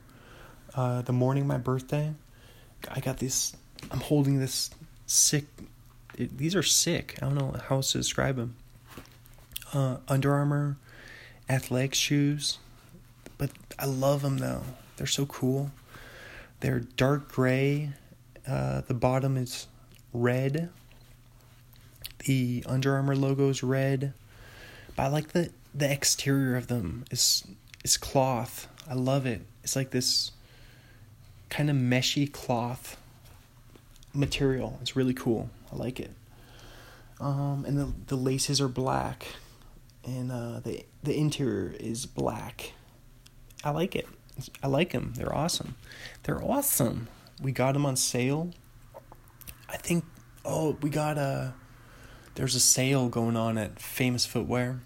Uh, 0.74 1.02
the 1.02 1.12
morning 1.12 1.46
my 1.48 1.58
birthday, 1.58 2.14
I 2.90 3.02
got 3.02 3.18
this. 3.18 3.54
I'm 3.92 4.00
holding 4.00 4.40
this 4.40 4.70
sick. 5.06 5.46
It, 6.18 6.38
these 6.38 6.56
are 6.56 6.64
sick. 6.64 7.18
I 7.22 7.26
don't 7.26 7.36
know 7.36 7.56
how 7.68 7.78
else 7.78 7.92
to 7.92 7.98
describe 7.98 8.38
them. 8.38 8.56
Uh, 9.74 9.98
Under 10.08 10.34
Armour, 10.34 10.78
athletic 11.50 11.94
shoes, 11.94 12.58
but 13.38 13.50
I 13.78 13.86
love 13.86 14.22
them 14.22 14.38
though. 14.38 14.64
They're 14.96 15.08
so 15.08 15.26
cool. 15.26 15.72
They're 16.62 16.80
dark 16.80 17.32
gray. 17.32 17.90
Uh, 18.48 18.82
the 18.82 18.94
bottom 18.94 19.36
is 19.36 19.68
red. 20.14 20.70
The 22.26 22.64
Under 22.68 22.96
Armour 22.96 23.16
logo 23.16 23.50
is 23.50 23.64
red. 23.64 24.14
But 24.96 25.04
I 25.04 25.08
like 25.08 25.30
the 25.30 25.52
the 25.74 25.92
exterior 25.92 26.56
of 26.58 26.68
them 26.68 27.06
is 27.12 27.46
is 27.84 27.98
cloth. 27.98 28.68
I 28.90 28.94
love 28.94 29.26
it. 29.26 29.42
It's 29.64 29.76
like 29.76 29.92
this 29.92 30.32
kind 31.50 31.70
of 31.70 31.76
meshy 31.76 32.32
cloth 32.32 32.98
material. 34.14 34.78
It's 34.82 34.96
really 34.96 35.14
cool. 35.14 35.50
I 35.72 35.76
like 35.76 36.00
it. 36.00 36.12
Um, 37.20 37.66
and 37.68 37.78
the 37.78 37.94
the 38.08 38.16
laces 38.16 38.60
are 38.60 38.68
black, 38.68 39.28
and 40.04 40.32
uh, 40.32 40.60
the 40.60 40.86
the 41.04 41.16
interior 41.16 41.74
is 41.80 42.06
black. 42.06 42.74
I 43.64 43.70
like 43.70 43.96
it. 43.96 44.08
I 44.64 44.68
like 44.68 44.92
them. 44.92 45.14
They're 45.16 45.34
awesome. 45.34 45.76
They're 46.24 46.44
awesome. 46.44 47.08
We 47.42 47.52
got 47.52 47.74
them 47.74 47.86
on 47.86 47.96
sale. 47.96 48.52
I 49.70 49.78
think. 49.78 50.04
Oh, 50.44 50.78
we 50.82 50.90
got 50.90 51.18
a. 51.18 51.54
There's 52.42 52.56
a 52.56 52.60
sale 52.60 53.08
going 53.08 53.38
on 53.38 53.60
at 53.60 53.80
Famous 53.80 54.26
Footwear. 54.26 54.80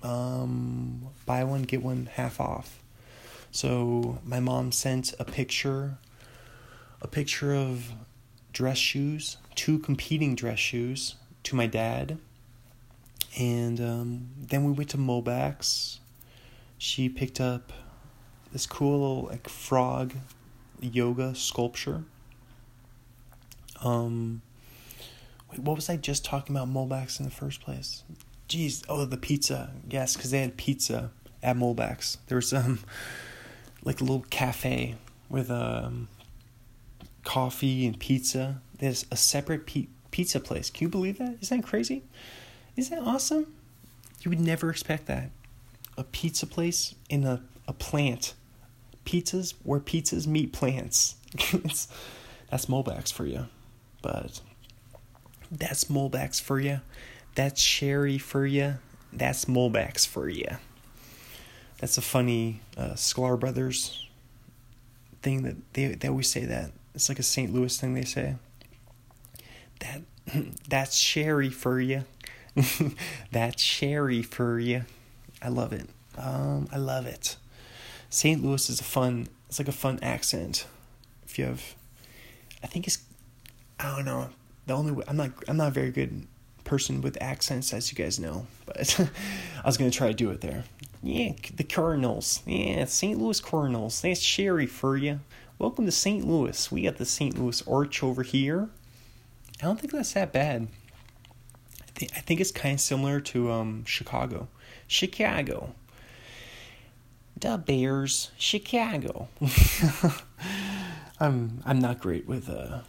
Um, 0.00 1.08
buy 1.26 1.42
one 1.42 1.62
get 1.62 1.82
one 1.82 2.08
half 2.12 2.40
off. 2.40 2.80
So 3.50 4.20
my 4.24 4.38
mom 4.38 4.70
sent 4.70 5.12
a 5.18 5.24
picture, 5.24 5.98
a 7.02 7.08
picture 7.08 7.52
of 7.52 7.90
dress 8.52 8.78
shoes, 8.78 9.38
two 9.56 9.80
competing 9.80 10.36
dress 10.36 10.60
shoes 10.60 11.16
to 11.42 11.56
my 11.56 11.66
dad. 11.66 12.16
And 13.36 13.80
um, 13.80 14.28
then 14.38 14.62
we 14.62 14.70
went 14.70 14.90
to 14.90 14.98
Molbak's. 14.98 15.98
She 16.78 17.08
picked 17.08 17.40
up 17.40 17.72
this 18.52 18.66
cool 18.66 18.92
little 19.00 19.22
like 19.24 19.48
frog 19.48 20.14
yoga 20.80 21.34
sculpture. 21.34 22.04
Um, 23.82 24.42
wait, 25.50 25.60
what 25.60 25.76
was 25.76 25.88
I 25.88 25.96
just 25.96 26.24
talking 26.24 26.56
about 26.56 26.68
Molbak's 26.68 27.18
in 27.18 27.24
the 27.24 27.30
first 27.30 27.60
place? 27.60 28.02
Jeez, 28.48 28.84
oh 28.88 29.04
the 29.04 29.16
pizza, 29.16 29.70
yes, 29.88 30.16
because 30.16 30.30
they 30.30 30.40
had 30.40 30.56
pizza 30.56 31.10
at 31.42 31.56
Molbak's. 31.56 32.18
There 32.28 32.36
was 32.36 32.52
um, 32.52 32.80
like 33.84 34.00
a 34.00 34.04
little 34.04 34.24
cafe 34.30 34.96
with 35.28 35.50
um, 35.50 36.08
coffee 37.24 37.86
and 37.86 37.98
pizza. 37.98 38.60
There's 38.78 39.06
a 39.10 39.16
separate 39.16 39.68
pizza 40.10 40.40
place. 40.40 40.70
Can 40.70 40.86
you 40.86 40.88
believe 40.88 41.18
that? 41.18 41.36
Isn't 41.40 41.60
that 41.60 41.66
crazy? 41.66 42.02
Isn't 42.76 42.96
that 42.96 43.06
awesome? 43.06 43.52
You 44.22 44.30
would 44.30 44.40
never 44.40 44.70
expect 44.70 45.06
that. 45.06 45.30
A 45.96 46.04
pizza 46.04 46.46
place 46.46 46.94
in 47.08 47.24
a, 47.24 47.42
a 47.66 47.72
plant 47.72 48.34
pizzas 49.04 49.54
where 49.62 49.80
pizzas 49.80 50.26
meet 50.26 50.52
plants. 50.52 51.16
that's 52.50 52.66
Molbak's 52.66 53.10
for 53.10 53.26
you. 53.26 53.46
But 54.02 54.40
that's 55.50 55.84
Molbak's 55.84 56.40
for 56.40 56.60
you. 56.60 56.80
That's 57.34 57.60
Sherry 57.60 58.18
for 58.18 58.46
you. 58.46 58.74
That's 59.12 59.46
Molbak's 59.46 60.04
for 60.04 60.28
you. 60.28 60.48
That's 61.78 61.96
a 61.96 62.02
funny 62.02 62.60
uh, 62.76 62.90
Sklar 62.90 63.38
Brothers 63.38 64.06
thing 65.22 65.42
that 65.42 65.56
they 65.74 65.86
they 65.88 66.08
always 66.08 66.30
say 66.30 66.44
that. 66.44 66.72
It's 66.94 67.08
like 67.08 67.18
a 67.18 67.22
St. 67.22 67.52
Louis 67.52 67.78
thing 67.78 67.94
they 67.94 68.04
say. 68.04 68.36
That 69.80 70.02
that's 70.68 70.96
Sherry 70.96 71.50
for 71.50 71.80
you. 71.80 72.04
that's 73.30 73.62
Sherry 73.62 74.22
for 74.22 74.58
you. 74.58 74.84
I 75.40 75.48
love 75.48 75.72
it. 75.72 75.88
Um, 76.16 76.68
I 76.72 76.78
love 76.78 77.06
it. 77.06 77.36
St. 78.10 78.42
Louis 78.42 78.68
is 78.68 78.80
a 78.80 78.84
fun. 78.84 79.28
It's 79.48 79.58
like 79.58 79.68
a 79.68 79.72
fun 79.72 79.98
accent. 80.02 80.66
If 81.24 81.38
you 81.38 81.44
have, 81.44 81.62
I 82.62 82.66
think 82.66 82.86
it's 82.86 82.98
I 83.78 83.94
don't 83.94 84.04
know. 84.04 84.30
The 84.68 84.74
only 84.74 84.92
way, 84.92 85.02
I'm 85.08 85.16
not 85.16 85.30
I'm 85.48 85.56
not 85.56 85.68
a 85.68 85.70
very 85.70 85.90
good 85.90 86.26
person 86.64 87.00
with 87.00 87.16
accents, 87.22 87.72
as 87.72 87.90
you 87.90 87.96
guys 87.96 88.20
know, 88.20 88.46
but 88.66 89.00
I 89.64 89.66
was 89.66 89.78
gonna 89.78 89.90
try 89.90 90.08
to 90.08 90.14
do 90.14 90.30
it 90.30 90.42
there. 90.42 90.64
Yeah, 91.02 91.32
the 91.56 91.64
Cardinals. 91.64 92.42
Yeah, 92.44 92.84
St. 92.84 93.18
Louis 93.18 93.40
Cardinals. 93.40 94.02
That's 94.02 94.20
Sherry 94.20 94.66
for 94.66 94.98
you. 94.98 95.20
Welcome 95.58 95.86
to 95.86 95.90
St. 95.90 96.28
Louis. 96.28 96.70
We 96.70 96.82
got 96.82 96.98
the 96.98 97.06
St. 97.06 97.38
Louis 97.38 97.66
Arch 97.66 98.02
over 98.02 98.22
here. 98.22 98.68
I 99.62 99.64
don't 99.64 99.80
think 99.80 99.90
that's 99.90 100.12
that 100.12 100.34
bad. 100.34 100.68
I 101.80 101.90
think 101.94 102.12
I 102.14 102.20
think 102.20 102.38
it's 102.38 102.52
kind 102.52 102.74
of 102.74 102.80
similar 102.80 103.20
to 103.20 103.50
um 103.50 103.86
Chicago. 103.86 104.48
Chicago. 104.86 105.74
The 107.40 107.56
Bears, 107.56 108.32
Chicago. 108.36 109.28
I'm 111.18 111.62
I'm 111.64 111.78
not 111.78 112.00
great 112.00 112.28
with 112.28 112.50
uh 112.50 112.80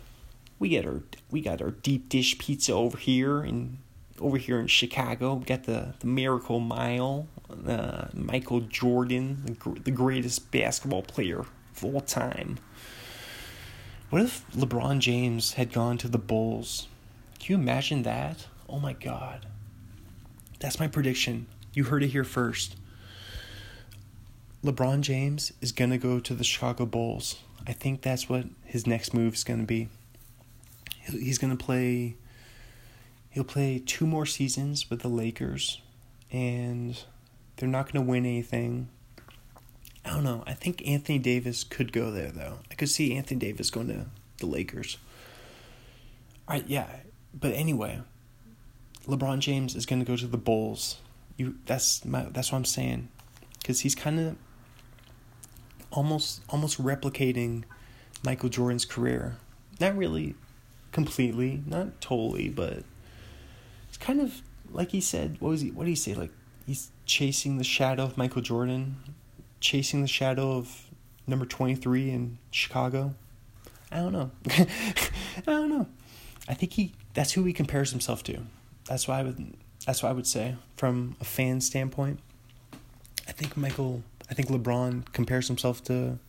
we 0.59 0.69
get 0.69 0.85
our 0.85 1.01
we 1.31 1.41
got 1.41 1.61
our 1.61 1.71
deep 1.71 2.09
dish 2.09 2.37
pizza 2.37 2.73
over 2.73 2.97
here 2.97 3.43
in 3.43 3.79
over 4.19 4.37
here 4.37 4.59
in 4.59 4.67
Chicago. 4.67 5.35
We 5.35 5.45
got 5.45 5.63
the 5.63 5.93
the 5.99 6.07
Miracle 6.07 6.59
Mile, 6.59 7.27
uh, 7.65 8.07
Michael 8.13 8.61
Jordan, 8.61 9.57
the, 9.63 9.79
the 9.79 9.91
greatest 9.91 10.51
basketball 10.51 11.01
player 11.01 11.39
of 11.39 11.85
all 11.85 12.01
time. 12.01 12.59
What 14.09 14.23
if 14.23 14.45
LeBron 14.51 14.99
James 14.99 15.53
had 15.53 15.71
gone 15.71 15.97
to 15.99 16.07
the 16.07 16.17
Bulls? 16.17 16.87
Can 17.39 17.53
you 17.53 17.61
imagine 17.61 18.03
that? 18.03 18.47
Oh 18.67 18.79
my 18.79 18.93
god. 18.93 19.45
That's 20.59 20.79
my 20.79 20.87
prediction. 20.87 21.47
You 21.73 21.85
heard 21.85 22.03
it 22.03 22.09
here 22.09 22.23
first. 22.25 22.75
LeBron 24.63 25.01
James 25.01 25.53
is 25.61 25.71
going 25.71 25.91
to 25.91 25.97
go 25.97 26.19
to 26.19 26.33
the 26.33 26.43
Chicago 26.43 26.85
Bulls. 26.85 27.37
I 27.65 27.71
think 27.71 28.01
that's 28.01 28.27
what 28.27 28.45
his 28.65 28.85
next 28.85 29.13
move 29.13 29.35
is 29.35 29.45
going 29.45 29.61
to 29.61 29.65
be. 29.65 29.87
He's 31.11 31.37
going 31.37 31.55
to 31.55 31.63
play 31.63 32.15
he'll 33.29 33.43
play 33.43 33.81
two 33.85 34.07
more 34.07 34.25
seasons 34.25 34.89
with 34.89 35.01
the 35.01 35.07
Lakers 35.07 35.81
and 36.31 37.03
they're 37.55 37.69
not 37.69 37.91
going 37.91 38.05
to 38.05 38.09
win 38.09 38.25
anything. 38.25 38.89
I 40.05 40.09
don't 40.09 40.23
know. 40.23 40.43
I 40.47 40.53
think 40.53 40.85
Anthony 40.87 41.19
Davis 41.19 41.63
could 41.63 41.91
go 41.91 42.11
there 42.11 42.31
though. 42.31 42.59
I 42.71 42.75
could 42.75 42.89
see 42.89 43.15
Anthony 43.15 43.39
Davis 43.39 43.69
going 43.69 43.87
to 43.87 44.05
the 44.37 44.45
Lakers. 44.45 44.97
All 46.47 46.55
right, 46.55 46.67
yeah. 46.67 46.87
But 47.33 47.53
anyway, 47.53 48.01
LeBron 49.07 49.39
James 49.39 49.75
is 49.75 49.85
going 49.85 49.99
to 49.99 50.05
go 50.05 50.15
to 50.15 50.27
the 50.27 50.37
Bulls. 50.37 50.97
You 51.37 51.55
that's 51.65 52.03
my 52.03 52.23
that's 52.31 52.51
what 52.51 52.57
I'm 52.57 52.65
saying. 52.65 53.09
Cuz 53.63 53.81
he's 53.81 53.95
kind 53.95 54.19
of 54.19 54.35
almost 55.91 56.41
almost 56.49 56.81
replicating 56.81 57.63
Michael 58.23 58.49
Jordan's 58.49 58.85
career. 58.85 59.37
Not 59.79 59.95
really 59.95 60.35
completely, 60.91 61.61
not 61.65 62.01
totally, 62.01 62.49
but 62.49 62.83
it's 63.87 63.97
kind 63.97 64.21
of 64.21 64.41
like 64.71 64.91
he 64.91 65.01
said. 65.01 65.37
What 65.39 65.49
was 65.49 65.61
he? 65.61 65.71
What 65.71 65.85
did 65.85 65.91
he 65.91 65.95
say? 65.95 66.13
Like 66.13 66.31
he's 66.65 66.89
chasing 67.05 67.57
the 67.57 67.63
shadow 67.63 68.03
of 68.03 68.17
Michael 68.17 68.41
Jordan, 68.41 68.97
chasing 69.59 70.01
the 70.01 70.07
shadow 70.07 70.57
of 70.57 70.87
number 71.27 71.45
twenty 71.45 71.75
three 71.75 72.09
in 72.09 72.37
Chicago. 72.51 73.15
I 73.91 73.97
don't 73.97 74.13
know. 74.13 74.31
I 74.49 74.65
don't 75.45 75.69
know. 75.69 75.87
I 76.47 76.53
think 76.53 76.73
he. 76.73 76.93
That's 77.13 77.31
who 77.33 77.43
he 77.43 77.53
compares 77.53 77.91
himself 77.91 78.23
to. 78.23 78.41
That's 78.85 79.07
why 79.07 79.19
I 79.19 79.23
would. 79.23 79.53
That's 79.85 80.03
what 80.03 80.09
I 80.09 80.13
would 80.13 80.27
say 80.27 80.55
from 80.75 81.15
a 81.19 81.23
fan 81.23 81.61
standpoint. 81.61 82.19
I 83.27 83.31
think 83.31 83.55
Michael 83.55 84.03
I 84.29 84.33
think 84.33 84.49
LeBron 84.49 85.11
compares 85.11 85.47
himself 85.47 85.83
to 85.85 86.19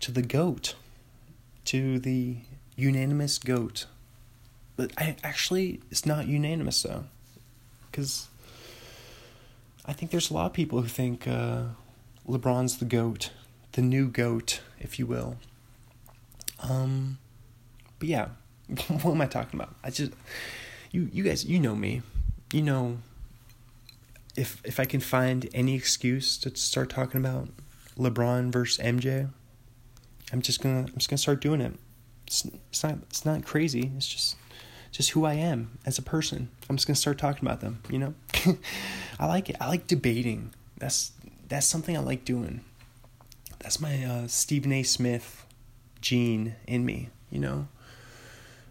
to 0.00 0.12
the 0.12 0.22
goat, 0.22 0.74
to 1.66 1.98
the 1.98 2.38
unanimous 2.76 3.38
goat. 3.38 3.86
But 4.76 4.92
I 4.98 5.16
actually 5.24 5.80
it's 5.90 6.06
not 6.06 6.26
unanimous 6.28 6.82
though, 6.82 7.04
because 7.90 8.28
I 9.84 9.92
think 9.92 10.10
there's 10.10 10.30
a 10.30 10.34
lot 10.34 10.46
of 10.46 10.52
people 10.52 10.82
who 10.82 10.88
think 10.88 11.26
uh, 11.26 11.62
LeBron's 12.28 12.78
the 12.78 12.84
goat, 12.84 13.30
the 13.72 13.82
new 13.82 14.08
goat, 14.08 14.60
if 14.78 14.98
you 14.98 15.06
will. 15.06 15.36
Um, 16.60 17.18
but 17.98 18.08
yeah, 18.08 18.28
what 18.88 19.12
am 19.12 19.20
I 19.20 19.26
talking 19.26 19.58
about? 19.58 19.74
I 19.82 19.90
just 19.90 20.12
you 20.90 21.08
you 21.12 21.24
guys 21.24 21.44
you 21.44 21.58
know 21.58 21.74
me, 21.74 22.02
you 22.52 22.62
know 22.62 22.98
if 24.36 24.60
if 24.64 24.78
I 24.78 24.84
can 24.84 25.00
find 25.00 25.48
any 25.54 25.74
excuse 25.74 26.36
to 26.38 26.54
start 26.54 26.90
talking 26.90 27.20
about 27.20 27.48
LeBron 27.98 28.52
versus 28.52 28.84
MJ, 28.84 29.30
I'm 30.32 30.42
just 30.42 30.60
gonna 30.60 30.80
I'm 30.80 30.94
just 30.94 31.08
gonna 31.08 31.18
start 31.18 31.40
doing 31.40 31.60
it. 31.60 31.74
It's, 32.26 32.44
not 32.82 32.98
it's 33.08 33.24
not 33.24 33.44
crazy. 33.44 33.90
It's 33.96 34.06
just 34.06 34.36
just 34.90 35.10
who 35.10 35.24
I 35.24 35.34
am 35.34 35.78
as 35.84 35.98
a 35.98 36.02
person. 36.02 36.48
I'm 36.68 36.76
just 36.76 36.86
gonna 36.86 36.96
start 36.96 37.18
talking 37.18 37.46
about 37.46 37.60
them. 37.60 37.82
You 37.88 37.98
know, 37.98 38.14
I 39.18 39.26
like 39.26 39.50
it. 39.50 39.56
I 39.60 39.68
like 39.68 39.86
debating. 39.86 40.52
That's 40.78 41.12
that's 41.48 41.66
something 41.66 41.96
I 41.96 42.00
like 42.00 42.24
doing. 42.24 42.62
That's 43.60 43.80
my 43.80 44.04
uh, 44.04 44.26
Stephen 44.26 44.72
A. 44.72 44.82
Smith 44.82 45.46
gene 46.00 46.54
in 46.66 46.84
me. 46.84 47.10
You 47.30 47.40
know, 47.40 47.68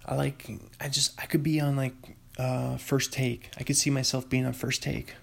I 0.06 0.16
like. 0.16 0.50
I 0.80 0.90
just 0.90 1.20
I 1.22 1.26
could 1.26 1.44
be 1.44 1.60
on 1.60 1.76
like 1.76 1.94
uh, 2.38 2.78
first 2.78 3.14
take. 3.14 3.52
I 3.58 3.64
could 3.64 3.78
see 3.78 3.90
myself 3.90 4.30
being 4.30 4.46
on 4.46 4.54
first 4.54 4.84
take 4.84 5.16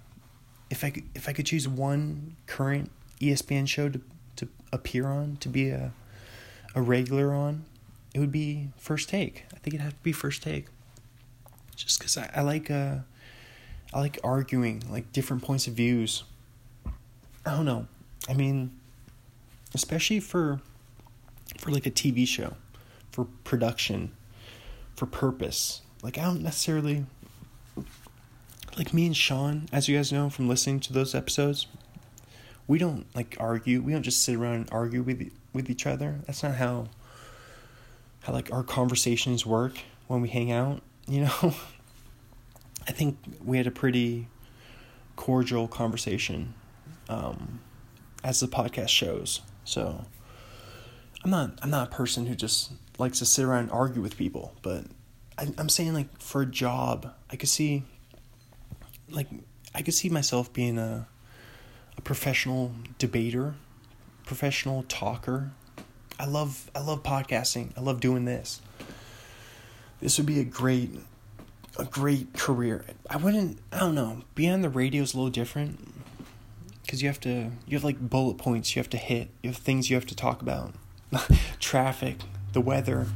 if 0.73 0.83
I 0.83 0.91
could, 0.91 1.05
if 1.15 1.29
I 1.29 1.35
could 1.35 1.45
choose 1.45 1.69
one 1.69 2.35
current 2.47 2.91
ESPN 3.21 3.69
show 3.69 3.91
to 3.91 4.01
to 4.37 4.49
appear 4.73 5.07
on 5.07 5.37
to 5.41 5.49
be 5.51 5.69
a 5.69 5.93
a 6.75 6.81
regular 6.81 7.35
on, 7.35 7.67
it 8.15 8.21
would 8.21 8.33
be 8.33 8.69
First 8.77 9.09
Take. 9.09 9.45
I 9.55 9.59
think 9.59 9.75
it'd 9.75 9.81
have 9.81 9.95
to 9.95 10.03
be 10.03 10.13
First 10.13 10.43
Take. 10.43 10.67
Just 11.77 11.99
because 11.99 12.17
I, 12.19 12.31
I 12.35 12.43
like 12.43 12.71
uh 12.71 12.97
I 13.93 14.01
like 14.01 14.19
arguing 14.23 14.83
like 14.91 15.13
different 15.13 15.43
points 15.43 15.67
of 15.67 15.75
views. 15.75 16.25
I 17.45 17.51
don't 17.51 17.65
know. 17.65 17.87
I 18.29 18.35
mean, 18.35 18.73
especially 19.75 20.21
for 20.21 20.61
for 21.59 21.71
like 21.71 21.87
a 21.87 21.91
TV 21.91 22.27
show, 22.27 22.55
for 23.11 23.27
production, 23.45 24.13
for 24.97 25.07
purpose. 25.07 25.83
Like 26.03 26.19
I 26.19 26.23
don't 26.23 26.43
necessarily 26.43 27.07
like 28.77 28.95
me 28.95 29.07
and 29.07 29.17
Sean, 29.17 29.69
as 29.73 29.89
you 29.89 29.97
guys 29.97 30.13
know 30.13 30.31
from 30.31 30.49
listening 30.49 30.81
to 30.81 30.93
those 30.93 31.15
episodes, 31.15 31.67
we 32.67 32.79
don't 32.79 33.07
like 33.15 33.37
argue. 33.39 33.83
We 33.83 33.93
don't 33.93 34.03
just 34.03 34.23
sit 34.23 34.37
around 34.37 34.55
and 34.55 34.69
argue 34.73 35.03
with 35.03 35.31
with 35.53 35.69
each 35.69 35.87
other. 35.87 36.21
That's 36.27 36.43
not 36.43 36.55
how 36.55 36.89
how 38.23 38.33
like 38.33 38.53
our 38.53 38.63
conversations 38.63 39.45
work 39.45 39.75
when 40.07 40.21
we 40.21 40.29
hang 40.29 40.53
out, 40.53 40.83
you 41.07 41.23
know? 41.23 41.55
I 42.89 42.93
think 42.93 43.19
we 43.45 43.57
had 43.59 43.67
a 43.67 43.71
pretty 43.71 44.29
cordial 45.15 45.69
conversation 45.69 46.55
um, 47.09 47.61
as 48.25 48.41
the 48.41 48.49
podcast 48.49 48.89
shows. 48.89 49.41
So 49.65 50.05
I'm 51.25 51.31
not 51.31 51.59
I'm 51.63 51.71
not 51.71 51.89
a 51.89 51.91
person 51.91 52.27
who 52.27 52.35
just 52.35 52.73
likes 52.99 53.19
to 53.21 53.25
sit 53.25 53.45
around 53.45 53.65
and 53.65 53.71
argue 53.71 54.03
with 54.03 54.17
people, 54.17 54.55
but 54.63 54.85
I, 55.39 55.49
I'm 55.59 55.69
saying 55.69 55.95
like 55.95 56.21
for 56.21 56.43
a 56.43 56.47
job, 56.47 57.13
I 57.31 57.37
could 57.37 57.49
see 57.49 57.85
like 59.09 59.29
I 59.75 59.83
could 59.83 59.95
see 59.95 60.09
myself 60.09 60.53
being 60.53 60.79
a 60.79 61.07
a 61.97 62.01
professional 62.01 62.73
debater, 62.99 63.55
professional 64.27 64.83
talker. 64.85 65.53
I 66.19 66.27
love 66.27 66.71
I 66.75 66.81
love 66.81 67.03
podcasting. 67.03 67.71
I 67.77 67.81
love 67.81 68.01
doing 68.01 68.25
this. 68.25 68.61
This 70.01 70.19
would 70.19 70.27
be 70.27 70.41
a 70.41 70.45
great 70.45 70.91
a 71.79 71.85
great 71.85 72.35
career. 72.35 72.85
I 73.09 73.17
wouldn't 73.17 73.59
I 73.73 73.81
don't 73.81 73.95
know. 73.95 74.23
Being 74.35 74.53
on 74.53 74.63
the 74.63 74.69
radio 74.69 75.03
is 75.03 75.15
a 75.15 75.17
little 75.17 75.31
different 75.31 75.89
cuz 76.87 77.03
you 77.03 77.09
have 77.09 77.21
to 77.21 77.51
you 77.67 77.77
have 77.77 77.85
like 77.85 78.01
bullet 78.01 78.39
points 78.39 78.75
you 78.75 78.81
have 78.81 78.91
to 78.91 78.99
hit. 78.99 79.31
You 79.43 79.51
have 79.51 79.59
things 79.59 79.91
you 79.91 79.97
have 79.97 80.07
to 80.07 80.17
talk 80.17 80.43
about. 80.43 80.75
Traffic, 81.61 82.19
the 82.53 82.61
weather, 82.61 83.07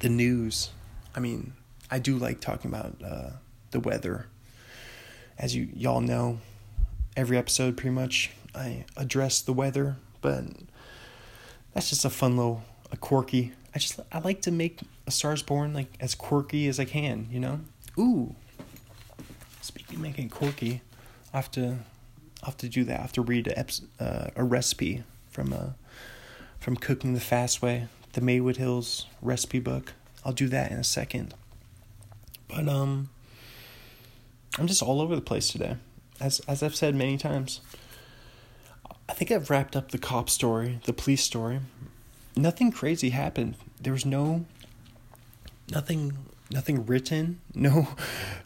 the 0.00 0.08
news. 0.08 0.70
I 1.14 1.20
mean, 1.20 1.52
I 1.90 1.98
do 1.98 2.16
like 2.16 2.40
talking 2.40 2.70
about 2.70 2.96
uh, 3.04 3.30
the 3.70 3.80
weather 3.80 4.26
as 5.38 5.54
you 5.54 5.68
y'all 5.74 6.00
know, 6.00 6.38
every 7.16 7.38
episode 7.38 7.76
pretty 7.76 7.94
much 7.94 8.30
I 8.54 8.84
address 8.96 9.40
the 9.40 9.52
weather, 9.52 9.96
but 10.20 10.44
that's 11.78 11.90
just 11.90 12.04
a 12.04 12.10
fun 12.10 12.36
little 12.36 12.60
a 12.90 12.96
quirky. 12.96 13.52
I 13.72 13.78
just 13.78 14.00
I 14.10 14.18
like 14.18 14.42
to 14.42 14.50
make 14.50 14.80
a 15.06 15.12
Stars 15.12 15.44
Born 15.44 15.74
like 15.74 15.86
as 16.00 16.16
quirky 16.16 16.66
as 16.66 16.80
I 16.80 16.84
can, 16.84 17.28
you 17.30 17.38
know. 17.38 17.60
Ooh. 17.96 18.34
Speaking 19.60 19.94
of 19.94 20.02
making 20.02 20.30
quirky, 20.30 20.82
I 21.32 21.36
have 21.36 21.52
to 21.52 21.76
I 22.42 22.46
have 22.46 22.56
to 22.56 22.68
do 22.68 22.82
that. 22.82 22.98
I 22.98 23.02
have 23.02 23.12
to 23.12 23.22
read 23.22 23.46
a 23.46 23.64
uh, 24.02 24.30
a 24.34 24.42
recipe 24.42 25.04
from 25.30 25.52
uh 25.52 25.68
from 26.58 26.74
Cooking 26.74 27.14
the 27.14 27.20
Fast 27.20 27.62
Way, 27.62 27.86
the 28.14 28.22
Maywood 28.22 28.56
Hills 28.56 29.06
recipe 29.22 29.60
book. 29.60 29.92
I'll 30.24 30.32
do 30.32 30.48
that 30.48 30.72
in 30.72 30.78
a 30.78 30.84
second. 30.84 31.32
But 32.48 32.68
um 32.68 33.10
I'm 34.58 34.66
just 34.66 34.82
all 34.82 35.00
over 35.00 35.14
the 35.14 35.22
place 35.22 35.46
today. 35.46 35.76
As 36.18 36.40
as 36.48 36.60
I've 36.60 36.74
said 36.74 36.96
many 36.96 37.16
times. 37.18 37.60
I 39.08 39.14
think 39.14 39.30
I've 39.30 39.50
wrapped 39.50 39.74
up 39.74 39.90
the 39.90 39.98
cop 39.98 40.28
story, 40.28 40.80
the 40.84 40.92
police 40.92 41.24
story. 41.24 41.60
Nothing 42.36 42.70
crazy 42.70 43.10
happened. 43.10 43.56
There 43.80 43.92
was 43.92 44.04
no 44.04 44.44
nothing 45.70 46.18
nothing 46.50 46.84
written. 46.86 47.40
No 47.54 47.88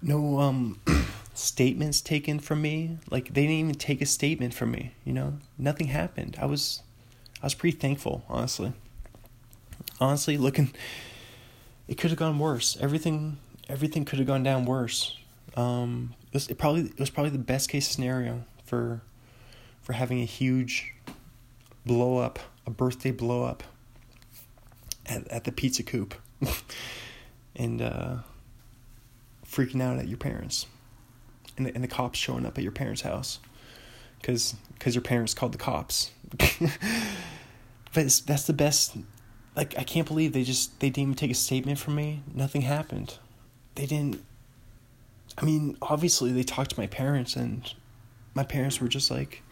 no 0.01 0.39
um 0.39 0.81
statements 1.35 2.01
taken 2.01 2.39
from 2.39 2.63
me. 2.63 2.99
Like 3.11 3.35
they 3.35 3.43
didn't 3.43 3.57
even 3.57 3.75
take 3.75 4.01
a 4.01 4.07
statement 4.07 4.55
from 4.55 4.71
me 4.71 4.95
you 5.05 5.13
know? 5.13 5.39
Nothing 5.59 5.89
happened. 5.89 6.37
I 6.41 6.47
was 6.47 6.83
i 7.43 7.47
was 7.47 7.55
pretty 7.55 7.77
thankful 7.77 8.25
honestly. 8.29 8.73
Honestly 10.01 10.39
looking 10.39 10.73
it 11.89 11.99
could 11.99 12.11
have 12.11 12.19
gone 12.19 12.39
worse. 12.39 12.79
Everything 12.81 13.39
everything 13.69 14.05
could 14.05 14.21
have 14.21 14.29
gone 14.29 14.45
down 14.45 14.65
worse. 14.65 15.19
Um 15.57 16.15
it, 16.29 16.35
was, 16.35 16.49
it 16.49 16.57
probably 16.57 16.83
it 16.83 17.01
was 17.01 17.11
probably 17.11 17.31
the 17.31 17.39
best 17.39 17.69
case 17.69 17.89
scenario 17.89 18.45
for 18.65 19.03
for 19.83 19.93
having 19.93 20.21
a 20.21 20.25
huge 20.25 20.95
blow 21.85 22.19
up 22.19 22.39
a 22.67 22.71
birthday 22.71 23.11
blow 23.11 23.45
up 23.45 23.63
at, 25.07 25.27
at 25.29 25.45
the 25.45 25.53
pizza 25.53 25.83
coop. 25.83 26.15
And 27.55 27.83
uh, 27.83 28.17
freaking 29.47 29.83
out 29.83 29.99
at 29.99 30.09
your 30.09 30.17
parents. 30.17 30.65
And 31.59 31.67
the, 31.67 31.75
and 31.75 31.85
the 31.85 31.89
cops 31.89 32.19
showing 32.19 32.47
up 32.47 32.57
at 32.57 32.65
your 32.65 32.73
parents' 32.73 33.03
house. 33.03 33.41
Because 34.19 34.55
because 34.73 34.95
your 34.95 35.03
parents 35.03 35.35
called 35.35 35.53
the 35.53 35.59
cops. 35.59 36.13
But 37.95 38.23
that's 38.27 38.47
the 38.47 38.55
best 38.55 38.97
like 39.55 39.79
i 39.79 39.85
can't 39.85 40.09
believe 40.09 40.33
they 40.33 40.45
just 40.45 40.81
they 40.81 40.89
didn't 40.89 41.03
even 41.03 41.15
take 41.15 41.31
a 41.31 41.35
statement 41.35 41.79
from 41.79 41.95
me. 41.95 42.23
Nothing 42.35 42.63
happened. 42.63 43.19
They 43.75 43.85
didn't 43.85 44.25
i 45.37 45.45
mean 45.45 45.77
obviously 45.83 46.33
they 46.33 46.43
talked 46.43 46.71
to 46.71 46.81
my 46.81 46.87
parents 46.87 47.37
and 47.37 47.75
my 48.35 48.45
parents 48.45 48.81
were 48.81 48.89
just 48.89 49.11
like 49.11 49.43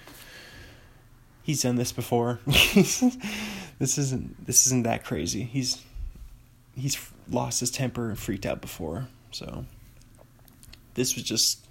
he's 1.50 1.62
done 1.62 1.76
this 1.76 1.92
before 1.92 2.40
this 2.46 3.02
isn't 3.80 4.46
this 4.46 4.66
isn't 4.66 4.84
that 4.84 5.04
crazy 5.04 5.42
he's 5.44 5.82
he's 6.76 6.98
lost 7.28 7.60
his 7.60 7.70
temper 7.70 8.08
and 8.08 8.18
freaked 8.18 8.46
out 8.46 8.60
before 8.60 9.08
so 9.30 9.64
this 10.94 11.14
was 11.14 11.24
just 11.24 11.66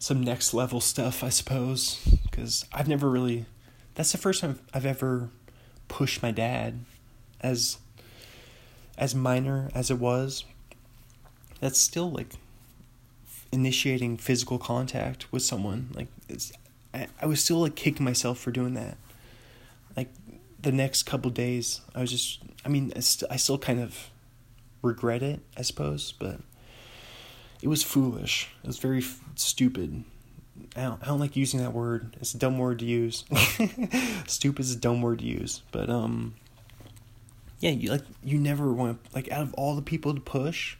some 0.00 0.22
next 0.24 0.54
level 0.54 0.80
stuff, 0.80 1.22
I 1.22 1.28
suppose, 1.28 2.00
because 2.22 2.64
I've 2.72 2.88
never 2.88 3.08
really. 3.08 3.44
That's 3.94 4.12
the 4.12 4.18
first 4.18 4.40
time 4.40 4.58
I've 4.72 4.86
ever 4.86 5.28
pushed 5.88 6.22
my 6.22 6.30
dad, 6.30 6.80
as 7.40 7.78
as 8.96 9.14
minor 9.14 9.70
as 9.74 9.90
it 9.90 9.98
was. 9.98 10.44
That's 11.60 11.78
still 11.78 12.10
like 12.10 12.32
initiating 13.52 14.16
physical 14.16 14.58
contact 14.58 15.30
with 15.30 15.42
someone. 15.42 15.90
Like 15.92 16.08
it's, 16.28 16.52
I, 16.92 17.06
I 17.20 17.26
was 17.26 17.42
still 17.42 17.60
like 17.60 17.74
kicking 17.74 18.04
myself 18.04 18.38
for 18.38 18.50
doing 18.50 18.74
that. 18.74 18.96
Like 19.96 20.08
the 20.60 20.72
next 20.72 21.04
couple 21.04 21.30
days, 21.30 21.80
I 21.94 22.00
was 22.00 22.10
just. 22.10 22.40
I 22.64 22.68
mean, 22.68 22.92
I, 22.94 23.00
st- 23.00 23.30
I 23.30 23.36
still 23.36 23.58
kind 23.58 23.80
of 23.80 24.10
regret 24.82 25.22
it, 25.22 25.40
I 25.56 25.62
suppose, 25.62 26.12
but 26.12 26.40
it 27.62 27.68
was 27.68 27.82
foolish. 27.82 28.48
It 28.62 28.66
was 28.66 28.78
very 28.78 28.98
f- 28.98 29.20
stupid. 29.34 30.04
I 30.76 30.82
don't, 30.82 31.02
I 31.02 31.06
don't 31.06 31.20
like 31.20 31.36
using 31.36 31.60
that 31.60 31.72
word. 31.72 32.16
It's 32.20 32.34
a 32.34 32.38
dumb 32.38 32.58
word 32.58 32.80
to 32.80 32.84
use. 32.84 33.24
stupid 34.26 34.60
is 34.60 34.74
a 34.74 34.78
dumb 34.78 35.00
word 35.00 35.20
to 35.20 35.24
use. 35.24 35.62
But 35.72 35.88
um 35.88 36.34
yeah, 37.60 37.70
you 37.70 37.90
like 37.90 38.04
you 38.22 38.38
never 38.38 38.72
want 38.72 39.00
like 39.14 39.30
out 39.30 39.42
of 39.42 39.54
all 39.54 39.76
the 39.76 39.82
people 39.82 40.14
to 40.14 40.20
push, 40.20 40.76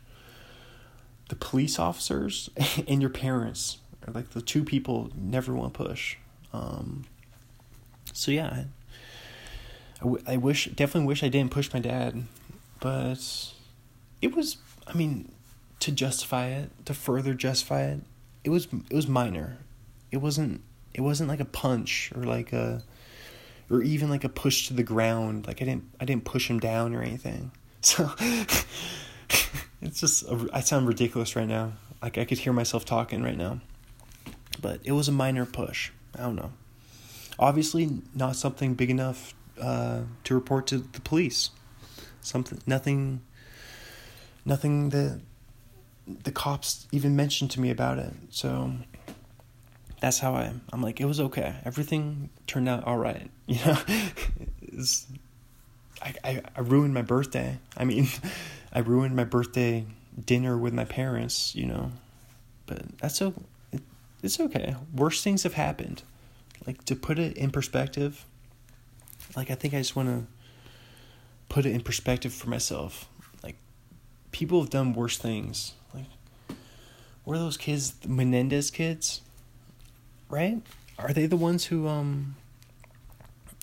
the 1.29 1.37
police 1.37 1.79
officers 1.79 2.51
and 2.89 3.01
your 3.01 3.11
parents 3.11 3.79
are 3.90 3.90
like 4.15 4.31
the 4.31 4.43
two 4.43 4.65
people 4.65 5.11
never 5.15 5.55
want 5.55 5.75
to 5.75 5.85
push. 5.85 6.17
Um 6.53 7.05
so 8.13 8.31
yeah, 8.31 8.65
I, 10.27 10.37
wish 10.37 10.67
definitely 10.67 11.07
wish 11.07 11.23
I 11.23 11.29
didn't 11.29 11.51
push 11.51 11.73
my 11.73 11.79
dad, 11.79 12.25
but 12.81 13.53
it 14.23 14.35
was 14.35 14.57
I 14.87 14.95
mean 14.95 15.33
to 15.81 15.93
justify 15.93 16.47
it, 16.47 16.71
to 16.87 16.95
further 16.95 17.35
justify 17.35 17.83
it, 17.83 18.01
it 18.45 18.51
was 18.51 18.67
it 18.67 18.95
was 18.95 19.07
minor. 19.07 19.59
It 20.11 20.19
wasn't 20.19 20.63
it 20.95 21.03
wasn't 21.03 21.29
like 21.29 21.41
a 21.41 21.45
punch 21.45 22.13
or 22.15 22.25
like 22.25 22.53
a 22.53 22.83
or 23.71 23.83
even 23.83 24.11
like 24.11 24.25
a 24.25 24.29
push 24.29 24.69
to 24.69 24.75
the 24.75 24.83
ground. 24.83 25.47
Like 25.47 25.63
I 25.63 25.65
didn't 25.65 25.85
I 26.01 26.05
didn't 26.05 26.25
push 26.25 26.49
him 26.49 26.59
down 26.61 26.95
or 26.95 27.03
anything. 27.03 27.53
So 27.83 28.11
it's 29.81 30.01
just 30.01 30.25
I 30.53 30.61
sound 30.61 30.87
ridiculous 30.87 31.35
right 31.35 31.49
now. 31.49 31.73
Like 32.03 32.19
I 32.19 32.27
could 32.27 32.37
hear 32.37 32.53
myself 32.53 32.85
talking 32.85 33.23
right 33.23 33.39
now. 33.39 33.61
But 34.61 34.81
it 34.85 34.93
was 34.93 35.09
a 35.09 35.13
minor 35.13 35.47
push. 35.47 35.91
I 36.17 36.23
don't 36.23 36.37
know. 36.37 36.53
Obviously 37.39 37.91
not 38.15 38.37
something 38.37 38.75
big 38.75 38.91
enough 38.91 39.35
uh, 39.61 40.03
to 40.25 40.35
report 40.35 40.67
to 40.69 40.79
the 40.79 41.01
police. 41.01 41.51
Something 42.21 42.61
nothing 42.67 43.23
nothing 44.45 44.91
that 44.91 45.21
the 46.07 46.33
cops 46.33 46.87
even 46.93 47.15
mentioned 47.17 47.51
to 47.53 47.61
me 47.61 47.71
about 47.71 47.99
it. 47.99 48.13
So 48.31 48.73
that's 50.01 50.19
how 50.19 50.35
I 50.35 50.53
I'm 50.73 50.83
like 50.83 51.01
it 51.01 51.07
was 51.07 51.21
okay. 51.21 51.57
Everything 51.65 52.31
turned 52.47 52.69
out 52.69 52.85
all 52.85 52.99
right. 52.99 53.31
You 53.51 53.59
know, 53.65 53.77
I, 56.03 56.15
I 56.23 56.43
I 56.57 56.61
ruined 56.61 56.95
my 56.95 57.03
birthday. 57.03 57.59
I 57.77 57.85
mean, 57.85 58.07
I 58.73 58.79
ruined 58.79 59.17
my 59.17 59.25
birthday 59.25 59.87
dinner 60.25 60.57
with 60.57 60.73
my 60.73 60.85
parents. 60.85 61.55
You 61.55 61.67
know, 61.67 61.93
but 62.67 62.99
that's 62.99 63.17
so 63.17 63.35
it's 64.23 64.41
okay. 64.41 64.77
Worse 64.95 65.23
things 65.23 65.43
have 65.45 65.55
happened. 65.55 66.03
Like 66.67 66.85
to 66.87 66.97
put 66.97 67.19
it 67.19 67.37
in 67.37 67.51
perspective. 67.51 68.25
Like 69.37 69.51
I 69.51 69.55
think 69.55 69.75
I 69.75 69.79
just 69.79 69.97
want 69.97 70.09
to 70.09 70.27
put 71.49 71.67
it 71.67 71.73
in 71.73 71.81
perspective 71.81 72.33
for 72.33 72.49
myself. 72.49 73.09
Like 73.43 73.57
people 74.33 74.61
have 74.61 74.71
done 74.71 74.93
worse 74.93 75.19
things 75.19 75.75
Like 75.95 76.07
were 77.25 77.39
those 77.39 77.57
kids 77.57 77.93
the 77.93 78.09
Menendez 78.09 78.71
kids? 78.71 79.23
Right? 80.29 80.63
Are 80.99 81.13
they 81.13 81.27
the 81.27 81.37
ones 81.37 81.67
who 81.67 81.89
um 81.89 82.37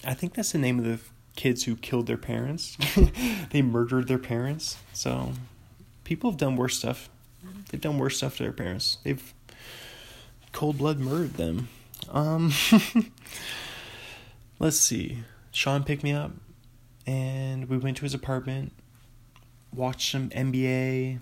I 0.05 0.13
think 0.13 0.33
that's 0.33 0.51
the 0.51 0.57
name 0.57 0.79
of 0.79 0.85
the 0.85 0.99
kids 1.35 1.63
who 1.63 1.75
killed 1.75 2.07
their 2.07 2.17
parents. 2.17 2.77
they 3.51 3.61
murdered 3.61 4.07
their 4.07 4.17
parents. 4.17 4.77
So 4.93 5.31
people 6.03 6.29
have 6.31 6.37
done 6.37 6.57
worse 6.57 6.77
stuff. 6.77 7.09
They've 7.69 7.79
done 7.79 7.97
worse 7.97 8.17
stuff 8.17 8.37
to 8.37 8.43
their 8.43 8.51
parents. 8.51 8.97
They've 9.03 9.33
cold 10.57 10.79
blood 10.79 10.97
murdered 10.97 11.35
them. 11.35 11.69
Um 12.09 12.51
let's 14.59 14.77
see. 14.77 15.19
Sean 15.51 15.83
picked 15.83 16.01
me 16.01 16.13
up 16.13 16.31
and 17.05 17.69
we 17.69 17.77
went 17.77 17.97
to 17.97 18.03
his 18.03 18.15
apartment, 18.15 18.73
watched 19.71 20.11
some 20.11 20.29
NBA, 20.31 21.19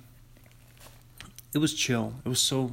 it 1.53 1.57
was 1.57 1.74
chill. 1.74 2.14
It 2.24 2.30
was 2.30 2.40
so 2.40 2.72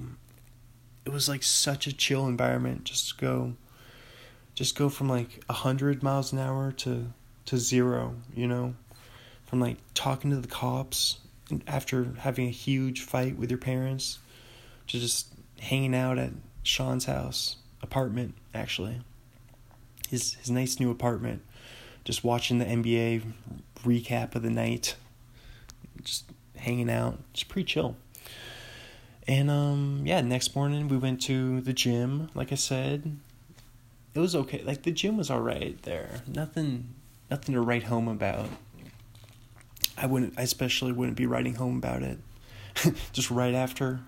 it 1.04 1.10
was 1.10 1.28
like 1.28 1.42
such 1.42 1.88
a 1.88 1.92
chill 1.92 2.28
environment 2.28 2.84
just 2.84 3.18
go 3.18 3.54
just 4.54 4.78
go 4.78 4.88
from 4.88 5.08
like 5.08 5.42
a 5.48 5.54
hundred 5.54 6.00
miles 6.00 6.32
an 6.32 6.38
hour 6.38 6.70
to 6.70 7.12
to 7.46 7.58
zero, 7.58 8.14
you 8.36 8.46
know? 8.46 8.76
From 9.46 9.58
like 9.58 9.78
talking 9.94 10.30
to 10.30 10.36
the 10.36 10.46
cops 10.46 11.18
after 11.66 12.14
having 12.18 12.46
a 12.46 12.52
huge 12.52 13.00
fight 13.00 13.36
with 13.36 13.50
your 13.50 13.58
parents 13.58 14.20
to 14.86 15.00
just 15.00 15.26
hanging 15.58 15.96
out 15.96 16.18
at 16.18 16.30
Sean's 16.62 17.06
house, 17.06 17.56
apartment 17.82 18.34
actually. 18.54 19.00
His 20.08 20.34
his 20.34 20.50
nice 20.50 20.78
new 20.78 20.90
apartment. 20.90 21.42
Just 22.04 22.24
watching 22.24 22.58
the 22.58 22.64
NBA 22.64 23.22
recap 23.84 24.34
of 24.34 24.42
the 24.42 24.50
night. 24.50 24.96
Just 26.02 26.24
hanging 26.56 26.90
out. 26.90 27.18
Just 27.32 27.48
pretty 27.48 27.66
chill. 27.66 27.96
And 29.26 29.50
um 29.50 30.02
yeah, 30.04 30.20
next 30.20 30.54
morning 30.54 30.88
we 30.88 30.96
went 30.96 31.22
to 31.22 31.60
the 31.60 31.72
gym, 31.72 32.30
like 32.34 32.52
I 32.52 32.56
said. 32.56 33.18
It 34.14 34.18
was 34.18 34.36
okay. 34.36 34.62
Like 34.62 34.82
the 34.82 34.92
gym 34.92 35.16
was 35.16 35.30
all 35.30 35.40
right 35.40 35.80
there. 35.82 36.22
Nothing 36.26 36.94
nothing 37.30 37.54
to 37.54 37.60
write 37.60 37.84
home 37.84 38.08
about. 38.08 38.48
I 39.96 40.06
wouldn't 40.06 40.34
I 40.38 40.42
especially 40.42 40.92
wouldn't 40.92 41.16
be 41.16 41.26
writing 41.26 41.54
home 41.54 41.78
about 41.78 42.02
it. 42.02 42.18
Just 43.12 43.30
right 43.30 43.54
after 43.54 44.00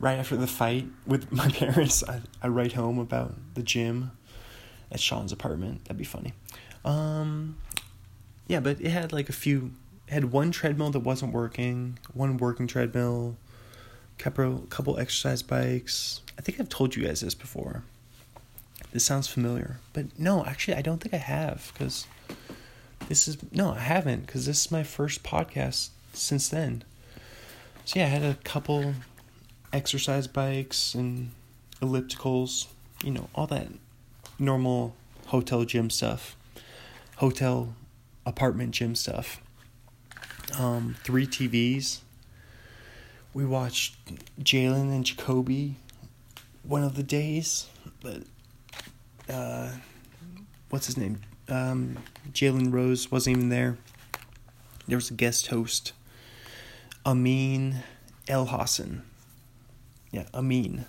right 0.00 0.18
after 0.18 0.36
the 0.36 0.46
fight 0.46 0.86
with 1.06 1.30
my 1.30 1.48
parents, 1.50 2.02
I 2.02 2.22
I 2.42 2.48
write 2.48 2.72
home 2.72 2.98
about 2.98 3.34
the 3.54 3.62
gym 3.62 4.10
at 4.90 4.98
Sean's 4.98 5.30
apartment. 5.30 5.84
That'd 5.84 5.98
be 5.98 6.04
funny. 6.04 6.34
Um 6.84 7.56
yeah, 8.48 8.58
but 8.58 8.80
it 8.80 8.90
had 8.90 9.12
like 9.12 9.28
a 9.28 9.32
few 9.32 9.72
had 10.08 10.32
one 10.32 10.50
treadmill 10.50 10.90
that 10.90 11.00
wasn't 11.00 11.32
working, 11.32 11.98
one 12.12 12.36
working 12.36 12.66
treadmill, 12.66 13.36
couple 14.18 14.66
couple 14.70 14.98
exercise 14.98 15.42
bikes. 15.42 16.22
I 16.38 16.42
think 16.42 16.58
I've 16.58 16.68
told 16.68 16.96
you 16.96 17.04
guys 17.04 17.20
this 17.20 17.34
before. 17.34 17.84
This 18.92 19.04
sounds 19.04 19.28
familiar, 19.28 19.78
but 19.92 20.18
no, 20.18 20.44
actually, 20.44 20.76
I 20.76 20.82
don't 20.82 21.00
think 21.00 21.14
I 21.14 21.18
have 21.18 21.70
because 21.72 22.08
this 23.08 23.28
is 23.28 23.38
no, 23.52 23.72
I 23.72 23.78
haven't 23.78 24.26
because 24.26 24.46
this 24.46 24.64
is 24.64 24.72
my 24.72 24.82
first 24.82 25.22
podcast 25.22 25.90
since 26.12 26.48
then. 26.48 26.82
So 27.84 28.00
yeah, 28.00 28.06
I 28.06 28.08
had 28.08 28.22
a 28.22 28.34
couple 28.42 28.94
exercise 29.72 30.26
bikes 30.26 30.94
and 30.94 31.30
ellipticals, 31.80 32.66
you 33.04 33.10
know, 33.10 33.28
all 33.34 33.46
that 33.46 33.68
normal 34.38 34.94
hotel 35.28 35.64
gym 35.64 35.90
stuff, 35.90 36.36
hotel 37.16 37.74
apartment 38.26 38.72
gym 38.72 38.94
stuff. 38.94 39.40
um, 40.58 40.96
three 41.04 41.26
TVs. 41.26 42.00
We 43.32 43.46
watched 43.46 43.94
Jalen 44.42 44.92
and 44.92 45.04
Jacoby 45.04 45.76
one 46.64 46.82
of 46.82 46.96
the 46.96 47.04
days, 47.04 47.68
but 48.00 48.22
uh, 49.32 49.70
what's 50.70 50.86
his 50.86 50.96
name? 50.96 51.20
Um, 51.48 51.98
Jalen 52.32 52.72
Rose 52.72 53.10
wasn't 53.12 53.36
even 53.36 53.48
there. 53.48 53.78
There 54.88 54.96
was 54.96 55.10
a 55.10 55.14
guest 55.14 55.46
host, 55.48 55.92
Amin 57.06 57.84
Elhassan. 58.26 59.02
Yeah, 60.10 60.24
Amin. 60.34 60.86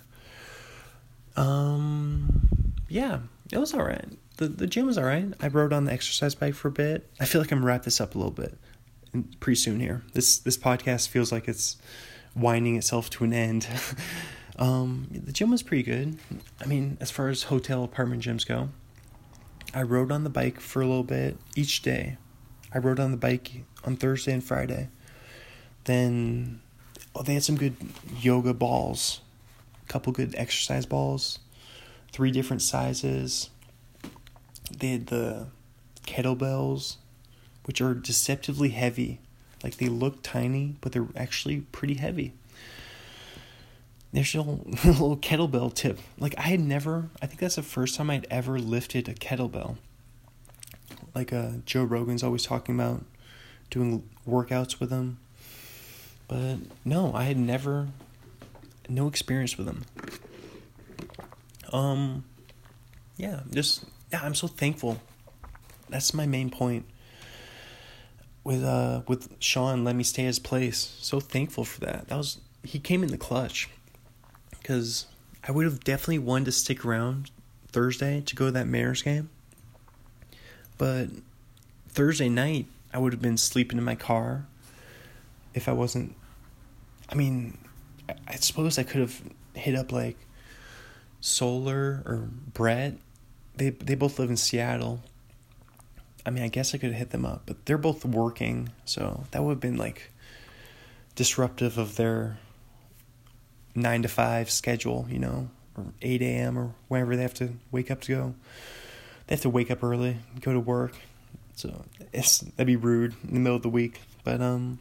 Um, 1.36 2.72
yeah, 2.88 3.20
it 3.50 3.58
was 3.58 3.74
all 3.74 3.84
right. 3.84 4.06
The 4.36 4.48
the 4.48 4.66
gym 4.66 4.86
was 4.86 4.98
all 4.98 5.04
right. 5.04 5.32
I 5.40 5.48
rode 5.48 5.72
on 5.72 5.84
the 5.84 5.92
exercise 5.92 6.34
bike 6.34 6.54
for 6.54 6.68
a 6.68 6.72
bit. 6.72 7.08
I 7.20 7.24
feel 7.24 7.40
like 7.40 7.52
I'm 7.52 7.64
wrap 7.64 7.84
this 7.84 8.00
up 8.00 8.14
a 8.14 8.18
little 8.18 8.32
bit 8.32 8.58
pretty 9.40 9.56
soon 9.56 9.80
here. 9.80 10.02
This 10.12 10.38
this 10.38 10.56
podcast 10.56 11.08
feels 11.08 11.32
like 11.32 11.48
it's 11.48 11.76
winding 12.34 12.76
itself 12.76 13.10
to 13.10 13.24
an 13.24 13.32
end. 13.32 13.66
um, 14.58 15.08
the 15.10 15.32
gym 15.32 15.50
was 15.50 15.62
pretty 15.62 15.82
good. 15.82 16.18
I 16.60 16.66
mean, 16.66 16.96
as 17.00 17.10
far 17.10 17.28
as 17.28 17.44
hotel 17.44 17.84
apartment 17.84 18.22
gyms 18.22 18.46
go, 18.46 18.70
I 19.74 19.82
rode 19.82 20.10
on 20.10 20.24
the 20.24 20.30
bike 20.30 20.60
for 20.60 20.80
a 20.80 20.86
little 20.86 21.04
bit 21.04 21.36
each 21.54 21.82
day. 21.82 22.16
I 22.74 22.78
rode 22.78 22.98
on 22.98 23.10
the 23.10 23.16
bike 23.18 23.64
on 23.84 23.96
Thursday 23.96 24.32
and 24.32 24.42
Friday. 24.42 24.88
Then, 25.84 26.60
oh, 27.14 27.22
they 27.22 27.34
had 27.34 27.44
some 27.44 27.56
good 27.56 27.76
yoga 28.20 28.54
balls, 28.54 29.20
a 29.84 29.92
couple 29.92 30.12
good 30.12 30.34
exercise 30.36 30.86
balls, 30.86 31.38
three 32.12 32.30
different 32.30 32.62
sizes. 32.62 33.50
They 34.70 34.92
had 34.92 35.06
the 35.08 35.48
kettlebells, 36.06 36.96
which 37.64 37.80
are 37.80 37.94
deceptively 37.94 38.70
heavy. 38.70 39.20
Like 39.62 39.76
they 39.76 39.86
look 39.88 40.22
tiny, 40.22 40.76
but 40.80 40.92
they're 40.92 41.08
actually 41.16 41.60
pretty 41.72 41.94
heavy. 41.94 42.32
There's 44.12 44.34
a 44.34 44.42
little, 44.42 45.16
kettlebell 45.16 45.72
tip. 45.72 45.98
Like 46.18 46.34
I 46.36 46.42
had 46.42 46.60
never, 46.60 47.08
I 47.22 47.26
think 47.26 47.40
that's 47.40 47.56
the 47.56 47.62
first 47.62 47.94
time 47.94 48.10
I'd 48.10 48.26
ever 48.30 48.58
lifted 48.58 49.08
a 49.08 49.14
kettlebell. 49.14 49.76
Like 51.14 51.32
uh, 51.32 51.50
Joe 51.64 51.84
Rogan's 51.84 52.22
always 52.22 52.42
talking 52.42 52.74
about 52.74 53.04
doing 53.70 54.08
workouts 54.28 54.80
with 54.80 54.90
them. 54.90 55.18
But 56.32 56.60
no, 56.82 57.12
I 57.12 57.24
had 57.24 57.36
never, 57.36 57.88
no 58.88 59.06
experience 59.06 59.58
with 59.58 59.66
them. 59.66 59.84
Um, 61.70 62.24
yeah, 63.18 63.40
just 63.50 63.84
yeah, 64.10 64.22
I'm 64.22 64.34
so 64.34 64.46
thankful. 64.46 64.98
That's 65.90 66.14
my 66.14 66.24
main 66.24 66.48
point 66.48 66.86
with 68.44 68.64
uh 68.64 69.02
with 69.06 69.36
Sean 69.40 69.84
let 69.84 69.94
me 69.94 70.02
stay 70.02 70.24
his 70.24 70.38
place. 70.38 70.96
So 71.02 71.20
thankful 71.20 71.66
for 71.66 71.80
that. 71.80 72.08
That 72.08 72.16
was 72.16 72.38
he 72.64 72.78
came 72.78 73.02
in 73.02 73.10
the 73.10 73.18
clutch 73.18 73.68
because 74.52 75.04
I 75.46 75.52
would 75.52 75.66
have 75.66 75.84
definitely 75.84 76.20
wanted 76.20 76.46
to 76.46 76.52
stick 76.52 76.82
around 76.82 77.30
Thursday 77.68 78.22
to 78.22 78.34
go 78.34 78.46
to 78.46 78.52
that 78.52 78.66
Mariners 78.66 79.02
game. 79.02 79.28
But 80.78 81.10
Thursday 81.90 82.30
night 82.30 82.68
I 82.90 82.98
would 83.00 83.12
have 83.12 83.20
been 83.20 83.36
sleeping 83.36 83.76
in 83.76 83.84
my 83.84 83.96
car 83.96 84.46
if 85.52 85.68
I 85.68 85.72
wasn't 85.72 86.16
I 87.12 87.14
mean 87.14 87.58
I, 88.26 88.34
suppose 88.36 88.78
I 88.78 88.82
could 88.82 89.00
have 89.00 89.22
hit 89.54 89.76
up 89.76 89.92
like 89.92 90.16
Solar 91.20 92.02
or 92.04 92.28
Brett. 92.52 92.94
They 93.54 93.70
they 93.70 93.94
both 93.94 94.18
live 94.18 94.30
in 94.30 94.36
Seattle 94.36 95.00
I 96.24 96.30
mean, 96.30 96.44
I 96.44 96.48
guess 96.48 96.74
I 96.74 96.78
could 96.78 96.90
have 96.90 96.98
hit 96.98 97.10
them 97.10 97.26
up, 97.26 97.42
but 97.46 97.66
they're 97.66 97.78
both 97.78 98.04
working, 98.04 98.70
so 98.84 99.24
that 99.32 99.42
would 99.42 99.52
have 99.52 99.60
been 99.60 99.76
like 99.76 100.12
disruptive 101.14 101.78
of 101.78 101.96
their 101.96 102.38
nine 103.74 104.02
to 104.02 104.08
five 104.08 104.50
schedule, 104.50 105.06
you 105.10 105.18
know, 105.18 105.50
or 105.76 105.86
eight 106.00 106.22
a.m. 106.22 106.56
or 106.56 106.74
whenever 106.88 107.16
they 107.16 107.22
have 107.22 107.34
to 107.34 107.54
wake 107.72 107.90
up 107.90 108.00
to 108.02 108.14
go. 108.14 108.34
They 109.26 109.34
have 109.34 109.42
to 109.42 109.50
wake 109.50 109.70
up 109.70 109.82
early, 109.82 110.18
go 110.40 110.52
to 110.52 110.60
work, 110.60 110.94
so 111.56 111.84
it's 112.12 112.38
that'd 112.38 112.66
be 112.66 112.76
rude 112.76 113.14
in 113.24 113.34
the 113.34 113.40
middle 113.40 113.56
of 113.56 113.62
the 113.62 113.68
week. 113.68 114.00
But 114.22 114.40
um, 114.40 114.78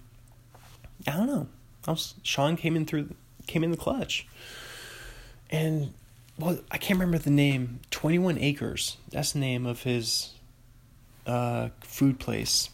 I 1.07 1.11
don't 1.11 1.27
know. 1.27 1.47
I 1.87 1.91
was 1.91 2.15
Sean 2.23 2.57
came 2.57 2.75
in 2.75 2.85
through 2.85 3.15
came 3.47 3.63
in 3.63 3.71
the 3.71 3.77
clutch, 3.77 4.27
and 5.49 5.93
well, 6.37 6.59
I 6.71 6.77
can't 6.77 6.99
remember 6.99 7.17
the 7.17 7.31
name. 7.31 7.79
Twenty 7.89 8.19
One 8.19 8.37
Acres. 8.37 8.97
That's 9.09 9.33
the 9.33 9.39
name 9.39 9.65
of 9.65 9.83
his 9.83 10.31
uh, 11.25 11.69
food 11.81 12.19
place. 12.19 12.69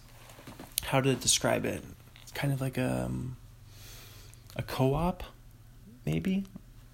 How 0.84 1.01
to 1.01 1.15
describe 1.15 1.65
it? 1.65 1.84
It's 2.21 2.31
kind 2.31 2.53
of 2.53 2.61
like 2.61 2.77
a 2.77 3.05
um, 3.05 3.38
a 4.55 4.63
co-op, 4.63 5.23
maybe, 6.05 6.45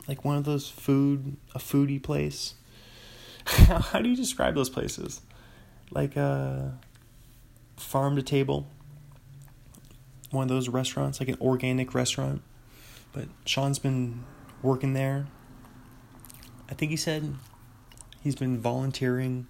like 0.07 0.26
one 0.26 0.38
of 0.38 0.45
those 0.45 0.69
food 0.69 1.38
a 1.56 1.60
foodie 1.60 2.02
place. 2.02 2.56
How 3.45 3.99
do 3.99 4.10
you 4.10 4.15
describe 4.15 4.56
those 4.56 4.69
places? 4.69 5.22
Like 5.91 6.15
a 6.15 6.77
farm 7.77 8.15
to 8.15 8.22
table. 8.22 8.68
One 10.34 10.43
of 10.43 10.49
those 10.49 10.68
restaurants, 10.68 11.19
like 11.19 11.30
an 11.30 11.38
organic 11.39 11.93
restaurant. 11.93 12.41
But 13.14 13.27
Sean's 13.45 13.80
been 13.80 14.26
working 14.61 14.93
there. 14.93 15.27
I 16.69 16.73
think 16.73 16.91
he 16.91 16.97
said 16.97 17.35
he's 18.22 18.35
been 18.35 18.60
volunteering 18.60 19.47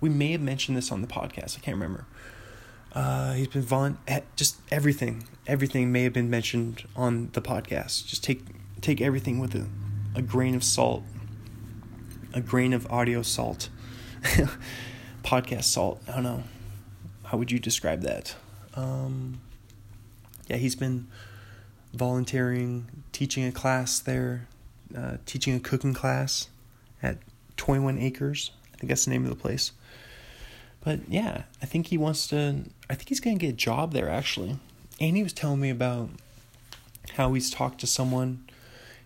we 0.00 0.08
may 0.08 0.32
have 0.32 0.40
mentioned 0.40 0.76
this 0.76 0.92
on 0.92 1.00
the 1.00 1.06
podcast. 1.06 1.56
I 1.56 1.60
can't 1.60 1.76
remember. 1.76 2.06
Uh, 2.92 3.34
he's 3.34 3.48
been 3.48 3.62
vaunt 3.62 3.98
just 4.36 4.56
everything. 4.70 5.24
Everything 5.46 5.92
may 5.92 6.04
have 6.04 6.12
been 6.12 6.30
mentioned 6.30 6.84
on 6.94 7.30
the 7.32 7.42
podcast. 7.42 8.06
Just 8.06 8.24
take 8.24 8.42
take 8.80 9.00
everything 9.00 9.38
with 9.38 9.54
a, 9.54 9.66
a 10.14 10.22
grain 10.22 10.54
of 10.54 10.64
salt, 10.64 11.02
a 12.32 12.40
grain 12.40 12.72
of 12.72 12.90
audio 12.90 13.22
salt, 13.22 13.68
podcast 15.22 15.64
salt. 15.64 16.02
I 16.08 16.12
don't 16.12 16.22
know. 16.22 16.44
How 17.24 17.38
would 17.38 17.50
you 17.50 17.58
describe 17.58 18.02
that? 18.02 18.34
Um, 18.74 19.40
yeah, 20.46 20.56
he's 20.56 20.74
been 20.74 21.08
volunteering, 21.92 23.04
teaching 23.12 23.44
a 23.44 23.52
class 23.52 23.98
there, 23.98 24.46
uh, 24.96 25.16
teaching 25.26 25.54
a 25.54 25.60
cooking 25.60 25.94
class 25.94 26.48
at 27.02 27.18
21 27.56 27.98
Acres. 27.98 28.50
I 28.74 28.78
think 28.78 28.88
that's 28.88 29.04
the 29.04 29.10
name 29.10 29.24
of 29.24 29.30
the 29.30 29.36
place. 29.36 29.72
But 30.86 31.00
yeah, 31.08 31.42
I 31.60 31.66
think 31.66 31.88
he 31.88 31.98
wants 31.98 32.28
to. 32.28 32.62
I 32.88 32.94
think 32.94 33.08
he's 33.08 33.18
gonna 33.18 33.36
get 33.36 33.48
a 33.50 33.52
job 33.52 33.92
there 33.92 34.08
actually. 34.08 34.58
And 35.00 35.16
he 35.16 35.22
was 35.22 35.32
telling 35.32 35.60
me 35.60 35.68
about 35.68 36.10
how 37.16 37.32
he's 37.34 37.50
talked 37.50 37.80
to 37.80 37.86
someone. 37.86 38.44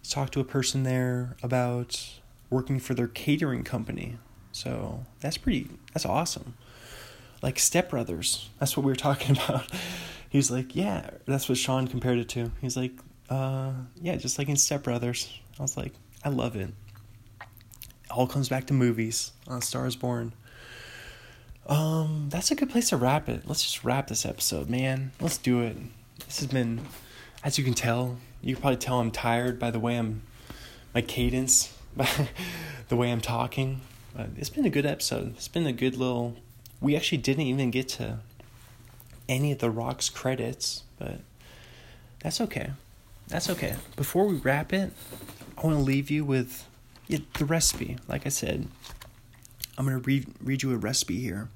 He's 0.02 0.10
talked 0.10 0.34
to 0.34 0.40
a 0.40 0.44
person 0.44 0.82
there 0.82 1.36
about 1.42 2.18
working 2.50 2.80
for 2.80 2.92
their 2.92 3.08
catering 3.08 3.64
company. 3.64 4.18
So 4.52 5.06
that's 5.20 5.38
pretty. 5.38 5.70
That's 5.94 6.04
awesome. 6.04 6.54
Like 7.40 7.58
Step 7.58 7.88
Brothers. 7.88 8.50
That's 8.58 8.76
what 8.76 8.84
we 8.84 8.92
were 8.92 8.96
talking 8.96 9.36
about. 9.44 9.66
He 10.30 10.38
was 10.38 10.50
like, 10.50 10.76
yeah, 10.76 11.10
that's 11.26 11.48
what 11.48 11.58
Sean 11.58 11.88
compared 11.88 12.18
it 12.18 12.28
to. 12.30 12.52
He's 12.60 12.76
like, 12.76 12.92
uh, 13.28 13.72
yeah, 14.00 14.14
just 14.14 14.38
like 14.38 14.48
in 14.48 14.56
Step 14.56 14.84
Brothers. 14.84 15.28
I 15.58 15.62
was 15.62 15.76
like, 15.76 15.92
I 16.24 16.28
love 16.28 16.54
it. 16.54 16.70
All 18.10 18.28
comes 18.28 18.48
back 18.48 18.68
to 18.68 18.72
movies 18.72 19.32
on 19.48 19.60
Stars 19.60 19.96
Born. 19.96 20.32
Um, 21.66 22.28
that's 22.30 22.52
a 22.52 22.54
good 22.54 22.70
place 22.70 22.90
to 22.90 22.96
wrap 22.96 23.28
it. 23.28 23.42
Let's 23.46 23.62
just 23.62 23.84
wrap 23.84 24.06
this 24.06 24.24
episode, 24.24 24.70
man. 24.70 25.10
Let's 25.20 25.36
do 25.36 25.62
it. 25.62 25.76
This 26.24 26.38
has 26.38 26.48
been, 26.48 26.80
as 27.42 27.58
you 27.58 27.64
can 27.64 27.74
tell, 27.74 28.16
you 28.40 28.54
can 28.54 28.62
probably 28.62 28.78
tell 28.78 29.00
I'm 29.00 29.10
tired 29.10 29.58
by 29.58 29.72
the 29.72 29.80
way 29.80 29.96
I'm, 29.96 30.22
my 30.94 31.02
cadence, 31.02 31.76
by 31.96 32.08
the 32.88 32.94
way 32.94 33.10
I'm 33.10 33.20
talking. 33.20 33.80
But 34.16 34.30
it's 34.36 34.48
been 34.48 34.64
a 34.64 34.70
good 34.70 34.86
episode. 34.86 35.34
It's 35.34 35.48
been 35.48 35.66
a 35.66 35.72
good 35.72 35.96
little. 35.96 36.36
We 36.80 36.94
actually 36.94 37.18
didn't 37.18 37.44
even 37.44 37.70
get 37.72 37.88
to 37.90 38.20
any 39.30 39.52
of 39.52 39.58
the 39.58 39.70
rocks 39.70 40.08
credits, 40.08 40.82
but 40.98 41.20
that's 42.18 42.40
okay. 42.40 42.72
That's 43.28 43.48
okay. 43.48 43.76
Before 43.94 44.26
we 44.26 44.36
wrap 44.36 44.72
it, 44.72 44.92
I 45.56 45.66
want 45.66 45.78
to 45.78 45.82
leave 45.82 46.10
you 46.10 46.24
with 46.24 46.66
the 47.08 47.44
recipe. 47.44 47.96
Like 48.08 48.26
I 48.26 48.28
said, 48.28 48.66
I'm 49.78 49.86
going 49.86 49.96
to 49.96 50.04
read, 50.04 50.26
read 50.42 50.62
you 50.62 50.72
a 50.72 50.76
recipe 50.76 51.20
here 51.20 51.48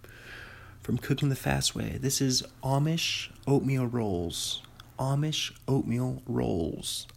from 0.82 0.98
Cooking 0.98 1.30
the 1.30 1.36
Fast 1.36 1.74
Way. 1.74 1.98
This 2.00 2.20
is 2.20 2.44
Amish 2.62 3.30
oatmeal 3.46 3.86
rolls. 3.86 4.62
Amish 4.98 5.52
oatmeal 5.66 6.22
rolls. 6.28 7.08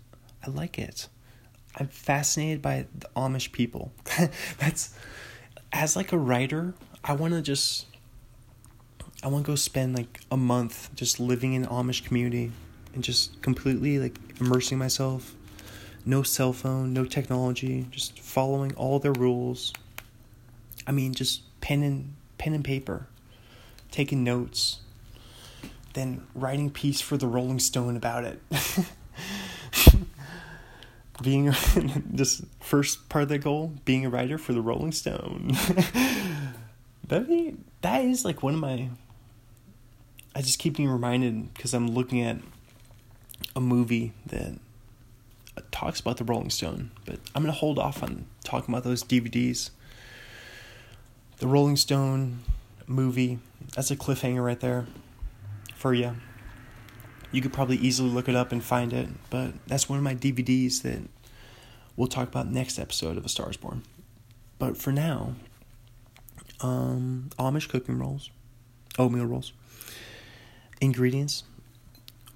I 0.46 0.50
like 0.50 0.80
it. 0.80 1.08
I'm 1.76 1.88
fascinated 1.88 2.64
by 2.64 2.88
the 2.98 3.08
Amish 3.16 3.52
people. 3.52 3.92
That's 4.58 4.98
as 5.72 5.96
like 5.96 6.12
a 6.12 6.18
writer, 6.18 6.74
I 7.04 7.14
want 7.14 7.34
to 7.36 7.44
just 7.44 7.86
I 9.24 9.28
want 9.28 9.46
to 9.46 9.52
go 9.52 9.56
spend 9.56 9.96
like 9.96 10.22
a 10.32 10.38
month 10.38 10.90
just 10.96 11.20
living 11.20 11.54
in 11.54 11.66
Amish 11.66 12.06
community 12.06 12.52
and 12.94 13.04
just 13.04 13.42
completely 13.42 14.00
like 14.00 14.18
immersing 14.40 14.78
myself. 14.78 15.36
No 16.06 16.24
cell 16.24 16.54
phone, 16.54 16.94
no 16.94 17.04
technology, 17.06 17.88
just 17.92 18.20
following 18.20 18.74
all 18.76 19.00
their 19.00 19.14
rules. 19.14 19.74
I 20.86 20.92
mean, 20.92 21.14
just 21.14 21.42
pen 21.60 21.84
and 21.84 22.14
pen 22.38 22.54
and 22.54 22.64
paper 22.64 23.08
taking 23.92 24.24
notes. 24.24 24.80
then 25.94 26.22
writing 26.36 26.70
piece 26.70 27.02
for 27.02 27.18
the 27.18 27.28
Rolling 27.28 27.60
Stone 27.60 27.98
about 27.98 28.24
it. 28.24 28.40
being 31.24 31.52
just 32.14 32.44
first 32.60 33.10
part 33.10 33.24
of 33.24 33.30
the 33.30 33.40
goal, 33.40 33.74
being 33.86 34.06
a 34.06 34.10
writer 34.10 34.38
for 34.38 34.54
the 34.54 34.62
Rolling 34.62 34.92
Stone. 34.92 35.48
that 37.08 37.56
that 37.82 38.06
is 38.06 38.24
like 38.24 38.44
one 38.44 38.54
of 38.54 38.60
my. 38.60 38.90
I 40.38 40.42
just 40.42 40.60
keep 40.60 40.78
being 40.78 40.88
reminded 40.88 41.52
because 41.56 41.74
I'm 41.74 41.88
looking 41.88 42.22
at 42.22 42.38
a 43.56 43.60
movie 43.60 44.14
that 44.28 44.60
talks 45.72 46.00
about 46.00 46.18
the 46.18 46.24
Rolling 46.24 46.52
Stone, 46.52 46.92
but 47.06 47.18
I'm 47.34 47.42
gonna 47.42 47.54
hold 47.54 47.80
off 47.80 48.04
on 48.04 48.28
talking 48.44 48.72
about 48.72 48.84
those 48.84 49.04
DVDs. 49.04 49.72
The 51.38 51.48
Rolling 51.48 51.76
Stone 51.76 52.42
movie, 52.86 53.40
that's 53.74 53.90
a 53.90 53.96
cliffhanger 53.96 54.46
right 54.46 54.60
there 54.60 54.86
for 55.74 55.96
you. 55.96 56.16
You 57.32 57.42
could 57.42 57.52
probably 57.52 57.78
easily 57.78 58.12
look 58.12 58.30
it 58.30 58.36
up 58.36 58.52
and 58.52 58.64
find 58.64 58.94
it, 58.94 59.10
but 59.32 59.54
that's 59.66 59.90
one 59.90 59.98
of 59.98 60.04
my 60.04 60.14
DVDs 60.14 60.84
that 60.84 61.02
we'll 61.96 62.08
talk 62.08 62.28
about 62.28 62.46
next 62.46 62.78
episode 62.78 63.18
of 63.18 63.26
A 63.26 63.30
Star 63.30 63.50
Is 63.50 63.58
Born. 63.58 63.82
But 64.60 64.78
for 64.78 64.92
now, 64.92 65.34
um, 66.62 67.32
Amish 67.40 67.68
cooking 67.68 67.98
rolls, 67.98 68.30
oatmeal 69.00 69.26
rolls. 69.26 69.52
Ingredients: 70.80 71.44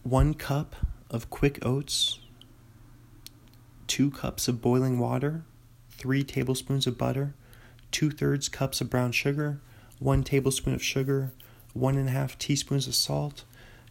one 0.01 0.33
cup 0.33 0.75
of 1.11 1.29
quick 1.29 1.63
oats, 1.63 2.21
two 3.85 4.09
cups 4.09 4.47
of 4.47 4.63
boiling 4.63 4.97
water, 4.97 5.43
three 5.91 6.23
tablespoons 6.23 6.87
of 6.87 6.97
butter, 6.97 7.35
two 7.91 8.09
thirds 8.09 8.49
cups 8.49 8.81
of 8.81 8.89
brown 8.89 9.11
sugar, 9.11 9.59
one 9.99 10.23
tablespoon 10.23 10.73
of 10.73 10.81
sugar, 10.81 11.31
one 11.73 11.95
and 11.95 12.09
a 12.09 12.11
half 12.13 12.35
teaspoons 12.39 12.87
of 12.87 12.95
salt, 12.95 13.43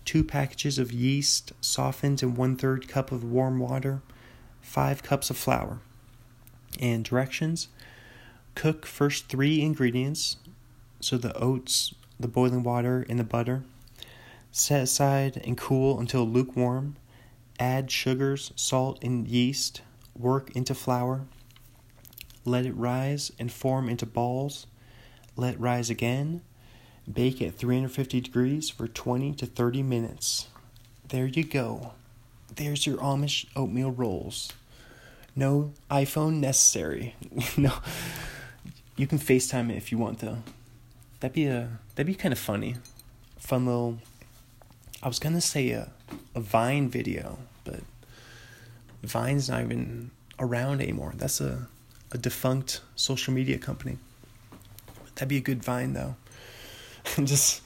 two 0.05 0.25
packages 0.25 0.81
of 0.81 0.91
yeast 0.91 1.53
softened 1.61 2.21
in 2.21 2.35
one 2.35 2.57
third 2.57 2.89
cup 2.89 3.13
of 3.13 3.23
warm 3.23 3.61
water, 3.61 4.03
five 4.61 5.05
cups 5.05 5.31
of 5.31 5.37
flour. 5.37 5.79
And 6.81 7.05
directions 7.05 7.69
cook 8.57 8.85
first 8.85 9.29
three 9.29 9.63
ingredients, 9.63 10.39
so 10.99 11.17
the 11.17 11.37
oats, 11.37 11.95
the 12.19 12.27
boiling 12.27 12.65
water, 12.65 13.07
and 13.09 13.17
the 13.17 13.25
butter. 13.25 13.63
Set 14.53 14.83
aside 14.83 15.41
and 15.45 15.57
cool 15.57 16.01
until 16.01 16.27
lukewarm. 16.27 16.97
Add 17.59 17.91
sugars, 17.91 18.53
salt, 18.57 19.03
and 19.03 19.29
yeast. 19.29 19.83
Work 20.19 20.51
into 20.57 20.75
flour. 20.75 21.27
Let 22.45 22.67
it 22.67 22.77
rise 22.77 23.33
and 23.39 23.53
form 23.53 23.89
into 23.89 24.07
balls. 24.07 24.67
Let 25.37 25.61
rise 25.61 25.91
again 25.91 26.43
Bake 27.11 27.43
at 27.43 27.55
350 27.55 28.21
degrees 28.21 28.71
for 28.71 28.87
20 28.87 29.33
to 29.35 29.47
30 29.47 29.83
minutes. 29.83 30.49
There 31.09 31.27
you 31.27 31.45
go. 31.45 31.93
There's 32.55 32.87
your 32.87 32.99
Amish 32.99 33.47
oatmeal 33.57 33.91
rolls. 33.91 34.53
No 35.35 35.73
iPhone 35.91 36.41
necessary. 36.41 37.17
no. 37.57 37.73
You 38.97 39.07
can 39.07 39.19
FaceTime 39.19 39.71
it 39.71 39.77
if 39.77 39.91
you 39.91 39.99
want 39.99 40.19
though. 40.19 40.39
That'd 41.21 41.35
be 41.35 41.47
a 41.47 41.79
that'd 41.95 42.07
be 42.07 42.15
kind 42.15 42.33
of 42.33 42.39
funny. 42.39 42.77
Fun 43.39 43.67
little 43.67 43.99
I 45.03 45.09
was 45.09 45.19
gonna 45.19 45.41
say 45.41 45.71
a 45.71 45.91
a 46.35 46.41
Vine 46.41 46.89
video, 46.89 47.39
but 47.65 47.81
Vine's 49.03 49.49
not 49.49 49.63
even 49.63 50.11
around 50.39 50.81
anymore. 50.81 51.13
That's 51.17 51.41
a 51.41 51.69
a 52.13 52.19
defunct 52.19 52.81
social 52.97 53.33
media 53.33 53.59
company. 53.59 53.99
That'd 55.15 55.29
be 55.29 55.37
a 55.37 55.41
good 55.41 55.63
Vine 55.63 55.93
though. 55.93 56.17
just 57.25 57.63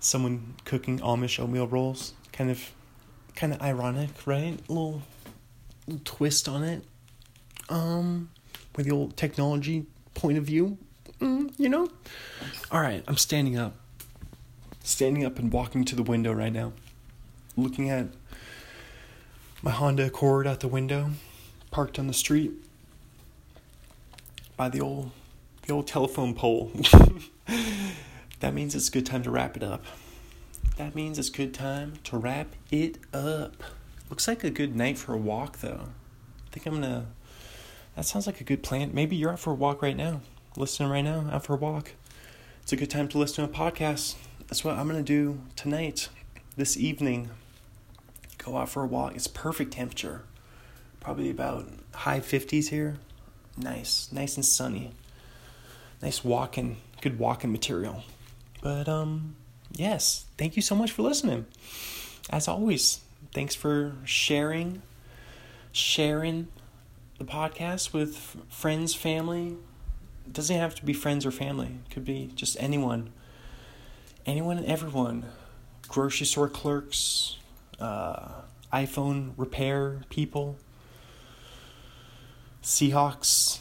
someone 0.00 0.54
cooking 0.64 0.98
Amish 1.00 1.40
oatmeal 1.40 1.66
rolls. 1.66 2.14
Kind 2.32 2.50
of, 2.50 2.72
kind 3.34 3.52
of 3.52 3.62
ironic, 3.62 4.10
right? 4.26 4.58
A 4.68 4.72
little, 4.72 5.02
little 5.86 6.02
twist 6.04 6.48
on 6.48 6.64
it. 6.64 6.84
Um, 7.68 8.30
with 8.76 8.86
the 8.86 8.92
old 8.92 9.16
technology 9.16 9.86
point 10.14 10.36
of 10.36 10.44
view, 10.44 10.76
mm, 11.20 11.52
you 11.58 11.68
know. 11.68 11.88
All 12.70 12.80
right, 12.80 13.02
I'm 13.06 13.16
standing 13.16 13.56
up, 13.56 13.74
standing 14.84 15.24
up 15.24 15.38
and 15.40 15.52
walking 15.52 15.84
to 15.86 15.96
the 15.96 16.02
window 16.02 16.32
right 16.32 16.52
now, 16.52 16.72
looking 17.56 17.90
at 17.90 18.06
my 19.62 19.72
Honda 19.72 20.06
Accord 20.06 20.46
out 20.46 20.60
the 20.60 20.68
window, 20.68 21.10
parked 21.72 21.98
on 21.98 22.06
the 22.06 22.14
street 22.14 22.52
by 24.56 24.68
the 24.68 24.80
old 24.80 25.10
the 25.66 25.72
old 25.72 25.86
telephone 25.86 26.34
pole. 26.34 26.70
that 28.40 28.52
means 28.52 28.74
it's 28.74 28.88
a 28.88 28.92
good 28.92 29.06
time 29.06 29.22
to 29.22 29.30
wrap 29.30 29.56
it 29.56 29.62
up. 29.62 29.82
That 30.76 30.94
means 30.94 31.18
it's 31.18 31.30
good 31.30 31.54
time 31.54 31.94
to 32.04 32.18
wrap 32.18 32.48
it 32.70 32.98
up. 33.12 33.62
Looks 34.10 34.28
like 34.28 34.44
a 34.44 34.50
good 34.50 34.76
night 34.76 34.98
for 34.98 35.14
a 35.14 35.16
walk, 35.16 35.60
though. 35.60 35.88
I 36.46 36.50
think 36.50 36.66
I'm 36.66 36.74
gonna. 36.74 37.06
That 37.96 38.04
sounds 38.04 38.26
like 38.26 38.40
a 38.40 38.44
good 38.44 38.62
plan. 38.62 38.90
Maybe 38.92 39.16
you're 39.16 39.32
out 39.32 39.40
for 39.40 39.52
a 39.52 39.54
walk 39.54 39.80
right 39.80 39.96
now. 39.96 40.20
Listening 40.56 40.90
right 40.90 41.02
now, 41.02 41.28
out 41.32 41.44
for 41.46 41.54
a 41.54 41.56
walk. 41.56 41.92
It's 42.62 42.72
a 42.72 42.76
good 42.76 42.90
time 42.90 43.08
to 43.08 43.18
listen 43.18 43.46
to 43.46 43.50
a 43.50 43.54
podcast. 43.54 44.16
That's 44.48 44.64
what 44.64 44.76
I'm 44.76 44.86
gonna 44.86 45.02
do 45.02 45.40
tonight, 45.56 46.08
this 46.56 46.76
evening. 46.76 47.30
Go 48.38 48.56
out 48.56 48.68
for 48.68 48.82
a 48.82 48.86
walk. 48.86 49.14
It's 49.16 49.26
perfect 49.26 49.72
temperature. 49.72 50.22
Probably 51.00 51.30
about 51.30 51.68
high 51.94 52.20
50s 52.20 52.68
here. 52.68 52.96
Nice, 53.56 54.10
nice 54.12 54.36
and 54.36 54.44
sunny. 54.44 54.92
Nice 56.02 56.22
walking, 56.22 56.76
good 57.00 57.18
walking 57.18 57.52
material. 57.52 58.02
But 58.62 58.88
um 58.88 59.36
yes, 59.72 60.26
thank 60.36 60.56
you 60.56 60.62
so 60.62 60.74
much 60.74 60.90
for 60.92 61.02
listening. 61.02 61.46
As 62.30 62.48
always, 62.48 63.00
thanks 63.32 63.54
for 63.54 63.94
sharing 64.04 64.82
sharing 65.72 66.48
the 67.18 67.24
podcast 67.24 67.92
with 67.92 68.36
friends, 68.48 68.94
family. 68.94 69.56
It 70.26 70.32
doesn't 70.32 70.56
have 70.56 70.74
to 70.76 70.84
be 70.84 70.92
friends 70.92 71.26
or 71.26 71.30
family. 71.30 71.78
It 71.86 71.92
could 71.92 72.04
be 72.04 72.30
just 72.34 72.56
anyone. 72.60 73.10
Anyone 74.26 74.56
and 74.58 74.66
everyone. 74.66 75.26
Grocery 75.88 76.26
store 76.26 76.48
clerks, 76.48 77.36
uh, 77.78 78.42
iPhone 78.72 79.32
repair 79.36 80.00
people, 80.08 80.56
Seahawks. 82.62 83.58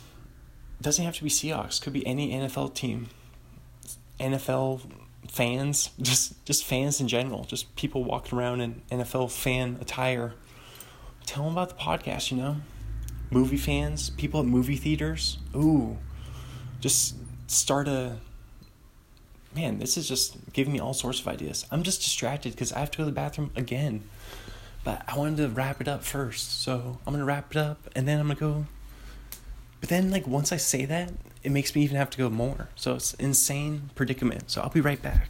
Doesn't 0.82 1.04
have 1.04 1.16
to 1.16 1.24
be 1.24 1.30
Seahawks. 1.30 1.82
Could 1.82 1.94
be 1.94 2.06
any 2.08 2.32
NFL 2.32 2.74
team. 2.74 3.10
NFL 4.20 4.90
fans, 5.30 5.90
just 6.02 6.44
just 6.46 6.64
fans 6.64 7.02
in 7.02 7.08
general, 7.08 7.44
just 7.44 7.76
people 7.76 8.04
walking 8.04 8.38
around 8.38 8.62
in 8.62 8.82
NFL 8.90 9.32
fan 9.32 9.78
attire. 9.82 10.34
Tell 11.26 11.44
them 11.44 11.54
about 11.54 11.70
the 11.70 11.76
podcast, 11.76 12.32
you 12.32 12.38
know. 12.38 12.58
Movie 13.32 13.58
fans, 13.58 14.12
people 14.12 14.40
at 14.42 14.46
movie 14.46 14.76
theaters. 14.76 15.40
Ooh, 15.56 15.98
just 16.80 17.16
start 17.48 17.88
a. 17.88 18.18
Man, 19.56 19.80
this 19.80 19.98
is 19.98 20.08
just 20.08 20.52
giving 20.54 20.74
me 20.74 20.80
all 20.80 20.94
sorts 20.94 21.20
of 21.20 21.28
ideas. 21.28 21.66
I'm 21.72 21.84
just 21.84 22.02
distracted 22.02 22.54
because 22.54 22.74
I 22.74 22.80
have 22.80 22.92
to 22.92 22.98
go 22.98 23.04
to 23.04 23.10
the 23.10 23.16
bathroom 23.16 23.52
again. 23.56 24.04
But 24.84 25.04
I 25.08 25.18
wanted 25.18 25.38
to 25.38 25.50
wrap 25.50 25.80
it 25.80 25.88
up 25.88 26.04
first, 26.04 26.62
so 26.62 26.98
I'm 27.06 27.14
gonna 27.14 27.26
wrap 27.26 27.52
it 27.52 27.58
up 27.58 27.90
and 27.96 28.08
then 28.08 28.20
I'm 28.20 28.28
gonna 28.28 28.40
go. 28.40 28.66
But 29.80 29.90
then, 29.90 30.12
like 30.12 30.28
once 30.28 30.52
I 30.52 30.58
say 30.58 30.86
that, 30.86 31.14
it 31.44 31.52
makes 31.52 31.76
me 31.76 31.84
even 31.84 31.98
have 31.98 32.10
to 32.12 32.18
go 32.18 32.30
more. 32.30 32.70
So 32.76 32.96
it's 32.96 33.14
insane 33.16 33.90
predicament. 33.96 34.50
So 34.50 34.62
I'll 34.62 34.70
be 34.70 34.82
right 34.82 35.02
back. 35.02 35.30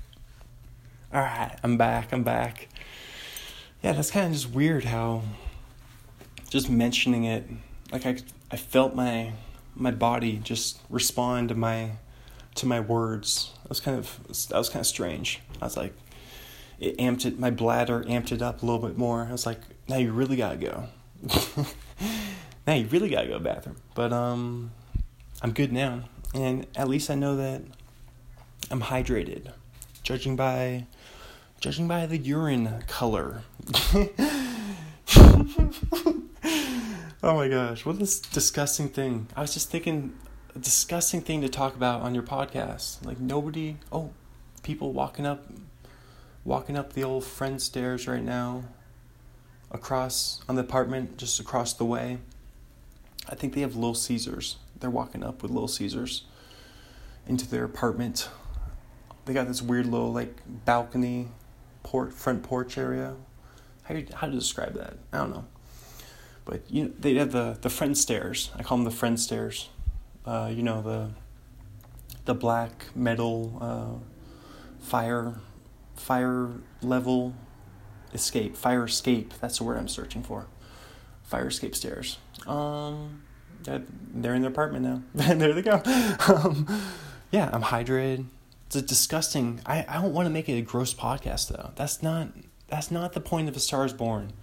All 1.14 1.22
right, 1.22 1.58
I'm 1.64 1.78
back. 1.78 2.12
I'm 2.14 2.24
back. 2.24 2.68
Yeah, 3.84 3.92
that's 3.92 4.12
kind 4.12 4.28
of 4.28 4.34
just 4.34 4.50
weird 4.50 4.86
how 4.86 5.24
just 6.50 6.70
mentioning 6.70 7.26
it, 7.26 7.46
like 7.92 8.06
I 8.06 8.18
I 8.52 8.58
felt 8.58 8.96
my 8.96 9.34
my 9.76 9.92
body 9.92 10.40
just 10.44 10.80
respond 10.90 11.50
to 11.50 11.56
my 11.56 11.92
to 12.56 12.66
my 12.66 12.80
words. 12.80 13.52
That 13.64 13.70
was 13.70 13.80
kind 13.80 13.98
of 13.98 14.20
that 14.50 14.58
was 14.58 14.70
kind 14.70 14.82
of 14.82 14.88
strange. 14.88 15.42
I 15.62 15.66
was 15.66 15.78
like, 15.78 15.94
it 16.80 16.98
amped 16.98 17.26
it. 17.26 17.40
My 17.40 17.50
bladder 17.50 18.04
amped 18.04 18.32
it 18.32 18.42
up 18.42 18.62
a 18.62 18.66
little 18.66 18.86
bit 18.86 18.98
more. 18.98 19.26
I 19.28 19.32
was 19.32 19.46
like, 19.46 19.60
now 19.88 19.98
you 19.98 20.12
really 20.12 20.36
gotta 20.36 20.58
go. 20.58 20.88
now 22.68 22.74
you 22.74 22.86
really 22.88 23.10
gotta 23.10 23.28
go 23.28 23.34
to 23.34 23.40
the 23.40 23.44
bathroom. 23.44 23.78
But 23.96 24.12
um, 24.12 24.72
I'm 25.42 25.52
good 25.52 25.72
now, 25.72 26.04
and 26.34 26.68
at 26.76 26.88
least 26.88 27.10
I 27.10 27.16
know 27.16 27.36
that 27.38 27.62
I'm 28.72 28.82
hydrated, 28.82 29.52
judging 30.04 30.36
by 30.36 30.86
judging 31.60 31.88
by 31.88 32.06
the 32.06 32.18
urine 32.18 32.84
color. 32.88 33.44
oh 37.24 37.36
my 37.36 37.48
gosh, 37.48 37.86
what 37.86 37.96
a 37.96 38.32
disgusting 38.34 38.90
thing! 38.90 39.28
I 39.36 39.42
was 39.42 39.54
just 39.54 39.70
thinking, 39.70 40.14
a 40.56 40.60
disgusting 40.60 41.22
thing 41.22 41.42
to 41.42 41.50
talk 41.50 41.76
about 41.76 42.02
on 42.02 42.14
your 42.14 42.24
podcast. 42.24 43.06
Like 43.06 43.20
nobody, 43.20 43.78
oh, 43.92 44.12
people 44.62 44.94
walking 44.94 45.26
up, 45.26 45.46
walking 46.44 46.78
up 46.78 46.94
the 46.94 47.04
old 47.04 47.24
friend 47.24 47.62
stairs 47.62 48.08
right 48.08 48.24
now. 48.24 48.64
Across 49.72 50.44
on 50.48 50.56
the 50.56 50.62
apartment, 50.62 51.18
just 51.18 51.40
across 51.40 51.74
the 51.74 51.86
way. 51.86 52.20
I 53.28 53.34
think 53.34 53.56
they 53.56 53.62
have 53.62 53.76
Little 53.76 53.96
Caesars 53.96 54.58
they're 54.84 54.90
walking 54.90 55.24
up 55.24 55.42
with 55.42 55.50
Little 55.50 55.70
Caesars 55.70 56.26
into 57.26 57.50
their 57.50 57.64
apartment. 57.64 58.28
They 59.24 59.34
got 59.34 59.48
this 59.48 59.62
weird 59.62 59.86
little 59.86 60.12
like 60.12 60.36
balcony 60.66 61.30
port 61.84 62.14
front 62.14 62.44
porch 62.44 62.78
area. 62.78 63.16
How 63.84 63.96
you, 63.96 64.06
how 64.14 64.28
to 64.28 64.34
describe 64.34 64.74
that? 64.74 64.96
I 65.14 65.20
don't 65.20 65.32
know. 65.32 65.46
But 66.44 66.70
you 66.70 66.84
know, 66.84 66.92
they 67.00 67.16
have 67.16 67.32
the 67.32 67.58
the 67.62 67.70
friend 67.70 67.98
stairs. 67.98 68.52
I 68.58 68.64
call 68.64 68.78
them 68.78 68.84
the 68.84 68.92
friend 68.92 69.18
stairs. 69.18 69.70
Uh, 70.26 70.52
you 70.54 70.64
know 70.64 70.82
the 70.82 71.10
the 72.26 72.34
black 72.34 72.86
metal 72.96 73.58
uh, 73.62 74.84
fire 74.84 75.36
fire 75.96 76.52
level 76.82 77.34
escape 78.14 78.56
fire 78.56 78.86
escape. 78.86 79.34
That's 79.42 79.58
the 79.58 79.64
word 79.64 79.78
I'm 79.78 79.88
searching 79.88 80.24
for. 80.24 80.48
Fire 81.24 81.48
escape 81.48 81.76
stairs. 81.76 82.18
Um, 82.48 83.24
they're 83.64 84.36
in 84.36 84.42
their 84.42 84.52
apartment 84.52 84.86
now. 84.86 85.02
there 85.34 85.54
they 85.54 85.62
go. 85.62 85.82
Um, 86.28 86.68
yeah, 87.32 87.50
I'm 87.52 87.64
hydrated. 87.64 88.26
It's 88.68 88.76
a 88.76 88.82
disgusting. 88.82 89.62
I, 89.66 89.86
I 89.88 90.02
don't 90.02 90.14
want 90.14 90.26
to 90.26 90.30
make 90.30 90.50
it 90.50 90.58
a 90.58 90.62
gross 90.62 90.94
podcast 90.94 91.50
though. 91.50 91.72
That's 91.76 92.04
not 92.04 92.30
that's 92.68 92.92
not 92.92 93.14
the 93.14 93.22
point 93.22 93.50
of 93.50 93.56
A 93.56 93.60
Star 93.60 93.86
Is 93.86 93.94
Born. 93.94 94.34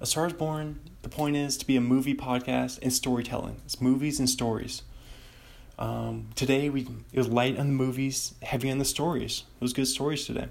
A 0.00 0.06
Star 0.06 0.26
Is 0.26 0.32
Born. 0.32 0.80
The 1.02 1.08
point 1.08 1.36
is 1.36 1.56
to 1.58 1.66
be 1.66 1.76
a 1.76 1.80
movie 1.80 2.14
podcast 2.14 2.78
and 2.82 2.92
storytelling. 2.92 3.60
It's 3.64 3.80
movies 3.80 4.18
and 4.18 4.28
stories. 4.28 4.82
Um, 5.82 6.28
today 6.36 6.70
we 6.70 6.82
it 7.12 7.18
was 7.18 7.26
light 7.26 7.58
on 7.58 7.66
the 7.66 7.72
movies, 7.72 8.34
heavy 8.40 8.70
on 8.70 8.78
the 8.78 8.84
stories. 8.84 9.42
It 9.60 9.64
was 9.64 9.72
good 9.72 9.88
stories 9.88 10.24
today. 10.24 10.46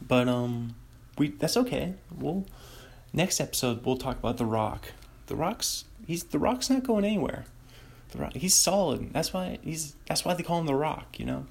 But 0.00 0.28
um, 0.28 0.76
we 1.18 1.30
that's 1.30 1.56
okay. 1.56 1.94
We'll 2.16 2.46
next 3.12 3.40
episode 3.40 3.84
we'll 3.84 3.96
talk 3.96 4.16
about 4.16 4.36
The 4.36 4.46
Rock. 4.46 4.92
The 5.26 5.34
Rock's 5.34 5.86
he's 6.06 6.22
The 6.22 6.38
Rock's 6.38 6.70
not 6.70 6.84
going 6.84 7.04
anywhere. 7.04 7.46
The 8.12 8.18
Rock 8.18 8.34
he's 8.34 8.54
solid. 8.54 9.12
That's 9.12 9.32
why 9.32 9.58
he's 9.60 9.96
that's 10.06 10.24
why 10.24 10.34
they 10.34 10.44
call 10.44 10.60
him 10.60 10.66
The 10.66 10.74
Rock. 10.74 11.18
You 11.18 11.26
know. 11.26 11.46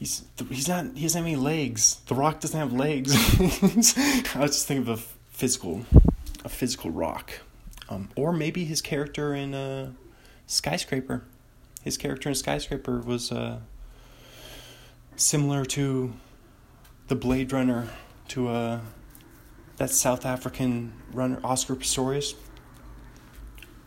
He's 0.00 0.24
he's 0.48 0.66
not 0.66 0.86
he 0.96 1.02
doesn't 1.02 1.22
have 1.22 1.26
any 1.26 1.36
legs. 1.36 2.00
The 2.08 2.16
Rock 2.16 2.40
doesn't 2.40 2.58
have 2.58 2.72
legs. 2.72 3.14
I 4.34 4.40
was 4.40 4.50
just 4.56 4.66
thinking 4.66 4.88
of 4.88 4.98
a 4.98 5.02
physical, 5.30 5.86
a 6.44 6.48
physical 6.48 6.90
rock, 6.90 7.30
um, 7.88 8.08
or 8.16 8.32
maybe 8.32 8.64
his 8.64 8.80
character 8.80 9.34
in 9.34 9.54
uh, 9.54 9.92
Skyscraper. 10.48 11.22
His 11.82 11.96
character 11.96 12.30
in 12.30 12.34
Skyscraper 12.34 12.98
was 13.00 13.30
uh, 13.30 13.60
similar 15.14 15.64
to 15.66 16.14
the 17.06 17.14
Blade 17.14 17.52
Runner, 17.52 17.88
to 18.28 18.48
uh, 18.48 18.80
that 19.76 19.90
South 19.90 20.26
African 20.26 20.92
runner 21.12 21.38
Oscar 21.44 21.76
Pistorius. 21.76 22.34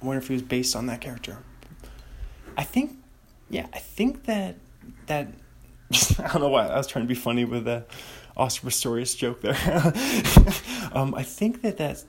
I 0.02 0.06
wonder 0.06 0.22
if 0.22 0.28
he 0.28 0.34
was 0.34 0.44
based 0.44 0.76
on 0.76 0.86
that 0.86 1.02
character. 1.02 1.40
I 2.58 2.64
think, 2.64 2.98
yeah, 3.50 3.68
I 3.74 3.80
think 3.80 4.26
that 4.26 4.56
that 5.08 5.34
I 6.20 6.28
don't 6.32 6.42
know 6.42 6.48
why 6.50 6.68
I 6.68 6.78
was 6.78 6.88
trying 6.88 7.06
to 7.06 7.10
be 7.10 7.16
funny 7.16 7.44
with 7.44 7.66
the 7.66 7.86
Oscar 8.38 8.68
Pistorius 8.68 9.18
joke 9.18 9.42
there. 9.42 9.58
um, 10.94 11.14
I 11.16 11.24
think 11.24 11.62
that 11.64 11.78
that 11.78 12.04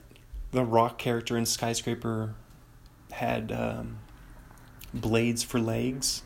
the 0.51 0.63
rock 0.63 0.99
character 0.99 1.37
in 1.37 1.45
Skyscraper 1.45 2.35
had 3.11 3.51
um, 3.51 3.99
blades 4.93 5.43
for 5.43 5.59
legs. 5.59 6.23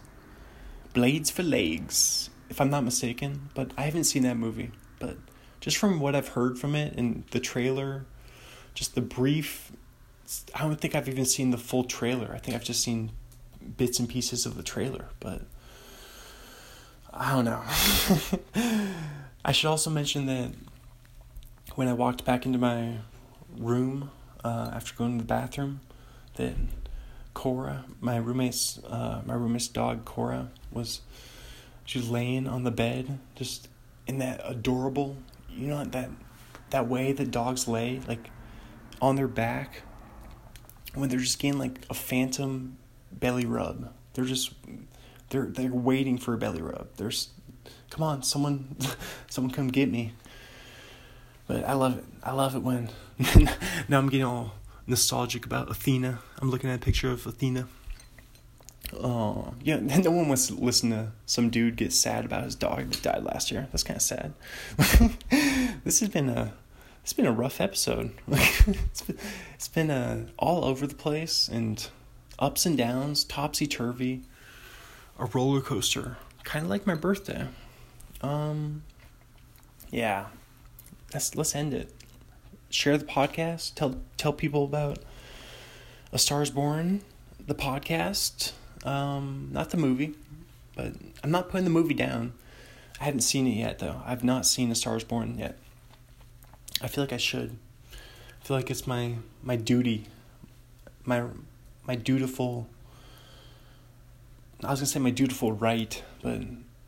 Blades 0.94 1.30
for 1.30 1.44
legs, 1.44 2.30
if 2.50 2.60
I'm 2.60 2.70
not 2.70 2.84
mistaken. 2.84 3.50
But 3.54 3.72
I 3.78 3.84
haven't 3.84 4.06
seen 4.06 4.24
that 4.24 4.38
movie. 4.38 4.72
But 5.00 5.18
just 5.60 5.78
from 5.78 6.00
what 6.00 6.16
I've 6.16 6.30
heard 6.30 6.58
from 6.58 6.76
it 6.76 6.96
and 6.98 7.24
the 7.32 7.40
trailer, 7.40 8.06
just 8.74 8.96
the 8.96 9.02
brief. 9.02 9.72
I 10.54 10.64
don't 10.64 10.80
think 10.80 10.94
I've 10.94 11.08
even 11.08 11.26
seen 11.26 11.52
the 11.52 11.58
full 11.58 11.86
trailer. 11.86 12.32
I 12.34 12.38
think 12.40 12.56
I've 12.56 12.64
just 12.64 12.82
seen 12.82 13.12
bits 13.78 14.00
and 14.00 14.08
pieces 14.08 14.46
of 14.46 14.58
the 14.58 14.64
trailer, 14.64 15.10
but 15.20 15.42
I 17.14 17.32
don't 17.34 17.46
know. 17.46 17.64
I 19.46 19.52
should 19.52 19.70
also 19.70 19.90
mention 19.90 20.26
that 20.26 20.52
when 21.76 21.88
I 21.88 21.94
walked 21.94 22.26
back 22.26 22.46
into 22.46 22.60
my 22.60 22.98
room 23.58 24.12
uh, 24.44 24.72
after 24.74 24.94
going 24.96 25.18
to 25.18 25.24
the 25.24 25.28
bathroom, 25.28 25.80
that 26.36 26.54
Cora, 27.38 27.86
my 28.02 28.18
roommate's 28.18 28.80
uh, 28.80 29.22
my 29.24 29.36
roommate's 29.36 29.68
dog 29.68 30.06
Cora, 30.06 30.50
was 30.72 31.02
she 31.86 32.00
was 32.00 32.10
laying 32.10 32.48
on 32.48 32.64
the 32.64 32.72
bed, 32.72 33.20
just 33.36 33.68
in 34.08 34.18
that 34.18 34.42
adorable, 34.44 35.18
you 35.48 35.68
know 35.68 35.84
that 35.84 36.10
that 36.72 36.88
way 36.88 37.12
that 37.12 37.30
dogs 37.30 37.68
lay, 37.68 38.02
like 38.08 38.32
on 39.00 39.18
their 39.18 39.28
back, 39.28 39.84
when 40.96 41.10
they're 41.10 41.20
just 41.20 41.38
getting 41.38 41.60
like 41.60 41.86
a 41.92 41.94
phantom 41.94 42.76
belly 43.12 43.46
rub. 43.46 43.94
They're 44.16 44.26
just 44.26 44.54
they're 45.30 45.46
they're 45.46 45.72
waiting 45.72 46.18
for 46.18 46.34
a 46.34 46.40
belly 46.40 46.64
rub. 46.64 46.88
There's, 46.98 47.30
come 47.92 48.02
on, 48.02 48.24
someone, 48.24 48.76
someone 49.30 49.54
come 49.54 49.68
get 49.68 49.92
me. 49.92 50.14
But 51.46 51.66
I 51.66 51.74
love 51.74 52.00
it. 52.00 52.06
I 52.24 52.32
love 52.32 52.56
it 52.56 52.64
when 52.64 52.90
now 53.88 54.00
I'm 54.00 54.10
getting 54.10 54.26
all 54.26 54.57
nostalgic 54.88 55.46
about 55.46 55.70
Athena. 55.70 56.20
I'm 56.42 56.50
looking 56.50 56.70
at 56.70 56.78
a 56.78 56.84
picture 56.84 57.12
of 57.12 57.26
Athena. 57.28 57.68
Oh 58.94 59.54
yeah, 59.62 59.78
no 59.80 60.12
one 60.12 60.28
wants 60.28 60.48
to 60.48 60.56
listen 60.56 60.92
to 60.92 61.12
some 61.26 61.50
dude 61.50 61.76
get 61.76 61.94
sad 61.94 62.26
about 62.26 62.44
his 62.44 62.56
dog 62.56 62.90
that 62.92 63.02
died 63.02 63.24
last 63.24 63.52
year. 63.52 63.68
That's 63.72 63.84
kind 63.84 63.98
of 63.98 64.02
sad. 64.02 64.34
this 65.84 66.00
has 66.00 66.10
been 66.10 66.30
a 66.30 66.54
it's 67.04 67.14
been 67.14 67.26
a 67.26 67.32
rough 67.32 67.62
episode. 67.62 68.12
it's 68.28 69.02
been 69.02 69.18
it's 69.54 69.68
been 69.68 69.92
uh, 69.92 70.28
all 70.38 70.66
over 70.66 70.88
the 70.88 70.96
place 70.96 71.48
and 71.48 71.90
ups 72.40 72.66
and 72.66 72.78
downs, 72.78 73.24
topsy 73.24 73.68
turvy 73.68 74.24
a 75.20 75.26
roller 75.26 75.62
coaster, 75.62 76.18
kind 76.44 76.66
of 76.66 76.70
like 76.70 76.86
my 76.86 76.96
birthday. 76.96 77.48
Um, 78.22 78.84
yeah, 79.90 80.28
let's 81.14 81.36
let's 81.36 81.56
end 81.56 81.74
it. 81.74 81.94
Share 82.70 82.98
the 82.98 83.06
podcast. 83.06 83.76
Tell 83.76 84.00
tell 84.18 84.34
people 84.34 84.64
about 84.64 85.00
A 86.12 86.20
Star 86.20 86.42
Is 86.42 86.52
Born, 86.52 87.02
the 87.46 87.56
podcast. 87.56 88.52
Um, 88.86 89.50
not 89.52 89.72
the 89.72 89.78
movie, 89.78 90.16
but 90.76 90.94
I'm 91.24 91.32
not 91.32 91.50
putting 91.50 91.66
the 91.66 91.72
movie 91.72 91.94
down. 91.94 92.34
I 93.00 93.06
haven't 93.06 93.22
seen 93.22 93.48
it 93.48 93.52
yet 93.58 93.80
though. 93.80 94.02
I've 94.06 94.24
not 94.24 94.46
seen 94.46 94.72
A 94.72 94.76
Star 94.76 94.98
Is 94.98 95.04
Born 95.04 95.38
yet. 95.38 95.58
I 96.82 96.88
feel 96.88 97.04
like 97.04 97.14
I 97.14 97.18
should. 97.18 97.58
I 97.94 98.46
feel 98.46 98.58
like 98.58 98.70
it's 98.70 98.86
my 98.88 99.16
my 99.42 99.56
duty, 99.56 100.06
my 101.06 101.26
my 101.86 101.96
dutiful 101.96 102.68
I 104.64 104.72
was 104.72 104.80
gonna 104.80 104.88
say 104.88 105.00
my 105.00 105.12
dutiful 105.12 105.52
right, 105.52 106.02
but 106.24 106.42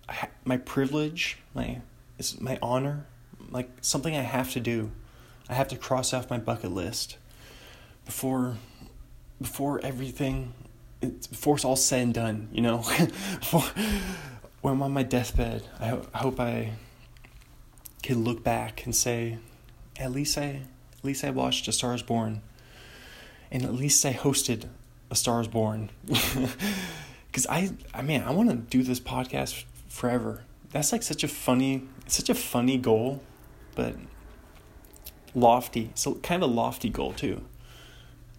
ha- 0.10 0.30
my 0.44 0.58
privilege, 0.58 1.38
my 1.54 1.82
it's 2.18 2.40
my 2.40 2.58
honor, 2.62 3.06
like 3.52 3.70
something 3.82 4.16
I 4.16 4.22
have 4.22 4.52
to 4.54 4.60
do. 4.60 4.92
I 5.50 5.56
have 5.56 5.68
to 5.70 5.78
cross 5.78 6.14
off 6.14 6.30
my 6.30 6.38
bucket 6.38 6.72
list 6.72 7.18
before 8.06 8.58
before 9.42 9.80
everything 9.84 10.54
it's 11.02 11.28
before 11.28 11.56
it's 11.56 11.66
all 11.66 11.76
said 11.76 12.02
and 12.02 12.14
done. 12.14 12.50
You 12.52 12.62
know, 12.62 12.78
before, 13.40 13.64
when 14.62 14.76
I'm 14.76 14.82
on 14.84 14.92
my 14.92 15.04
deathbed, 15.04 15.64
I, 15.80 15.88
ho- 15.88 16.08
I 16.14 16.18
hope 16.20 16.40
I 16.40 16.74
can 18.04 18.24
look 18.24 18.44
back 18.44 18.86
and 18.86 18.96
say, 18.96 19.38
at 19.98 20.12
least 20.12 20.38
I 20.38 20.62
at 20.98 21.06
least 21.06 21.24
I 21.24 21.30
watched 21.30 21.68
A 21.68 21.72
Star 21.72 21.94
Is 21.94 22.02
Born, 22.02 22.42
and 23.52 23.64
at 23.64 23.74
least 23.74 24.06
I 24.06 24.14
hosted 24.14 24.66
A 25.10 25.16
Star 25.16 25.42
Is 25.42 25.48
Born. 25.48 25.90
because 27.28 27.48
I, 27.48 27.72
I 27.94 28.02
mean, 28.02 28.22
I 28.22 28.32
want 28.32 28.50
to 28.50 28.56
do 28.56 28.84
this 28.84 29.00
podcast 29.00 29.64
forever. 29.88 30.44
That's 30.72 30.92
like 30.92 31.04
such 31.04 31.24
a 31.24 31.28
funny, 31.28 31.88
such 32.08 32.30
a 32.30 32.36
funny 32.36 32.78
goal, 32.78 33.22
but 33.76 33.96
lofty. 35.34 35.92
So 35.96 36.16
kind 36.16 36.44
of 36.44 36.50
a 36.50 36.54
lofty 36.54 36.90
goal 36.90 37.14
too. 37.14 37.44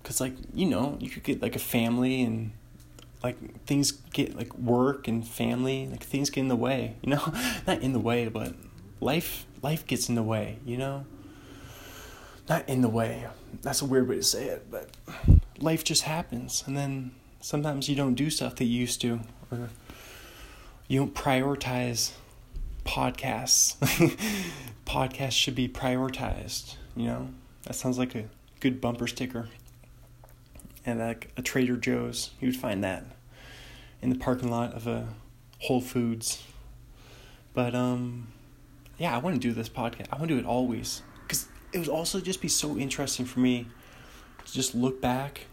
Cause 0.03 0.21
like 0.21 0.35
you 0.55 0.67
know, 0.67 0.97
you 1.01 1.11
could 1.11 1.23
get 1.23 1.43
like 1.43 1.57
a 1.57 1.61
family 1.61 2.23
and 2.23 2.53
like 3.23 3.65
things 3.67 3.93
get 3.93 4.37
like 4.37 4.57
work 4.57 5.07
and 5.09 5.27
family, 5.27 5.87
like 5.87 6.03
things 6.03 6.31
get 6.31 6.41
in 6.41 6.49
the 6.49 6.57
way. 6.57 6.97
You 7.03 7.11
know, 7.11 7.33
not 7.67 7.81
in 7.81 7.93
the 7.93 8.01
way, 8.01 8.29
but 8.29 8.55
life 9.01 9.47
life 9.63 9.87
gets 9.87 10.09
in 10.09 10.15
the 10.15 10.23
way. 10.23 10.59
You 10.65 10.79
know, 10.79 11.05
not 12.49 12.69
in 12.69 12.81
the 12.81 12.89
way. 12.89 13.27
That's 13.63 13.83
a 13.83 13.85
weird 13.85 14.09
way 14.09 14.17
to 14.17 14.23
say 14.23 14.47
it, 14.47 14.71
but 14.71 14.91
life 15.59 15.85
just 15.85 16.03
happens, 16.03 16.65
and 16.67 16.77
then 16.77 17.13
sometimes 17.41 17.89
you 17.89 17.97
don't 17.97 18.15
do 18.15 18.31
stuff 18.31 18.57
that 18.57 18.65
you 18.65 18.81
used 18.81 19.01
to, 19.03 19.21
or 19.51 19.71
you 20.89 21.01
don't 21.01 21.15
prioritize 21.15 22.13
podcasts. 22.85 23.77
podcasts 24.87 25.33
should 25.33 25.55
be 25.55 25.69
prioritized, 25.69 26.77
you 27.01 27.09
know? 27.09 27.31
That 27.65 27.75
sounds 27.75 27.99
like 27.99 28.15
a 28.15 28.25
good 28.61 28.81
bumper 28.81 29.07
sticker. 29.07 29.49
And 30.87 30.99
like 30.99 31.31
a 31.37 31.43
Trader 31.43 31.77
Joe's, 31.77 32.31
you 32.41 32.49
would 32.49 32.57
find 32.57 32.83
that 32.85 33.05
in 34.01 34.11
the 34.11 34.19
parking 34.19 34.51
lot 34.51 34.73
of 34.75 34.87
a 34.87 35.09
Whole 35.61 35.81
Foods. 35.81 36.43
But 37.53 37.75
um 37.75 38.29
yeah, 38.99 39.15
I 39.15 39.19
want 39.19 39.35
to 39.35 39.41
do 39.41 39.53
this 39.53 39.69
podcast. 39.69 40.07
I 40.13 40.17
want 40.17 40.29
to 40.29 40.35
do 40.35 40.39
it 40.39 40.47
always 40.47 41.03
cuz 41.29 41.49
it 41.73 41.79
would 41.79 41.89
also 41.89 42.21
just 42.21 42.41
be 42.41 42.49
so 42.49 42.77
interesting 42.77 43.27
for 43.27 43.41
me 43.41 43.67
to 44.45 44.53
just 44.53 44.75
look 44.75 45.01
back 45.01 45.47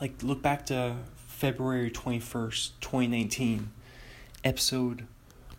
like 0.00 0.22
look 0.22 0.42
back 0.42 0.66
to 0.66 0.96
February 1.14 1.90
21st, 1.90 2.70
2019, 2.80 3.70
episode 4.44 5.06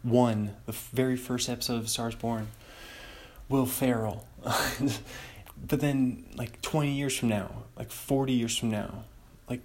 one, 0.01 0.55
the 0.65 0.71
very 0.71 1.15
first 1.15 1.49
episode 1.49 1.77
of 1.77 1.89
Stars 1.89 2.15
Born, 2.15 2.47
Will 3.47 3.65
Ferrell. 3.65 4.27
but 5.67 5.79
then, 5.79 6.25
like 6.35 6.61
20 6.61 6.91
years 6.91 7.17
from 7.17 7.29
now, 7.29 7.63
like 7.77 7.91
40 7.91 8.33
years 8.33 8.57
from 8.57 8.71
now, 8.71 9.03
like 9.49 9.61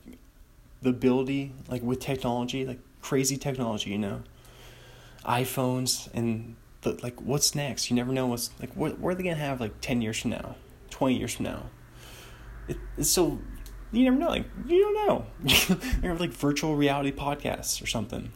the 0.83 0.91
ability, 0.91 1.53
like 1.69 1.83
with 1.83 2.01
technology, 2.01 2.65
like 2.65 2.81
crazy 3.03 3.37
technology, 3.37 3.91
you 3.91 3.99
know, 3.99 4.23
iPhones 5.25 6.09
and 6.15 6.57
the, 6.83 6.99
like 7.03 7.21
what's 7.21 7.55
next? 7.55 7.91
You 7.91 7.97
never 7.97 8.13
know 8.13 8.27
what's 8.27 8.51
like. 8.61 8.73
What, 8.75 8.99
what 8.99 9.11
are 9.11 9.15
they 9.15 9.25
gonna 9.25 9.37
have 9.37 9.61
like 9.61 9.81
10 9.81 10.01
years 10.01 10.21
from 10.21 10.31
now, 10.31 10.57
20 10.91 11.19
years 11.19 11.35
from 11.35 11.45
now? 11.47 11.63
It, 12.69 12.77
it's 12.97 13.11
so 13.11 13.39
you 13.93 14.05
never 14.05 14.17
know. 14.17 14.29
Like 14.29 14.47
you 14.67 14.81
don't 14.81 15.07
know. 15.07 15.27
They're 16.01 16.15
like 16.15 16.31
virtual 16.31 16.77
reality 16.77 17.13
podcasts 17.13 17.83
or 17.83 17.87
something. 17.87 18.31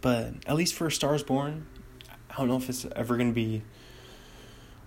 But 0.00 0.34
at 0.46 0.54
least 0.54 0.74
for 0.74 0.90
Stars 0.90 1.22
Born, 1.22 1.66
I 2.30 2.36
don't 2.36 2.48
know 2.48 2.56
if 2.56 2.68
it's 2.68 2.86
ever 2.94 3.16
gonna 3.16 3.32
be 3.32 3.62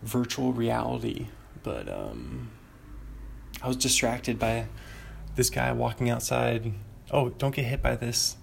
virtual 0.02 0.54
reality. 0.54 1.28
But 1.64 1.90
um, 1.90 2.50
I 3.62 3.68
was 3.68 3.78
distracted 3.78 4.40
by 4.40 4.68
this 5.36 5.50
guy 5.50 5.72
walking 5.72 6.10
outside. 6.10 6.74
Oh, 7.12 7.30
don't 7.30 7.56
get 7.56 7.66
hit 7.66 7.82
by 7.82 7.96
this 7.96 8.38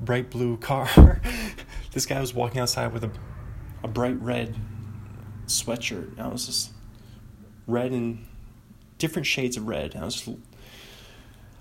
bright 0.00 0.30
blue 0.30 0.56
car. 0.56 1.20
this 1.92 2.06
guy 2.06 2.20
was 2.20 2.34
walking 2.34 2.60
outside 2.60 2.92
with 2.92 3.04
a 3.04 3.10
a 3.82 3.88
bright 3.88 4.20
red 4.20 4.56
sweatshirt. 5.46 6.18
I 6.18 6.28
was 6.28 6.46
just 6.46 6.70
red 7.66 7.92
and 7.92 8.26
different 8.98 9.26
shades 9.26 9.56
of 9.56 9.66
red. 9.66 9.96
I 9.96 10.04
was 10.04 10.28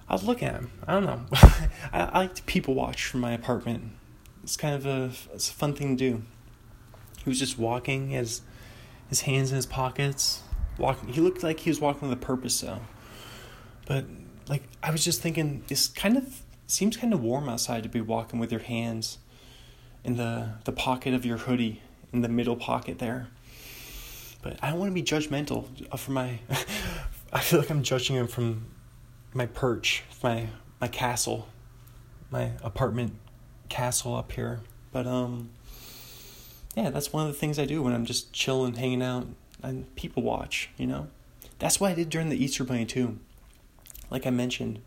I 0.08 0.14
was 0.14 0.24
looking 0.24 0.48
at 0.48 0.56
him. 0.56 0.72
I 0.88 0.94
don't 0.94 1.06
know. 1.06 1.26
I, 1.34 2.02
I 2.02 2.18
like 2.20 2.36
to 2.36 2.44
people 2.44 2.74
watch 2.74 3.06
from 3.06 3.22
my 3.22 3.32
apartment. 3.32 3.92
It's 4.44 4.58
kind 4.58 4.76
of 4.76 4.86
a 4.86 5.12
it's 5.34 5.50
a 5.50 5.54
fun 5.54 5.74
thing 5.74 5.98
to 5.98 6.12
do. 6.12 6.24
He 7.24 7.30
was 7.30 7.40
just 7.40 7.58
walking, 7.58 8.10
his 8.10 8.42
his 9.10 9.22
hands 9.22 9.50
in 9.50 9.56
his 9.56 9.66
pockets, 9.66 10.42
walking. 10.78 11.10
He 11.10 11.20
looked 11.22 11.44
like 11.44 11.60
he 11.60 11.70
was 11.70 11.82
walking 11.82 12.08
with 12.08 12.18
a 12.18 12.22
purpose, 12.22 12.62
though. 12.62 12.80
But 13.86 14.06
like 14.48 14.64
I 14.82 14.92
was 14.92 15.04
just 15.04 15.22
thinking, 15.22 15.64
it's 15.70 15.88
kind 15.88 16.16
of 16.16 16.42
seems 16.68 16.96
kind 16.96 17.14
of 17.14 17.22
warm 17.22 17.50
outside 17.50 17.84
to 17.84 17.90
be 17.90 18.02
walking 18.02 18.40
with 18.40 18.52
your 18.52 18.62
hands 18.62 19.18
in 20.04 20.16
the 20.16 20.54
the 20.66 20.72
pocket 20.72 21.14
of 21.14 21.26
your 21.26 21.38
hoodie, 21.38 21.82
in 22.14 22.22
the 22.22 22.30
middle 22.30 22.56
pocket 22.56 23.00
there. 23.00 23.28
But 24.42 24.58
I 24.62 24.70
don't 24.70 24.80
want 24.80 24.90
to 24.90 24.94
be 24.94 25.04
judgmental 25.04 25.66
for 25.98 26.12
my. 26.12 26.40
I 27.34 27.42
feel 27.42 27.60
like 27.60 27.70
I'm 27.70 27.84
judging 27.84 28.16
him 28.16 28.28
from 28.28 28.66
my 29.34 29.46
perch, 29.46 30.04
my 30.24 30.48
my 30.80 30.88
castle, 30.88 31.48
my 32.32 32.52
apartment 32.64 33.14
castle 33.70 34.16
up 34.16 34.32
here. 34.32 34.62
But 34.92 35.06
um 35.06 35.50
yeah, 36.80 36.90
that's 36.90 37.12
one 37.12 37.28
of 37.28 37.34
the 37.34 37.38
things 37.38 37.60
I 37.60 37.66
do 37.66 37.84
when 37.84 37.94
I'm 37.94 38.06
just 38.06 38.32
chilling, 38.32 38.76
hanging 38.76 39.02
out, 39.02 39.28
and 39.62 39.94
people 39.96 40.24
watch, 40.24 40.70
you 40.78 40.88
know? 40.88 41.08
That's 41.60 41.80
what 41.80 41.92
I 41.92 41.96
did 41.96 42.10
during 42.10 42.30
the 42.30 42.42
Easter 42.42 42.64
Bunny 42.64 42.86
too. 42.86 43.20
Like 44.10 44.26
I 44.26 44.30
mentioned, 44.30 44.80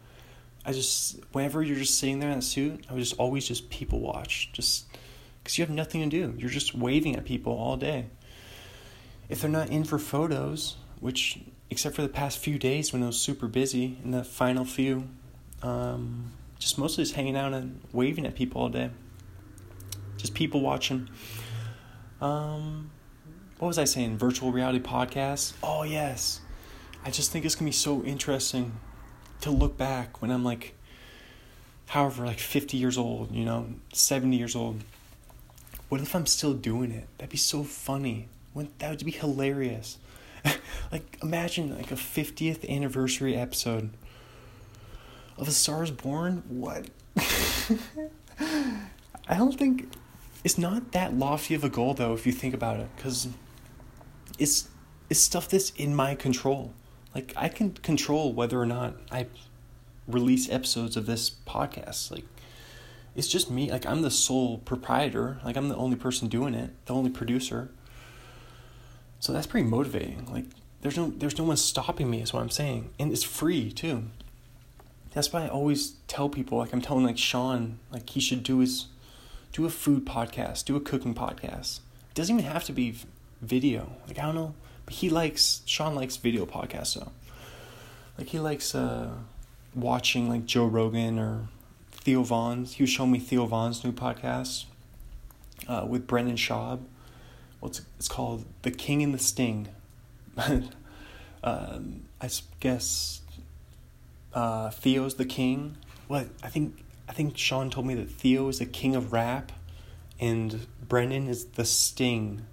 I 0.65 0.73
just 0.73 1.21
whenever 1.33 1.63
you're 1.63 1.77
just 1.77 1.99
sitting 1.99 2.19
there 2.19 2.31
in 2.31 2.39
a 2.39 2.43
suit, 2.43 2.87
I 2.89 2.95
would 2.95 3.01
just 3.01 3.19
always 3.19 3.47
just 3.47 3.69
people 3.69 4.01
watch, 4.01 4.51
just 4.53 4.87
because 5.43 5.59
you 5.59 5.65
have 5.65 5.75
nothing 5.75 6.01
to 6.01 6.09
do. 6.09 6.35
You're 6.39 6.51
just 6.51 6.75
waving 6.75 7.17
at 7.17 7.25
people 7.25 7.53
all 7.53 7.77
day. 7.77 8.07
If 9.29 9.43
they're 9.43 9.51
not 9.51 9.69
in 9.69 9.85
for 9.85 9.99
photos, 9.99 10.77
which 11.01 11.41
except 11.73 11.97
for 11.97 12.03
the 12.03 12.09
past 12.09 12.39
few 12.39 12.59
days 12.59 12.93
when 12.93 13.03
I 13.03 13.07
was 13.07 13.19
super 13.19 13.47
busy 13.47 13.99
in 14.05 14.11
the 14.11 14.25
final 14.25 14.65
few. 14.65 15.09
Um, 15.63 16.33
just 16.59 16.79
mostly 16.79 17.05
just 17.05 17.15
hanging 17.15 17.37
out 17.37 17.55
and 17.55 17.81
waving 17.93 18.27
at 18.27 18.35
people 18.35 18.61
all 18.61 18.69
day. 18.69 18.91
Just 20.17 20.35
people 20.35 20.61
watching. 20.61 21.09
Um, 22.23 22.93
what 23.59 23.67
was 23.69 23.79
I 23.79 23.85
saying? 23.85 24.17
Virtual 24.17 24.53
reality 24.53 24.81
podcasts? 24.81 25.55
Oh, 25.63 25.83
yes. 25.83 26.41
I 27.05 27.11
just 27.11 27.33
think 27.33 27.45
it's 27.45 27.57
to 27.57 27.65
be 27.65 27.73
so 27.73 28.03
interesting 28.05 28.79
to 29.41 29.51
look 29.51 29.77
back 29.77 30.23
when 30.23 30.31
I'm 30.31 30.45
like, 30.45 30.75
however, 31.87 32.25
like 32.25 32.39
50 32.39 32.77
years 32.77 32.97
old, 32.97 33.35
you 33.35 33.45
know, 33.45 33.67
70 33.93 34.37
years 34.37 34.55
old. 34.55 34.85
What 35.89 36.01
if 36.01 36.15
I'm 36.15 36.27
still 36.27 36.55
doing 36.55 36.93
it? 36.93 37.09
That'd 37.19 37.31
be 37.33 37.37
so 37.37 37.65
funny. 37.65 38.29
That 38.79 38.91
would 38.91 39.05
be 39.05 39.11
hilarious. 39.11 39.99
like 40.93 41.19
imagine 41.23 41.77
like 41.77 41.91
a 41.91 41.97
50th 41.97 42.69
anniversary 42.69 43.37
episode 43.37 43.91
of 45.37 45.49
A 45.49 45.51
Stars 45.51 45.91
Born. 45.91 46.45
What? 46.49 46.87
I 48.39 49.37
don't 49.37 49.59
think 49.59 49.89
it's 50.45 50.59
not 50.59 50.93
that 50.93 51.15
lofty 51.15 51.55
of 51.55 51.65
a 51.65 51.69
goal 51.69 51.95
though 51.95 52.15
if 52.15 52.27
you 52.27 52.33
think 52.33 52.55
about 52.55 52.81
it 52.81 52.89
cuz 52.97 53.29
it's 54.39 54.69
it's 55.09 55.21
stuff 55.21 55.49
that's 55.49 55.71
in 55.71 55.95
my 55.95 56.15
control. 56.15 56.73
Like 57.15 57.33
I 57.37 57.49
can 57.49 57.73
control 57.73 58.33
whether 58.33 58.61
or 58.61 58.67
not 58.67 58.95
I 59.11 59.27
release 60.07 60.51
episodes 60.51 60.97
of 60.97 61.07
this 61.07 61.31
podcast. 61.31 62.11
Like 62.11 62.25
it's 63.15 63.29
just 63.29 63.51
me. 63.51 63.71
Like 63.71 63.87
I'm 63.87 64.03
the 64.03 64.11
sole 64.11 64.59
proprietor. 64.59 65.39
Like 65.45 65.57
I'm 65.57 65.69
the 65.69 65.77
only 65.77 65.97
person 65.97 66.29
doing 66.29 66.55
it, 66.55 66.71
the 66.87 66.95
only 66.95 67.11
producer. 67.11 67.71
So 69.21 69.33
that's 69.33 69.47
pretty 69.47 69.69
motivating. 69.69 70.33
Like 70.33 70.47
there's 70.81 70.97
no 70.97 71.11
there's 71.11 71.39
no 71.39 71.45
one 71.45 71.57
stopping 71.57 72.11
me 72.11 72.23
is 72.23 72.33
what 72.33 72.43
I'm 72.43 72.51
saying. 72.51 72.91
And 72.99 73.13
it's 73.13 73.23
free 73.23 73.71
too. 73.71 74.05
That's 75.13 75.33
why 75.33 75.45
I 75.45 75.49
always 75.49 75.97
tell 76.09 76.31
people, 76.31 76.59
like 76.59 76.73
I'm 76.73 76.81
telling 76.81 77.05
like 77.05 77.19
Sean, 77.19 77.79
like 77.91 78.09
he 78.09 78.21
should 78.21 78.43
do 78.43 78.59
his 78.61 78.87
do 79.53 79.67
a 79.67 79.71
food 79.71 80.05
podcast, 80.05 80.65
do 80.65 80.77
a 80.77 80.81
cooking 80.81 81.15
podcast. 81.15 81.81
It 82.11 82.15
doesn't 82.15 82.39
even 82.39 82.51
have 82.51 82.65
to 82.65 82.73
be 82.73 82.95
video. 83.41 83.93
Like 84.07 84.19
I 84.19 84.23
don't 84.23 84.35
know, 84.35 84.55
but 84.85 84.95
he 84.95 85.11
likes 85.11 85.63
Sean 85.67 85.95
likes 85.95 86.17
video 86.17 86.47
podcasts 86.47 86.95
though. 86.95 87.13
Like 88.19 88.29
he 88.29 88.39
likes 88.39 88.75
uh 88.75 89.11
watching 89.75 90.29
like 90.29 90.47
Joe 90.47 90.67
Rogan 90.67 91.19
or 91.19 91.49
Theo 91.91 92.23
Von's. 92.23 92.75
He 92.75 92.83
was 92.83 92.91
showing 92.91 93.13
me 93.13 93.19
Theo 93.19 93.47
Von's 93.47 93.85
new 93.85 93.93
podcast 93.93 94.65
uh, 95.69 95.87
with 95.89 96.07
Brendan 96.07 96.37
Schaub 96.37 96.81
what's 97.63 97.81
it's 97.97 98.09
called 98.09 98.45
The 98.63 98.73
King 98.73 99.03
and 99.03 99.15
the 99.15 99.19
Sting. 99.19 99.69
um, 101.45 102.03
I 102.21 102.29
guess 102.59 103.23
uh, 104.35 104.71
Theo's 104.71 105.15
the 105.15 105.25
king. 105.25 105.77
What 106.09 106.27
I 106.43 106.49
think 106.49 106.85
I 107.13 107.15
think 107.15 107.37
Sean 107.37 107.69
told 107.69 107.87
me 107.87 107.93
that 107.97 108.09
Theo 108.09 108.49
is 108.49 108.59
the 108.59 108.65
king 108.65 108.97
of 108.97 109.13
rap, 109.13 109.53
and 110.19 110.67
Brendan 110.89 111.29
is 111.29 111.45
the 111.45 111.67
Sting. 111.67 112.47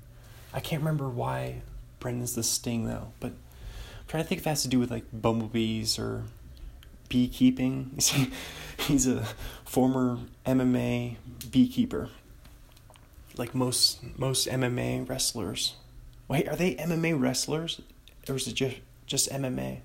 I 0.54 0.60
can't 0.60 0.82
remember 0.82 1.08
why 1.08 1.62
Brendan's 2.02 2.36
the 2.36 2.44
Sting 2.44 2.84
though, 2.86 3.14
but 3.22 3.28
I'm 3.30 4.06
trying 4.10 4.24
to 4.24 4.28
think 4.28 4.42
if 4.42 4.48
it 4.48 4.50
has 4.50 4.64
to 4.64 4.68
do 4.68 4.78
with 4.78 4.92
like 4.92 5.06
bumblebees 5.14 5.98
or 5.98 6.26
beekeeping. 7.08 7.98
He's 8.80 9.08
a 9.08 9.24
former 9.64 10.20
MMA 10.46 11.16
beekeeper 11.50 12.10
like 13.38 13.56
most 13.56 14.04
most 14.20 14.46
MMA 14.46 15.08
wrestlers. 15.08 15.76
Wait, 16.28 16.50
are 16.50 16.58
they 16.58 16.76
MMA 16.76 17.18
wrestlers, 17.18 17.80
or 18.28 18.36
is 18.36 18.46
it 18.46 18.56
just 18.56 18.76
just 19.06 19.30
MMA? 19.30 19.80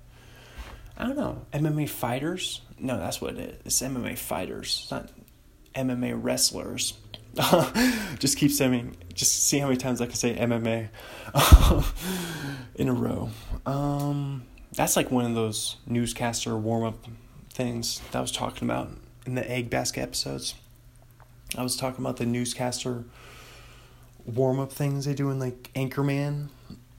I 0.97 1.05
don't 1.05 1.15
know. 1.15 1.45
MMA 1.53 1.87
fighters? 1.87 2.59
No, 2.79 2.97
that's 2.97 3.21
what 3.21 3.35
it 3.35 3.39
is. 3.39 3.57
It's 3.65 3.81
MMA 3.81 4.17
fighters. 4.17 4.87
Not 4.91 5.09
MMA 5.75 6.21
wrestlers. 6.21 6.93
just 8.19 8.37
keep 8.37 8.51
saying. 8.51 8.95
Just 9.13 9.43
see 9.43 9.59
how 9.59 9.67
many 9.67 9.77
times 9.77 10.01
I 10.01 10.05
can 10.05 10.15
say 10.15 10.35
MMA 10.35 10.89
in 12.75 12.87
a 12.87 12.93
row. 12.93 13.29
Um, 13.65 14.43
that's 14.73 14.95
like 14.95 15.11
one 15.11 15.25
of 15.25 15.35
those 15.35 15.77
newscaster 15.85 16.57
warm 16.57 16.83
up 16.83 17.05
things 17.49 18.01
that 18.11 18.17
I 18.17 18.21
was 18.21 18.31
talking 18.31 18.67
about 18.67 18.89
in 19.25 19.35
the 19.35 19.49
egg 19.49 19.69
basket 19.69 20.01
episodes. 20.01 20.55
I 21.57 21.63
was 21.63 21.77
talking 21.77 22.03
about 22.03 22.17
the 22.17 22.25
newscaster 22.25 23.05
warm 24.25 24.59
up 24.59 24.71
things 24.71 25.05
they 25.05 25.13
do 25.13 25.29
in 25.29 25.39
like 25.39 25.71
Anchorman. 25.75 26.49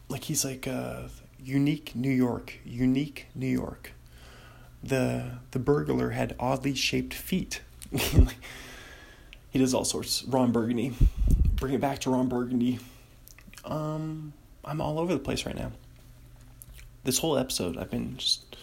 Like 0.09 0.25
he's 0.25 0.45
like 0.45 0.67
uh, 0.67 1.03
unique 1.39 1.95
New 1.95 2.11
York, 2.11 2.59
unique 2.65 3.27
New 3.35 3.49
York. 3.49 3.93
The 4.83 5.39
the 5.51 5.59
burglar 5.59 6.11
had 6.11 6.37
oddly 6.39 6.75
shaped 6.75 7.15
feet. 7.15 7.61
he 9.51 9.59
does 9.59 9.75
all 9.75 9.85
sorts. 9.85 10.25
Ron 10.25 10.53
Burgundy, 10.53 10.95
bring 11.57 11.75
it 11.75 11.81
back 11.81 12.01
to 12.01 12.11
Ron 12.11 12.29
Burgundy. 12.29 12.79
Um, 13.65 14.33
I'm 14.65 14.81
all 14.81 14.99
over 14.99 15.13
the 15.13 15.21
place 15.21 15.47
right 15.47 15.57
now. 15.57 15.73
This 17.05 17.19
whole 17.19 17.39
episode, 17.39 17.77
I've 17.77 17.91
been 17.91 18.17
just 18.17 18.57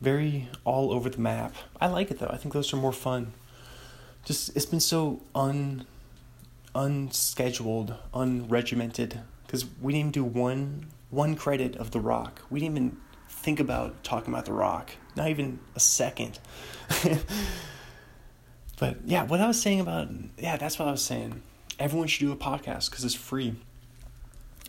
very 0.00 0.48
all 0.64 0.92
over 0.92 1.08
the 1.10 1.20
map. 1.20 1.54
I 1.80 1.88
like 1.88 2.10
it 2.10 2.18
though. 2.18 2.30
I 2.30 2.36
think 2.36 2.54
those 2.54 2.72
are 2.72 2.76
more 2.76 2.92
fun. 2.92 3.32
Just 4.24 4.56
it's 4.56 4.66
been 4.66 4.80
so 4.80 5.20
un 5.34 5.86
unscheduled, 6.74 7.94
unregimented. 8.14 9.20
Because 9.46 9.64
we 9.80 9.92
didn't 9.92 10.00
even 10.00 10.12
do 10.12 10.24
one 10.24 10.86
one 11.10 11.34
credit 11.34 11.76
of 11.76 11.90
The 11.90 12.00
Rock. 12.00 12.42
We 12.50 12.60
didn't 12.60 12.76
even 12.76 12.96
think 13.28 13.60
about 13.60 14.04
talking 14.04 14.32
about 14.32 14.44
The 14.44 14.52
Rock. 14.52 14.92
Not 15.18 15.28
even 15.28 15.58
a 15.74 15.80
second. 15.80 16.38
but 18.78 18.98
yeah, 19.04 19.24
what 19.24 19.40
I 19.40 19.46
was 19.46 19.60
saying 19.60 19.80
about 19.80 20.08
yeah, 20.38 20.56
that's 20.56 20.78
what 20.78 20.88
I 20.88 20.92
was 20.92 21.04
saying. 21.04 21.42
everyone 21.78 22.08
should 22.08 22.26
do 22.26 22.32
a 22.32 22.36
podcast 22.36 22.90
because 22.90 23.04
it's 23.04 23.14
free. 23.14 23.54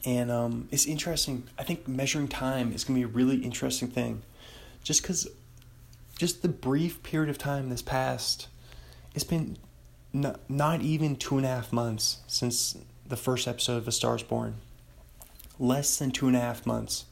And 0.06 0.32
um, 0.32 0.68
it's 0.72 0.86
interesting. 0.86 1.44
I 1.58 1.64
think 1.64 1.88
measuring 1.88 2.28
time 2.28 2.74
is 2.74 2.84
going 2.84 3.00
to 3.00 3.08
be 3.08 3.12
a 3.12 3.16
really 3.16 3.38
interesting 3.44 3.90
thing. 3.90 4.22
Just 4.84 5.02
because, 5.02 5.28
just 6.18 6.42
the 6.42 6.50
brief 6.50 7.04
period 7.04 7.30
of 7.30 7.38
time 7.38 7.70
this 7.70 7.82
past, 7.82 8.48
it's 9.14 9.24
been 9.26 9.58
not, 10.14 10.40
not 10.50 10.82
even 10.82 11.16
two 11.16 11.38
and 11.38 11.46
a 11.46 11.50
half 11.50 11.74
months 11.74 12.20
since 12.28 12.78
the 13.06 13.18
first 13.18 13.48
episode 13.48 13.78
of 13.78 13.88
A 13.88 13.92
Star's 13.92 14.24
Born. 14.24 14.56
Less 15.60 15.98
than 15.98 16.12
two 16.12 16.28
and 16.28 16.36
a 16.36 16.40
half 16.40 16.66
months. 16.66 17.06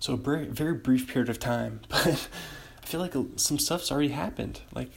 So 0.00 0.14
a 0.14 0.16
very, 0.16 0.46
very 0.46 0.74
brief 0.74 1.08
period 1.08 1.28
of 1.28 1.38
time. 1.38 1.80
But 1.90 2.28
I 2.82 2.86
feel 2.90 3.00
like 3.00 3.14
some 3.36 3.58
stuff's 3.58 3.92
already 3.92 4.08
happened. 4.08 4.62
Like 4.74 4.90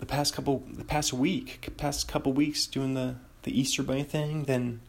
the 0.00 0.06
past 0.06 0.34
couple, 0.34 0.64
the 0.68 0.84
past 0.84 1.12
week, 1.12 1.68
past 1.76 2.08
couple 2.08 2.32
weeks 2.32 2.66
doing 2.66 2.94
the, 2.94 3.16
the 3.42 3.58
Easter 3.58 3.84
Bunny 3.84 4.02
thing, 4.02 4.44
then 4.44 4.80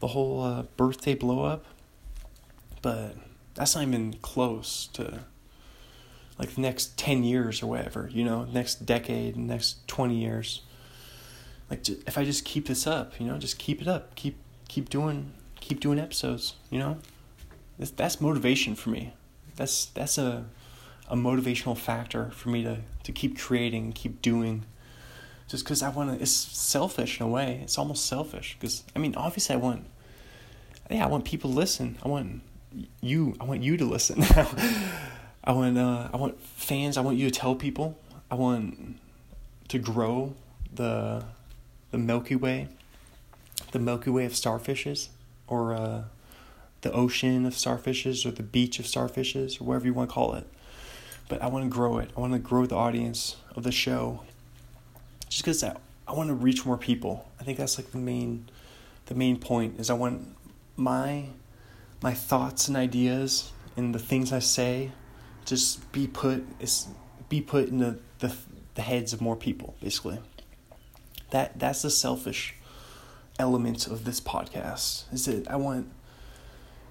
the 0.00 0.08
whole 0.08 0.42
uh, 0.42 0.62
birthday 0.76 1.14
blow 1.14 1.44
up. 1.46 1.64
But 2.82 3.16
that's 3.54 3.74
not 3.74 3.84
even 3.84 4.14
close 4.20 4.88
to 4.94 5.20
like 6.38 6.54
the 6.54 6.60
next 6.60 6.98
10 6.98 7.24
years 7.24 7.62
or 7.62 7.68
whatever, 7.68 8.10
you 8.12 8.24
know, 8.24 8.44
next 8.44 8.84
decade, 8.86 9.36
next 9.36 9.86
20 9.88 10.14
years. 10.14 10.62
Like 11.70 11.88
if 11.88 12.18
I 12.18 12.24
just 12.24 12.44
keep 12.44 12.66
this 12.66 12.86
up, 12.86 13.18
you 13.18 13.26
know, 13.26 13.38
just 13.38 13.58
keep 13.58 13.80
it 13.80 13.88
up, 13.88 14.14
keep 14.14 14.36
keep 14.68 14.90
doing 14.90 15.32
keep 15.60 15.80
doing 15.80 15.98
episodes, 15.98 16.54
you 16.68 16.78
know? 16.78 16.98
That's 17.78 17.90
that's 17.90 18.20
motivation 18.20 18.74
for 18.74 18.90
me. 18.90 19.14
That's 19.56 19.86
that's 19.86 20.18
a 20.18 20.44
a 21.08 21.16
motivational 21.16 21.76
factor 21.76 22.30
for 22.30 22.48
me 22.48 22.62
to 22.62 22.78
to 23.04 23.12
keep 23.12 23.38
creating, 23.38 23.92
keep 23.92 24.22
doing 24.22 24.64
just 25.52 25.64
because 25.64 25.82
I 25.82 25.90
want 25.90 26.16
to. 26.16 26.22
It's 26.22 26.30
selfish 26.30 27.20
in 27.20 27.26
a 27.26 27.28
way. 27.28 27.60
It's 27.62 27.76
almost 27.76 28.06
selfish 28.06 28.56
because 28.58 28.84
I 28.96 28.98
mean, 28.98 29.14
obviously, 29.16 29.54
I 29.54 29.58
want. 29.58 29.84
Yeah, 30.90 31.04
I 31.04 31.08
want 31.08 31.26
people 31.26 31.50
to 31.50 31.56
listen. 31.56 31.98
I 32.02 32.08
want 32.08 32.40
you. 33.02 33.34
I 33.38 33.44
want 33.44 33.62
you 33.62 33.76
to 33.76 33.84
listen. 33.84 34.22
I 35.44 35.52
want. 35.52 35.76
Uh, 35.76 36.08
I 36.10 36.16
want 36.16 36.40
fans. 36.40 36.96
I 36.96 37.02
want 37.02 37.18
you 37.18 37.28
to 37.28 37.38
tell 37.38 37.54
people. 37.54 37.98
I 38.30 38.34
want 38.34 38.98
to 39.68 39.78
grow 39.78 40.34
the 40.74 41.22
the 41.90 41.98
Milky 41.98 42.34
Way, 42.34 42.68
the 43.72 43.78
Milky 43.78 44.08
Way 44.08 44.24
of 44.24 44.32
starfishes, 44.32 45.08
or 45.48 45.74
uh, 45.74 46.04
the 46.82 46.92
ocean 46.92 47.46
of 47.46 47.54
starfishes, 47.54 48.26
or 48.26 48.30
the 48.30 48.42
beach 48.42 48.78
of 48.78 48.84
starfishes, 48.84 49.60
or 49.60 49.64
whatever 49.64 49.86
you 49.86 49.94
want 49.94 50.10
to 50.10 50.14
call 50.14 50.34
it. 50.34 50.46
But 51.28 51.42
I 51.42 51.46
want 51.48 51.64
to 51.64 51.70
grow 51.70 51.98
it. 51.98 52.10
I 52.16 52.20
want 52.20 52.34
to 52.34 52.38
grow 52.38 52.66
the 52.66 52.76
audience 52.76 53.36
of 53.56 53.62
the 53.62 53.72
show 53.72 54.20
just 55.32 55.44
because 55.44 55.64
I, 55.64 55.76
I 56.06 56.12
want 56.12 56.28
to 56.28 56.34
reach 56.34 56.66
more 56.66 56.76
people. 56.76 57.26
I 57.40 57.44
think 57.44 57.56
that's 57.56 57.78
like 57.78 57.90
the 57.90 57.98
main 57.98 58.50
the 59.06 59.14
main 59.14 59.38
point 59.38 59.80
is 59.80 59.88
I 59.88 59.94
want 59.94 60.36
my 60.76 61.26
my 62.02 62.12
thoughts 62.12 62.68
and 62.68 62.76
ideas 62.76 63.50
and 63.76 63.94
the 63.94 63.98
things 63.98 64.32
I 64.32 64.40
say 64.40 64.92
just 65.46 65.90
be 65.90 66.06
put 66.06 66.44
is 66.60 66.88
be 67.28 67.40
put 67.40 67.68
in 67.68 67.78
the, 67.78 67.98
the 68.18 68.36
the 68.74 68.82
heads 68.82 69.12
of 69.12 69.20
more 69.20 69.36
people 69.36 69.74
basically. 69.80 70.18
That 71.30 71.58
that's 71.58 71.80
the 71.80 71.90
selfish 71.90 72.54
element 73.38 73.86
of 73.86 74.04
this 74.04 74.20
podcast 74.20 75.10
is 75.12 75.24
that 75.24 75.48
I 75.48 75.56
want 75.56 75.90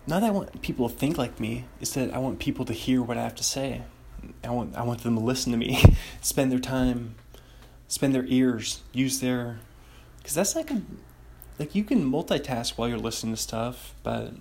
not 0.08 0.22
that 0.22 0.28
I 0.28 0.32
want 0.32 0.62
people 0.62 0.90
to 0.90 0.96
think 0.96 1.18
like 1.18 1.40
me, 1.40 1.66
is 1.80 1.94
that 1.94 2.14
I 2.14 2.18
want 2.18 2.40
people 2.40 2.66
to 2.66 2.74
hear 2.74 3.02
what 3.02 3.18
I 3.18 3.24
have 3.24 3.36
to 3.36 3.44
say. 3.44 3.84
I 4.44 4.50
want 4.50 4.76
I 4.76 4.84
want 4.84 5.04
them 5.04 5.16
to 5.16 5.22
listen 5.22 5.52
to 5.52 5.58
me, 5.58 5.84
spend 6.22 6.52
their 6.52 6.60
time 6.60 7.16
spend 7.92 8.16
their 8.16 8.26
ears, 8.28 8.82
use 8.94 9.20
their, 9.20 9.60
because 10.18 10.34
that's 10.34 10.56
like 10.56 10.72
a, 10.72 10.82
like 11.60 11.76
you 11.76 11.84
can 11.84 12.10
multitask 12.10 12.78
while 12.78 12.88
you're 12.88 12.98
listening 12.98 13.36
to 13.36 13.42
stuff, 13.42 13.94
but 14.02 14.32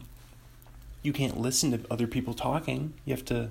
you 1.02 1.12
can't 1.12 1.40
listen 1.40 1.72
to 1.72 1.80
other 1.90 2.06
people 2.06 2.32
talking. 2.32 2.94
You 3.04 3.12
have 3.12 3.24
to, 3.24 3.50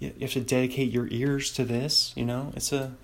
you 0.00 0.12
have 0.20 0.32
to 0.32 0.40
dedicate 0.40 0.90
your 0.90 1.06
ears 1.12 1.52
to 1.52 1.64
this. 1.64 2.12
You 2.16 2.24
know, 2.24 2.52
it's 2.56 2.72
a 2.72 2.94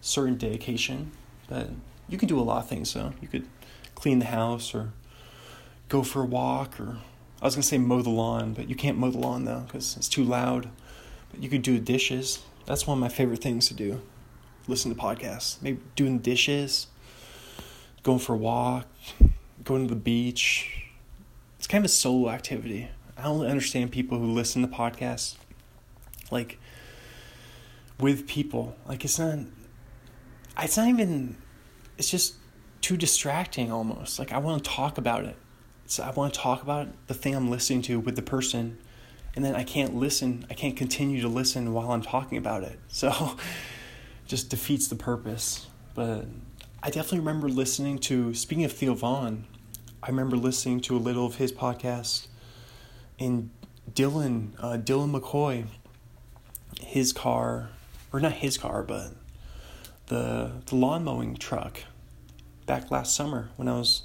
certain 0.00 0.36
dedication, 0.38 1.12
but 1.46 1.68
you 2.08 2.16
can 2.16 2.26
do 2.26 2.40
a 2.40 2.42
lot 2.42 2.60
of 2.60 2.68
things. 2.70 2.88
So 2.90 3.12
you 3.20 3.28
could 3.28 3.46
clean 3.94 4.18
the 4.18 4.26
house 4.26 4.74
or 4.74 4.94
go 5.90 6.02
for 6.02 6.22
a 6.22 6.26
walk 6.26 6.80
or 6.80 7.00
I 7.40 7.44
was 7.44 7.54
gonna 7.54 7.62
say 7.62 7.78
mow 7.78 8.02
the 8.02 8.10
lawn, 8.10 8.54
but 8.54 8.68
you 8.68 8.74
can't 8.74 8.98
mow 8.98 9.10
the 9.10 9.18
lawn 9.18 9.44
though 9.44 9.64
because 9.66 9.96
it's 9.96 10.08
too 10.08 10.24
loud. 10.24 10.70
But 11.30 11.42
you 11.42 11.48
could 11.48 11.62
do 11.62 11.78
dishes. 11.78 12.42
That's 12.64 12.86
one 12.86 12.98
of 12.98 13.00
my 13.00 13.08
favorite 13.08 13.42
things 13.42 13.68
to 13.68 13.74
do 13.74 14.00
listen 14.68 14.94
to 14.94 15.00
podcasts, 15.00 15.60
maybe 15.62 15.80
doing 15.94 16.18
dishes, 16.18 16.88
going 18.02 18.18
for 18.18 18.34
a 18.34 18.36
walk, 18.36 18.86
going 19.64 19.86
to 19.86 19.94
the 19.94 20.00
beach. 20.00 20.86
It's 21.58 21.66
kind 21.66 21.84
of 21.84 21.90
a 21.90 21.92
solo 21.92 22.30
activity. 22.30 22.88
I 23.16 23.24
don't 23.24 23.46
understand 23.46 23.92
people 23.92 24.18
who 24.18 24.26
listen 24.26 24.62
to 24.62 24.68
podcasts 24.68 25.36
like 26.30 26.58
with 27.98 28.26
people. 28.26 28.76
Like 28.86 29.04
it's 29.04 29.18
not 29.18 29.38
it's 30.58 30.76
not 30.76 30.88
even 30.88 31.36
it's 31.98 32.10
just 32.10 32.34
too 32.80 32.96
distracting 32.96 33.72
almost. 33.72 34.18
Like 34.18 34.32
I 34.32 34.38
want 34.38 34.62
to 34.62 34.70
talk 34.70 34.98
about 34.98 35.24
it. 35.24 35.36
So 35.86 36.02
I 36.02 36.10
want 36.10 36.34
to 36.34 36.40
talk 36.40 36.62
about 36.62 36.88
the 37.06 37.14
thing 37.14 37.34
I'm 37.34 37.50
listening 37.50 37.82
to 37.82 38.00
with 38.00 38.16
the 38.16 38.22
person 38.22 38.78
and 39.36 39.44
then 39.44 39.54
I 39.54 39.64
can't 39.64 39.94
listen. 39.94 40.46
I 40.48 40.54
can't 40.54 40.76
continue 40.76 41.20
to 41.20 41.28
listen 41.28 41.74
while 41.74 41.92
I'm 41.92 42.02
talking 42.02 42.38
about 42.38 42.62
it. 42.62 42.80
So 42.88 43.36
just 44.26 44.48
defeats 44.48 44.88
the 44.88 44.96
purpose. 44.96 45.66
But 45.94 46.24
I 46.82 46.88
definitely 46.88 47.20
remember 47.20 47.48
listening 47.48 47.98
to, 48.00 48.34
speaking 48.34 48.64
of 48.64 48.72
Theo 48.72 48.94
Von, 48.94 49.44
I 50.02 50.08
remember 50.08 50.36
listening 50.36 50.80
to 50.82 50.96
a 50.96 50.98
little 50.98 51.26
of 51.26 51.36
his 51.36 51.52
podcast. 51.52 52.26
And 53.18 53.50
Dylan, 53.92 54.52
uh, 54.58 54.78
Dylan 54.78 55.18
McCoy, 55.18 55.66
his 56.80 57.12
car, 57.12 57.68
or 58.12 58.20
not 58.20 58.32
his 58.32 58.56
car, 58.56 58.82
but 58.82 59.12
the 60.06 60.52
the 60.66 60.76
lawn 60.76 61.04
mowing 61.04 61.36
truck 61.36 61.80
back 62.64 62.90
last 62.90 63.14
summer 63.14 63.50
when 63.56 63.68
I 63.68 63.78
was 63.78 64.02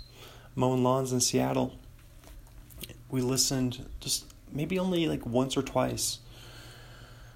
mowing 0.55 0.83
lawns 0.83 1.11
in 1.11 1.19
Seattle. 1.19 1.77
We 3.09 3.21
listened 3.21 3.85
just 3.99 4.25
maybe 4.51 4.79
only 4.79 5.07
like 5.07 5.25
once 5.25 5.57
or 5.57 5.61
twice. 5.61 6.19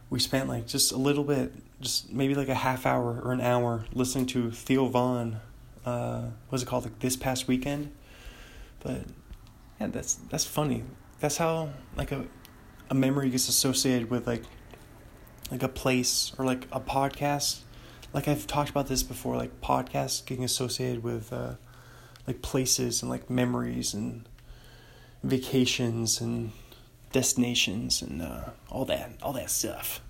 We 0.09 0.19
spent 0.19 0.47
like 0.47 0.67
just 0.67 0.91
a 0.91 0.97
little 0.97 1.23
bit 1.23 1.53
just 1.81 2.11
maybe 2.11 2.35
like 2.35 2.49
a 2.49 2.55
half 2.55 2.85
hour 2.85 3.21
or 3.23 3.31
an 3.31 3.41
hour 3.41 3.85
listening 3.93 4.25
to 4.27 4.51
Theo 4.51 4.87
Von. 4.87 5.39
Uh, 5.85 6.29
what's 6.49 6.63
it 6.63 6.67
called? 6.67 6.85
Like 6.85 6.99
this 6.99 7.15
past 7.15 7.47
weekend. 7.47 7.91
But 8.81 9.03
yeah, 9.79 9.87
that's 9.87 10.15
that's 10.29 10.45
funny. 10.45 10.83
That's 11.19 11.37
how 11.37 11.69
like 11.95 12.11
a 12.11 12.25
a 12.89 12.95
memory 12.95 13.29
gets 13.29 13.49
associated 13.49 14.09
with 14.09 14.27
like 14.27 14.43
like 15.51 15.63
a 15.63 15.69
place 15.69 16.33
or 16.37 16.45
like 16.45 16.67
a 16.71 16.79
podcast. 16.79 17.61
Like 18.13 18.27
I've 18.27 18.47
talked 18.47 18.69
about 18.69 18.87
this 18.87 19.03
before, 19.03 19.35
like 19.35 19.61
podcasts 19.61 20.25
getting 20.25 20.45
associated 20.45 21.03
with 21.03 21.33
uh, 21.33 21.55
like 22.27 22.41
places 22.41 23.01
and 23.01 23.09
like 23.09 23.29
memories 23.29 23.93
and 23.93 24.27
vacations 25.23 26.21
and 26.21 26.51
destinations 27.11 28.01
and 28.01 28.21
uh, 28.21 28.49
all 28.69 28.85
that 28.85 29.11
all 29.21 29.33
that 29.33 29.49
stuff. 29.49 30.01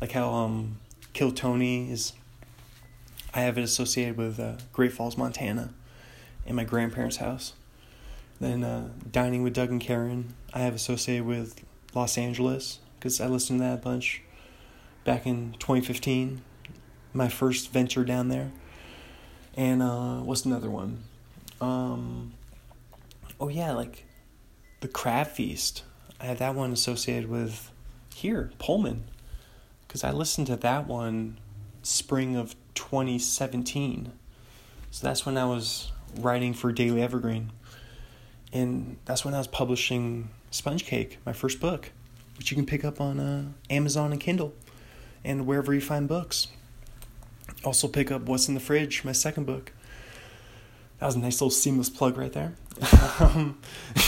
Like 0.00 0.12
how 0.12 0.30
um 0.30 0.78
Kill 1.12 1.30
Tony 1.30 1.90
is 1.90 2.12
I 3.32 3.40
have 3.40 3.58
it 3.58 3.62
associated 3.62 4.16
with 4.16 4.38
uh, 4.38 4.54
Great 4.72 4.92
Falls, 4.92 5.16
Montana, 5.16 5.74
and 6.46 6.56
my 6.56 6.62
grandparents' 6.62 7.16
house. 7.16 7.54
Then 8.40 8.62
uh, 8.62 8.90
Dining 9.10 9.42
with 9.42 9.54
Doug 9.54 9.70
and 9.70 9.80
Karen, 9.80 10.34
I 10.52 10.60
have 10.60 10.74
associated 10.74 11.26
with 11.26 11.60
Los 11.94 12.16
Angeles 12.16 12.78
because 12.96 13.20
I 13.20 13.26
listened 13.26 13.58
to 13.58 13.64
that 13.64 13.74
a 13.74 13.82
bunch 13.82 14.22
back 15.04 15.26
in 15.26 15.54
2015, 15.58 16.42
my 17.12 17.28
first 17.28 17.72
venture 17.72 18.04
down 18.04 18.28
there. 18.28 18.52
And 19.56 19.82
uh, 19.82 20.20
what's 20.20 20.44
another 20.44 20.70
one? 20.70 21.04
Um, 21.64 22.34
oh 23.40 23.48
yeah, 23.48 23.72
like 23.72 24.04
the 24.80 24.88
Crab 24.88 25.28
Feast. 25.28 25.82
I 26.20 26.26
have 26.26 26.38
that 26.38 26.54
one 26.54 26.72
associated 26.72 27.28
with 27.28 27.70
here, 28.14 28.52
Pullman 28.58 29.04
because 29.94 30.02
I 30.02 30.10
listened 30.10 30.48
to 30.48 30.56
that 30.56 30.88
one 30.88 31.38
spring 31.84 32.34
of 32.34 32.56
2017. 32.74 34.10
So 34.90 35.06
that's 35.06 35.24
when 35.24 35.38
I 35.38 35.44
was 35.44 35.92
writing 36.18 36.52
for 36.52 36.72
Daily 36.72 37.00
Evergreen. 37.00 37.52
And 38.52 38.96
that's 39.04 39.24
when 39.24 39.34
I 39.34 39.38
was 39.38 39.46
publishing 39.46 40.30
Sponge 40.50 40.84
Cake, 40.84 41.18
my 41.24 41.32
first 41.32 41.60
book, 41.60 41.92
which 42.38 42.50
you 42.50 42.56
can 42.56 42.66
pick 42.66 42.84
up 42.84 43.00
on 43.00 43.20
uh, 43.20 43.44
Amazon 43.70 44.10
and 44.10 44.20
Kindle 44.20 44.52
and 45.24 45.46
wherever 45.46 45.72
you 45.72 45.80
find 45.80 46.08
books. 46.08 46.48
Also, 47.62 47.86
pick 47.86 48.10
up 48.10 48.22
What's 48.22 48.48
in 48.48 48.54
the 48.54 48.60
Fridge, 48.60 49.04
my 49.04 49.12
second 49.12 49.46
book. 49.46 49.72
That 50.98 51.06
was 51.06 51.16
a 51.16 51.18
nice 51.18 51.40
little 51.40 51.50
seamless 51.50 51.90
plug 51.90 52.16
right 52.16 52.32
there. 52.32 52.54
um, 53.20 53.58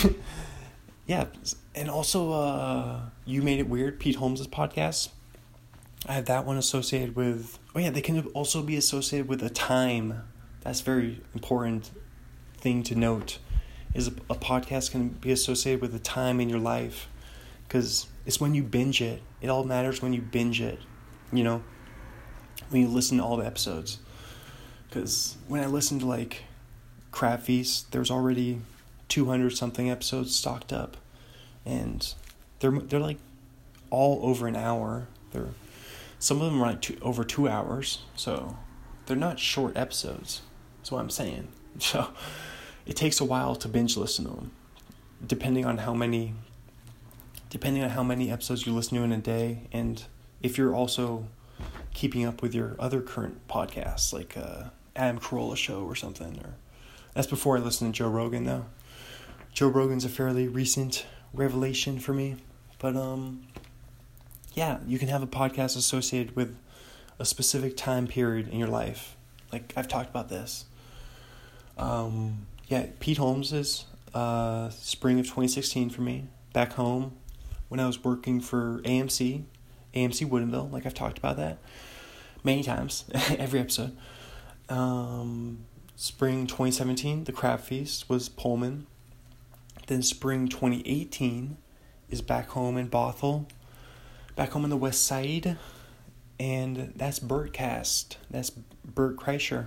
yeah, 1.07 1.27
and 1.75 1.91
also, 1.91 2.33
uh, 2.33 3.01
You 3.25 3.43
Made 3.43 3.59
It 3.61 3.69
Weird, 3.69 4.01
Pete 4.01 4.17
Holmes' 4.17 4.47
podcast. 4.47 5.11
I 6.07 6.13
have 6.13 6.27
that 6.27 6.45
one 6.47 6.57
associated 6.57 7.17
with. 7.17 7.59
Oh 7.75 7.81
yeah, 7.81 7.91
they 7.91 8.01
can 8.01 8.25
also 8.29 8.63
be 8.63 8.77
associated 8.77 9.29
with 9.29 9.43
a 9.43 9.51
time. 9.51 10.23
That's 10.61 10.81
very 10.81 11.21
important 11.35 11.91
thing 12.59 12.83
to 12.85 12.95
note 12.95 13.39
is 13.95 14.09
a, 14.09 14.13
a 14.31 14.35
podcast 14.35 14.91
can 14.91 15.09
be 15.09 15.33
associated 15.33 15.81
with 15.81 15.95
a 15.95 15.99
time 15.99 16.41
in 16.41 16.49
your 16.49 16.59
life 16.59 17.09
because 17.67 18.07
it's 18.27 18.41
when 18.41 18.55
you 18.55 18.63
binge 18.63 19.01
it. 19.01 19.23
It 19.41 19.49
all 19.49 19.65
matters 19.65 20.03
when 20.03 20.13
you 20.13 20.21
binge 20.21 20.61
it, 20.61 20.79
you 21.33 21.43
know, 21.43 21.63
when 22.69 22.83
you 22.83 22.89
listen 22.89 23.19
to 23.19 23.25
all 23.25 23.37
the 23.37 23.47
episodes. 23.47 23.99
Because 24.89 25.37
when 25.49 25.63
I 25.63 25.67
listened 25.67 26.01
to 26.01 26.07
like 26.07 26.43
Crab 27.17 27.41
Feast, 27.41 27.93
there's 27.93 28.11
already 28.11 28.61
200 29.09 29.57
something 29.57 29.91
episodes 29.91 30.37
stocked 30.37 30.71
up, 30.71 30.99
and 31.65 32.13
they're 32.61 32.71
they're 32.71 33.01
like 33.01 33.17
all 33.89 34.21
over 34.23 34.47
an 34.47 34.55
hour. 34.55 35.07
They're 35.33 35.49
some 36.19 36.43
of 36.43 36.53
them 36.53 36.63
are 36.63 36.67
like 36.67 36.83
two, 36.83 36.99
over 37.01 37.25
two 37.25 37.49
hours, 37.49 38.03
so 38.17 38.59
they're 39.07 39.17
not 39.17 39.41
short 39.41 39.79
episodes. 39.79 40.43
That's 40.77 40.93
what 40.93 41.01
I'm 41.01 41.09
saying. 41.09 41.49
So 41.79 42.09
it 42.85 42.97
takes 42.97 43.19
a 43.19 43.25
while 43.25 43.57
to 43.57 43.69
binge 43.69 43.97
listen 43.97 44.27
to 44.27 44.33
them, 44.33 44.51
depending 45.27 45.65
on 45.65 45.79
how 45.79 45.95
many 45.95 46.35
depending 47.49 47.83
on 47.83 47.91
how 47.91 48.03
many 48.03 48.31
episodes 48.31 48.67
you 48.67 48.75
listen 48.75 48.99
to 48.99 49.05
in 49.05 49.13
a 49.13 49.17
day, 49.19 49.69
and 49.73 50.05
if 50.43 50.59
you're 50.59 50.75
also 50.75 51.29
keeping 51.95 52.27
up 52.27 52.43
with 52.43 52.55
your 52.55 52.77
other 52.79 53.01
current 53.01 53.49
podcasts, 53.49 54.13
like 54.13 54.37
uh, 54.37 54.65
Adam 54.95 55.19
Carolla 55.19 55.57
show 55.57 55.83
or 55.83 55.95
something. 55.95 56.39
Or 56.45 56.57
that's 57.17 57.27
before 57.27 57.57
I 57.57 57.61
listened 57.61 57.95
to 57.95 57.99
Joe 57.99 58.11
Rogan 58.11 58.45
though. 58.45 58.67
Joe 59.55 59.69
Rogan's 59.69 60.05
a 60.05 60.11
fairly 60.11 60.49
recent 60.49 61.07
revelation 61.33 61.99
for 61.99 62.13
me, 62.13 62.37
but 62.79 62.95
um, 62.95 63.47
yeah, 64.53 64.81
you 64.87 64.99
can 64.99 65.09
have 65.09 65.23
a 65.23 65.27
podcast 65.27 65.79
associated 65.79 66.37
with 66.37 66.59
a 67.19 67.25
specific 67.25 67.75
time 67.75 68.07
period 68.07 68.49
in 68.49 68.59
your 68.59 68.69
life. 68.69 69.17
Like 69.51 69.73
I've 69.79 69.89
talked 69.89 70.11
about 70.11 70.29
this. 70.29 70.67
Um, 71.79 72.47
yeah, 72.69 72.89
Pete 73.01 73.17
Holmes 73.17 73.51
is 73.51 73.87
uh, 74.13 74.69
spring 74.69 75.19
of 75.19 75.25
2016 75.25 75.89
for 75.89 76.03
me. 76.03 76.27
Back 76.53 76.75
home, 76.75 77.17
when 77.69 77.81
I 77.81 77.87
was 77.87 78.05
working 78.05 78.43
for 78.43 78.83
AMC, 78.85 79.45
AMC 79.95 80.29
Woodinville, 80.29 80.71
like 80.71 80.85
I've 80.85 80.93
talked 80.93 81.17
about 81.17 81.39
that 81.39 81.57
many 82.45 82.63
times, 82.63 83.07
every 83.39 83.61
episode. 83.61 83.97
Um, 84.69 85.65
spring 85.97 86.47
2017, 86.47 87.25
the 87.25 87.33
Crab 87.33 87.61
Feast 87.61 88.09
was 88.09 88.29
Pullman. 88.29 88.87
Then 89.89 90.03
spring 90.03 90.49
2018 90.49 91.57
is 92.11 92.23
back 92.23 92.49
home 92.51 92.77
in 92.77 92.89
Bothell 92.89 93.47
back 94.37 94.51
home 94.51 94.63
on 94.63 94.71
the 94.71 94.77
west 94.77 95.05
side. 95.05 95.57
And 96.39 96.93
that's 96.95 97.19
Bertcast. 97.19 98.17
That's 98.31 98.51
Bert 98.85 99.17
Kreischer. 99.17 99.67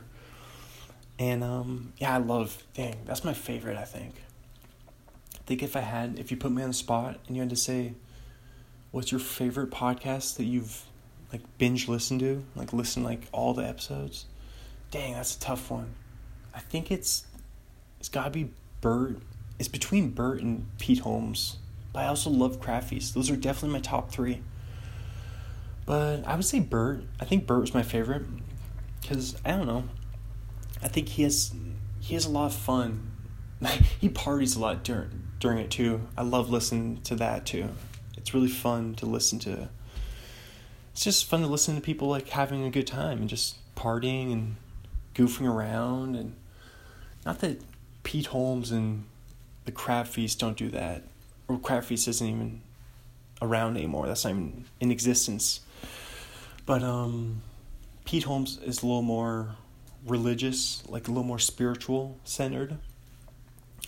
And 1.18 1.43
um, 1.43 1.91
yeah, 1.97 2.15
I 2.15 2.18
love, 2.19 2.64
dang, 2.76 2.95
that's 3.06 3.26
my 3.26 3.34
favorite, 3.34 3.76
I 3.76 3.84
think. 3.84 4.14
I 5.35 5.39
think 5.45 5.64
if 5.64 5.76
I 5.76 5.81
had, 5.81 6.18
if 6.19 6.31
you 6.31 6.38
put 6.38 6.51
me 6.51 6.61
on 6.61 6.69
the 6.69 6.73
spot 6.73 7.19
and 7.27 7.35
you 7.35 7.41
had 7.41 7.49
to 7.49 7.57
say, 7.57 7.93
what's 8.91 9.11
your 9.11 9.19
favorite 9.19 9.72
podcast 9.72 10.38
that 10.38 10.45
you've 10.45 10.85
like 11.34 11.41
binge 11.57 11.88
listened 11.88 12.22
to, 12.22 12.43
like 12.56 12.72
listen 12.72 13.03
like 13.03 13.27
all 13.34 13.53
the 13.53 13.68
episodes? 13.68 14.27
Dang, 14.91 15.14
that's 15.14 15.35
a 15.35 15.39
tough 15.39 15.69
one. 15.69 15.93
I 16.54 16.60
think 16.60 16.92
it's, 16.92 17.26
it's 18.00 18.10
gotta 18.10 18.30
be 18.30 18.52
Bert. 18.82 19.18
It's 19.58 19.68
between 19.68 20.12
Bert 20.12 20.42
and 20.42 20.68
Pete 20.80 21.00
Holmes. 21.00 21.58
But 21.92 22.06
I 22.06 22.08
also 22.08 22.30
love 22.30 22.60
Feast. 22.84 23.14
Those 23.14 23.30
are 23.30 23.36
definitely 23.36 23.74
my 23.74 23.82
top 23.82 24.12
three. 24.12 24.42
But 25.86 26.26
I 26.28 26.36
would 26.36 26.46
say 26.46 26.60
Bert. 26.60 27.04
I 27.20 27.26
think 27.26 27.48
Bert 27.48 27.62
was 27.62 27.74
my 27.74 27.82
favorite 27.82 28.24
because 29.02 29.36
I 29.44 29.52
don't 29.52 29.66
know. 29.66 29.86
I 30.84 30.88
think 30.88 31.10
he 31.10 31.24
has 31.24 31.52
he 32.00 32.14
has 32.14 32.26
a 32.26 32.30
lot 32.30 32.46
of 32.46 32.54
fun. 32.54 33.12
he 34.00 34.08
parties 34.08 34.56
a 34.56 34.60
lot 34.60 34.84
during 34.84 35.24
during 35.40 35.58
it 35.58 35.72
too. 35.72 36.02
I 36.18 36.22
love 36.22 36.50
listening 36.50 37.02
to 37.06 37.16
that 37.16 37.46
too. 37.46 37.70
It's 38.18 38.34
really 38.34 38.50
fun 38.50 38.96
to 38.96 39.06
listen 39.06 39.40
to. 39.40 39.70
It's 40.92 41.04
just 41.04 41.26
fun 41.26 41.42
to 41.42 41.48
listen 41.48 41.76
to 41.76 41.82
people 41.82 42.08
like 42.08 42.30
having 42.30 42.64
a 42.64 42.70
good 42.70 42.88
time 42.88 43.20
and 43.20 43.30
just 43.30 43.56
partying 43.76 44.32
and 44.32 44.56
goofing 45.14 45.48
around 45.48 46.15
and 46.15 46.36
not 47.26 47.40
that 47.40 47.61
Pete 48.03 48.27
Holmes 48.27 48.72
and 48.72 49.06
the 49.65 49.72
Crab 49.72 50.07
Feast 50.07 50.40
don't 50.40 50.57
do 50.57 50.69
that. 50.69 51.03
Or 51.48 51.60
Crab 51.60 51.84
Feast 51.84 52.07
isn't 52.07 52.27
even 52.27 52.61
around 53.41 53.77
anymore. 53.77 54.07
That's 54.07 54.23
not 54.23 54.31
even 54.31 54.65
in 54.80 54.91
existence. 54.91 55.61
But 56.65 56.84
um, 56.84 57.41
Pete 58.06 58.23
Holmes 58.23 58.60
is 58.64 58.84
a 58.84 58.86
little 58.86 59.02
more 59.02 59.56
religious, 60.06 60.84
like 60.88 61.07
a 61.07 61.11
little 61.11 61.23
more 61.23 61.40
spiritual 61.40 62.18
centered, 62.23 62.77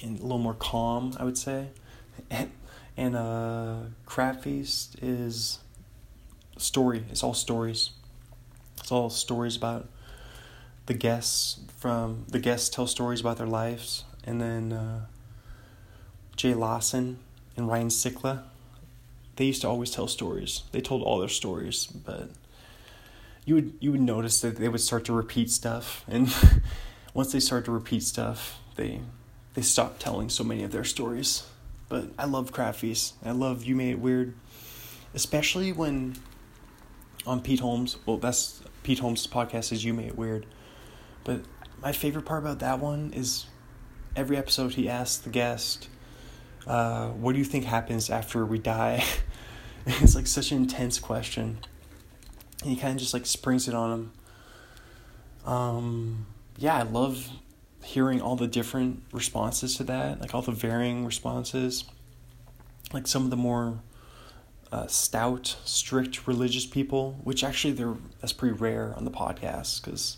and 0.02 0.19
a 0.19 0.22
little 0.22 0.39
more 0.39 0.56
calm, 0.56 1.15
I 1.19 1.23
would 1.23 1.38
say. 1.38 1.69
And, 2.30 2.52
and 2.98 3.15
uh, 3.15 3.76
Crab 4.06 4.41
Feast 4.41 4.98
is 5.02 5.60
story. 6.57 7.06
It's 7.10 7.23
all 7.23 7.34
stories. 7.34 7.91
It's 8.80 8.91
all 8.91 9.10
stories 9.10 9.56
about 9.56 9.88
the 10.86 10.94
guests 10.94 11.60
from 11.78 12.26
the 12.28 12.40
guests 12.40 12.70
tell 12.70 12.88
stories 12.88 13.22
about 13.22 13.38
their 13.38 13.48
lives, 13.48 14.03
and 14.24 14.41
then 14.41 14.74
uh, 14.74 15.06
Jay 16.36 16.53
Larson 16.53 17.20
and 17.56 17.68
Ryan 17.68 17.88
Sickler. 17.88 18.44
They 19.36 19.45
used 19.45 19.62
to 19.62 19.68
always 19.68 19.91
tell 19.91 20.08
stories. 20.08 20.64
They 20.72 20.82
told 20.82 21.02
all 21.02 21.20
their 21.20 21.30
stories, 21.30 21.86
but 21.86 22.30
you 23.45 23.56
would 23.56 23.74
you 23.80 23.91
would 23.91 24.02
notice 24.02 24.41
that 24.41 24.58
they 24.58 24.70
would 24.70 24.82
start 24.82 25.06
to 25.06 25.14
repeat 25.14 25.49
stuff. 25.49 26.03
And 26.08 26.34
once 27.14 27.32
they 27.32 27.40
start 27.40 27.66
to 27.66 27.72
repeat 27.72 28.03
stuff 28.03 28.62
they 28.76 29.02
they 29.53 29.62
stop 29.62 29.99
telling 29.99 30.30
so 30.30 30.44
many 30.44 30.64
of 30.64 30.72
their 30.72 30.84
stories. 30.84 31.44
But 31.90 32.06
i 32.18 32.26
love 32.26 32.52
Feast. 32.76 33.16
I 33.24 33.32
love 33.32 33.66
you 33.66 33.76
made 33.76 33.91
it 33.91 33.99
weird. 33.99 34.34
Especially 35.14 35.72
when 35.74 36.16
on 37.28 37.40
pete 37.40 37.60
holmes 37.60 37.98
well 38.08 38.18
that's 38.18 38.64
pete 38.82 38.98
holmes 38.98 39.28
podcast 39.28 39.72
is 39.72 39.86
you 39.86 39.94
made 39.94 40.08
it 40.08 40.18
weird 40.18 40.44
but 41.23 41.41
my 41.81 41.91
favorite 41.91 42.26
part 42.26 42.43
about 42.43 42.60
that 42.60 42.80
one 42.80 43.11
is 43.14 43.45
every 44.15 44.38
episode 44.38 44.73
he 44.73 44.89
asks 44.89 45.18
the 45.18 45.30
guest 45.30 45.88
uh, 46.68 47.10
what 47.10 47.34
do 47.34 47.39
you 47.39 47.45
think 47.45 47.65
happens 47.65 48.10
after 48.10 48.45
we 48.45 48.60
die 48.60 49.03
it's 49.85 50.15
like 50.15 50.27
such 50.27 50.52
an 50.52 50.57
intense 50.57 50.99
question 50.99 51.57
and 52.61 52.72
he 52.72 52.76
kind 52.76 52.93
of 52.93 52.99
just 52.99 53.14
like 53.14 53.26
springs 53.26 53.68
it 53.68 53.73
on 53.73 53.91
him. 53.91 54.11
Um, 55.45 56.26
yeah, 56.57 56.76
I 56.76 56.84
love 56.84 57.27
hearing 57.84 58.22
all 58.22 58.35
the 58.35 58.48
different 58.48 59.03
responses 59.11 59.77
to 59.77 59.84
that, 59.85 60.22
like 60.22 60.35
all 60.35 60.43
the 60.43 60.52
varying 60.52 61.06
responses. 61.06 61.85
Like 62.93 63.07
some 63.07 63.23
of 63.23 63.30
the 63.31 63.38
more 63.38 63.80
uh, 64.72 64.85
stout, 64.88 65.57
strict 65.65 66.27
religious 66.27 66.65
people, 66.65 67.19
which 67.23 67.43
actually 67.43 67.73
they're 67.73 67.95
that's 68.19 68.34
pretty 68.34 68.56
rare 68.56 68.93
on 68.95 69.06
the 69.06 69.11
podcast 69.11 69.84
because 69.84 70.18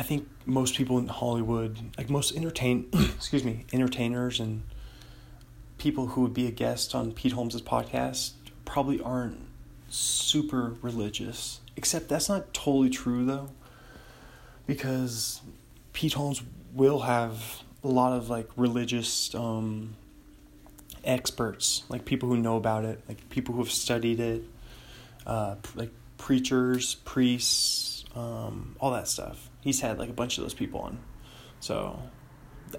I 0.00 0.02
think 0.02 0.26
most 0.46 0.76
people 0.76 0.96
in 0.96 1.08
Hollywood, 1.08 1.78
like 1.98 2.08
most 2.08 2.34
entertain, 2.34 2.88
excuse 2.94 3.44
me, 3.44 3.66
entertainers 3.70 4.40
and 4.40 4.62
people 5.76 6.06
who 6.06 6.22
would 6.22 6.32
be 6.32 6.46
a 6.46 6.50
guest 6.50 6.94
on 6.94 7.12
Pete 7.12 7.32
Holmes's 7.32 7.60
podcast 7.60 8.32
probably 8.64 8.98
aren't 8.98 9.38
super 9.90 10.76
religious. 10.80 11.60
Except 11.76 12.08
that's 12.08 12.30
not 12.30 12.54
totally 12.54 12.88
true 12.88 13.26
though. 13.26 13.50
Because 14.66 15.42
Pete 15.92 16.14
Holmes 16.14 16.42
will 16.72 17.00
have 17.00 17.62
a 17.84 17.88
lot 17.88 18.14
of 18.14 18.30
like 18.30 18.48
religious 18.56 19.34
um, 19.34 19.96
experts, 21.04 21.82
like 21.90 22.06
people 22.06 22.30
who 22.30 22.38
know 22.38 22.56
about 22.56 22.86
it, 22.86 23.02
like 23.06 23.28
people 23.28 23.54
who 23.54 23.62
have 23.62 23.70
studied 23.70 24.18
it, 24.18 24.44
uh, 25.26 25.56
like 25.74 25.90
preachers, 26.16 26.94
priests, 27.04 28.06
um, 28.16 28.76
all 28.80 28.92
that 28.92 29.06
stuff. 29.06 29.49
He's 29.60 29.80
had 29.80 29.98
like 29.98 30.08
a 30.08 30.14
bunch 30.14 30.38
of 30.38 30.44
those 30.44 30.54
people 30.54 30.80
on. 30.80 30.98
So, 31.60 32.02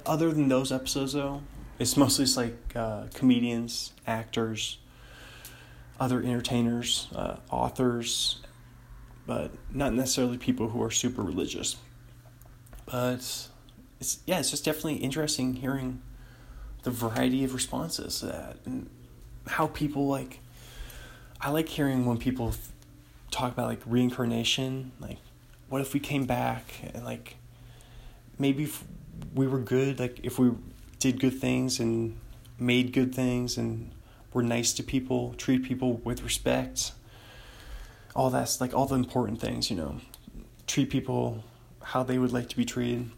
other 0.05 0.31
than 0.31 0.47
those 0.47 0.71
episodes 0.71 1.13
though, 1.13 1.41
it's 1.79 1.97
mostly 1.97 2.25
just 2.25 2.37
like 2.37 2.55
uh, 2.75 3.05
comedians, 3.13 3.93
actors, 4.07 4.77
other 5.99 6.21
entertainers, 6.21 7.07
uh, 7.15 7.37
authors, 7.49 8.39
but 9.27 9.51
not 9.71 9.93
necessarily 9.93 10.37
people 10.37 10.69
who 10.69 10.81
are 10.83 10.91
super 10.91 11.21
religious. 11.21 11.77
But 12.85 13.47
it's 13.99 14.19
yeah, 14.25 14.39
it's 14.39 14.51
just 14.51 14.65
definitely 14.65 14.95
interesting 14.95 15.53
hearing 15.55 16.01
the 16.83 16.91
variety 16.91 17.43
of 17.43 17.53
responses 17.53 18.19
to 18.19 18.25
that 18.27 18.57
and 18.65 18.89
how 19.47 19.67
people 19.67 20.07
like. 20.07 20.39
I 21.39 21.49
like 21.49 21.69
hearing 21.69 22.05
when 22.05 22.17
people 22.17 22.53
talk 23.31 23.53
about 23.53 23.67
like 23.67 23.81
reincarnation, 23.85 24.91
like 24.99 25.17
what 25.71 25.79
if 25.81 25.93
we 25.93 26.01
came 26.01 26.25
back 26.25 26.65
and 26.93 27.05
like 27.05 27.37
maybe 28.37 28.63
if 28.63 28.83
we 29.33 29.47
were 29.47 29.57
good, 29.57 29.99
like 29.99 30.19
if 30.21 30.37
we 30.37 30.51
did 30.99 31.17
good 31.17 31.39
things 31.39 31.79
and 31.79 32.17
made 32.59 32.91
good 32.91 33.15
things 33.15 33.57
and 33.57 33.89
we're 34.33 34.41
nice 34.41 34.73
to 34.73 34.83
people, 34.83 35.33
treat 35.37 35.63
people 35.63 35.93
with 36.03 36.23
respect. 36.23 36.91
All 38.13 38.29
that's 38.29 38.59
like 38.59 38.73
all 38.73 38.85
the 38.85 38.95
important 38.95 39.39
things, 39.39 39.69
you 39.69 39.77
know. 39.77 40.01
Treat 40.67 40.89
people 40.89 41.45
how 41.81 42.03
they 42.03 42.17
would 42.17 42.33
like 42.33 42.49
to 42.49 42.57
be 42.57 42.65
treated. 42.65 43.09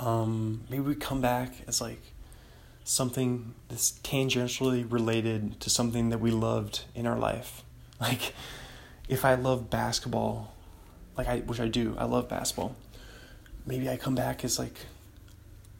Um, 0.00 0.64
maybe 0.68 0.82
we 0.82 0.96
come 0.96 1.20
back 1.20 1.52
as 1.68 1.80
like 1.80 2.02
something 2.82 3.54
that's 3.68 3.92
tangentially 4.00 4.84
related 4.90 5.60
to 5.60 5.70
something 5.70 6.08
that 6.10 6.18
we 6.18 6.32
loved 6.32 6.86
in 6.94 7.06
our 7.06 7.18
life. 7.18 7.62
Like, 7.98 8.34
if 9.08 9.24
I 9.24 9.36
love 9.36 9.70
basketball, 9.70 10.55
like 11.16 11.28
I, 11.28 11.38
which 11.40 11.60
I 11.60 11.68
do, 11.68 11.94
I 11.98 12.04
love 12.04 12.28
basketball. 12.28 12.76
Maybe 13.66 13.88
I 13.88 13.96
come 13.96 14.14
back 14.14 14.44
as 14.44 14.58
like 14.58 14.78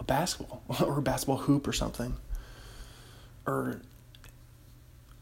a 0.00 0.04
basketball 0.04 0.62
or 0.84 0.98
a 0.98 1.02
basketball 1.02 1.38
hoop 1.38 1.66
or 1.66 1.72
something. 1.72 2.16
Or 3.46 3.80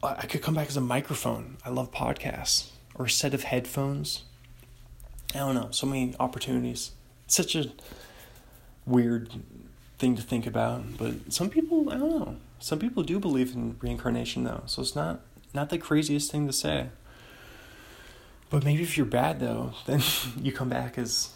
I 0.03 0.27
could 0.27 0.43
come 0.43 0.55
back 0.55 0.69
as 0.69 0.77
a 0.77 0.83
microphone. 0.83 1.57
I 1.65 1.71
love 1.71 1.91
podcasts 1.91 2.71
or 2.95 3.07
a 3.07 3.11
set 3.11 3.35
of 3.35 3.45
headphones. 3.45 4.23
I 5.35 5.39
don't 5.39 5.55
know, 5.55 5.69
so 5.73 5.87
many 5.87 6.15
opportunities. 6.21 6.93
It's 7.25 7.35
such 7.35 7.57
a 7.57 7.73
weird 8.87 9.31
thing 9.99 10.15
to 10.17 10.23
think 10.23 10.47
about, 10.47 10.97
but 10.99 11.33
some 11.33 11.51
people, 11.51 11.91
I 11.91 11.97
don't 11.97 12.11
know. 12.11 12.37
Some 12.59 12.79
people 12.79 13.03
do 13.03 13.19
believe 13.19 13.55
in 13.55 13.77
reincarnation 13.81 14.45
though, 14.45 14.63
so 14.67 14.83
it's 14.83 14.95
not 14.95 15.21
not 15.53 15.71
the 15.71 15.79
craziest 15.79 16.31
thing 16.31 16.47
to 16.47 16.53
say. 16.53 16.89
But 18.55 18.65
maybe 18.65 18.85
if 18.85 18.97
you're 18.97 19.05
bad 19.05 19.41
though, 19.41 19.73
then 19.85 20.01
you 20.41 20.53
come 20.53 20.69
back 20.69 20.97
as 20.97 21.31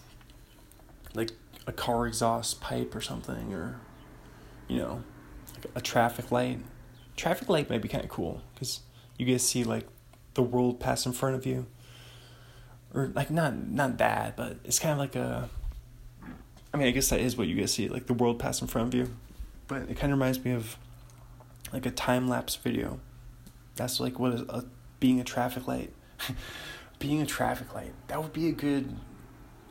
like 1.14 1.32
a 1.66 1.72
car 1.72 2.06
exhaust 2.06 2.60
pipe 2.60 2.94
or 2.94 3.00
something 3.00 3.52
or 3.52 3.80
you 4.68 4.78
know, 4.78 5.02
like 5.52 5.66
a 5.74 5.80
traffic 5.80 6.30
light. 6.30 6.60
Traffic 7.16 7.48
light 7.48 7.68
might 7.68 7.82
be 7.82 7.88
kind 7.88 8.04
of 8.04 8.08
cool 8.08 8.42
cuz 8.56 8.82
you 9.16 9.26
get 9.26 9.32
to 9.32 9.38
see 9.40 9.64
like 9.64 9.88
the 10.34 10.44
world 10.44 10.78
pass 10.78 11.06
in 11.06 11.12
front 11.12 11.34
of 11.34 11.44
you. 11.44 11.66
Or 12.94 13.08
like 13.08 13.32
not 13.32 13.66
not 13.66 13.98
that, 13.98 14.36
but 14.36 14.58
it's 14.62 14.78
kind 14.78 14.92
of 14.92 14.98
like 14.98 15.16
a 15.16 15.50
I 16.72 16.76
mean, 16.76 16.86
I 16.86 16.92
guess 16.92 17.08
that 17.08 17.18
is 17.18 17.36
what 17.36 17.48
you 17.48 17.56
get 17.56 17.62
to 17.62 17.66
see, 17.66 17.88
like 17.88 18.06
the 18.06 18.14
world 18.14 18.38
pass 18.38 18.60
in 18.60 18.68
front 18.68 18.94
of 18.94 18.94
you. 18.94 19.12
But 19.66 19.90
it 19.90 19.96
kind 19.96 20.12
of 20.12 20.20
reminds 20.20 20.44
me 20.44 20.52
of 20.52 20.76
like 21.72 21.84
a 21.84 21.90
time 21.90 22.28
lapse 22.28 22.54
video. 22.54 23.00
That's 23.74 23.98
like 23.98 24.20
what 24.20 24.34
is 24.34 24.42
a, 24.42 24.66
being 25.00 25.18
a 25.18 25.24
traffic 25.24 25.66
light. 25.66 25.92
being 26.98 27.22
a 27.22 27.26
traffic 27.26 27.74
light. 27.74 27.92
That 28.08 28.22
would 28.22 28.32
be 28.32 28.48
a 28.48 28.52
good 28.52 28.96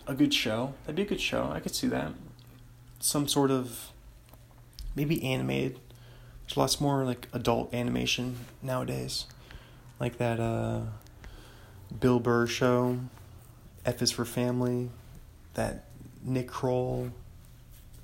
a 0.06 0.14
good 0.14 0.34
show. 0.34 0.74
That'd 0.84 0.95
be 0.95 1.02
a 1.02 1.06
good 1.06 1.22
show. 1.22 1.49
I 1.52 1.60
could 1.60 1.76
see 1.76 1.88
that. 1.88 2.14
Some 2.99 3.28
sort 3.28 3.52
of 3.52 3.91
maybe 4.95 5.24
animated. 5.24 5.80
There's 6.45 6.58
lots 6.58 6.80
more 6.80 7.04
like 7.04 7.28
adult 7.34 7.74
animation 7.74 8.38
nowadays. 8.62 9.26
Like 9.99 10.18
that 10.18 10.40
uh 10.40 10.82
Bill 11.99 12.20
Burr 12.20 12.48
show, 12.48 12.99
F 13.86 14.02
is 14.02 14.12
for 14.12 14.26
Family, 14.26 14.90
that 15.54 15.86
Nick 16.24 16.48
Kroll, 16.48 17.12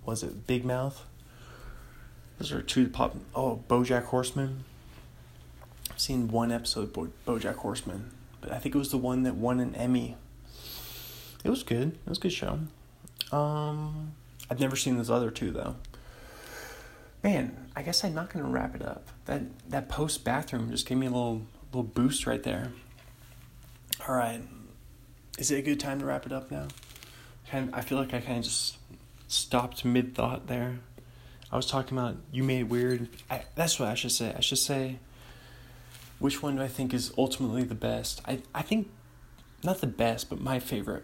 was 0.05 0.23
it 0.23 0.47
Big 0.47 0.63
Mouth? 0.65 1.05
Those 2.39 2.51
are 2.51 2.61
two 2.61 2.87
pop. 2.89 3.15
Oh, 3.35 3.63
BoJack 3.67 4.05
Horseman. 4.05 4.63
I've 5.91 5.99
seen 5.99 6.29
one 6.29 6.51
episode 6.51 6.83
of 6.83 6.93
Bo- 6.93 7.11
BoJack 7.27 7.55
Horseman, 7.57 8.11
I 8.51 8.59
think 8.59 8.75
it 8.75 8.77
was 8.77 8.91
the 8.91 8.97
one 8.97 9.23
that 9.23 9.35
won 9.35 9.59
an 9.59 9.75
Emmy. 9.75 10.15
It 11.43 11.49
was 11.49 11.63
good. 11.63 11.89
It 11.89 12.09
was 12.09 12.17
a 12.17 12.21
good 12.21 12.33
show. 12.33 12.59
Um, 13.31 14.13
I've 14.49 14.59
never 14.59 14.75
seen 14.75 14.97
those 14.97 15.09
other 15.09 15.31
two 15.31 15.51
though. 15.51 15.75
Man, 17.23 17.69
I 17.75 17.81
guess 17.81 18.03
I'm 18.03 18.13
not 18.13 18.31
gonna 18.31 18.49
wrap 18.49 18.75
it 18.75 18.81
up. 18.81 19.07
That 19.25 19.41
that 19.69 19.89
post 19.89 20.23
bathroom 20.23 20.69
just 20.69 20.85
gave 20.85 20.97
me 20.97 21.07
a 21.07 21.11
little 21.11 21.43
little 21.71 21.83
boost 21.83 22.27
right 22.27 22.43
there. 22.43 22.71
All 24.07 24.15
right, 24.15 24.41
is 25.37 25.51
it 25.51 25.59
a 25.59 25.61
good 25.61 25.79
time 25.79 25.99
to 25.99 26.05
wrap 26.05 26.25
it 26.25 26.31
up 26.31 26.51
now? 26.51 26.67
kind 27.53 27.69
I 27.73 27.81
feel 27.81 27.97
like 27.97 28.13
I 28.13 28.19
kind 28.19 28.39
of 28.39 28.43
just 28.43 28.77
stopped 29.27 29.85
mid 29.85 30.15
thought 30.15 30.47
there. 30.47 30.79
I 31.51 31.55
was 31.55 31.67
talking 31.67 31.97
about 31.97 32.17
you 32.31 32.43
made 32.43 32.63
weird. 32.63 33.09
I, 33.29 33.43
that's 33.55 33.79
what 33.79 33.89
I 33.89 33.93
should 33.93 34.11
say. 34.11 34.33
I 34.35 34.41
should 34.41 34.57
say 34.57 34.97
which 36.19 36.41
one 36.41 36.55
do 36.55 36.61
I 36.61 36.67
think 36.67 36.93
is 36.93 37.13
ultimately 37.17 37.63
the 37.63 37.75
best? 37.75 38.21
I 38.25 38.39
I 38.53 38.61
think 38.61 38.89
not 39.63 39.81
the 39.81 39.87
best, 39.87 40.29
but 40.29 40.41
my 40.41 40.59
favorite. 40.59 41.03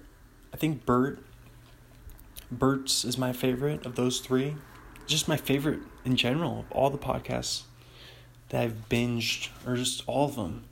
I 0.54 0.58
think 0.58 0.86
Bert 0.86 1.24
Bert's 2.52 3.06
is 3.06 3.18
my 3.18 3.32
favorite 3.32 3.86
of 3.86 3.96
those 3.96 4.20
three. 4.20 4.56
Just 5.06 5.28
my 5.28 5.38
favorite 5.38 5.80
in 6.06 6.16
general 6.16 6.60
of 6.60 6.72
all 6.72 6.90
the 6.90 6.98
podcasts 6.98 7.64
that 8.50 8.62
I've 8.62 8.90
binged, 8.90 9.50
or 9.66 9.76
just 9.76 10.04
all 10.08 10.26
of 10.26 10.36
them. 10.36 10.64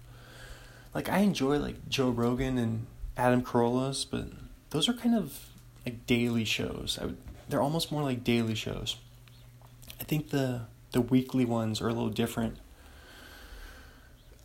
Like 0.93 1.09
I 1.09 1.19
enjoy 1.19 1.57
like 1.59 1.88
Joe 1.89 2.09
Rogan 2.09 2.57
and 2.57 2.88
Adam 3.15 3.43
Carolla's, 3.43 4.05
but 4.05 4.27
those 4.72 4.89
are 4.89 4.93
kind 4.93 5.15
of 5.15 5.49
like 5.85 6.05
daily 6.05 6.45
shows. 6.45 6.97
I 7.01 7.05
would, 7.05 7.18
they're 7.47 7.61
almost 7.61 7.91
more 7.91 8.03
like 8.03 8.23
daily 8.23 8.55
shows. 8.55 8.97
I 9.99 10.03
think 10.03 10.30
the 10.30 10.61
the 10.91 11.01
weekly 11.01 11.45
ones 11.45 11.81
are 11.81 11.88
a 11.88 11.93
little 11.93 12.09
different. 12.09 12.57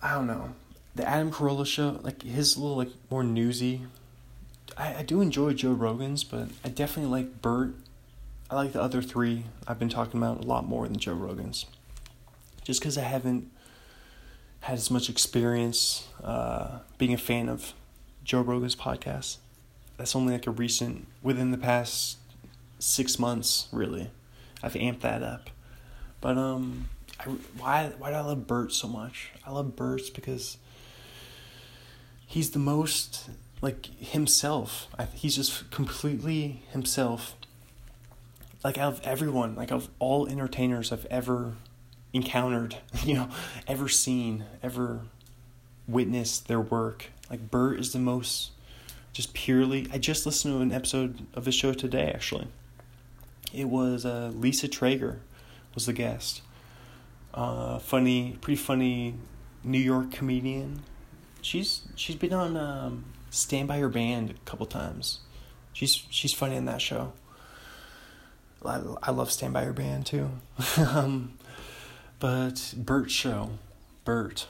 I 0.03 0.15
don't 0.15 0.27
know. 0.27 0.55
The 0.95 1.09
Adam 1.09 1.31
Carolla 1.31 1.65
show, 1.65 2.01
like 2.03 2.23
his 2.23 2.57
little 2.57 2.77
like 2.77 2.91
more 3.11 3.23
newsy. 3.23 3.83
I, 4.77 4.97
I 4.97 5.03
do 5.03 5.21
enjoy 5.21 5.55
Joe 5.55 5.73
Rogan's, 5.73 6.25
but 6.25 6.49
I 6.65 6.69
definitely 6.69 7.11
like 7.11 7.41
Bert. 7.41 7.75
I 8.51 8.57
like 8.57 8.73
the 8.73 8.83
other 8.83 9.01
three 9.01 9.45
I've 9.67 9.79
been 9.79 9.89
talking 9.89 10.21
about 10.21 10.45
a 10.45 10.47
lot 10.47 10.67
more 10.67 10.87
than 10.87 10.99
Joe 10.99 11.15
Rogan's. 11.15 11.65
Just 12.65 12.81
because 12.81 12.99
I 12.99 13.03
haven't 13.03 13.51
had 14.61 14.75
as 14.75 14.91
much 14.91 15.09
experience 15.09 16.07
uh, 16.23 16.81
being 16.99 17.15
a 17.15 17.19
fan 17.19 17.49
of 17.49 17.73
Joe 18.25 18.43
Rogan's 18.43 18.77
podcast 18.77 19.39
that's 20.03 20.17
only 20.17 20.33
like 20.33 20.49
a 20.49 20.51
recent 20.51 21.07
within 21.23 21.53
the 21.53 21.59
past 21.59 22.19
six 22.81 23.21
months 23.21 23.69
really 23.71 24.11
i've 24.63 24.73
amped 24.75 25.01
that 25.01 25.23
up 25.23 25.49
but 26.21 26.37
um 26.37 26.89
I, 27.25 27.31
why 27.59 27.93
why 27.99 28.11
do 28.11 28.17
i 28.17 28.21
love 28.21 28.47
bert 28.47 28.73
so 28.73 28.89
much 28.89 29.31
i 29.47 29.51
love 29.51 29.77
bert 29.77 30.03
because 30.15 30.59
he's 32.27 32.51
the 32.51 32.59
most 32.59 33.31
like 33.61 33.87
himself 33.99 34.89
I, 34.99 35.05
he's 35.05 35.37
just 35.37 35.71
completely 35.71 36.63
himself 36.71 37.37
like 38.65 38.79
out 38.79 38.95
of 38.95 39.01
everyone 39.03 39.55
like 39.55 39.71
of 39.71 39.89
all 39.99 40.27
entertainers 40.27 40.93
i've 40.93 41.07
ever 41.07 41.55
encountered 42.13 42.77
you 43.05 43.15
know 43.15 43.29
ever 43.67 43.89
seen 43.89 44.45
ever 44.63 45.03
witnessed 45.89 46.49
their 46.49 46.61
work 46.61 47.11
like 47.31 47.51
bert 47.51 47.79
is 47.79 47.93
the 47.93 47.99
most 47.99 48.53
just 49.13 49.35
purely. 49.35 49.89
I 49.93 49.99
just 49.99 50.25
listened 50.27 50.55
to 50.55 50.63
an 50.63 50.73
episode 50.73 51.27
of 51.35 51.45
his 51.45 51.55
show 51.55 51.73
today, 51.73 52.11
actually. 52.15 52.49
It 53.53 53.69
was 53.69 54.07
uh, 54.07 54.33
Liza 54.35 54.69
Treyger 54.69 55.19
was 55.75 55.87
the 55.87 55.93
guest. 55.93 56.41
Uh, 57.35 57.79
funny, 57.79 58.37
pretty 58.41 58.61
funny 58.61 59.15
New 59.65 59.79
York 59.79 60.11
comedian. 60.13 60.83
She's 61.41 61.83
she's 61.97 62.17
been 62.17 62.33
on 62.33 62.57
um, 62.57 63.05
Stand 63.31 63.69
by 63.69 63.79
Your 63.79 63.89
Band 63.89 64.31
a 64.31 64.35
couple 64.45 64.67
times. 64.67 65.21
She's 65.73 66.05
she's 66.11 66.33
funny 66.33 66.57
in 66.57 66.67
that 66.67 66.81
show. 66.81 67.13
I, 68.65 68.81
I 69.03 69.11
love 69.11 69.31
Stand 69.33 69.55
by 69.55 69.65
Your 69.65 69.73
Band 69.73 70.07
too. 70.07 70.31
um, 70.77 71.39
but 72.21 72.75
Bert 72.77 73.11
show, 73.11 73.51
Bert. 74.05 74.47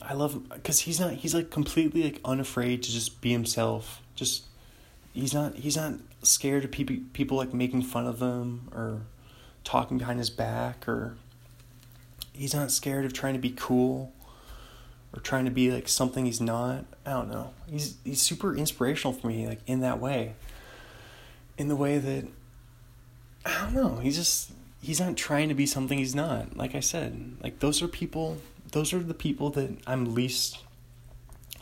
I 0.00 0.14
love 0.14 0.48
because 0.48 0.80
he's 0.80 1.00
not 1.00 1.14
he's 1.14 1.34
like 1.34 1.50
completely 1.50 2.04
like 2.04 2.20
unafraid 2.24 2.82
to 2.84 2.92
just 2.92 3.20
be 3.20 3.32
himself. 3.32 4.00
Just 4.14 4.44
he's 5.12 5.34
not 5.34 5.56
he's 5.56 5.76
not 5.76 5.94
scared 6.22 6.64
of 6.64 6.70
people 6.70 6.96
people 7.12 7.36
like 7.36 7.52
making 7.52 7.82
fun 7.82 8.06
of 8.06 8.22
him 8.22 8.68
or 8.72 9.02
talking 9.66 9.98
behind 9.98 10.20
his 10.20 10.30
back 10.30 10.86
or 10.86 11.16
he's 12.32 12.54
not 12.54 12.70
scared 12.70 13.04
of 13.04 13.12
trying 13.12 13.34
to 13.34 13.40
be 13.40 13.50
cool 13.50 14.12
or 15.12 15.20
trying 15.20 15.44
to 15.44 15.50
be 15.50 15.72
like 15.72 15.88
something 15.88 16.24
he's 16.24 16.40
not. 16.40 16.84
I 17.04 17.10
don't 17.10 17.28
know. 17.28 17.50
He's 17.68 17.96
he's 18.04 18.22
super 18.22 18.54
inspirational 18.54 19.12
for 19.12 19.26
me 19.26 19.46
like 19.46 19.60
in 19.66 19.80
that 19.80 20.00
way. 20.00 20.36
In 21.58 21.66
the 21.66 21.74
way 21.74 21.98
that 21.98 22.28
I 23.44 23.60
don't 23.64 23.74
know. 23.74 23.96
He's 23.96 24.16
just 24.16 24.52
he's 24.80 25.00
not 25.00 25.16
trying 25.16 25.48
to 25.48 25.54
be 25.54 25.66
something 25.66 25.98
he's 25.98 26.14
not. 26.14 26.56
Like 26.56 26.76
I 26.76 26.80
said, 26.80 27.36
like 27.42 27.58
those 27.58 27.82
are 27.82 27.88
people 27.88 28.38
those 28.70 28.92
are 28.92 29.00
the 29.00 29.14
people 29.14 29.50
that 29.50 29.78
I'm 29.84 30.14
least 30.14 30.58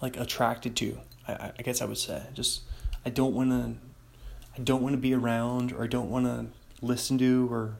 like 0.02 0.18
attracted 0.18 0.76
to. 0.76 0.98
I, 1.26 1.52
I 1.58 1.62
guess 1.62 1.80
I 1.80 1.86
would 1.86 1.96
say 1.96 2.22
just 2.34 2.64
I 3.06 3.08
don't 3.08 3.34
want 3.34 3.50
to 3.50 4.60
I 4.60 4.62
don't 4.62 4.82
want 4.82 4.92
to 4.92 5.00
be 5.00 5.14
around 5.14 5.72
or 5.72 5.84
I 5.84 5.86
don't 5.86 6.10
want 6.10 6.26
to 6.26 6.46
listen 6.84 7.16
to 7.16 7.50
or 7.50 7.76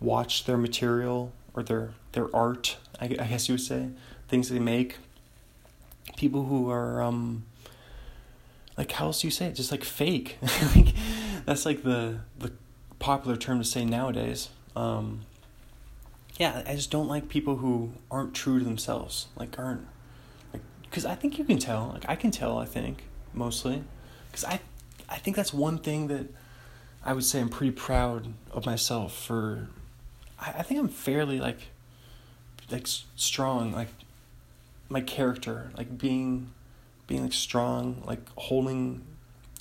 watch 0.00 0.44
their 0.44 0.56
material 0.56 1.32
or 1.54 1.62
their 1.62 1.90
their 2.12 2.34
art. 2.34 2.76
I, 3.00 3.04
I 3.04 3.26
guess 3.26 3.48
you 3.48 3.54
would 3.54 3.60
say 3.60 3.90
things 4.28 4.48
they 4.48 4.58
make. 4.58 4.98
People 6.16 6.46
who 6.46 6.70
are 6.70 7.02
um 7.02 7.44
like 8.76 8.92
how 8.92 9.06
else 9.06 9.20
do 9.20 9.26
you 9.26 9.30
say 9.30 9.46
it? 9.46 9.54
Just 9.54 9.70
like 9.70 9.84
fake. 9.84 10.38
like 10.74 10.94
that's 11.44 11.66
like 11.66 11.82
the 11.82 12.20
the 12.38 12.52
popular 12.98 13.36
term 13.36 13.58
to 13.58 13.64
say 13.64 13.84
nowadays. 13.84 14.48
Um, 14.76 15.22
yeah, 16.38 16.62
I 16.66 16.74
just 16.74 16.90
don't 16.90 17.08
like 17.08 17.28
people 17.28 17.56
who 17.56 17.92
aren't 18.10 18.34
true 18.34 18.58
to 18.58 18.64
themselves. 18.64 19.26
Like 19.36 19.58
aren't 19.58 19.86
like 20.52 20.62
because 20.82 21.04
I 21.04 21.14
think 21.14 21.38
you 21.38 21.44
can 21.44 21.58
tell. 21.58 21.90
Like 21.92 22.04
I 22.08 22.16
can 22.16 22.30
tell. 22.30 22.58
I 22.58 22.64
think 22.64 23.04
mostly 23.34 23.84
because 24.30 24.44
I 24.44 24.60
I 25.08 25.16
think 25.16 25.36
that's 25.36 25.52
one 25.52 25.78
thing 25.78 26.06
that 26.06 26.26
I 27.04 27.12
would 27.12 27.24
say 27.24 27.40
I'm 27.40 27.48
pretty 27.48 27.72
proud 27.72 28.32
of 28.50 28.64
myself 28.66 29.14
for. 29.14 29.68
I, 30.40 30.54
I 30.58 30.62
think 30.62 30.80
I'm 30.80 30.88
fairly 30.88 31.40
like, 31.40 31.58
like 32.70 32.86
strong, 33.16 33.72
like 33.72 33.88
my 34.88 35.00
character, 35.00 35.70
like 35.76 35.98
being, 35.98 36.50
being 37.06 37.22
like 37.22 37.32
strong, 37.32 38.02
like 38.06 38.20
holding. 38.36 39.02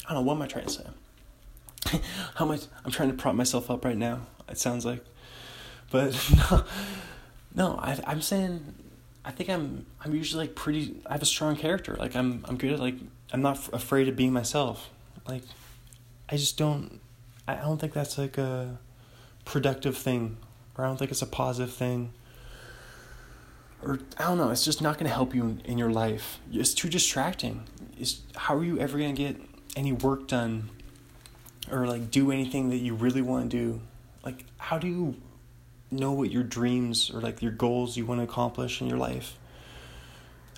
I 0.06 0.14
don't 0.14 0.24
know 0.24 0.28
what 0.28 0.36
am 0.36 0.42
I 0.42 0.48
trying 0.48 0.66
to 0.66 0.72
say. 0.72 2.00
How 2.36 2.46
much 2.46 2.62
I'm 2.84 2.92
trying 2.92 3.10
to 3.10 3.16
prop 3.16 3.36
myself 3.36 3.70
up 3.70 3.86
right 3.86 3.98
now. 3.98 4.22
It 4.48 4.58
sounds 4.58 4.86
like, 4.86 5.04
but 5.92 6.18
no, 6.52 6.64
no. 7.56 7.80
I 7.82 8.00
I'm 8.06 8.22
saying, 8.22 8.74
I 9.24 9.32
think 9.32 9.50
I'm 9.50 9.86
I'm 10.04 10.16
usually 10.16 10.48
like 10.48 10.56
pretty. 10.56 11.02
I 11.06 11.14
have 11.14 11.22
a 11.22 11.26
strong 11.26 11.56
character. 11.56 11.96
Like 11.96 12.16
I'm 12.16 12.44
I'm 12.48 12.58
good 12.58 12.74
at 12.74 12.80
like 12.80 12.96
I'm 13.32 13.42
not 13.42 13.58
f- 13.58 13.74
afraid 13.74 14.08
of 14.08 14.16
being 14.16 14.34
myself. 14.34 14.90
Like, 15.28 15.44
I 16.28 16.38
just 16.38 16.58
don't. 16.58 17.00
I 17.48 17.56
don't 17.56 17.80
think 17.80 17.94
that's 17.94 18.18
like 18.18 18.38
a 18.38 18.80
productive 19.46 19.98
thing, 19.98 20.38
or 20.80 20.86
I 20.86 20.88
don't 20.88 20.98
think 20.98 21.12
it's 21.12 21.22
a 21.22 21.28
positive 21.28 21.74
thing. 21.74 22.14
Or 23.84 24.00
I 24.18 24.24
don't 24.24 24.38
know. 24.38 24.50
It's 24.50 24.64
just 24.64 24.82
not 24.82 24.96
going 24.96 25.08
to 25.08 25.14
help 25.14 25.36
you 25.36 25.44
in, 25.44 25.62
in 25.66 25.78
your 25.78 25.92
life. 25.92 26.40
It's 26.52 26.74
too 26.74 26.88
distracting. 26.88 27.64
It's 27.98 28.22
how 28.36 28.56
are 28.56 28.64
you 28.64 28.80
ever 28.80 28.98
going 28.98 29.14
to 29.14 29.22
get 29.22 29.42
any 29.76 29.92
work 29.92 30.28
done, 30.28 30.70
or 31.70 31.86
like 31.86 32.10
do 32.10 32.32
anything 32.32 32.70
that 32.70 32.78
you 32.78 32.96
really 32.96 33.22
want 33.22 33.52
to 33.52 33.58
do? 33.58 33.82
Like, 34.24 34.46
how 34.58 34.78
do 34.78 34.88
you 34.88 35.16
know 35.92 36.14
what 36.14 36.32
your 36.32 36.44
dreams 36.44 37.10
or 37.10 37.20
like 37.20 37.42
your 37.42 37.52
goals 37.52 37.98
you 37.98 38.06
want 38.06 38.20
to 38.20 38.24
accomplish 38.24 38.82
in 38.82 38.88
your 38.88 38.98
life? 38.98 39.38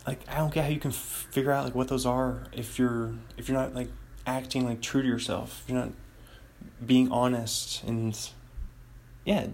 like 0.06 0.20
I 0.28 0.38
don't 0.38 0.54
get 0.54 0.64
how 0.64 0.70
you 0.72 0.80
can 0.80 0.92
f- 0.92 1.28
figure 1.32 1.52
out 1.52 1.64
like 1.64 1.76
what 1.76 1.88
those 1.88 2.06
are 2.06 2.48
if 2.52 2.80
you're 2.80 3.14
if 3.38 3.48
you're 3.48 3.58
not 3.58 3.76
like 3.76 3.90
acting 4.26 4.66
like 4.66 4.82
true 4.82 5.02
to 5.02 5.08
yourself. 5.08 5.64
You're 5.68 5.78
not 5.78 5.92
being 6.84 7.12
honest 7.12 7.84
and 7.84 8.18
yeah, 9.26 9.46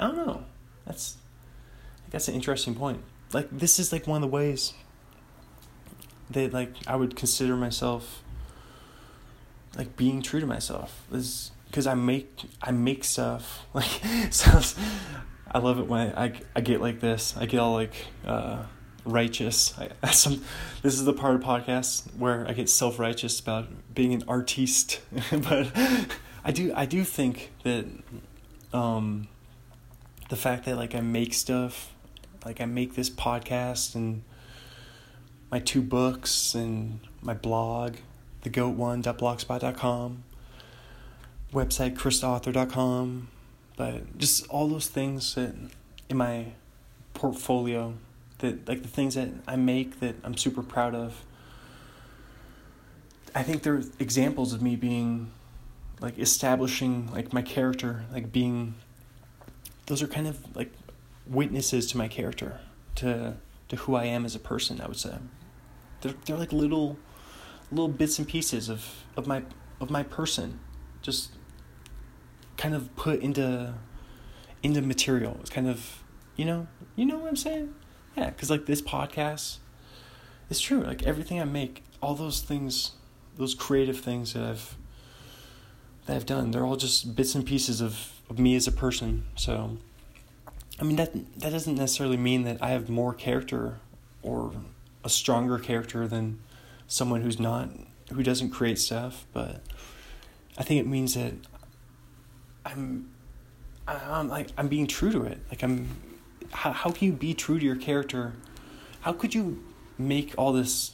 I 0.00 0.06
don't 0.06 0.16
know. 0.16 0.44
That's 0.86 1.18
that's 2.08 2.26
an 2.26 2.34
interesting 2.34 2.74
point. 2.74 3.02
Like 3.32 3.48
this 3.52 3.78
is 3.78 3.92
like 3.92 4.06
one 4.06 4.16
of 4.16 4.22
the 4.22 4.34
ways 4.34 4.72
that 6.30 6.52
like 6.52 6.72
I 6.86 6.96
would 6.96 7.14
consider 7.14 7.54
myself 7.54 8.22
like 9.76 9.96
being 9.96 10.22
true 10.22 10.40
to 10.40 10.46
myself. 10.46 11.06
Is 11.12 11.52
because 11.66 11.86
I 11.86 11.94
make 11.94 12.44
I 12.62 12.70
make 12.72 13.04
stuff 13.04 13.66
like 13.74 14.00
sounds. 14.30 14.74
I 15.52 15.58
love 15.58 15.80
it 15.80 15.86
when 15.86 16.14
I, 16.16 16.32
I, 16.54 16.60
get 16.60 16.80
like 16.80 17.00
this. 17.00 17.36
I 17.36 17.44
get 17.46 17.58
all 17.58 17.72
like 17.72 17.94
uh, 18.24 18.62
righteous. 19.04 19.74
I, 19.76 20.10
some, 20.12 20.44
this 20.82 20.94
is 20.94 21.04
the 21.04 21.12
part 21.12 21.34
of 21.34 21.40
the 21.40 21.46
podcast 21.46 22.16
where 22.16 22.46
I 22.48 22.52
get 22.52 22.68
self 22.68 23.00
righteous 23.00 23.40
about 23.40 23.66
being 23.92 24.14
an 24.14 24.22
artiste, 24.28 25.00
but 25.32 25.72
I 26.44 26.52
do 26.52 26.72
I 26.74 26.86
do 26.86 27.02
think 27.02 27.50
that 27.64 27.84
um, 28.72 29.26
the 30.30 30.36
fact 30.36 30.64
that 30.64 30.76
like 30.76 30.94
I 30.94 31.00
make 31.00 31.34
stuff, 31.34 31.92
like 32.44 32.60
I 32.60 32.64
make 32.64 32.94
this 32.94 33.10
podcast 33.10 33.94
and 33.94 34.22
my 35.50 35.58
two 35.58 35.82
books 35.82 36.54
and 36.54 37.00
my 37.20 37.34
blog, 37.34 37.96
the 38.42 38.48
goat 38.48 38.76
one 38.76 39.02
blogspot.com, 39.02 40.22
website 41.52 41.96
chrisauthor.com, 41.96 43.28
but 43.76 44.18
just 44.18 44.46
all 44.48 44.68
those 44.68 44.86
things 44.86 45.34
that 45.34 45.52
in 46.08 46.16
my 46.16 46.46
portfolio 47.12 47.94
that 48.38 48.68
like 48.68 48.82
the 48.82 48.88
things 48.88 49.16
that 49.16 49.30
I 49.48 49.56
make 49.56 49.98
that 49.98 50.14
I'm 50.22 50.36
super 50.36 50.62
proud 50.62 50.94
of. 50.94 51.24
I 53.34 53.42
think 53.42 53.62
they're 53.62 53.82
examples 53.98 54.52
of 54.52 54.62
me 54.62 54.76
being 54.76 55.32
like 56.00 56.18
establishing 56.18 57.12
like 57.12 57.32
my 57.32 57.42
character, 57.42 58.04
like 58.12 58.30
being 58.30 58.74
those 59.90 60.02
are 60.02 60.06
kind 60.06 60.28
of 60.28 60.56
like 60.56 60.72
witnesses 61.26 61.88
to 61.88 61.98
my 61.98 62.06
character, 62.06 62.60
to 62.94 63.36
to 63.68 63.76
who 63.76 63.96
I 63.96 64.04
am 64.04 64.24
as 64.24 64.36
a 64.36 64.38
person, 64.38 64.80
I 64.80 64.86
would 64.86 64.96
say. 64.96 65.16
They're 66.00 66.14
they're 66.24 66.36
like 66.36 66.52
little 66.52 66.96
little 67.72 67.88
bits 67.88 68.16
and 68.20 68.28
pieces 68.28 68.68
of, 68.68 68.86
of 69.16 69.26
my 69.26 69.42
of 69.80 69.90
my 69.90 70.04
person. 70.04 70.60
Just 71.02 71.32
kind 72.56 72.72
of 72.72 72.94
put 72.94 73.20
into 73.20 73.74
into 74.62 74.80
material. 74.80 75.36
It's 75.40 75.50
kind 75.50 75.68
of 75.68 76.04
you 76.36 76.44
know, 76.44 76.68
you 76.94 77.04
know 77.04 77.18
what 77.18 77.28
I'm 77.28 77.36
saying? 77.36 77.74
Yeah, 78.16 78.30
because 78.30 78.48
like 78.48 78.66
this 78.66 78.80
podcast, 78.80 79.58
it's 80.48 80.60
true. 80.60 80.82
Like 80.82 81.02
everything 81.02 81.40
I 81.40 81.44
make, 81.44 81.82
all 82.00 82.14
those 82.14 82.42
things, 82.42 82.92
those 83.36 83.56
creative 83.56 83.98
things 83.98 84.34
that 84.34 84.44
I've 84.44 84.76
that 86.06 86.14
I've 86.14 86.26
done, 86.26 86.52
they're 86.52 86.64
all 86.64 86.76
just 86.76 87.16
bits 87.16 87.34
and 87.34 87.44
pieces 87.44 87.80
of, 87.80 88.19
of 88.30 88.38
me 88.38 88.54
as 88.56 88.66
a 88.66 88.72
person. 88.72 89.24
So, 89.34 89.76
I 90.80 90.84
mean 90.84 90.96
that 90.96 91.12
that 91.40 91.50
doesn't 91.50 91.74
necessarily 91.74 92.16
mean 92.16 92.44
that 92.44 92.62
I 92.62 92.70
have 92.70 92.88
more 92.88 93.12
character 93.12 93.80
or 94.22 94.52
a 95.04 95.10
stronger 95.10 95.58
character 95.58 96.06
than 96.06 96.38
someone 96.86 97.20
who's 97.20 97.38
not 97.38 97.68
who 98.12 98.22
doesn't 98.22 98.50
create 98.50 98.78
stuff, 98.78 99.26
but 99.32 99.60
I 100.56 100.62
think 100.62 100.80
it 100.80 100.86
means 100.86 101.14
that 101.14 101.34
I'm 102.64 103.10
I'm 103.86 104.28
like 104.28 104.48
I'm 104.56 104.68
being 104.68 104.86
true 104.86 105.10
to 105.12 105.24
it. 105.24 105.38
Like 105.50 105.62
I'm 105.62 105.88
how, 106.52 106.72
how 106.72 106.90
can 106.90 107.06
you 107.06 107.12
be 107.12 107.34
true 107.34 107.58
to 107.58 107.64
your 107.64 107.76
character? 107.76 108.34
How 109.00 109.12
could 109.12 109.34
you 109.34 109.62
make 109.98 110.34
all 110.36 110.52
this? 110.52 110.92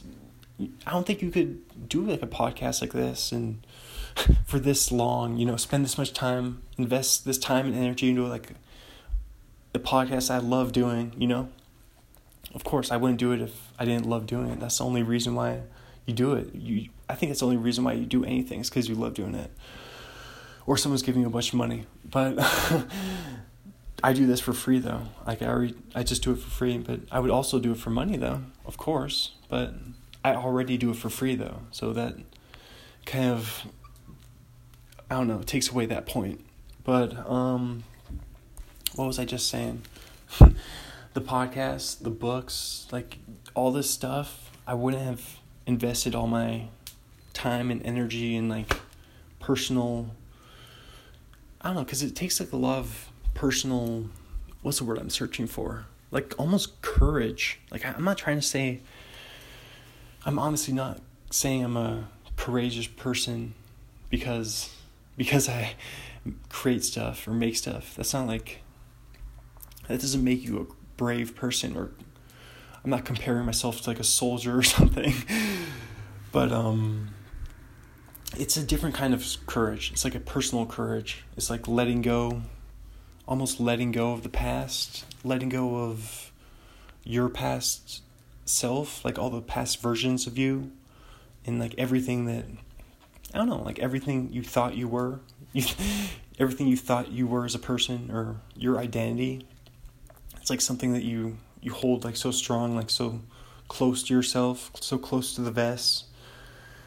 I 0.85 0.91
don't 0.91 1.05
think 1.05 1.21
you 1.21 1.29
could 1.29 1.87
do 1.87 2.01
like 2.01 2.21
a 2.21 2.27
podcast 2.27 2.81
like 2.81 2.93
this 2.93 3.31
and 3.31 3.65
for 4.45 4.59
this 4.59 4.91
long, 4.91 5.37
you 5.37 5.45
know, 5.45 5.55
spend 5.55 5.83
this 5.85 5.97
much 5.97 6.13
time, 6.13 6.61
invest 6.77 7.25
this 7.25 7.37
time 7.37 7.65
and 7.65 7.75
energy 7.75 8.09
into 8.09 8.27
like 8.27 8.51
the 9.73 9.79
podcast 9.79 10.29
I 10.29 10.37
love 10.39 10.71
doing, 10.71 11.13
you 11.17 11.27
know? 11.27 11.49
Of 12.53 12.63
course, 12.63 12.91
I 12.91 12.97
wouldn't 12.97 13.19
do 13.19 13.31
it 13.31 13.41
if 13.41 13.71
I 13.77 13.85
didn't 13.85 14.07
love 14.07 14.25
doing 14.25 14.49
it. 14.49 14.59
That's 14.59 14.77
the 14.77 14.85
only 14.85 15.03
reason 15.03 15.35
why 15.35 15.61
you 16.05 16.13
do 16.13 16.33
it. 16.33 16.55
You 16.55 16.89
I 17.09 17.15
think 17.15 17.31
it's 17.31 17.39
the 17.39 17.45
only 17.45 17.57
reason 17.57 17.83
why 17.83 17.93
you 17.93 18.05
do 18.05 18.23
anything 18.23 18.59
is 18.59 18.69
cuz 18.69 18.87
you 18.87 18.95
love 18.95 19.13
doing 19.13 19.35
it. 19.35 19.51
Or 20.65 20.77
someone's 20.77 21.03
giving 21.03 21.21
you 21.21 21.27
a 21.27 21.31
bunch 21.31 21.49
of 21.49 21.55
money. 21.55 21.85
But 22.09 22.35
I 24.03 24.13
do 24.13 24.25
this 24.25 24.39
for 24.39 24.53
free 24.53 24.79
though. 24.79 25.03
Like 25.25 25.41
I 25.41 25.47
already, 25.47 25.75
I 25.95 26.03
just 26.03 26.23
do 26.23 26.31
it 26.31 26.39
for 26.39 26.49
free. 26.49 26.77
But 26.77 27.01
I 27.11 27.19
would 27.19 27.31
also 27.31 27.59
do 27.59 27.71
it 27.71 27.77
for 27.77 27.89
money 27.89 28.17
though, 28.17 28.41
of 28.65 28.77
course. 28.77 29.33
But 29.49 29.73
I 30.23 30.35
already 30.35 30.77
do 30.77 30.91
it 30.91 30.97
for 30.97 31.09
free 31.09 31.35
though, 31.35 31.61
so 31.71 31.93
that 31.93 32.15
kind 33.05 33.29
of 33.29 33.65
I 35.09 35.15
don't 35.15 35.27
know 35.27 35.41
takes 35.41 35.69
away 35.69 35.85
that 35.87 36.05
point. 36.05 36.43
But 36.87 37.29
um, 37.29 37.83
what 38.95 39.07
was 39.07 39.19
I 39.19 39.25
just 39.25 39.49
saying? 39.49 39.81
the 41.13 41.19
podcast, 41.19 42.01
the 42.01 42.09
books, 42.09 42.87
like 42.93 43.17
all 43.55 43.73
this 43.73 43.89
stuff, 43.89 44.49
I 44.65 44.73
wouldn't 44.73 45.03
have 45.03 45.37
invested 45.65 46.15
all 46.15 46.27
my 46.27 46.69
time 47.33 47.71
and 47.71 47.85
energy 47.85 48.37
and 48.37 48.47
like 48.47 48.73
personal. 49.41 50.11
I 51.59 51.67
don't 51.67 51.75
know, 51.75 51.83
because 51.83 52.03
it 52.03 52.15
takes 52.15 52.39
like 52.39 52.53
a 52.53 52.57
lot 52.57 52.77
of 52.77 53.11
personal 53.33 54.05
what's 54.61 54.77
the 54.77 54.85
word 54.85 54.97
I'm 54.97 55.09
searching 55.09 55.45
for? 55.45 55.87
Like 56.09 56.35
almost 56.37 56.81
courage. 56.81 57.59
Like 57.69 57.85
I'm 57.85 58.05
not 58.05 58.17
trying 58.17 58.37
to 58.37 58.41
say 58.41 58.79
I'm 60.25 60.39
honestly 60.39 60.73
not 60.73 61.01
saying 61.31 61.65
I'm 61.65 61.75
a 61.75 62.07
courageous 62.37 62.87
person 62.87 63.55
because 64.09 64.73
because 65.17 65.49
I 65.49 65.75
create 66.49 66.83
stuff 66.83 67.27
or 67.27 67.31
make 67.31 67.55
stuff. 67.55 67.95
That's 67.95 68.13
not 68.13 68.27
like 68.27 68.61
that 69.87 70.01
doesn't 70.01 70.23
make 70.23 70.43
you 70.43 70.59
a 70.59 70.73
brave 70.97 71.35
person 71.35 71.77
or 71.77 71.91
I'm 72.83 72.91
not 72.91 73.05
comparing 73.05 73.45
myself 73.45 73.81
to 73.81 73.89
like 73.89 73.99
a 73.99 74.03
soldier 74.03 74.57
or 74.57 74.63
something. 74.77 75.13
but 76.31 76.51
um 76.51 77.09
it's 78.37 78.57
a 78.57 78.63
different 78.63 78.95
kind 78.95 79.13
of 79.13 79.25
courage. 79.45 79.91
It's 79.91 80.03
like 80.03 80.15
a 80.15 80.19
personal 80.19 80.65
courage. 80.65 81.23
It's 81.35 81.49
like 81.49 81.67
letting 81.67 82.01
go 82.01 82.41
almost 83.27 83.59
letting 83.59 83.91
go 83.91 84.13
of 84.13 84.23
the 84.23 84.29
past, 84.29 85.05
letting 85.23 85.49
go 85.49 85.75
of 85.75 86.31
your 87.03 87.29
past 87.29 88.01
self, 88.45 89.03
like 89.03 89.19
all 89.19 89.29
the 89.29 89.41
past 89.41 89.81
versions 89.81 90.27
of 90.27 90.37
you, 90.37 90.71
and 91.45 91.59
like 91.59 91.75
everything 91.77 92.25
that 92.25 92.45
I 93.33 93.37
don't 93.37 93.49
know, 93.49 93.61
like 93.61 93.79
everything 93.79 94.29
you 94.31 94.41
thought 94.41 94.75
you 94.75 94.87
were, 94.87 95.19
you, 95.57 95.65
everything 96.39 96.67
you 96.67 96.77
thought 96.77 97.11
you 97.11 97.27
were 97.27 97.45
as 97.45 97.55
a 97.55 97.59
person 97.59 98.09
or 98.11 98.37
your 98.55 98.77
identity. 98.77 99.47
It's 100.39 100.49
like 100.49 100.61
something 100.61 100.93
that 100.93 101.03
you 101.03 101.37
you 101.61 101.73
hold 101.73 102.05
like 102.05 102.15
so 102.15 102.31
strong, 102.31 102.75
like 102.75 102.89
so 102.89 103.21
close 103.67 104.03
to 104.03 104.13
yourself, 104.13 104.71
so 104.79 104.97
close 104.97 105.35
to 105.35 105.41
the 105.41 105.51
vest. 105.51 106.05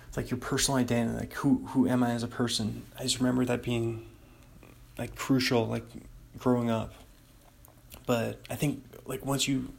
It's 0.08 0.16
like 0.16 0.30
your 0.30 0.38
personal 0.38 0.78
identity, 0.78 1.18
like 1.18 1.34
who 1.34 1.66
who 1.68 1.88
am 1.88 2.02
I 2.02 2.12
as 2.12 2.22
a 2.22 2.28
person? 2.28 2.84
I 2.98 3.02
just 3.02 3.18
remember 3.18 3.44
that 3.44 3.62
being 3.62 4.06
like 4.98 5.14
crucial, 5.14 5.66
like 5.66 5.84
growing 6.38 6.70
up. 6.70 6.94
But 8.06 8.40
I 8.48 8.54
think 8.54 8.82
like 9.04 9.24
once 9.26 9.46
you 9.48 9.72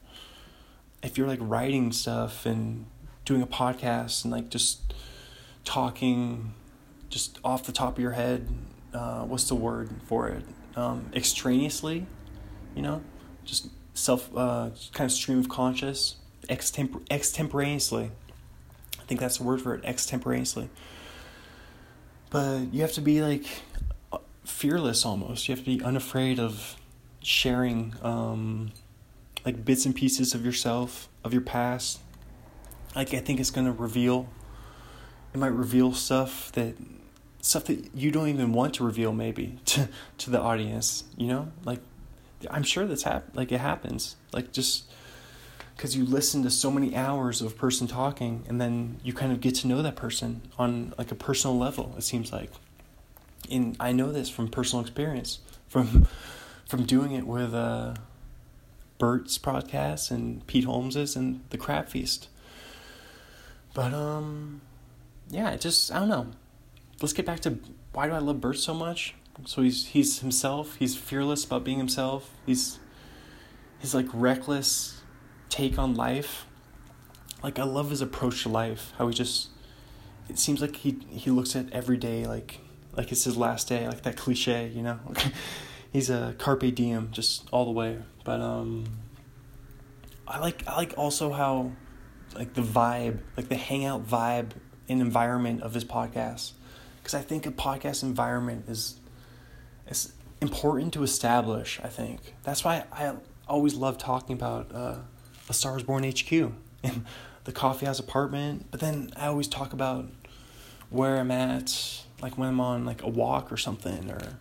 if 1.02 1.18
you're 1.18 1.28
like 1.28 1.40
writing 1.42 1.92
stuff 1.92 2.45
and 2.45 2.86
doing 3.26 3.42
a 3.42 3.48
podcast 3.48 4.24
and 4.24 4.32
like 4.32 4.50
just 4.50 4.94
talking 5.64 6.53
just 7.10 7.40
off 7.44 7.66
the 7.66 7.72
top 7.72 7.98
of 7.98 8.02
your 8.02 8.11
head 8.11 8.48
uh, 8.94 9.24
what's 9.24 9.48
the 9.48 9.56
word 9.56 9.90
for 10.06 10.30
it? 10.30 10.44
Um, 10.76 11.10
extraneously, 11.14 12.06
you 12.76 12.82
know, 12.82 13.02
just 13.44 13.68
self 13.94 14.30
uh, 14.36 14.70
kind 14.94 15.10
of 15.10 15.11
stream 15.11 15.40
of 15.40 15.50
conscious, 15.50 16.16
extempor- 16.50 17.06
extemporaneously. 17.10 18.11
I 19.00 19.03
think 19.03 19.20
that's 19.20 19.38
the 19.38 19.44
word 19.44 19.61
for 19.61 19.76
it, 19.76 19.84
extemporaneously. 19.84 20.70
But 22.30 22.74
you 22.74 22.82
have 22.82 22.94
to 22.94 23.02
be 23.02 23.22
like 23.22 23.45
fearless 24.45 25.06
almost. 25.06 25.48
You 25.48 25.56
have 25.56 25.66
to 25.66 25.78
be 25.78 25.84
unafraid 25.84 26.40
of 26.40 26.76
sharing 27.22 27.94
um, 28.02 28.72
like 29.45 29.66
bits 29.66 29.86
and 29.86 29.95
pieces 29.95 30.34
of 30.34 30.45
yourself, 30.45 31.10
of 31.24 31.34
your 31.34 31.42
past. 31.42 32.00
Like 32.95 33.14
I 33.14 33.20
think 33.20 33.40
it's 33.40 33.52
gonna 33.52 33.72
reveal. 33.72 34.30
It 35.34 35.38
might 35.38 35.48
reveal 35.48 35.94
stuff 35.94 36.52
that 36.53 36.76
stuff 37.42 37.66
that 37.66 37.94
you 37.94 38.11
don't 38.11 38.28
even 38.28 38.53
want 38.53 38.76
to 38.76 38.84
reveal 38.84 39.14
maybe 39.14 39.60
to 39.66 39.90
to 40.20 40.30
the 40.30 40.40
audience. 40.40 41.03
You 41.18 41.28
know, 41.28 41.52
like 41.66 41.80
I'm 42.50 42.64
sure 42.64 42.86
that's 42.86 43.03
hap- 43.03 43.36
like 43.36 43.52
it 43.52 43.60
happens. 43.60 44.16
Like 44.34 44.52
just 44.52 44.86
because 45.82 45.95
you 45.95 46.06
listen 46.06 46.44
to 46.44 46.50
so 46.52 46.70
many 46.70 46.95
hours 46.95 47.42
of 47.42 47.58
person 47.58 47.88
talking 47.88 48.44
and 48.48 48.61
then 48.61 49.00
you 49.03 49.14
kind 49.14 49.32
of 49.32 49.42
get 49.42 49.56
to 49.56 49.68
know 49.68 49.82
that 49.82 49.95
person 49.95 50.40
on 50.60 50.94
like 50.95 51.11
a 51.11 51.16
personal 51.16 51.58
level 51.58 51.95
it 51.98 52.03
seems 52.03 52.32
like 52.32 52.52
and 53.50 53.76
i 53.80 53.92
know 53.92 54.11
this 54.11 54.30
from 54.30 54.48
personal 54.48 54.80
experience 54.82 55.40
from 55.68 56.08
from 56.68 56.86
doing 56.86 57.14
it 57.14 57.26
with 57.26 57.52
uh 57.56 57.95
bert's 59.00 59.40
podcast 59.40 60.11
and 60.11 60.45
pete 60.45 60.66
holmes's 60.66 61.16
and 61.16 61.42
the 61.50 61.58
crab 61.58 61.88
feast 61.88 62.28
but 63.74 63.92
um 63.92 64.61
yeah 65.32 65.50
it 65.50 65.60
just 65.60 65.92
i 65.92 65.98
don't 65.98 66.10
know 66.10 66.28
let's 67.02 67.14
get 67.14 67.26
back 67.26 67.40
to 67.40 67.58
why 67.94 68.08
do 68.08 68.14
i 68.14 68.20
love 68.20 68.40
bert 68.40 68.58
so 68.58 68.74
much 68.74 69.16
so 69.46 69.62
he's 69.62 69.88
he's 69.88 70.20
himself 70.20 70.76
he's 70.76 70.96
fearless 70.96 71.44
about 71.44 71.64
being 71.64 71.78
himself 71.78 72.32
he's 72.46 72.80
he's 73.80 73.96
like 73.96 74.08
reckless 74.14 75.02
take 75.52 75.78
on 75.78 75.94
life. 75.94 76.48
Like 77.44 77.60
I 77.60 77.64
love 77.64 77.92
his 77.92 78.02
approach 78.02 78.44
to 78.44 78.50
life. 78.50 78.94
How 78.98 79.08
he 79.08 79.14
just 79.14 79.50
it 80.30 80.40
seems 80.40 80.62
like 80.62 80.78
he 80.78 80.98
he 81.10 81.30
looks 81.30 81.56
at 81.56 81.72
every 81.72 81.98
day 81.98 82.26
like 82.26 82.60
like 82.94 83.12
it's 83.12 83.26
his 83.26 83.38
last 83.38 83.68
day, 83.68 83.88
like 83.88 84.02
that 84.04 84.18
cliche, 84.18 84.70
you 84.70 84.82
know. 84.82 85.00
He's 85.94 86.10
a 86.10 86.34
carpe 86.38 86.74
diem 86.74 87.10
just 87.12 87.48
all 87.52 87.66
the 87.66 87.72
way. 87.72 88.00
But 88.24 88.42
um 88.42 88.86
I 90.28 90.40
like 90.40 90.64
I 90.68 90.78
like 90.78 90.94
also 90.98 91.32
how 91.32 91.72
like 92.34 92.54
the 92.54 92.62
vibe, 92.62 93.20
like 93.36 93.50
the 93.50 93.56
hangout 93.56 94.08
vibe 94.08 94.52
and 94.88 95.02
environment 95.02 95.62
of 95.62 95.74
his 95.74 95.84
podcast. 95.84 96.54
Cuz 97.04 97.14
I 97.14 97.22
think 97.22 97.46
a 97.46 97.52
podcast 97.52 98.04
environment 98.04 98.66
is 98.68 98.96
is 99.88 100.14
important 100.42 100.94
to 100.94 101.04
establish, 101.04 101.80
I 101.84 101.88
think. 101.88 102.36
That's 102.44 102.64
why 102.64 102.86
I 102.92 103.14
always 103.48 103.76
love 103.76 103.98
talking 103.98 104.36
about 104.36 104.74
uh 104.74 104.96
a 105.50 105.54
Stars 105.54 105.84
Born 105.84 106.04
HQ 106.04 106.32
in 106.32 106.54
the 107.44 107.52
coffee 107.52 107.86
house 107.86 108.00
apartment. 108.00 108.68
But 108.72 108.80
then 108.80 109.12
I 109.16 109.28
always 109.28 109.48
talk 109.48 109.74
about 109.74 110.10
where 110.90 111.18
I'm 111.18 111.32
at, 111.32 112.04
like 112.22 112.38
when 112.38 112.50
I'm 112.50 112.60
on 112.60 112.86
like 112.86 113.04
a 113.04 113.10
walk 113.10 113.52
or 113.52 113.58
something, 113.58 114.10
or 114.12 114.40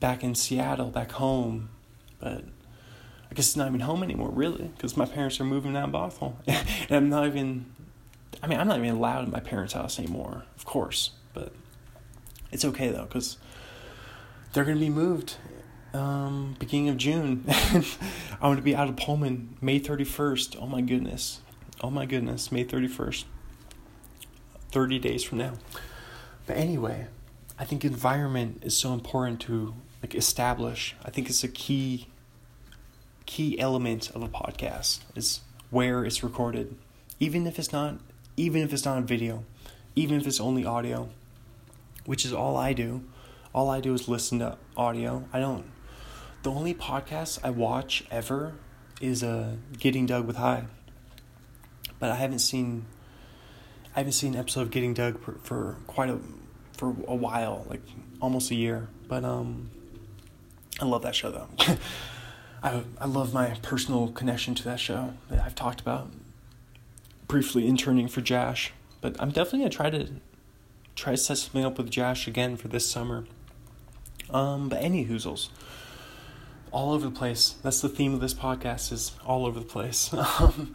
back 0.00 0.22
in 0.24 0.34
Seattle, 0.34 0.90
back 0.90 1.12
home. 1.12 1.70
But 2.18 2.44
I 3.30 3.34
guess 3.34 3.48
it's 3.48 3.56
not 3.56 3.68
even 3.68 3.80
home 3.80 4.02
anymore, 4.02 4.30
really, 4.30 4.70
because 4.76 4.96
my 4.96 5.06
parents 5.06 5.40
are 5.40 5.44
moving 5.44 5.72
down 5.72 5.92
Bothell, 5.92 6.34
and 6.46 6.90
I'm 6.90 7.08
not 7.08 7.26
even. 7.26 7.66
I 8.42 8.46
mean, 8.48 8.58
I'm 8.58 8.66
not 8.66 8.78
even 8.78 8.96
allowed 8.96 9.24
in 9.24 9.30
my 9.30 9.40
parents' 9.40 9.74
house 9.74 9.98
anymore, 9.98 10.44
of 10.56 10.64
course, 10.64 11.12
but 11.32 11.52
it's 12.52 12.64
okay 12.64 12.90
though, 12.90 13.04
because 13.04 13.38
they're 14.52 14.64
gonna 14.64 14.78
be 14.78 14.90
moved 14.90 15.36
um, 15.94 16.56
beginning 16.58 16.88
of 16.88 16.96
June. 16.96 17.44
I'm 18.40 18.56
to 18.56 18.62
be 18.62 18.74
out 18.74 18.88
of 18.88 18.96
Pullman 18.96 19.56
May 19.60 19.78
31st. 19.80 20.56
Oh 20.60 20.66
my 20.66 20.80
goodness. 20.80 21.40
Oh 21.80 21.90
my 21.90 22.06
goodness. 22.06 22.50
May 22.50 22.64
31st. 22.64 23.24
30 24.70 24.98
days 24.98 25.22
from 25.22 25.38
now. 25.38 25.52
But 26.46 26.56
anyway, 26.56 27.06
I 27.58 27.64
think 27.64 27.84
environment 27.84 28.62
is 28.64 28.76
so 28.76 28.94
important 28.94 29.40
to 29.42 29.74
like 30.02 30.14
establish. 30.14 30.96
I 31.04 31.10
think 31.10 31.28
it's 31.28 31.44
a 31.44 31.48
key 31.48 32.08
key 33.24 33.58
element 33.58 34.10
of 34.10 34.22
a 34.22 34.28
podcast 34.28 35.00
is 35.14 35.40
where 35.70 36.04
it's 36.04 36.24
recorded. 36.24 36.76
Even 37.20 37.46
if 37.46 37.58
it's 37.58 37.72
not 37.72 37.98
even 38.36 38.62
if 38.62 38.72
it's 38.72 38.84
not 38.84 38.98
a 38.98 39.02
video, 39.02 39.44
even 39.94 40.20
if 40.20 40.26
it's 40.26 40.40
only 40.40 40.64
audio, 40.64 41.10
which 42.04 42.24
is 42.24 42.32
all 42.32 42.56
I 42.56 42.72
do. 42.72 43.04
All 43.54 43.68
I 43.68 43.80
do 43.80 43.92
is 43.94 44.08
listen 44.08 44.38
to 44.38 44.56
audio. 44.76 45.28
I 45.32 45.40
don't 45.40 45.64
the 46.42 46.50
only 46.50 46.74
podcast 46.74 47.38
I 47.44 47.50
watch 47.50 48.04
ever 48.10 48.54
is 49.00 49.22
uh, 49.22 49.54
Getting 49.78 50.06
Doug 50.06 50.26
with 50.26 50.36
High. 50.36 50.64
But 51.98 52.10
I 52.10 52.16
haven't 52.16 52.40
seen 52.40 52.86
I 53.94 54.00
haven't 54.00 54.12
seen 54.12 54.34
an 54.34 54.40
episode 54.40 54.62
of 54.62 54.70
Getting 54.70 54.94
Doug 54.94 55.20
for, 55.20 55.32
for 55.42 55.76
quite 55.86 56.10
a 56.10 56.18
for 56.76 56.88
a 57.06 57.14
while, 57.14 57.64
like 57.68 57.82
almost 58.20 58.50
a 58.50 58.54
year. 58.54 58.88
But 59.06 59.24
um 59.24 59.70
I 60.80 60.84
love 60.84 61.02
that 61.02 61.14
show 61.14 61.30
though. 61.30 61.48
I 62.62 62.82
I 63.00 63.06
love 63.06 63.32
my 63.32 63.56
personal 63.62 64.08
connection 64.08 64.56
to 64.56 64.64
that 64.64 64.80
show 64.80 65.14
that 65.30 65.44
I've 65.44 65.54
talked 65.54 65.80
about 65.80 66.10
briefly 67.28 67.68
interning 67.68 68.08
for 68.08 68.20
Josh, 68.20 68.72
but 69.00 69.14
I'm 69.20 69.30
definitely 69.30 69.60
gonna 69.60 69.70
try 69.70 69.90
to 69.90 70.08
try 70.96 71.12
to 71.12 71.16
set 71.16 71.38
something 71.38 71.64
up 71.64 71.78
with 71.78 71.90
Josh 71.90 72.26
again 72.26 72.56
for 72.56 72.68
this 72.68 72.88
summer. 72.90 73.24
Um, 74.30 74.68
but 74.68 74.82
any 74.82 75.06
hoozles 75.06 75.48
all 76.72 76.92
over 76.92 77.06
the 77.06 77.14
place. 77.14 77.50
That's 77.62 77.80
the 77.80 77.88
theme 77.88 78.14
of 78.14 78.20
this 78.20 78.34
podcast 78.34 78.92
is 78.92 79.12
all 79.24 79.46
over 79.46 79.60
the 79.60 79.66
place. 79.66 80.12
Um, 80.40 80.74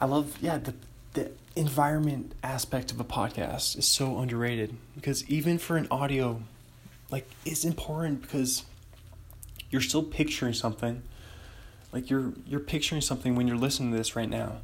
I 0.00 0.04
love 0.04 0.38
yeah 0.40 0.58
the 0.58 0.74
the 1.14 1.32
environment 1.56 2.32
aspect 2.44 2.92
of 2.92 3.00
a 3.00 3.04
podcast 3.04 3.76
is 3.76 3.86
so 3.86 4.18
underrated 4.18 4.76
because 4.94 5.28
even 5.28 5.58
for 5.58 5.76
an 5.76 5.88
audio, 5.90 6.42
like 7.10 7.28
it's 7.44 7.64
important 7.64 8.22
because 8.22 8.64
you're 9.70 9.80
still 9.80 10.04
picturing 10.04 10.54
something. 10.54 11.02
Like 11.92 12.10
you're 12.10 12.32
you're 12.46 12.60
picturing 12.60 13.00
something 13.00 13.34
when 13.34 13.48
you're 13.48 13.56
listening 13.56 13.90
to 13.90 13.96
this 13.96 14.14
right 14.14 14.28
now. 14.28 14.58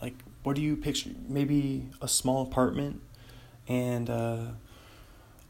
Like 0.00 0.14
what 0.42 0.56
do 0.56 0.62
you 0.62 0.76
picture? 0.76 1.10
Maybe 1.28 1.88
a 2.00 2.08
small 2.08 2.42
apartment 2.42 3.02
and. 3.68 4.10
Uh, 4.10 4.40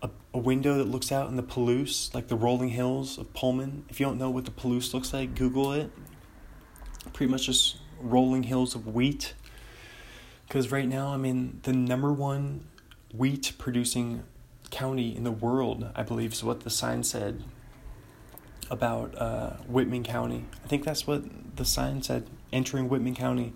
a, 0.02 0.10
a 0.34 0.38
window 0.38 0.78
that 0.78 0.84
looks 0.84 1.10
out 1.10 1.28
in 1.28 1.36
the 1.36 1.42
Palouse, 1.42 2.14
like 2.14 2.28
the 2.28 2.36
rolling 2.36 2.70
hills 2.70 3.18
of 3.18 3.32
Pullman. 3.34 3.84
If 3.88 3.98
you 3.98 4.06
don't 4.06 4.18
know 4.18 4.30
what 4.30 4.44
the 4.44 4.50
Palouse 4.50 4.94
looks 4.94 5.12
like, 5.12 5.34
Google 5.34 5.72
it. 5.72 5.90
Pretty 7.12 7.30
much 7.30 7.46
just 7.46 7.78
rolling 8.00 8.44
hills 8.44 8.74
of 8.74 8.86
wheat. 8.86 9.34
Because 10.46 10.70
right 10.70 10.88
now, 10.88 11.08
I 11.08 11.16
mean, 11.16 11.60
the 11.64 11.72
number 11.72 12.12
one 12.12 12.66
wheat 13.12 13.52
producing 13.58 14.22
county 14.70 15.16
in 15.16 15.24
the 15.24 15.32
world, 15.32 15.90
I 15.94 16.02
believe, 16.02 16.32
is 16.32 16.44
what 16.44 16.60
the 16.60 16.70
sign 16.70 17.02
said 17.02 17.42
about 18.70 19.16
uh, 19.18 19.50
Whitman 19.66 20.04
County. 20.04 20.44
I 20.64 20.68
think 20.68 20.84
that's 20.84 21.06
what 21.06 21.56
the 21.56 21.64
sign 21.64 22.02
said, 22.02 22.28
entering 22.52 22.88
Whitman 22.88 23.14
County. 23.14 23.54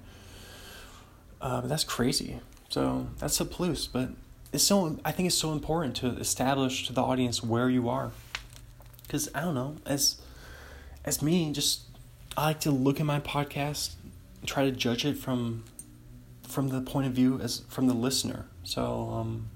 Uh, 1.40 1.60
that's 1.62 1.84
crazy. 1.84 2.40
So 2.68 3.08
that's 3.18 3.40
a 3.40 3.44
Palouse, 3.44 3.88
but 3.90 4.10
it's 4.52 4.64
so 4.64 4.98
I 5.04 5.12
think 5.12 5.26
it's 5.26 5.36
so 5.36 5.52
important 5.52 5.96
to 5.96 6.08
establish 6.18 6.86
to 6.86 6.92
the 6.92 7.02
audience 7.02 7.42
where 7.42 7.70
you 7.70 7.88
are. 7.88 8.12
Cuz 9.08 9.28
I 9.34 9.40
don't 9.40 9.54
know, 9.54 9.76
as 9.86 10.20
as 11.04 11.22
me 11.22 11.52
just 11.52 11.82
I 12.36 12.46
like 12.46 12.60
to 12.60 12.70
look 12.70 13.00
at 13.00 13.06
my 13.06 13.20
podcast 13.20 13.94
and 14.40 14.48
try 14.48 14.64
to 14.64 14.70
judge 14.70 15.04
it 15.04 15.16
from 15.16 15.64
from 16.42 16.68
the 16.68 16.82
point 16.82 17.06
of 17.06 17.14
view 17.14 17.40
as 17.40 17.62
from 17.68 17.88
the 17.88 17.94
listener. 17.94 18.46
So 18.62 19.10
um 19.10 19.48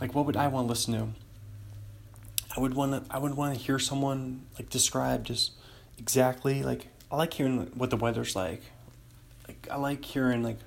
like 0.00 0.14
what 0.14 0.26
would 0.26 0.36
I 0.36 0.48
want 0.48 0.66
to 0.66 0.68
listen 0.68 0.94
to? 0.94 1.08
I 2.54 2.60
would 2.60 2.74
want 2.74 2.92
to 2.92 3.14
I 3.14 3.18
would 3.18 3.34
want 3.34 3.56
to 3.56 3.60
hear 3.60 3.78
someone 3.78 4.42
like 4.58 4.68
describe 4.68 5.24
just 5.24 5.52
exactly 5.98 6.62
like 6.62 6.88
I 7.10 7.16
like 7.16 7.32
hearing 7.32 7.70
what 7.74 7.90
the 7.90 7.96
weather's 7.96 8.36
like. 8.36 8.62
Like 9.48 9.68
I 9.70 9.76
like 9.76 10.04
hearing 10.04 10.42
like 10.42 10.58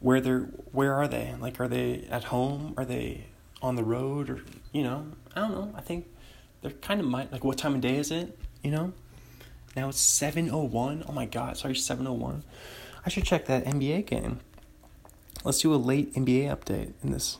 where 0.00 0.20
they're 0.20 0.48
where 0.72 0.94
are 0.94 1.08
they? 1.08 1.34
Like 1.40 1.60
are 1.60 1.68
they 1.68 2.06
at 2.10 2.24
home? 2.24 2.74
Are 2.76 2.84
they 2.84 3.26
on 3.62 3.76
the 3.76 3.84
road? 3.84 4.30
Or 4.30 4.40
you 4.72 4.82
know 4.82 5.06
i 5.34 5.40
don't 5.40 5.52
know. 5.52 5.72
I 5.74 5.80
think 5.80 6.06
they're 6.62 6.70
kind 6.70 7.00
of 7.00 7.06
might 7.06 7.32
like 7.32 7.44
what 7.44 7.58
time 7.58 7.74
of 7.74 7.80
day 7.80 7.96
is 7.96 8.10
it? 8.10 8.38
You 8.62 8.70
know? 8.70 8.92
Now 9.76 9.88
it's 9.88 10.00
701 10.00 11.04
oh 11.08 11.12
my 11.12 11.26
god 11.26 11.56
sorry 11.56 11.76
701 11.76 12.42
i 13.06 13.08
should 13.08 13.24
check 13.24 13.46
that 13.46 13.64
nba 13.64 14.04
game. 14.06 14.40
Let's 15.44 15.60
do 15.60 15.72
a 15.74 15.76
late 15.76 16.14
nba 16.14 16.56
update 16.56 16.92
in 17.02 17.12
this 17.12 17.38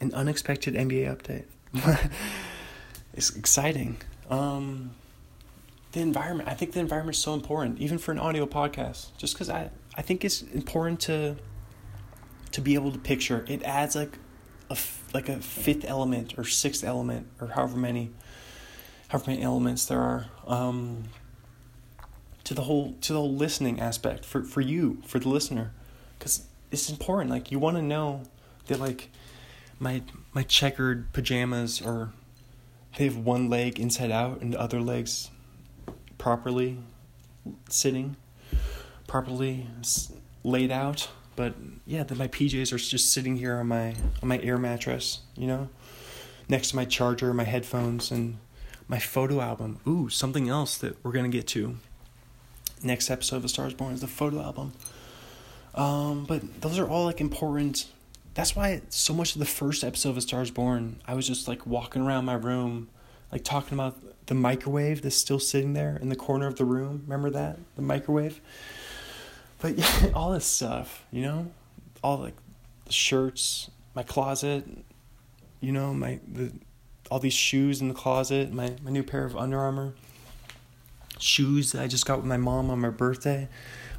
an 0.00 0.12
unexpected 0.14 0.74
nba 0.74 1.16
update. 1.16 1.44
It's 3.14 3.34
exciting. 3.34 3.96
Um 4.30 4.92
the 5.92 6.00
environment 6.00 6.48
i 6.48 6.54
think 6.54 6.72
the 6.72 6.80
environment 6.80 7.16
is 7.16 7.22
so 7.22 7.32
important 7.34 7.78
even 7.78 7.98
for 7.98 8.12
an 8.12 8.18
audio 8.18 8.44
podcast 8.44 9.06
just 9.16 9.32
because 9.32 9.48
i 9.48 9.70
i 9.96 10.02
think 10.02 10.24
it's 10.24 10.42
important 10.42 11.00
to 11.00 11.34
to 12.52 12.60
be 12.60 12.74
able 12.74 12.92
to 12.92 12.98
picture. 12.98 13.44
It 13.48 13.62
adds 13.62 13.94
like 13.94 14.18
a 14.70 14.76
like 15.14 15.28
a 15.28 15.38
fifth 15.38 15.84
element 15.84 16.34
or 16.38 16.44
sixth 16.44 16.84
element 16.84 17.26
or 17.40 17.48
however 17.48 17.76
many 17.76 18.10
however 19.08 19.30
many 19.30 19.42
elements 19.42 19.86
there 19.86 20.00
are 20.00 20.26
um, 20.46 21.04
to 22.44 22.54
the 22.54 22.62
whole 22.62 22.94
to 23.00 23.12
the 23.12 23.18
whole 23.18 23.34
listening 23.34 23.80
aspect 23.80 24.24
for 24.24 24.42
for 24.42 24.60
you 24.60 24.98
for 25.06 25.18
the 25.18 25.28
listener 25.28 25.72
because 26.18 26.46
it's 26.70 26.90
important 26.90 27.30
like 27.30 27.50
you 27.50 27.58
want 27.58 27.76
to 27.76 27.82
know 27.82 28.22
that 28.66 28.78
like 28.78 29.10
my 29.78 30.02
my 30.32 30.42
checkered 30.42 31.12
pajamas 31.12 31.80
are 31.80 32.12
they 32.96 33.04
have 33.04 33.16
one 33.16 33.48
leg 33.48 33.78
inside 33.78 34.10
out 34.10 34.40
and 34.40 34.52
the 34.52 34.60
other 34.60 34.80
legs 34.80 35.30
properly 36.18 36.78
sitting 37.68 38.16
properly 39.06 39.66
laid 40.44 40.70
out 40.70 41.08
but 41.38 41.54
yeah 41.86 42.02
that 42.02 42.18
my 42.18 42.26
pjs 42.26 42.72
are 42.72 42.78
just 42.78 43.12
sitting 43.12 43.36
here 43.36 43.56
on 43.58 43.68
my 43.68 43.94
on 44.20 44.28
my 44.28 44.40
air 44.40 44.58
mattress 44.58 45.20
you 45.36 45.46
know 45.46 45.68
next 46.48 46.70
to 46.70 46.76
my 46.76 46.84
charger 46.84 47.32
my 47.32 47.44
headphones 47.44 48.10
and 48.10 48.36
my 48.88 48.98
photo 48.98 49.40
album 49.40 49.78
ooh 49.86 50.08
something 50.08 50.48
else 50.48 50.76
that 50.76 50.96
we're 51.04 51.12
gonna 51.12 51.28
get 51.28 51.46
to 51.46 51.76
next 52.82 53.08
episode 53.08 53.36
of 53.36 53.44
a 53.44 53.48
stars 53.48 53.72
born 53.72 53.94
is 53.94 54.00
the 54.00 54.08
photo 54.08 54.42
album 54.42 54.72
um 55.76 56.24
but 56.24 56.60
those 56.60 56.76
are 56.76 56.88
all 56.88 57.04
like 57.04 57.20
important 57.20 57.86
that's 58.34 58.54
why 58.54 58.82
so 58.88 59.14
much 59.14 59.34
of 59.34 59.40
the 59.40 59.46
first 59.46 59.82
episode 59.82 60.10
of 60.10 60.16
A 60.16 60.20
Star 60.20 60.42
Is 60.42 60.52
Born, 60.52 61.00
I 61.08 61.14
was 61.14 61.26
just 61.26 61.48
like 61.48 61.66
walking 61.66 62.02
around 62.02 62.24
my 62.24 62.34
room, 62.34 62.88
like 63.32 63.42
talking 63.42 63.76
about 63.76 63.98
the 64.26 64.34
microwave 64.34 65.02
that's 65.02 65.16
still 65.16 65.40
sitting 65.40 65.72
there 65.72 65.98
in 66.00 66.08
the 66.08 66.14
corner 66.14 66.46
of 66.46 66.54
the 66.54 66.64
room. 66.64 67.02
Remember 67.08 67.30
that? 67.30 67.58
The 67.74 67.82
microwave? 67.82 68.40
But 69.60 69.78
yeah, 69.78 70.10
all 70.14 70.32
this 70.32 70.46
stuff, 70.46 71.04
you 71.10 71.22
know? 71.22 71.50
All 72.02 72.18
like 72.18 72.36
the 72.84 72.92
shirts, 72.92 73.70
my 73.94 74.02
closet, 74.02 74.64
you 75.60 75.72
know, 75.72 75.92
my 75.92 76.20
the 76.26 76.52
all 77.10 77.18
these 77.18 77.34
shoes 77.34 77.80
in 77.80 77.88
the 77.88 77.94
closet, 77.94 78.52
my, 78.52 78.74
my 78.82 78.90
new 78.90 79.02
pair 79.02 79.24
of 79.24 79.34
Under 79.34 79.58
Armour 79.58 79.94
shoes 81.18 81.72
that 81.72 81.82
I 81.82 81.86
just 81.86 82.06
got 82.06 82.18
with 82.18 82.26
my 82.26 82.36
mom 82.36 82.70
on 82.70 82.80
my 82.80 82.90
birthday, 82.90 83.48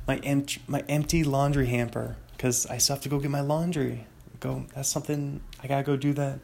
my 0.08 0.18
empty 0.18 0.62
my 0.68 0.84
empty 0.88 1.24
laundry 1.24 1.68
hamper 1.68 2.16
because 2.32 2.66
I 2.68 2.78
still 2.78 2.96
have 2.96 3.04
to 3.04 3.10
go 3.10 3.20
get 3.20 3.30
my 3.30 3.42
laundry 3.42 4.06
go 4.40 4.66
that's 4.74 4.88
something 4.88 5.42
I 5.62 5.68
gotta 5.68 5.84
go 5.84 5.98
do 5.98 6.14
that 6.14 6.40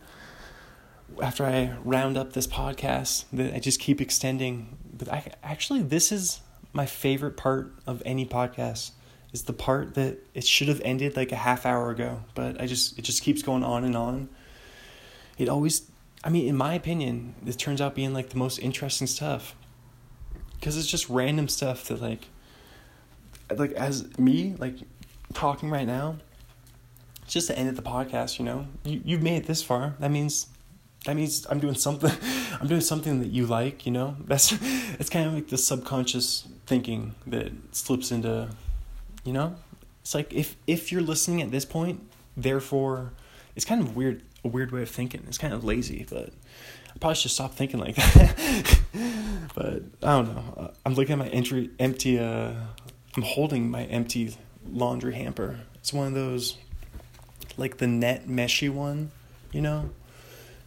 after 1.21 1.45
I 1.45 1.75
round 1.83 2.17
up 2.17 2.33
this 2.33 2.47
podcast 2.47 3.25
that 3.31 3.53
I 3.53 3.59
just 3.59 3.79
keep 3.79 4.01
extending. 4.01 4.77
But 4.93 5.09
I 5.11 5.31
actually 5.43 5.81
this 5.81 6.11
is 6.11 6.41
my 6.73 6.85
favorite 6.85 7.37
part 7.37 7.73
of 7.87 8.01
any 8.05 8.25
podcast 8.25 8.91
is 9.35 9.43
the 9.43 9.53
part 9.53 9.95
that 9.95 10.17
it 10.33 10.47
should 10.47 10.69
have 10.69 10.81
ended 10.85 11.17
like 11.17 11.33
a 11.33 11.35
half 11.35 11.65
hour 11.65 11.91
ago, 11.91 12.21
but 12.35 12.61
I 12.61 12.65
just 12.67 12.97
it 12.97 13.01
just 13.01 13.21
keeps 13.21 13.43
going 13.43 13.65
on 13.65 13.83
and 13.83 13.93
on. 13.93 14.29
It 15.37 15.49
always 15.49 15.91
I 16.23 16.29
mean 16.29 16.47
in 16.47 16.55
my 16.55 16.73
opinion, 16.73 17.35
it 17.45 17.59
turns 17.59 17.81
out 17.81 17.95
being 17.95 18.13
like 18.13 18.29
the 18.29 18.37
most 18.37 18.59
interesting 18.59 19.07
stuff. 19.07 19.53
Cuz 20.61 20.77
it's 20.77 20.87
just 20.87 21.09
random 21.09 21.49
stuff 21.49 21.83
that 21.89 22.01
like 22.01 22.29
like 23.53 23.73
as 23.73 24.17
me 24.17 24.55
like 24.57 24.77
talking 25.33 25.69
right 25.69 25.85
now, 25.85 26.15
it's 27.23 27.33
just 27.33 27.49
the 27.49 27.59
end 27.59 27.67
of 27.67 27.75
the 27.75 27.81
podcast, 27.81 28.39
you 28.39 28.45
know. 28.45 28.67
You 28.85 29.01
you've 29.03 29.21
made 29.21 29.35
it 29.35 29.47
this 29.47 29.61
far. 29.61 29.95
That 29.99 30.11
means 30.11 30.47
that 31.03 31.17
means 31.17 31.45
I'm 31.49 31.59
doing 31.59 31.75
something 31.75 32.09
I'm 32.61 32.67
doing 32.67 32.85
something 32.91 33.19
that 33.19 33.31
you 33.31 33.47
like, 33.47 33.85
you 33.85 33.91
know? 33.91 34.15
That's 34.25 34.53
it's 34.97 35.09
kind 35.09 35.27
of 35.27 35.33
like 35.33 35.49
the 35.49 35.57
subconscious 35.57 36.47
thinking 36.67 37.15
that 37.27 37.51
slips 37.71 38.13
into 38.13 38.47
you 39.25 39.33
know? 39.33 39.55
It's 40.01 40.13
like 40.13 40.31
if 40.31 40.55
if 40.67 40.91
you're 40.91 41.01
listening 41.01 41.41
at 41.41 41.51
this 41.51 41.65
point, 41.65 41.99
therefore 42.37 43.11
it's 43.55 43.65
kind 43.65 43.81
of 43.81 43.95
weird 43.95 44.21
a 44.43 44.47
weird 44.47 44.71
way 44.71 44.83
of 44.83 44.89
thinking. 44.89 45.23
It's 45.27 45.39
kind 45.39 45.53
of 45.53 45.63
lazy, 45.63 46.05
but 46.09 46.29
I 46.93 46.99
probably 46.99 47.15
should 47.15 47.31
stop 47.31 47.55
thinking 47.55 47.79
like 47.79 47.95
that. 48.13 48.79
but 49.55 49.81
I 50.03 50.17
don't 50.17 50.35
know. 50.35 50.71
I'm 50.85 50.93
looking 50.93 51.13
at 51.13 51.17
my 51.17 51.27
entry 51.29 51.71
empty 51.79 52.19
uh 52.19 52.53
I'm 53.17 53.23
holding 53.23 53.69
my 53.69 53.85
empty 53.85 54.35
laundry 54.69 55.15
hamper. 55.15 55.59
It's 55.75 55.91
one 55.91 56.07
of 56.07 56.13
those 56.13 56.57
like 57.57 57.77
the 57.77 57.87
net 57.87 58.27
meshy 58.27 58.69
one, 58.69 59.11
you 59.51 59.61
know? 59.61 59.89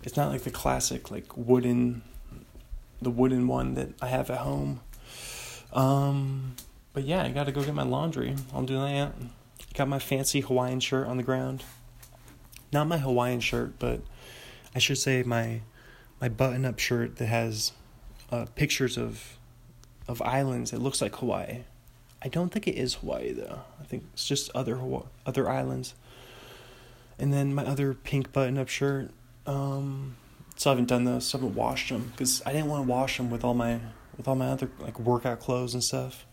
It's 0.03 0.17
not 0.17 0.31
like 0.31 0.43
the 0.43 0.51
classic 0.51 1.13
like 1.13 1.37
wooden 1.37 2.03
the 3.01 3.11
wooden 3.11 3.47
one 3.47 3.75
that 3.75 3.91
I 4.03 4.09
have 4.09 4.31
at 4.31 4.39
home. 4.39 4.81
Um 5.73 6.57
but 6.99 7.07
yeah, 7.07 7.23
I 7.23 7.29
got 7.29 7.45
to 7.45 7.53
go 7.53 7.63
get 7.63 7.77
my 7.77 7.85
laundry. 7.85 8.35
I'll 8.53 8.65
do 8.65 8.75
that. 8.75 9.13
Got 9.75 9.87
my 9.87 10.01
fancy 10.01 10.41
Hawaiian 10.41 10.81
shirt 10.81 11.07
on 11.07 11.17
the 11.17 11.23
ground. 11.23 11.63
Not 12.73 12.89
my 12.89 12.99
Hawaiian 12.99 13.39
shirt, 13.39 13.79
but 13.79 14.01
I 14.75 14.81
should 14.81 14.99
say 14.99 15.23
my 15.23 15.61
my 16.21 16.29
button-up 16.29 16.81
shirt 16.81 17.19
that 17.19 17.27
has 17.27 17.71
uh, 18.33 18.47
pictures 18.57 18.99
of 18.99 19.39
of 20.09 20.21
islands. 20.23 20.73
It 20.73 20.81
looks 20.81 21.01
like 21.01 21.15
Hawaii. 21.15 21.61
I 22.21 22.27
don't 22.27 22.51
think 22.51 22.67
it 22.67 22.75
is 22.75 22.95
Hawaii 22.95 23.33
though. 23.33 23.61
I 23.81 23.85
think 23.85 24.03
it's 24.13 24.27
just 24.27 24.51
other 24.53 24.75
Hawaii, 24.75 25.05
other 25.25 25.49
islands. 25.49 25.95
And 27.17 27.33
then 27.33 27.55
my 27.55 27.65
other 27.65 27.95
pink 27.95 28.33
button 28.33 28.59
up 28.59 28.67
shirt. 28.67 29.13
Um, 29.47 30.17
so 30.57 30.71
I 30.71 30.73
haven't 30.73 30.89
done 30.89 31.05
those. 31.05 31.29
So 31.29 31.39
I 31.39 31.43
haven't 31.43 31.55
washed 31.55 31.91
them 31.91 32.09
because 32.11 32.43
I 32.45 32.53
didn't 32.53 32.67
want 32.67 32.85
to 32.85 32.91
wash 32.91 33.19
them 33.19 33.31
with 33.31 33.45
all 33.45 33.55
my 33.55 33.79
with 34.17 34.27
all 34.27 34.35
my 34.35 34.49
other 34.49 34.69
like 34.81 34.99
workout 34.99 35.39
clothes 35.39 35.75
and 35.75 35.85
stuff. 35.85 36.25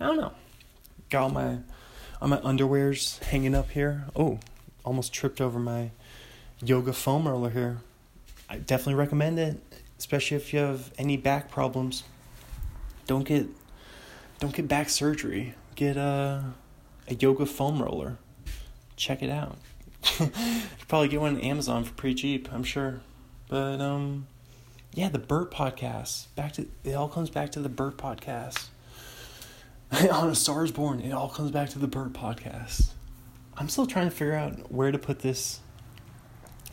I 0.00 0.06
don't 0.06 0.16
know. 0.16 0.32
Got 1.10 1.22
all 1.22 1.30
my 1.30 1.58
all 2.20 2.28
my 2.28 2.38
underwears 2.38 3.22
hanging 3.24 3.54
up 3.54 3.70
here. 3.70 4.04
Oh, 4.14 4.38
almost 4.84 5.12
tripped 5.12 5.40
over 5.40 5.58
my 5.58 5.90
yoga 6.62 6.92
foam 6.92 7.26
roller 7.28 7.50
here. 7.50 7.78
I 8.48 8.58
definitely 8.58 8.94
recommend 8.94 9.38
it, 9.38 9.60
especially 9.98 10.36
if 10.36 10.52
you 10.52 10.60
have 10.60 10.92
any 10.98 11.16
back 11.16 11.50
problems. 11.50 12.04
Don't 13.06 13.24
get 13.24 13.46
don't 14.38 14.54
get 14.54 14.68
back 14.68 14.88
surgery. 14.88 15.54
Get 15.74 15.96
a 15.96 16.54
a 17.08 17.14
yoga 17.14 17.46
foam 17.46 17.82
roller. 17.82 18.18
Check 18.96 19.22
it 19.22 19.30
out. 19.30 19.56
you 20.20 20.30
probably 20.86 21.08
get 21.08 21.20
one 21.20 21.36
on 21.36 21.40
Amazon 21.40 21.84
for 21.84 21.92
pretty 21.94 22.14
cheap, 22.14 22.52
I'm 22.52 22.64
sure. 22.64 23.00
But 23.48 23.80
um, 23.80 24.26
yeah, 24.92 25.08
the 25.08 25.18
Bert 25.18 25.50
podcast. 25.50 26.26
Back 26.34 26.52
to 26.54 26.66
it 26.84 26.94
all 26.94 27.08
comes 27.08 27.30
back 27.30 27.50
to 27.52 27.60
the 27.60 27.68
Bert 27.68 27.96
podcast. 27.96 28.66
on 30.12 30.28
a 30.28 30.34
Stars 30.34 30.70
Born, 30.70 31.00
it 31.00 31.12
all 31.12 31.28
comes 31.28 31.50
back 31.50 31.70
to 31.70 31.78
the 31.78 31.86
Bert 31.86 32.12
podcast. 32.12 32.90
I'm 33.56 33.68
still 33.68 33.86
trying 33.86 34.08
to 34.08 34.14
figure 34.14 34.34
out 34.34 34.70
where 34.70 34.92
to 34.92 34.98
put 34.98 35.20
this 35.20 35.60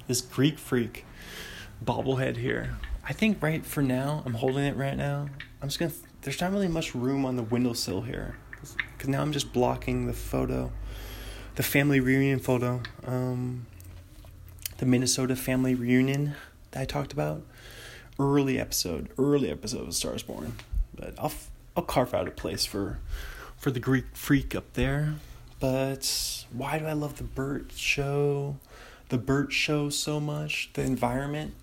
this 0.07 0.21
Greek 0.21 0.59
freak 0.59 1.05
bobblehead 1.83 2.37
here. 2.37 2.77
I 3.03 3.13
think 3.13 3.41
right 3.41 3.65
for 3.65 3.81
now, 3.81 4.21
I'm 4.25 4.35
holding 4.35 4.65
it 4.65 4.75
right 4.75 4.95
now. 4.95 5.29
I'm 5.61 5.69
just 5.69 5.79
gonna. 5.79 5.93
There's 6.21 6.39
not 6.41 6.51
really 6.51 6.67
much 6.67 6.95
room 6.95 7.25
on 7.25 7.35
the 7.35 7.43
windowsill 7.43 8.01
here, 8.01 8.35
because 8.51 9.07
now 9.07 9.21
I'm 9.21 9.31
just 9.31 9.53
blocking 9.53 10.07
the 10.07 10.13
photo 10.13 10.71
the 11.55 11.63
family 11.63 11.99
reunion 11.99 12.39
photo, 12.39 12.81
um, 13.05 13.65
the 14.77 14.85
Minnesota 14.85 15.35
family 15.35 15.73
reunion 15.73 16.35
that 16.71 16.81
I 16.81 16.85
talked 16.85 17.13
about, 17.13 17.43
early 18.19 18.59
episode, 18.59 19.09
early 19.17 19.49
episode 19.49 19.87
of 19.87 19.93
Stars 19.93 20.21
Born. 20.21 20.53
But 20.93 21.13
I'll 21.17 21.33
I'll 21.75 21.83
carve 21.83 22.13
out 22.13 22.27
a 22.27 22.31
place 22.31 22.65
for 22.65 22.99
for 23.57 23.71
the 23.71 23.79
Greek 23.79 24.05
freak 24.13 24.55
up 24.55 24.73
there. 24.73 25.15
But 25.59 26.45
why 26.51 26.79
do 26.79 26.85
I 26.85 26.93
love 26.93 27.17
the 27.17 27.23
Bert 27.23 27.71
show, 27.75 28.57
the 29.09 29.17
Bert 29.17 29.51
show 29.51 29.89
so 29.89 30.19
much? 30.19 30.69
The 30.73 30.83
environment. 30.83 31.53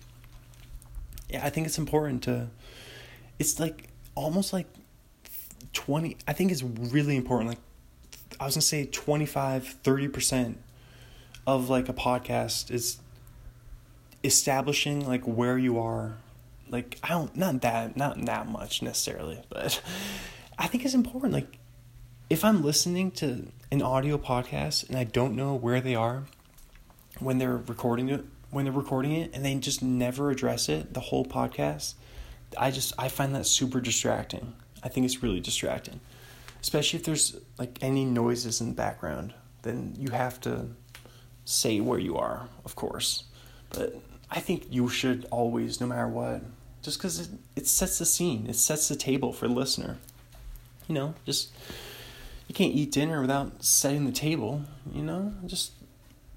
Yeah, 1.29 1.45
I 1.45 1.49
think 1.49 1.67
it's 1.67 1.77
important 1.77 2.23
to. 2.23 2.47
It's 3.39 3.59
like 3.59 3.89
almost 4.15 4.53
like 4.53 4.67
twenty. 5.73 6.17
I 6.27 6.33
think 6.33 6.51
it's 6.51 6.63
really 6.63 7.15
important. 7.15 7.49
Like 7.49 7.59
I 8.39 8.45
was 8.45 8.55
gonna 8.55 8.61
say 8.61 8.85
25, 8.85 9.75
30% 9.83 10.55
of 11.45 11.69
like 11.69 11.87
a 11.87 11.93
podcast 11.93 12.71
is 12.71 12.97
establishing 14.23 15.07
like 15.07 15.23
where 15.23 15.57
you 15.57 15.79
are. 15.79 16.17
Like 16.69 16.97
I 17.03 17.09
don't 17.09 17.35
not 17.35 17.61
that 17.61 17.97
not 17.97 18.23
that 18.25 18.47
much 18.47 18.81
necessarily, 18.81 19.41
but 19.49 19.81
I 20.57 20.67
think 20.67 20.85
it's 20.85 20.93
important. 20.93 21.33
Like 21.33 21.57
if 22.29 22.43
I'm 22.43 22.63
listening 22.63 23.11
to 23.11 23.47
an 23.71 23.81
audio 23.81 24.17
podcast 24.17 24.87
and 24.87 24.97
I 24.97 25.03
don't 25.03 25.35
know 25.35 25.55
where 25.55 25.81
they 25.81 25.95
are 25.95 26.23
when 27.19 27.37
they're 27.37 27.57
recording 27.57 28.09
it 28.09 28.25
when 28.49 28.65
they're 28.65 28.73
recording 28.73 29.13
it 29.13 29.31
and 29.33 29.43
they 29.43 29.55
just 29.55 29.81
never 29.81 30.29
address 30.29 30.69
it 30.69 30.93
the 30.93 30.99
whole 30.99 31.25
podcast, 31.25 31.93
I 32.57 32.71
just 32.71 32.93
I 32.97 33.07
find 33.07 33.35
that 33.35 33.45
super 33.45 33.81
distracting. 33.81 34.53
I 34.83 34.89
think 34.89 35.05
it's 35.05 35.23
really 35.23 35.39
distracting 35.39 35.99
especially 36.63 36.97
if 36.97 37.05
there's 37.05 37.35
like 37.59 37.77
any 37.81 38.05
noises 38.05 38.61
in 38.61 38.69
the 38.69 38.73
background, 38.73 39.33
then 39.61 39.93
you 39.99 40.09
have 40.11 40.39
to 40.41 40.65
say 41.45 41.81
where 41.81 41.99
you 41.99 42.15
are, 42.15 42.47
of 42.63 42.75
course. 42.75 43.25
But 43.69 44.01
I 44.33 44.39
think 44.39 44.65
you 44.69 44.89
should 44.89 45.25
always, 45.31 45.79
no 45.79 45.87
matter 45.87 46.07
what, 46.07 46.41
just 46.81 46.97
because 46.97 47.19
it, 47.21 47.29
it 47.55 47.67
sets 47.67 47.99
the 47.99 48.05
scene, 48.05 48.47
it 48.49 48.55
sets 48.55 48.89
the 48.89 48.95
table 48.95 49.31
for 49.31 49.47
the 49.47 49.53
listener. 49.53 49.97
You 50.87 50.95
know, 50.95 51.13
just 51.25 51.51
you 52.47 52.55
can't 52.55 52.73
eat 52.73 52.91
dinner 52.91 53.21
without 53.21 53.63
setting 53.63 54.05
the 54.05 54.11
table. 54.11 54.63
You 54.91 55.03
know, 55.03 55.33
just 55.45 55.71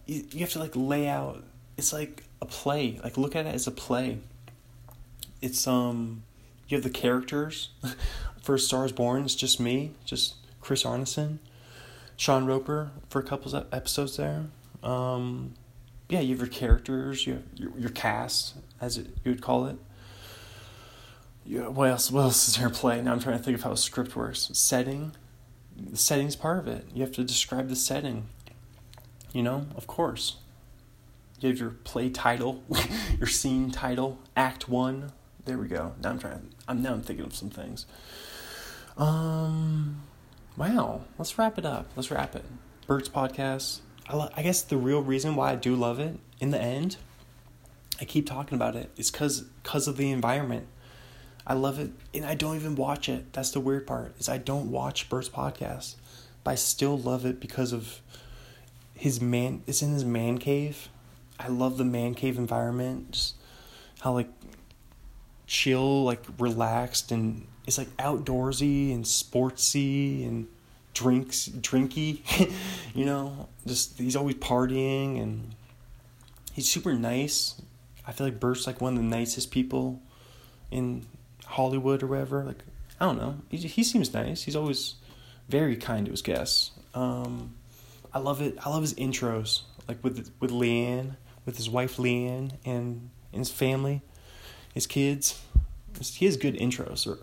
you, 0.06 0.24
you 0.30 0.40
have 0.40 0.50
to 0.50 0.60
like 0.60 0.72
lay 0.76 1.08
out 1.08 1.42
it's 1.76 1.92
like 1.92 2.24
a 2.40 2.46
play. 2.46 3.00
Like 3.02 3.16
look 3.16 3.36
at 3.36 3.46
it 3.46 3.54
as 3.54 3.66
a 3.66 3.70
play. 3.70 4.18
It's 5.42 5.66
um 5.66 6.22
you 6.68 6.76
have 6.76 6.84
the 6.84 6.90
characters. 6.90 7.70
for 8.42 8.56
Stars 8.58 8.92
Born, 8.92 9.24
it's 9.24 9.34
just 9.34 9.58
me, 9.58 9.90
just 10.04 10.36
Chris 10.60 10.84
Arneson, 10.84 11.38
Sean 12.16 12.46
Roper 12.46 12.92
for 13.08 13.18
a 13.18 13.24
couple 13.24 13.56
episodes 13.72 14.16
there. 14.16 14.44
Um, 14.84 15.54
yeah, 16.08 16.20
you 16.20 16.30
have 16.30 16.38
your 16.38 16.48
characters, 16.48 17.26
you 17.26 17.34
have 17.34 17.42
your, 17.54 17.70
your 17.78 17.90
cast, 17.90 18.54
as 18.80 18.96
it, 18.96 19.06
you 19.24 19.32
would 19.32 19.42
call 19.42 19.66
it. 19.66 19.76
Yeah, 21.44 21.68
what 21.68 21.88
else? 21.88 22.10
What 22.10 22.22
else 22.22 22.48
is 22.48 22.56
there 22.56 22.70
play? 22.70 23.00
Now 23.00 23.12
I'm 23.12 23.20
trying 23.20 23.38
to 23.38 23.42
think 23.42 23.56
of 23.56 23.64
how 23.64 23.72
a 23.72 23.76
script 23.76 24.16
works. 24.16 24.50
Setting, 24.52 25.12
the 25.76 25.96
setting's 25.96 26.36
part 26.36 26.58
of 26.58 26.66
it. 26.66 26.86
You 26.92 27.02
have 27.02 27.12
to 27.12 27.24
describe 27.24 27.68
the 27.68 27.76
setting. 27.76 28.28
You 29.32 29.42
know, 29.42 29.66
of 29.76 29.86
course. 29.86 30.36
You 31.40 31.50
have 31.50 31.58
your 31.58 31.70
play 31.70 32.08
title, 32.08 32.64
your 33.18 33.28
scene 33.28 33.70
title, 33.70 34.18
Act 34.36 34.68
One. 34.68 35.12
There 35.44 35.58
we 35.58 35.68
go. 35.68 35.92
Now 36.02 36.10
I'm 36.10 36.18
trying. 36.18 36.50
I'm 36.66 36.82
now 36.82 36.94
I'm 36.94 37.02
thinking 37.02 37.26
of 37.26 37.34
some 37.34 37.50
things. 37.50 37.86
Um, 38.96 40.02
wow. 40.56 41.02
Let's 41.18 41.38
wrap 41.38 41.58
it 41.58 41.66
up. 41.66 41.88
Let's 41.94 42.10
wrap 42.10 42.34
it. 42.34 42.44
Bert's 42.86 43.08
podcast. 43.08 43.80
I, 44.08 44.16
lo- 44.16 44.30
I 44.36 44.42
guess 44.42 44.62
the 44.62 44.76
real 44.76 45.02
reason 45.02 45.34
why 45.34 45.52
I 45.52 45.56
do 45.56 45.74
love 45.74 45.98
it 45.98 46.18
in 46.40 46.50
the 46.50 46.60
end, 46.60 46.96
I 48.00 48.04
keep 48.04 48.26
talking 48.26 48.56
about 48.56 48.76
it, 48.76 48.90
is 48.96 49.10
because 49.10 49.44
cause 49.62 49.88
of 49.88 49.96
the 49.96 50.10
environment. 50.10 50.66
I 51.46 51.54
love 51.54 51.78
it, 51.78 51.92
and 52.12 52.24
I 52.24 52.34
don't 52.34 52.56
even 52.56 52.74
watch 52.74 53.08
it. 53.08 53.32
That's 53.32 53.50
the 53.50 53.60
weird 53.60 53.86
part 53.86 54.14
is 54.18 54.28
I 54.28 54.38
don't 54.38 54.70
watch 54.70 55.08
Bert's 55.08 55.28
podcast, 55.28 55.94
but 56.42 56.52
I 56.52 56.54
still 56.56 56.98
love 56.98 57.24
it 57.24 57.40
because 57.40 57.72
of 57.72 58.00
his 58.94 59.20
man 59.20 59.62
it's 59.66 59.82
in 59.82 59.92
his 59.92 60.04
man 60.04 60.38
cave. 60.38 60.88
I 61.38 61.48
love 61.48 61.76
the 61.76 61.84
man 61.84 62.14
cave 62.14 62.38
environment. 62.38 63.12
Just 63.12 63.34
how 64.00 64.12
like 64.12 64.30
chill, 65.46 66.04
like 66.04 66.24
relaxed 66.38 67.12
and 67.12 67.46
it's 67.66 67.78
like 67.78 67.94
outdoorsy 67.96 68.92
and 68.94 69.04
sportsy 69.04 70.26
and 70.26 70.48
drinks 70.96 71.48
drinky, 71.48 72.22
you 72.94 73.04
know. 73.04 73.48
Just 73.66 73.98
he's 73.98 74.16
always 74.16 74.36
partying 74.36 75.20
and 75.20 75.54
he's 76.52 76.68
super 76.68 76.94
nice. 76.94 77.60
I 78.06 78.12
feel 78.12 78.26
like 78.26 78.40
Bert's 78.40 78.66
like 78.66 78.80
one 78.80 78.94
of 78.94 78.98
the 78.98 79.04
nicest 79.04 79.50
people 79.50 80.00
in 80.70 81.04
Hollywood 81.44 82.02
or 82.02 82.06
whatever. 82.06 82.44
Like 82.44 82.64
I 82.98 83.04
don't 83.04 83.18
know, 83.18 83.36
he 83.50 83.58
he 83.58 83.84
seems 83.84 84.14
nice. 84.14 84.42
He's 84.42 84.56
always 84.56 84.94
very 85.48 85.76
kind 85.76 86.06
to 86.06 86.12
his 86.12 86.22
guests. 86.22 86.70
Um, 86.94 87.54
I 88.14 88.18
love 88.18 88.40
it. 88.40 88.56
I 88.64 88.70
love 88.70 88.82
his 88.82 88.94
intros, 88.94 89.62
like 89.86 90.02
with 90.02 90.32
with 90.40 90.50
LeAnn, 90.50 91.16
with 91.44 91.58
his 91.58 91.68
wife 91.68 91.98
LeAnn, 91.98 92.52
and, 92.64 93.10
and 93.32 93.38
his 93.38 93.50
family, 93.50 94.00
his 94.74 94.86
kids. 94.86 95.42
He 96.00 96.26
has 96.26 96.36
good 96.36 96.54
intros. 96.56 97.06
Or 97.06 97.18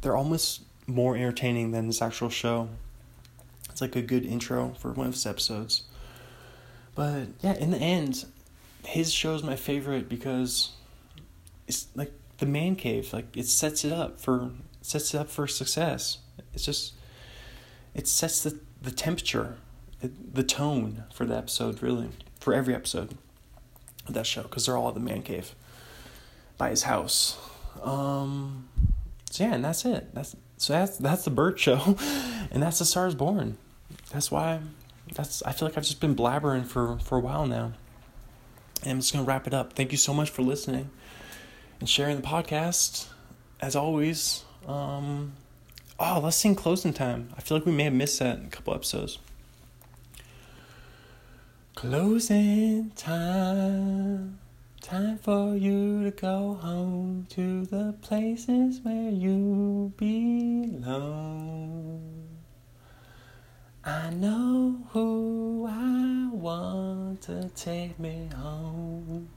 they're 0.00 0.16
almost 0.16 0.62
more 0.86 1.16
entertaining 1.16 1.72
than 1.72 1.86
this 1.86 2.00
actual 2.00 2.30
show. 2.30 2.68
It's 3.80 3.94
like 3.94 4.04
a 4.04 4.06
good 4.06 4.26
intro 4.26 4.74
for 4.78 4.92
one 4.92 5.06
of 5.06 5.14
his 5.14 5.24
episodes. 5.24 5.84
But 6.94 7.28
yeah, 7.40 7.54
in 7.54 7.70
the 7.70 7.78
end, 7.78 8.26
his 8.84 9.10
show 9.10 9.34
is 9.34 9.42
my 9.42 9.56
favorite 9.56 10.06
because 10.06 10.72
it's 11.66 11.88
like 11.94 12.12
the 12.36 12.44
man 12.44 12.76
cave. 12.76 13.10
Like 13.14 13.34
it 13.34 13.46
sets 13.46 13.82
it 13.86 13.92
up 13.92 14.20
for 14.20 14.50
sets 14.82 15.14
it 15.14 15.18
up 15.18 15.30
for 15.30 15.46
success. 15.46 16.18
It's 16.52 16.66
just 16.66 16.92
it 17.94 18.06
sets 18.06 18.42
the 18.42 18.60
the 18.82 18.90
temperature 18.90 19.56
the 20.02 20.42
tone 20.42 21.04
for 21.14 21.24
the 21.24 21.36
episode, 21.36 21.82
really, 21.82 22.10
for 22.38 22.52
every 22.52 22.74
episode 22.74 23.16
of 24.06 24.12
that 24.12 24.26
show, 24.26 24.42
because 24.42 24.66
they're 24.66 24.76
all 24.76 24.88
at 24.88 24.94
the 24.94 25.00
man 25.00 25.22
cave 25.22 25.54
by 26.58 26.68
his 26.68 26.82
house. 26.82 27.38
Um, 27.82 28.68
so 29.30 29.44
yeah, 29.44 29.54
and 29.54 29.64
that's 29.64 29.86
it. 29.86 30.14
That's 30.14 30.36
so 30.58 30.74
that's 30.74 30.98
that's 30.98 31.24
the 31.24 31.30
Bert 31.30 31.58
show, 31.58 31.96
and 32.50 32.62
that's 32.62 32.78
the 32.78 32.84
Stars 32.84 33.14
Born. 33.14 33.56
That's 34.10 34.30
why. 34.30 34.60
That's 35.14 35.42
I 35.42 35.52
feel 35.52 35.68
like 35.68 35.76
I've 35.76 35.84
just 35.84 36.00
been 36.00 36.14
blabbering 36.14 36.66
for 36.66 36.98
for 36.98 37.16
a 37.16 37.20
while 37.20 37.46
now. 37.46 37.72
And 38.82 38.92
I'm 38.92 39.00
just 39.00 39.12
gonna 39.12 39.24
wrap 39.24 39.46
it 39.46 39.54
up. 39.54 39.74
Thank 39.74 39.92
you 39.92 39.98
so 39.98 40.14
much 40.14 40.30
for 40.30 40.42
listening 40.42 40.90
and 41.80 41.88
sharing 41.88 42.16
the 42.16 42.22
podcast. 42.26 43.08
As 43.60 43.76
always, 43.76 44.44
um, 44.66 45.34
oh, 45.98 46.20
let's 46.22 46.36
sing 46.36 46.54
closing 46.54 46.92
time. 46.92 47.28
I 47.36 47.40
feel 47.40 47.58
like 47.58 47.66
we 47.66 47.72
may 47.72 47.84
have 47.84 47.92
missed 47.92 48.18
that 48.20 48.38
in 48.38 48.46
a 48.46 48.48
couple 48.48 48.74
episodes. 48.74 49.18
Closing 51.74 52.90
time. 52.96 54.38
Time 54.80 55.18
for 55.18 55.54
you 55.56 56.04
to 56.04 56.10
go 56.10 56.54
home 56.54 57.26
to 57.30 57.66
the 57.66 57.94
places 58.00 58.80
where 58.82 59.10
you 59.10 59.92
belong. 59.98 61.50
I 63.82 64.10
know 64.10 64.76
who 64.90 65.66
I 65.66 66.28
want 66.34 67.22
to 67.22 67.48
take 67.56 67.98
me 67.98 68.28
home. 68.36 69.30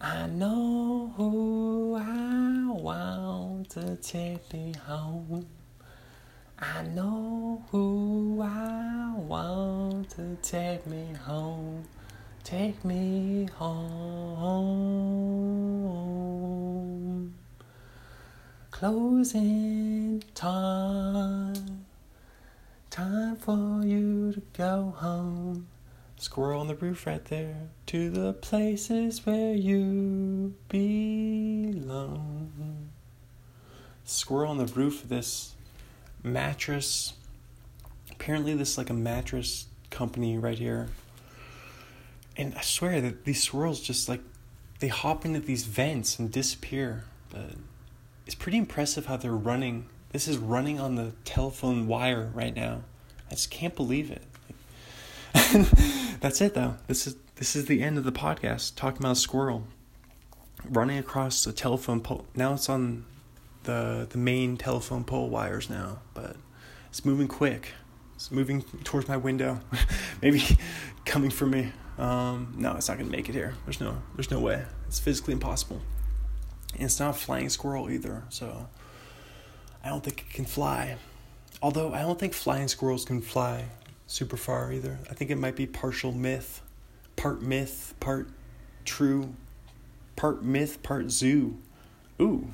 I 0.00 0.26
know 0.26 1.12
who 1.18 1.94
I 1.96 2.72
want 2.72 3.68
to 3.70 3.96
take 3.96 4.50
me 4.54 4.72
home. 4.86 5.46
I 6.58 6.82
know 6.82 7.62
who 7.70 8.40
I 8.42 9.12
want 9.14 10.08
to 10.10 10.38
take 10.40 10.86
me 10.86 11.12
home. 11.26 11.84
Take 12.44 12.82
me 12.86 13.50
home. 13.58 14.94
Closing 18.70 20.22
time. 20.34 21.87
Time 22.98 23.36
for 23.36 23.86
you 23.86 24.32
to 24.32 24.42
go 24.54 24.92
home. 24.96 25.68
Squirrel 26.16 26.62
on 26.62 26.66
the 26.66 26.74
roof 26.74 27.06
right 27.06 27.24
there. 27.26 27.68
To 27.86 28.10
the 28.10 28.32
places 28.32 29.24
where 29.24 29.54
you 29.54 30.56
belong. 30.68 32.50
Squirrel 34.04 34.50
on 34.50 34.58
the 34.58 34.66
roof 34.66 35.04
of 35.04 35.10
this 35.10 35.54
mattress. 36.24 37.12
Apparently, 38.10 38.54
this 38.54 38.72
is 38.72 38.78
like 38.78 38.90
a 38.90 38.94
mattress 38.94 39.66
company 39.90 40.36
right 40.36 40.58
here. 40.58 40.88
And 42.36 42.52
I 42.56 42.62
swear 42.62 43.00
that 43.00 43.24
these 43.24 43.44
squirrels 43.44 43.78
just 43.78 44.08
like 44.08 44.22
they 44.80 44.88
hop 44.88 45.24
into 45.24 45.38
these 45.38 45.62
vents 45.66 46.18
and 46.18 46.32
disappear. 46.32 47.04
But 47.30 47.52
it's 48.26 48.34
pretty 48.34 48.58
impressive 48.58 49.06
how 49.06 49.18
they're 49.18 49.30
running. 49.30 49.88
This 50.10 50.26
is 50.26 50.38
running 50.38 50.80
on 50.80 50.94
the 50.94 51.12
telephone 51.24 51.86
wire 51.86 52.30
right 52.34 52.54
now. 52.54 52.82
I 53.30 53.34
just 53.34 53.50
can't 53.50 53.76
believe 53.76 54.10
it. 54.10 54.22
That's 56.20 56.40
it 56.40 56.54
though. 56.54 56.76
This 56.86 57.06
is 57.06 57.16
this 57.36 57.54
is 57.54 57.66
the 57.66 57.82
end 57.82 57.98
of 57.98 58.04
the 58.04 58.12
podcast 58.12 58.74
talking 58.74 59.02
about 59.02 59.12
a 59.12 59.16
squirrel 59.16 59.64
running 60.64 60.96
across 60.96 61.46
a 61.46 61.52
telephone 61.52 62.00
pole. 62.00 62.24
Now 62.34 62.54
it's 62.54 62.70
on 62.70 63.04
the 63.64 64.06
the 64.08 64.16
main 64.16 64.56
telephone 64.56 65.04
pole 65.04 65.28
wires 65.28 65.68
now, 65.68 65.98
but 66.14 66.36
it's 66.88 67.04
moving 67.04 67.28
quick. 67.28 67.72
It's 68.14 68.30
moving 68.30 68.62
towards 68.84 69.08
my 69.08 69.18
window, 69.18 69.60
maybe 70.22 70.42
coming 71.04 71.30
for 71.30 71.46
me. 71.46 71.72
Um, 71.98 72.54
no, 72.56 72.74
it's 72.76 72.88
not 72.88 72.96
gonna 72.96 73.10
make 73.10 73.28
it 73.28 73.34
here. 73.34 73.54
There's 73.66 73.80
no 73.80 73.98
there's 74.16 74.30
no 74.30 74.40
way. 74.40 74.64
It's 74.86 74.98
physically 74.98 75.34
impossible. 75.34 75.82
And 76.74 76.84
it's 76.84 76.98
not 76.98 77.10
a 77.10 77.18
flying 77.18 77.50
squirrel 77.50 77.90
either, 77.90 78.24
so 78.30 78.68
I 79.84 79.88
don't 79.88 80.02
think 80.02 80.26
it 80.28 80.34
can 80.34 80.44
fly. 80.44 80.96
Although 81.62 81.92
I 81.92 82.02
don't 82.02 82.18
think 82.18 82.34
flying 82.34 82.68
squirrels 82.68 83.04
can 83.04 83.20
fly 83.20 83.66
super 84.06 84.36
far 84.36 84.72
either. 84.72 84.98
I 85.10 85.14
think 85.14 85.30
it 85.30 85.36
might 85.36 85.56
be 85.56 85.66
partial 85.66 86.12
myth, 86.12 86.62
part 87.16 87.42
myth, 87.42 87.94
part 88.00 88.30
true, 88.84 89.34
part 90.16 90.42
myth, 90.42 90.82
part 90.82 91.10
zoo. 91.10 91.58
Ooh, 92.20 92.48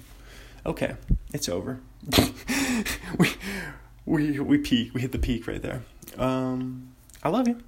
okay, 0.66 0.96
it's 1.32 1.48
over. 1.48 1.80
we 3.18 3.30
we 4.04 4.40
we 4.40 4.58
peak. 4.58 4.92
We 4.94 5.00
hit 5.00 5.12
the 5.12 5.18
peak 5.18 5.46
right 5.46 5.62
there. 5.62 5.82
Um, 6.18 6.94
I 7.22 7.28
love 7.28 7.48
you. 7.48 7.58